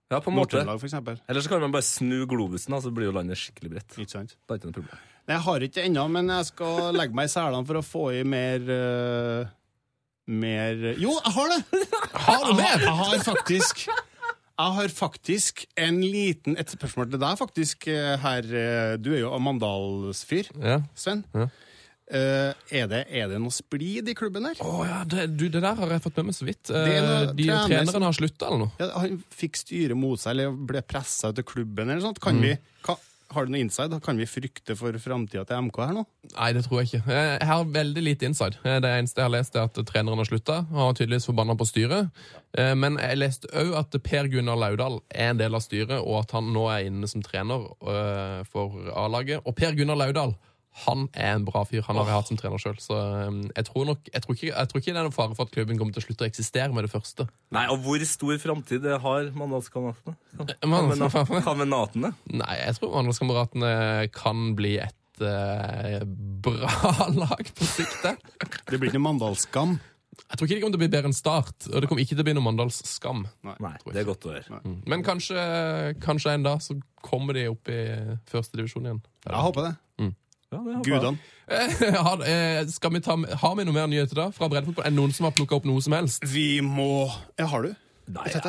Ja, 0.10 0.18
på 0.26 0.32
en 0.32 0.40
måte. 0.40 0.64
For 0.66 0.88
eksempel? 0.88 1.20
Eller 1.30 1.44
så 1.46 1.52
kan 1.52 1.62
man 1.62 1.72
bare 1.76 1.86
snu 1.86 2.24
globusen, 2.26 2.74
så 2.82 2.90
blir 2.90 3.12
jo 3.12 3.14
landet 3.14 3.38
skikkelig 3.38 3.76
bredt. 3.76 3.98
Ikke 4.02 4.16
sant? 4.16 4.32
Det 4.42 4.56
er 4.56 4.58
ikke 4.64 4.72
noe 4.72 4.78
problem. 4.80 5.04
Nei, 5.30 5.36
Jeg 5.36 5.44
har 5.46 5.66
ikke 5.68 5.76
det 5.76 5.84
ennå, 5.92 6.08
men 6.10 6.32
jeg 6.34 6.46
skal 6.50 6.96
legge 6.98 7.14
meg 7.14 7.28
i 7.30 7.34
selene 7.36 7.68
for 7.70 7.78
å 7.78 7.84
få 7.86 8.04
i 8.18 8.24
mer 8.26 8.72
eh, 8.74 9.52
Mer 10.30 10.84
Jo, 11.02 11.16
jeg 11.18 11.34
har 11.34 11.50
det! 11.56 11.86
Har 12.28 12.44
du 12.46 12.54
mer? 12.60 12.84
Jeg 12.86 12.96
har 13.00 13.24
faktisk 13.26 13.86
Jeg 13.90 14.76
har 14.76 14.92
faktisk 14.94 15.64
en 15.80 16.02
liten 16.04 16.58
Et 16.60 16.70
spørsmål 16.76 17.10
til 17.14 17.22
deg, 17.24 17.40
faktisk, 17.40 17.88
eh, 17.90 18.14
her. 18.22 18.46
eh, 18.52 18.98
Du 19.02 19.10
er 19.16 19.24
jo 19.24 19.32
Mandalsfyr, 19.42 20.52
Ja. 20.62 20.82
Sven. 20.96 21.26
Ja. 21.34 21.48
Uh, 22.10 22.56
er, 22.74 22.88
det, 22.90 23.00
er 23.14 23.28
det 23.30 23.38
noe 23.38 23.54
splid 23.54 24.08
i 24.10 24.16
klubben 24.18 24.48
her? 24.50 24.58
Oh, 24.66 24.80
ja, 24.82 25.04
det, 25.06 25.28
du, 25.38 25.44
det 25.54 25.60
der 25.62 25.76
har 25.78 25.92
jeg 25.94 26.02
fått 26.02 26.16
med 26.18 26.26
meg 26.32 26.38
så 26.40 26.48
vidt. 26.48 26.72
Noe 26.74 27.28
De 27.38 27.46
trener 27.46 27.86
som- 27.92 28.02
har 28.02 28.16
slutta, 28.18 28.48
eller 28.48 28.64
noe? 28.64 28.72
Ja, 28.82 28.88
han 28.98 29.20
fikk 29.30 29.60
styret 29.62 29.94
mot 29.94 30.18
seg, 30.18 30.32
eller 30.34 30.56
ble 30.72 30.82
pressa 30.90 31.30
ut 31.30 31.38
av 31.38 31.46
klubben, 31.46 31.86
eller 31.86 32.00
noe 32.02 32.08
sånt. 32.08 32.18
Kan 32.24 32.40
Mm. 32.42 32.48
vi, 32.48 32.56
ka, 32.82 32.96
har 33.32 33.46
du 33.46 33.52
noe 33.54 33.62
inside? 33.62 34.00
Kan 34.06 34.18
vi 34.18 34.26
frykte 34.26 34.76
for 34.78 34.92
framtida 35.02 35.46
til 35.48 35.62
MK 35.68 35.78
her 35.86 35.94
nå? 35.98 36.04
Nei, 36.36 36.50
det 36.54 36.64
tror 36.66 36.82
jeg 36.82 36.90
ikke. 36.90 37.12
Eh, 37.14 37.38
Jeg 37.40 37.48
har 37.48 37.64
veldig 37.66 38.04
lite 38.04 38.26
inside. 38.30 38.58
Eh, 38.66 38.80
Det 38.80 38.90
eneste 38.90 39.22
jeg 39.22 39.28
har 39.30 39.36
lest, 39.38 39.56
er 39.56 39.68
at 39.70 39.74
treneren 39.86 40.18
har 40.18 40.26
slutta. 40.30 40.58
Han 40.70 40.88
var 40.90 40.94
tydeligvis 40.98 41.28
forbanna 41.30 41.56
på 41.60 41.68
styret. 41.70 42.10
Eh, 42.58 42.74
Men 42.76 42.98
jeg 42.98 43.18
leste 43.22 43.48
òg 43.54 43.74
at 43.78 44.00
Per 44.04 44.28
Gunnar 44.28 44.58
Laudal 44.58 45.00
er 45.12 45.30
en 45.30 45.38
del 45.38 45.56
av 45.56 45.62
styret, 45.62 46.00
og 46.02 46.20
at 46.24 46.32
han 46.32 46.52
nå 46.54 46.68
er 46.74 46.86
inne 46.90 47.08
som 47.08 47.22
trener 47.22 47.70
for 48.50 48.92
A-laget. 48.96 49.42
Og 49.46 49.56
Per 49.56 49.74
Gunnar 49.76 49.96
Laudal 49.98 50.36
han 50.86 51.08
er 51.14 51.34
en 51.38 51.46
bra 51.48 51.64
fyr. 51.68 51.82
Han 51.88 51.98
har 52.00 52.08
jeg 52.10 52.18
hatt 52.20 52.30
som 52.32 52.40
trener 52.40 52.62
sjøl. 52.62 52.78
Så 52.84 52.96
eh, 52.98 53.40
jeg 53.58 53.68
tror 53.70 53.88
nok 53.90 54.10
jeg 54.14 54.24
tror, 54.26 54.38
ikke, 54.38 54.52
jeg 54.54 54.72
tror 54.72 54.82
ikke 54.84 54.94
det 54.94 55.02
er 55.02 55.08
noen 55.10 55.16
fare 55.18 55.36
for 55.38 55.50
at 55.50 55.54
klubben 55.56 55.80
kommer 55.82 55.96
til 55.96 56.04
å 56.04 56.08
slutte 56.08 56.26
å 56.26 56.30
eksistere 56.30 56.72
med 56.76 56.88
det 56.88 56.92
første. 56.94 57.28
Nei, 57.56 57.66
og 57.74 57.84
hvor 57.86 58.06
stor 58.08 58.40
framtid 58.44 58.88
har 59.06 59.30
Mandalskameratene? 59.36 60.16
Man- 60.70 61.44
Kameratene? 61.46 62.14
Nei, 62.32 62.56
jeg 62.64 62.80
tror 62.80 62.96
Mandalskameratene 63.00 63.74
kan 64.16 64.50
bli 64.60 64.78
et 64.84 65.24
uh, 65.24 66.00
bra 66.46 66.74
lag 67.24 67.54
på 67.56 67.68
sikt. 67.68 68.02
det. 68.06 68.16
Blir 68.80 68.90
ikke 68.92 69.02
Mandalskam. 69.04 69.78
Jeg 70.20 70.38
tror 70.38 70.46
ikke 70.50 70.56
det 70.58 70.62
kommer 70.62 70.76
til 70.76 70.80
å 70.80 70.84
bli 70.84 70.92
bedre 70.92 71.10
enn 71.10 71.16
Start, 71.16 71.68
og 71.72 71.80
det 71.82 71.88
kommer 71.90 72.04
ikke 72.04 72.12
til 72.18 72.22
å 72.22 72.28
bli 72.28 72.34
noe 72.36 72.44
Mandalsskam. 72.46 73.22
Det 73.96 74.02
er 74.02 74.08
godt 74.08 74.26
å 74.28 74.34
høre. 74.34 74.60
Mm. 74.68 74.74
Men 74.92 75.04
kanskje, 75.08 75.44
kanskje 76.04 76.34
en 76.36 76.44
dag 76.46 76.60
så 76.62 76.76
kommer 77.06 77.38
de 77.38 77.46
opp 77.50 77.72
i 77.72 77.80
første 78.30 78.60
divisjon 78.60 78.90
igjen. 78.90 79.00
Jeg 79.26 79.46
håper 79.48 79.70
det. 79.70 79.72
Mm. 80.04 80.12
Ja. 80.50 80.82
Gudene. 80.82 81.18
Eh, 81.48 81.94
har, 82.08 82.24
eh, 82.26 82.64
skal 82.68 82.94
vi 82.94 83.02
ta, 83.06 83.16
har 83.42 83.56
vi 83.58 83.66
noe 83.68 83.76
mer 83.76 83.90
nyheter 83.92 84.18
da 84.18 84.26
fra 84.34 84.50
breddefotball? 84.50 84.88
Er 84.88 84.94
det 84.94 84.98
noen 84.98 85.14
som 85.14 85.28
har 85.30 85.36
plukka 85.38 85.60
opp 85.60 85.68
noe 85.70 85.82
som 85.86 85.94
helst? 85.98 86.26
Vi 86.26 86.62
må 86.66 87.06
Ja, 87.38 87.46
har 87.52 87.68
du? 87.68 87.76
Nei, 88.10 88.26
jeg 88.34 88.42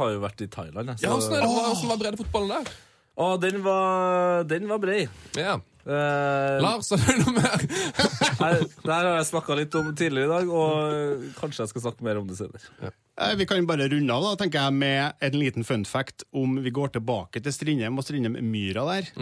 har 0.00 0.10
jo 0.10 0.18
vært 0.24 0.42
i 0.42 0.48
Thailand. 0.50 0.90
jeg, 0.90 1.04
Ja, 1.06 1.14
Åssen 1.14 1.36
er 1.38 1.46
hvordan 1.46 1.90
var 1.92 2.00
breddefotballen 2.02 2.50
der? 2.56 2.72
Å, 3.16 3.28
den 3.40 3.60
var, 3.64 4.42
den 4.50 4.66
var 4.68 4.82
bred. 4.82 5.12
Ja. 5.38 5.60
Eh, 5.86 6.56
Lars, 6.64 6.88
har 6.90 6.98
du 7.14 7.20
noe 7.22 7.34
mer? 7.36 7.62
Nei, 8.42 8.48
det 8.58 8.90
her 8.90 9.06
har 9.06 9.16
jeg 9.20 9.26
snakka 9.28 9.54
litt 9.58 9.74
om 9.78 9.92
tidligere 9.94 10.26
i 10.26 10.32
dag, 10.32 10.48
og 10.50 11.26
kanskje 11.38 11.62
jeg 11.62 11.70
skal 11.70 11.84
snakke 11.84 12.02
mer 12.08 12.18
om 12.18 12.26
det 12.26 12.38
senere. 12.40 12.90
Eh, 13.16 13.34
Vi 13.38 13.46
kan 13.46 13.68
bare 13.70 13.86
runde 13.92 14.12
av 14.16 14.24
da, 14.26 14.32
tenker 14.42 14.64
jeg, 14.66 14.74
med 14.80 15.14
en 15.28 15.36
liten 15.38 15.64
fun 15.68 15.84
fact 15.86 16.24
om 16.36 16.58
vi 16.64 16.72
går 16.74 16.90
tilbake 16.98 17.38
til 17.44 17.54
Strindheim 17.54 17.96
og 18.02 18.04
Strindheim-myra 18.08 18.82
der. 18.90 19.12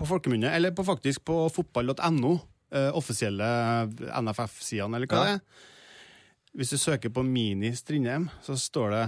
På 0.00 0.08
folkemunne, 0.10 0.50
eller 0.56 0.74
på 0.74 0.82
faktisk 0.88 1.22
på 1.30 1.44
fotball.no, 1.54 2.32
eh, 2.74 2.90
offisielle 2.98 3.46
NFF-sidene, 4.18 4.98
eller 4.98 5.06
hva 5.06 5.20
Ja. 5.20 5.24
det 5.24 5.36
er. 5.38 5.66
Hvis 6.58 6.70
du 6.74 6.78
søker 6.82 7.12
på 7.14 7.22
Mini 7.22 7.70
Strindheim, 7.78 8.26
så 8.42 8.56
står 8.58 8.90
det 8.96 9.04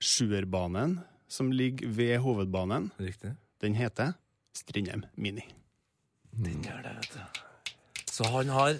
Sjuerbanen, 0.00 0.98
som 1.28 1.50
ligger 1.52 1.88
ved 1.88 2.18
hovedbanen. 2.24 2.90
Riktig. 3.00 3.34
Den 3.60 3.74
heter 3.76 4.14
Strindheim 4.56 5.04
Mini. 5.16 5.44
Den 6.36 6.62
gjør 6.64 6.82
det, 6.82 6.92
vet 6.96 7.12
du. 7.14 7.20
Så 8.12 8.28
han 8.28 8.48
har 8.48 8.74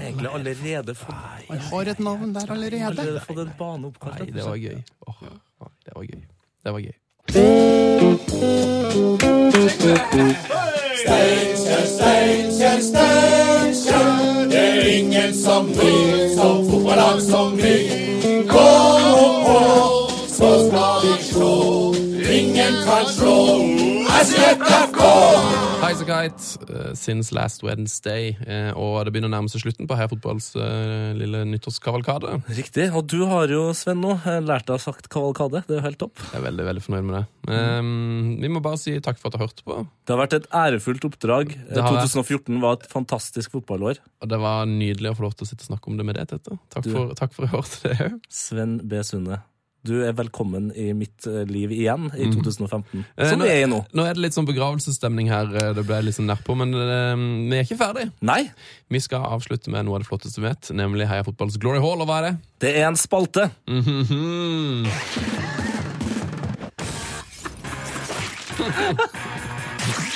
egentlig 0.00 0.30
allerede 0.32 0.94
fått 0.94 1.14
Han 1.48 1.58
har 1.58 1.90
et 1.90 1.98
navn 1.98 2.34
der 2.34 2.50
allerede. 2.50 2.84
allerede 2.84 3.20
fått 3.20 3.38
en 3.38 3.52
bane 3.58 3.86
oppkalt. 3.86 4.18
Nei, 4.18 4.30
det 4.30 4.44
var 4.44 4.56
gøy. 4.56 4.82
Oh, 5.06 5.14
det 5.84 5.92
var 5.96 6.02
gøy. 6.02 6.22
Det 6.64 6.72
var 6.72 6.80
gøy. 6.80 6.92
Steinkjer, 11.04 11.84
Steinkjer, 11.96 12.80
Steinkjer. 12.88 14.48
Det 14.50 14.58
er 14.58 14.98
ingen 14.98 15.34
som 15.34 15.66
vi, 15.66 15.92
som 16.36 16.70
fotballag 16.70 17.20
som 17.22 17.56
vi. 17.56 17.76
Kom 18.48 19.02
på, 19.46 19.60
så 20.28 20.50
skal 20.68 20.96
vi 21.04 21.22
slå. 21.22 21.54
Ingen 22.34 22.74
kan 22.86 23.06
slå 23.06 23.34
Hei, 25.84 25.94
så 25.94 26.04
uh, 26.06 26.63
since 26.98 27.32
last 27.34 27.62
Wednesday. 27.64 28.32
eh, 28.46 28.70
og 28.76 29.04
det 29.06 29.12
begynner 29.14 29.30
å 29.30 29.34
nærme 29.36 29.50
seg 29.52 29.62
slutten 29.64 29.88
på 29.90 29.96
Heia 29.98 30.08
Fotballs 30.10 30.50
eh, 30.56 31.12
lille 31.18 31.44
nyttårskavalkade. 31.52 32.34
Riktig. 32.56 32.88
Og 32.96 33.06
du 33.10 33.24
har 33.30 33.48
jo, 33.52 33.66
Sven, 33.76 34.00
nå 34.04 34.16
eh, 34.24 34.40
lært 34.44 34.66
deg 34.70 34.80
sagt 34.82 35.08
kavalkade. 35.12 35.64
Det 35.68 35.76
er 35.76 35.80
jo 35.80 35.86
helt 35.86 36.00
topp. 36.02 36.18
Jeg 36.32 36.40
er 36.40 36.46
veldig 36.48 36.66
veldig 36.70 36.84
fornøyd 36.86 37.08
med 37.08 37.16
det. 37.18 37.24
Um, 37.54 38.36
vi 38.40 38.48
må 38.52 38.62
bare 38.64 38.78
si 38.80 38.96
takk 39.04 39.18
for 39.20 39.28
at 39.30 39.36
du 39.38 39.42
hørte 39.44 39.64
på. 39.66 39.80
Det 40.04 40.14
har 40.16 40.22
vært 40.24 40.36
et 40.38 40.50
ærefullt 40.64 41.04
oppdrag. 41.10 41.54
Det 41.70 41.80
2014 41.84 42.60
var 42.62 42.78
et 42.80 42.86
fantastisk 42.92 43.54
fotballår. 43.56 44.00
Og 44.24 44.30
det 44.32 44.38
var 44.42 44.64
nydelig 44.70 45.12
å 45.12 45.16
få 45.18 45.26
lov 45.28 45.34
til 45.38 45.46
å 45.46 45.50
sitte 45.52 45.66
og 45.66 45.72
snakke 45.74 45.90
om 45.92 45.98
det 46.00 46.06
med 46.08 46.16
deg, 46.20 46.28
Tete. 46.34 46.58
Takk, 46.72 46.84
Du- 46.88 46.92
for, 46.96 47.14
takk 47.18 47.32
for 47.36 47.44
i 47.48 47.52
år 47.56 47.68
til 47.74 47.90
det 47.90 47.98
òg. 48.08 48.20
Sven 48.32 48.78
B. 48.88 49.02
Sunde, 49.04 49.40
du 49.84 49.98
er 50.06 50.12
velkommen 50.16 50.70
i 50.76 50.92
mitt 50.96 51.26
eh, 51.28 51.42
liv 51.48 51.70
igjen 51.76 52.08
i 52.16 52.24
Mhm. 52.26 52.40
2015. 52.42 53.04
Mm. 53.04 53.28
Som 53.30 53.40
vi 53.44 53.48
er 53.52 53.62
i 53.64 53.68
nå. 53.70 53.82
Nå 53.92 54.06
er 54.08 54.14
det 54.14 54.22
litt 54.24 54.34
sånn 54.36 54.46
begravelsesstemning 54.48 55.28
her. 55.28 55.46
eh, 55.54 55.72
Det 55.74 55.84
ble 55.86 56.00
litt 56.02 56.14
sånn 56.16 56.26
nedpå, 56.30 56.56
men 56.56 56.72
eh, 56.74 57.16
vi 57.50 57.56
er 57.58 57.64
ikke 57.66 57.78
ferdig. 57.78 58.10
Nei. 58.22 58.50
Vi 58.90 58.98
skal 59.00 59.24
avslutte 59.26 59.68
med 59.70 59.84
noe 59.84 59.96
av 59.96 60.02
det 60.02 60.08
flotteste 60.08 60.40
vi 60.40 60.48
vet, 60.48 60.70
nemlig 60.72 61.06
Heia 61.08 61.22
Fotballs 61.24 61.56
Glory 61.58 61.80
Hall. 61.80 62.00
Og 62.00 62.06
hva 62.08 62.18
er 62.22 62.30
det? 62.30 62.36
Det 62.60 62.76
er 62.80 62.86
en 62.88 62.96
spalte. 62.96 63.50
Mhm. 63.68 64.86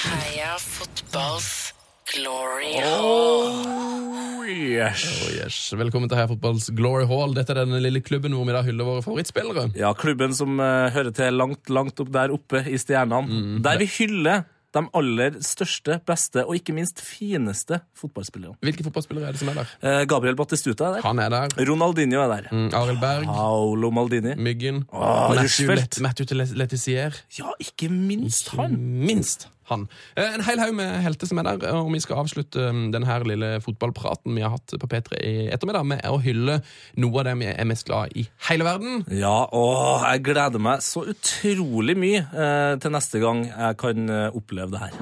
Heia 0.09 0.57
fotballs 0.59 1.68
glory 2.15 2.73
Oh, 2.85 4.45
yes. 4.49 5.03
Oh, 5.05 5.31
yes. 5.35 5.57
Velkommen 5.77 6.09
til 6.09 6.17
Heia 6.17 6.29
Fotballs 6.31 6.71
Glory 6.77 7.05
Hall. 7.11 7.35
Dette 7.37 7.53
er 7.53 7.67
den 7.67 7.77
lille 7.85 8.01
klubben 8.05 8.33
hvor 8.37 8.47
vi 8.49 8.55
da 8.57 8.63
hyller 8.65 8.89
våre 8.89 9.05
favorittspillere. 9.05 9.67
Ja, 9.77 9.91
klubben 9.99 10.33
som 10.37 10.57
uh, 10.57 10.89
hører 10.95 11.13
til 11.17 11.37
langt, 11.37 11.69
langt 11.73 12.01
opp 12.01 12.13
der 12.15 12.33
oppe 12.33 12.63
i 12.65 12.79
stjernene. 12.81 13.59
Der 13.65 13.81
vi 13.83 13.91
hyller 13.99 14.47
de 14.77 14.83
aller 15.01 15.37
største, 15.45 15.99
beste 16.09 16.45
og 16.45 16.57
ikke 16.59 16.75
minst 16.77 17.01
fineste 17.05 17.81
fotballspillerne. 17.97 18.57
Hvilke 18.65 18.85
fotballspillere 18.87 19.29
er 19.29 19.37
det 19.37 19.43
som 19.43 19.53
er 19.53 19.61
der? 19.63 19.75
Eh, 19.81 20.01
Gabriel 20.09 20.37
Battistuta 20.37 20.91
er 20.91 20.99
der. 20.99 21.07
Han 21.09 21.23
er 21.25 21.33
der. 21.33 21.55
Ronaldinho 21.69 22.25
er 22.25 22.35
der. 22.35 22.49
Mm, 22.53 22.69
Arild 22.77 23.01
Berg. 23.05 23.29
Paolo 23.29 23.93
Maldini. 23.97 24.37
Myggen. 24.37 24.83
Åh, 24.93 25.37
Matthew, 25.37 25.75
Let 25.75 26.01
Matthew 26.05 26.57
Letizier. 26.57 27.17
Ja, 27.39 27.53
ikke 27.65 27.89
minst 27.93 28.53
han. 28.57 28.77
Minst 28.79 29.49
han. 29.71 29.87
Eh, 30.17 30.35
En 30.39 30.45
hel 30.47 30.61
haug 30.63 30.75
med 30.79 31.03
helter 31.05 31.31
som 31.31 31.41
er 31.41 31.49
der, 31.51 31.67
og 31.79 31.93
vi 31.93 32.01
skal 32.05 32.23
avslutte 32.23 32.69
mm, 32.73 32.87
denne 32.95 33.19
lille 33.29 33.51
fotballpraten 33.65 34.35
vi 34.37 34.45
har 34.45 34.55
hatt 34.55 34.75
på 34.81 34.91
P3 34.91 35.19
i 35.21 35.35
ettermiddag, 35.55 35.87
med 35.89 36.05
å 36.09 36.21
hylle 36.23 36.61
noe 37.01 37.21
av 37.23 37.29
det 37.29 37.37
vi 37.43 37.51
er 37.53 37.69
mest 37.69 37.87
glad 37.89 38.15
i 38.19 38.27
hele 38.51 38.67
verden. 38.69 39.05
Ja, 39.13 39.47
og 39.53 40.05
jeg 40.07 40.25
gleder 40.31 40.63
meg 40.63 40.85
så 40.87 41.05
utrolig 41.09 41.97
mye 41.99 42.25
eh, 42.25 42.75
til 42.83 42.95
neste 42.95 43.23
gang 43.23 43.45
jeg 43.49 43.79
kan 43.81 44.09
eh, 44.13 44.29
oppleve 44.37 44.75
det 44.75 44.85
her. 44.87 44.99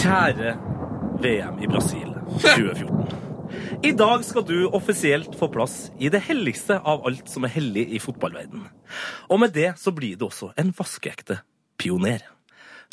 Kjære 0.00 0.56
VM 1.22 1.62
i 1.62 1.70
Brasil 1.70 2.10
2014. 2.42 3.24
I 3.86 3.92
dag 3.96 4.24
skal 4.26 4.44
du 4.46 4.66
offisielt 4.74 5.36
få 5.38 5.48
plass 5.52 5.90
i 6.02 6.10
det 6.12 6.20
helligste 6.26 6.78
av 6.82 7.06
alt 7.08 7.28
som 7.30 7.46
er 7.46 7.54
hellig 7.54 7.86
i 7.94 8.00
fotballverden. 8.02 8.66
Og 9.30 9.40
med 9.40 9.54
det 9.56 9.74
så 9.80 9.92
blir 9.96 10.18
du 10.18 10.26
også 10.28 10.50
en 10.58 10.72
vaskeekte 10.76 11.38
pioner. 11.80 12.24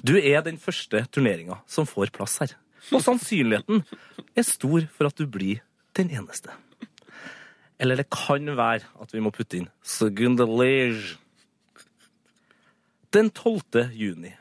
Du 0.03 0.17
er 0.19 0.43
den 0.43 0.59
første 0.59 1.05
turneringa 1.15 1.61
som 1.69 1.87
får 1.87 2.11
plass 2.15 2.35
her. 2.43 2.57
Og 2.91 2.99
sannsynligheten 3.05 3.85
er 4.35 4.45
stor 4.45 4.83
for 4.91 5.07
at 5.07 5.15
du 5.15 5.23
blir 5.31 5.61
den 5.95 6.11
eneste. 6.11 6.51
Eller 7.79 7.99
det 7.99 8.09
kan 8.11 8.51
være 8.57 8.83
at 8.99 9.13
vi 9.15 9.21
må 9.23 9.31
putte 9.33 9.61
inn 9.61 9.69
Segundelege. 9.79 11.15
Den 13.15 13.29
12. 13.31 13.93
juni 13.95 14.33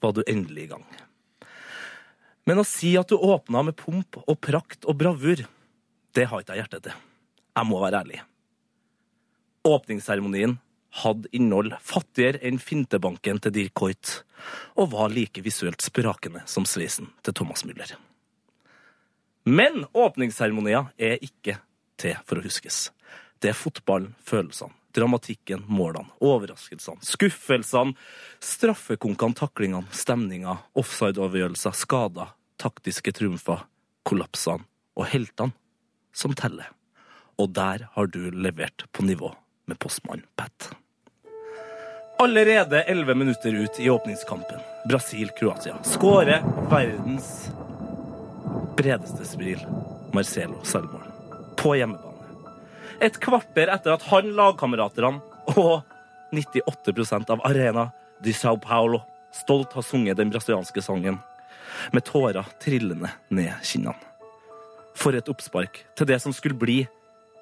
var 0.00 0.16
du 0.16 0.22
endelig 0.24 0.64
i 0.64 0.72
gang. 0.72 0.86
Men 2.48 2.62
å 2.62 2.66
si 2.66 2.94
at 2.96 3.10
du 3.12 3.20
åpna 3.20 3.62
med 3.66 3.76
pomp 3.76 4.16
og 4.24 4.40
prakt 4.40 4.88
og 4.88 4.96
bravur, 5.02 5.44
det 6.16 6.26
har 6.26 6.40
ikke 6.40 6.56
jeg 6.56 6.64
hjerte 6.64 6.80
til. 6.88 6.96
Jeg 7.60 7.68
må 7.68 7.80
være 7.82 8.00
ærlig. 8.00 8.22
Åpningsseremonien 9.68 10.56
hadde 10.90 11.30
innhold 11.36 11.76
fattigere 11.84 12.40
enn 12.46 12.58
fintebanken 12.62 13.40
til 13.42 13.54
Dirk 13.54 13.82
Hoit, 13.82 14.12
og 14.74 14.92
var 14.94 15.12
like 15.12 15.42
visuelt 15.44 15.82
sprakende 15.84 16.42
som 16.50 16.66
sveisen 16.68 17.10
til 17.22 17.36
Thomas 17.36 17.64
Müller. 17.66 17.94
Men 19.48 19.84
åpningsseremonier 19.96 20.90
er 21.00 21.22
ikke 21.24 21.58
til 22.00 22.18
for 22.26 22.40
å 22.40 22.44
huskes. 22.44 22.88
Det 23.40 23.52
er 23.52 23.56
fotballen, 23.56 24.12
følelsene, 24.26 24.74
dramatikken, 24.96 25.62
målene, 25.70 26.10
overraskelsene, 26.20 27.00
skuffelsene, 27.06 27.94
straffekonkene, 28.44 29.38
taklingene, 29.38 29.88
stemninga, 29.94 30.58
offside-avgjørelser, 30.80 31.76
skader, 31.78 32.34
taktiske 32.60 33.14
triumfer, 33.16 33.64
kollapsene 34.04 34.66
og 34.98 35.08
heltene 35.12 35.56
som 36.12 36.34
teller. 36.36 36.72
Og 37.40 37.54
der 37.56 37.86
har 37.94 38.10
du 38.12 38.26
levert 38.34 38.84
på 38.92 39.06
nivå 39.06 39.32
med 39.70 39.78
postmann 39.78 40.22
Pat. 40.36 40.70
Allerede 42.18 42.82
11 42.82 43.14
minutter 43.14 43.54
ut 43.54 43.80
i 43.80 43.90
åpningskampen, 43.90 44.58
Brasil-Kroatia, 44.88 45.76
skårer 45.82 46.42
verdens 46.70 47.50
bredeste 48.76 49.24
smil, 49.24 49.62
Marcelo 50.12 50.58
Salmon, 50.62 51.06
på 51.56 51.76
hjemmebane. 51.76 52.34
Et 53.00 53.16
kvarter 53.22 53.70
etter 53.72 53.94
at 53.94 54.04
han, 54.10 54.34
lagkameratene 54.36 55.22
og 55.54 55.86
98% 56.34 57.30
av 57.32 57.46
Arena 57.46 57.86
de 58.20 58.34
Sao 58.36 58.58
Paulo 58.60 59.00
stolt 59.32 59.72
har 59.78 59.86
sunget 59.86 60.18
den 60.18 60.34
brasilianske 60.34 60.82
sangen, 60.82 61.22
med 61.94 62.04
tårer 62.04 62.44
trillende 62.60 63.14
ned 63.30 63.54
kinnene. 63.62 63.96
For 64.98 65.16
et 65.16 65.30
oppspark 65.30 65.84
til 65.96 66.10
det 66.10 66.18
som 66.20 66.34
skulle 66.36 66.58
bli 66.58 66.82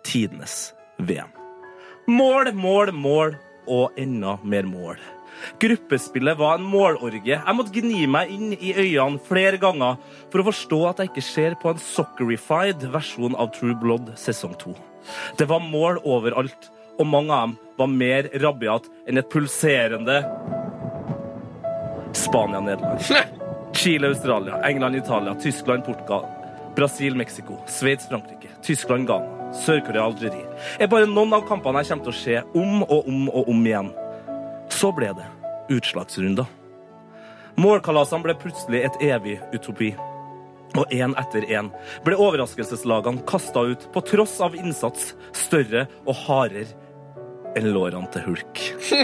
tidenes 0.06 0.74
VM. 0.98 1.47
Mål, 2.08 2.54
mål, 2.56 2.92
mål 2.96 3.34
og 3.68 3.98
enda 4.00 4.38
mer 4.40 4.64
mål. 4.64 4.96
Gruppespillet 5.60 6.38
var 6.38 6.56
en 6.56 6.64
målorgie. 6.64 7.36
Jeg 7.36 7.56
måtte 7.56 7.74
gni 7.74 8.06
meg 8.08 8.30
inn 8.32 8.54
i 8.56 8.72
øynene 8.72 9.20
flere 9.28 9.60
ganger 9.60 9.98
for 10.32 10.40
å 10.40 10.46
forstå 10.46 10.78
at 10.88 11.02
jeg 11.02 11.10
ikke 11.12 11.24
ser 11.26 11.56
på 11.60 11.68
en 11.74 11.82
soccerified 11.82 12.86
versjon 12.94 13.36
av 13.36 13.52
True 13.52 13.76
Blood 13.76 14.14
sesong 14.16 14.56
2. 14.56 14.72
Det 15.36 15.48
var 15.52 15.60
mål 15.60 16.00
overalt, 16.00 16.70
og 16.96 17.06
mange 17.12 17.34
av 17.34 17.52
dem 17.52 17.58
var 17.76 17.92
mer 17.92 18.30
rabiat 18.40 18.88
enn 19.04 19.20
et 19.20 19.28
pulserende 19.28 20.22
Spania-Nederland. 22.16 23.04
Chile, 23.76 24.14
Australia, 24.14 24.62
England, 24.64 24.96
Italia, 24.96 25.36
Tyskland, 25.36 25.84
Portugal, 25.84 26.24
Sør-Korea, 29.54 30.04
Algerie 30.04 30.46
er 30.78 30.90
bare 30.90 31.08
noen 31.08 31.32
av 31.36 31.46
kampene 31.48 31.82
jeg 31.82 31.92
kommer 31.92 32.08
til 32.08 32.14
å 32.14 32.20
se 32.20 32.38
om 32.60 32.82
og 32.84 33.08
om 33.08 33.28
og 33.32 33.50
om 33.52 33.66
igjen. 33.66 33.90
Så 34.72 34.92
ble 34.96 35.10
det 35.16 35.28
utslagsrunder. 35.72 36.48
Målkalasene 37.58 38.22
ble 38.22 38.36
plutselig 38.38 38.84
et 38.86 39.00
evig 39.02 39.38
utopi. 39.54 39.94
Og 40.76 40.92
én 40.92 41.14
etter 41.18 41.46
én 41.48 41.70
ble 42.04 42.18
overraskelseslagene 42.20 43.24
kasta 43.28 43.64
ut 43.70 43.88
på 43.94 44.02
tross 44.06 44.36
av 44.44 44.54
innsats 44.58 45.14
større 45.34 45.86
og 46.04 46.14
hardere 46.26 46.68
enn 47.56 47.70
lårene 47.72 48.06
til 48.12 48.26
hulk. 48.28 48.60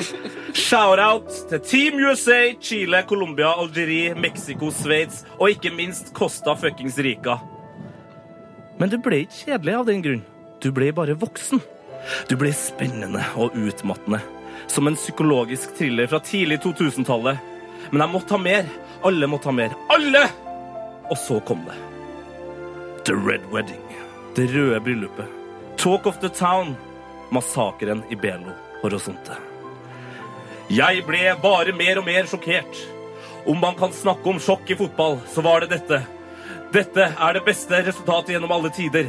Shout-out 0.67 1.33
til 1.51 1.65
Team 1.65 1.99
USA, 2.05 2.53
Chile, 2.61 3.01
Colombia, 3.09 3.55
Algerie, 3.57 4.13
Mexico, 4.15 4.71
Sveits 4.71 5.25
og 5.39 5.49
ikke 5.57 5.73
minst 5.75 6.13
Costa 6.15 6.55
fuckings 6.61 7.01
Rica. 7.03 7.41
Men 8.79 8.93
det 8.93 9.01
ble 9.03 9.25
ikke 9.25 9.41
kjedelig 9.49 9.77
av 9.81 9.91
den 9.91 10.05
grunn. 10.05 10.25
Du 10.65 10.71
ble 10.73 10.87
bare 10.97 11.13
voksen. 11.21 11.61
Du 12.29 12.39
ble 12.41 12.49
spennende 12.57 13.21
og 13.37 13.53
utmattende. 13.53 14.23
Som 14.73 14.89
en 14.89 14.97
psykologisk 14.97 15.75
thriller 15.77 16.09
fra 16.09 16.23
tidlig 16.25 16.63
2000-tallet. 16.65 17.37
Men 17.91 18.01
jeg 18.01 18.13
måtte 18.15 18.33
ha 18.33 18.41
mer. 18.41 18.71
Alle 19.05 19.29
måtte 19.29 19.51
ha 19.51 19.53
mer. 19.53 19.75
Alle! 19.93 20.23
Og 21.13 21.21
så 21.21 21.37
kom 21.45 21.67
det. 21.69 21.77
The 23.05 23.13
Red 23.13 23.45
Wedding. 23.53 23.85
Det 24.39 24.49
røde 24.55 24.81
bryllupet. 24.81 25.37
Talk 25.77 26.09
of 26.09 26.23
the 26.25 26.33
Town. 26.33 26.73
Massakren 27.29 28.01
i 28.09 28.17
Belo 28.17 28.57
Horizonte. 28.81 29.37
Jeg 30.73 31.05
ble 31.05 31.27
bare 31.45 31.77
mer 31.77 32.01
og 32.01 32.09
mer 32.09 32.25
sjokkert. 32.31 32.81
Om 33.45 33.61
man 33.61 33.77
kan 33.77 33.93
snakke 33.93 34.33
om 34.33 34.41
sjokk 34.41 34.73
i 34.73 34.81
fotball, 34.81 35.21
så 35.29 35.45
var 35.45 35.61
det 35.61 35.75
dette. 35.77 36.01
Dette 36.75 37.05
er 37.07 37.37
det 37.37 37.45
beste 37.47 37.79
resultatet 37.87 38.33
gjennom 38.35 38.51
alle 38.51 38.71
tider. 38.75 39.07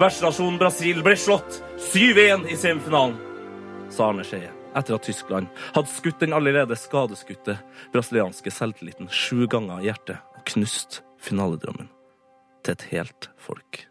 Vertsnasjonen 0.00 0.56
Brasil 0.58 0.98
ble 1.06 1.14
slått 1.14 1.60
7-1 1.92 2.48
i 2.50 2.56
semifinalen, 2.58 3.14
sa 3.94 4.08
Arne 4.10 4.26
Skeie 4.26 4.50
etter 4.74 4.96
at 4.96 5.06
Tyskland 5.06 5.46
hadde 5.76 5.92
skutt 5.92 6.18
den 6.24 6.34
allerede 6.34 6.74
skadeskutte 6.74 7.54
brasilianske 7.94 8.50
selvtilliten 8.50 9.06
sju 9.06 9.46
ganger 9.46 9.78
i 9.78 9.86
hjertet 9.86 10.18
og 10.34 10.42
knust 10.50 11.04
finaledrømmen 11.22 11.86
til 12.66 12.74
et 12.74 12.86
helt 12.90 13.30
folk. 13.38 13.84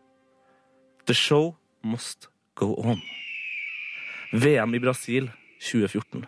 The 1.07 1.15
show 1.15 1.53
must 1.79 2.27
go 2.59 2.73
on. 2.75 2.99
VM 4.35 4.75
i 4.75 4.83
Brasil 4.83 5.31
2014. 5.63 6.27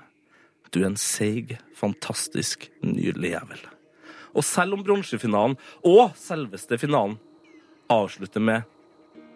Du 0.72 0.80
er 0.80 0.94
en 0.94 1.00
seig, 1.00 1.58
fantastisk, 1.76 2.70
nydelig 2.80 3.36
jævel. 3.36 3.72
Og 4.36 4.44
selv 4.44 4.76
om 4.76 4.84
bronsefinalen 4.84 5.56
og 5.86 6.16
selveste 6.20 6.80
finalen 6.82 7.18
avslutter 7.92 8.42
med 8.42 8.64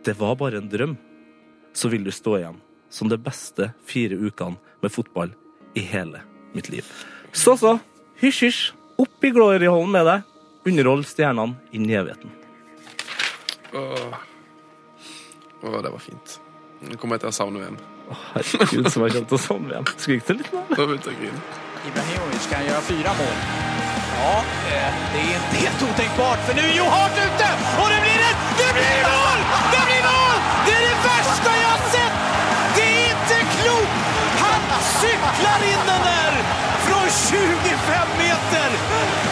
'det 0.03 0.15
var 0.19 0.35
bare 0.35 0.57
en 0.57 0.69
drøm', 0.69 0.97
så 1.73 1.89
vil 1.89 2.03
du 2.03 2.11
stå 2.11 2.37
igjen 2.37 2.61
som 2.89 3.09
det 3.09 3.23
beste 3.23 3.73
fire 3.85 4.15
ukene 4.15 4.57
med 4.81 4.91
fotball 4.91 5.33
i 5.75 5.79
hele 5.79 6.21
mitt 6.53 6.69
liv. 6.69 6.85
Så 7.31 7.57
så, 7.57 7.79
hysj 8.17 8.45
hysj, 8.45 8.73
opp 8.97 9.23
i 9.23 9.31
Gloryhallen 9.31 9.91
med 9.91 10.05
deg. 10.05 10.23
Underhold 10.65 11.05
stjernene 11.05 11.55
inn 11.71 11.89
i 11.89 11.95
evigheten. 11.95 12.31
Åh. 13.73 14.17
Åh, 15.63 15.81
det 15.83 15.91
var 15.91 15.99
fint. 15.99 16.39
Nå 16.81 16.95
kommer 16.97 17.15
jeg 17.15 17.27
til 17.27 17.31
å 17.31 17.35
savne 17.35 17.59
VM. 17.63 17.77
Herregud, 18.33 18.91
som 18.91 19.03
jeg 19.05 19.15
kommer 19.15 19.29
til 19.29 19.37
å 19.37 19.43
savne 19.43 19.73
VM. 19.73 19.91
Skrik 19.97 20.25
det 20.27 20.39
litt 20.39 20.53
nå. 20.53 20.63
Nå 20.71 20.87
begynte 20.87 21.11
jeg 21.11 21.19
å 21.19 21.21
grine. 21.21 21.43
Ibrahimovic 21.89 22.49
kan 22.51 22.65
gjøre 22.67 22.81
fire 22.89 23.19
mål. 23.19 23.78
Ja, 24.23 24.43
eh, 24.73 24.93
det 25.13 25.19
är 25.19 25.35
inte 25.41 25.55
helt 25.65 25.81
otänkbart 25.89 26.39
för 26.45 26.53
nu 26.53 26.61
är 26.61 26.73
Joe 26.79 26.89
Hart 26.89 27.17
ute 27.27 27.47
och 27.81 27.89
det 27.93 28.01
blir 28.05 28.19
ett... 28.29 28.41
Det 28.61 28.71
blir 28.77 29.01
mål! 29.13 29.39
Det 29.73 29.83
blir 29.87 30.03
mål! 30.11 30.37
Det 30.65 30.73
är 30.79 30.83
det 30.89 30.99
värsta 31.09 31.51
jag 31.63 31.69
har 31.75 31.83
sett! 31.95 32.15
Det 32.75 32.87
är 32.99 33.05
inte 33.15 33.37
klokt! 33.55 33.99
Han 34.43 34.61
cyklar 35.01 35.59
in 35.71 35.83
den 35.91 36.01
där 36.11 36.33
från 36.85 37.07
25 37.29 38.07
meter! 38.23 38.69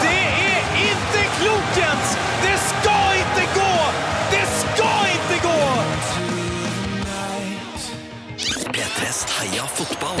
Det 0.02 0.22
är 0.52 0.62
inte 0.90 1.20
klokt! 1.38 2.18
Det 2.42 2.58
ska 2.70 2.98
inte 3.22 3.44
gå! 3.60 3.74
Det 4.30 4.46
ska 4.60 4.90
inte 5.16 5.36
gå! 5.48 5.60
P3s 8.72 9.26
Heia 9.38 9.66
fotball. 9.66 10.20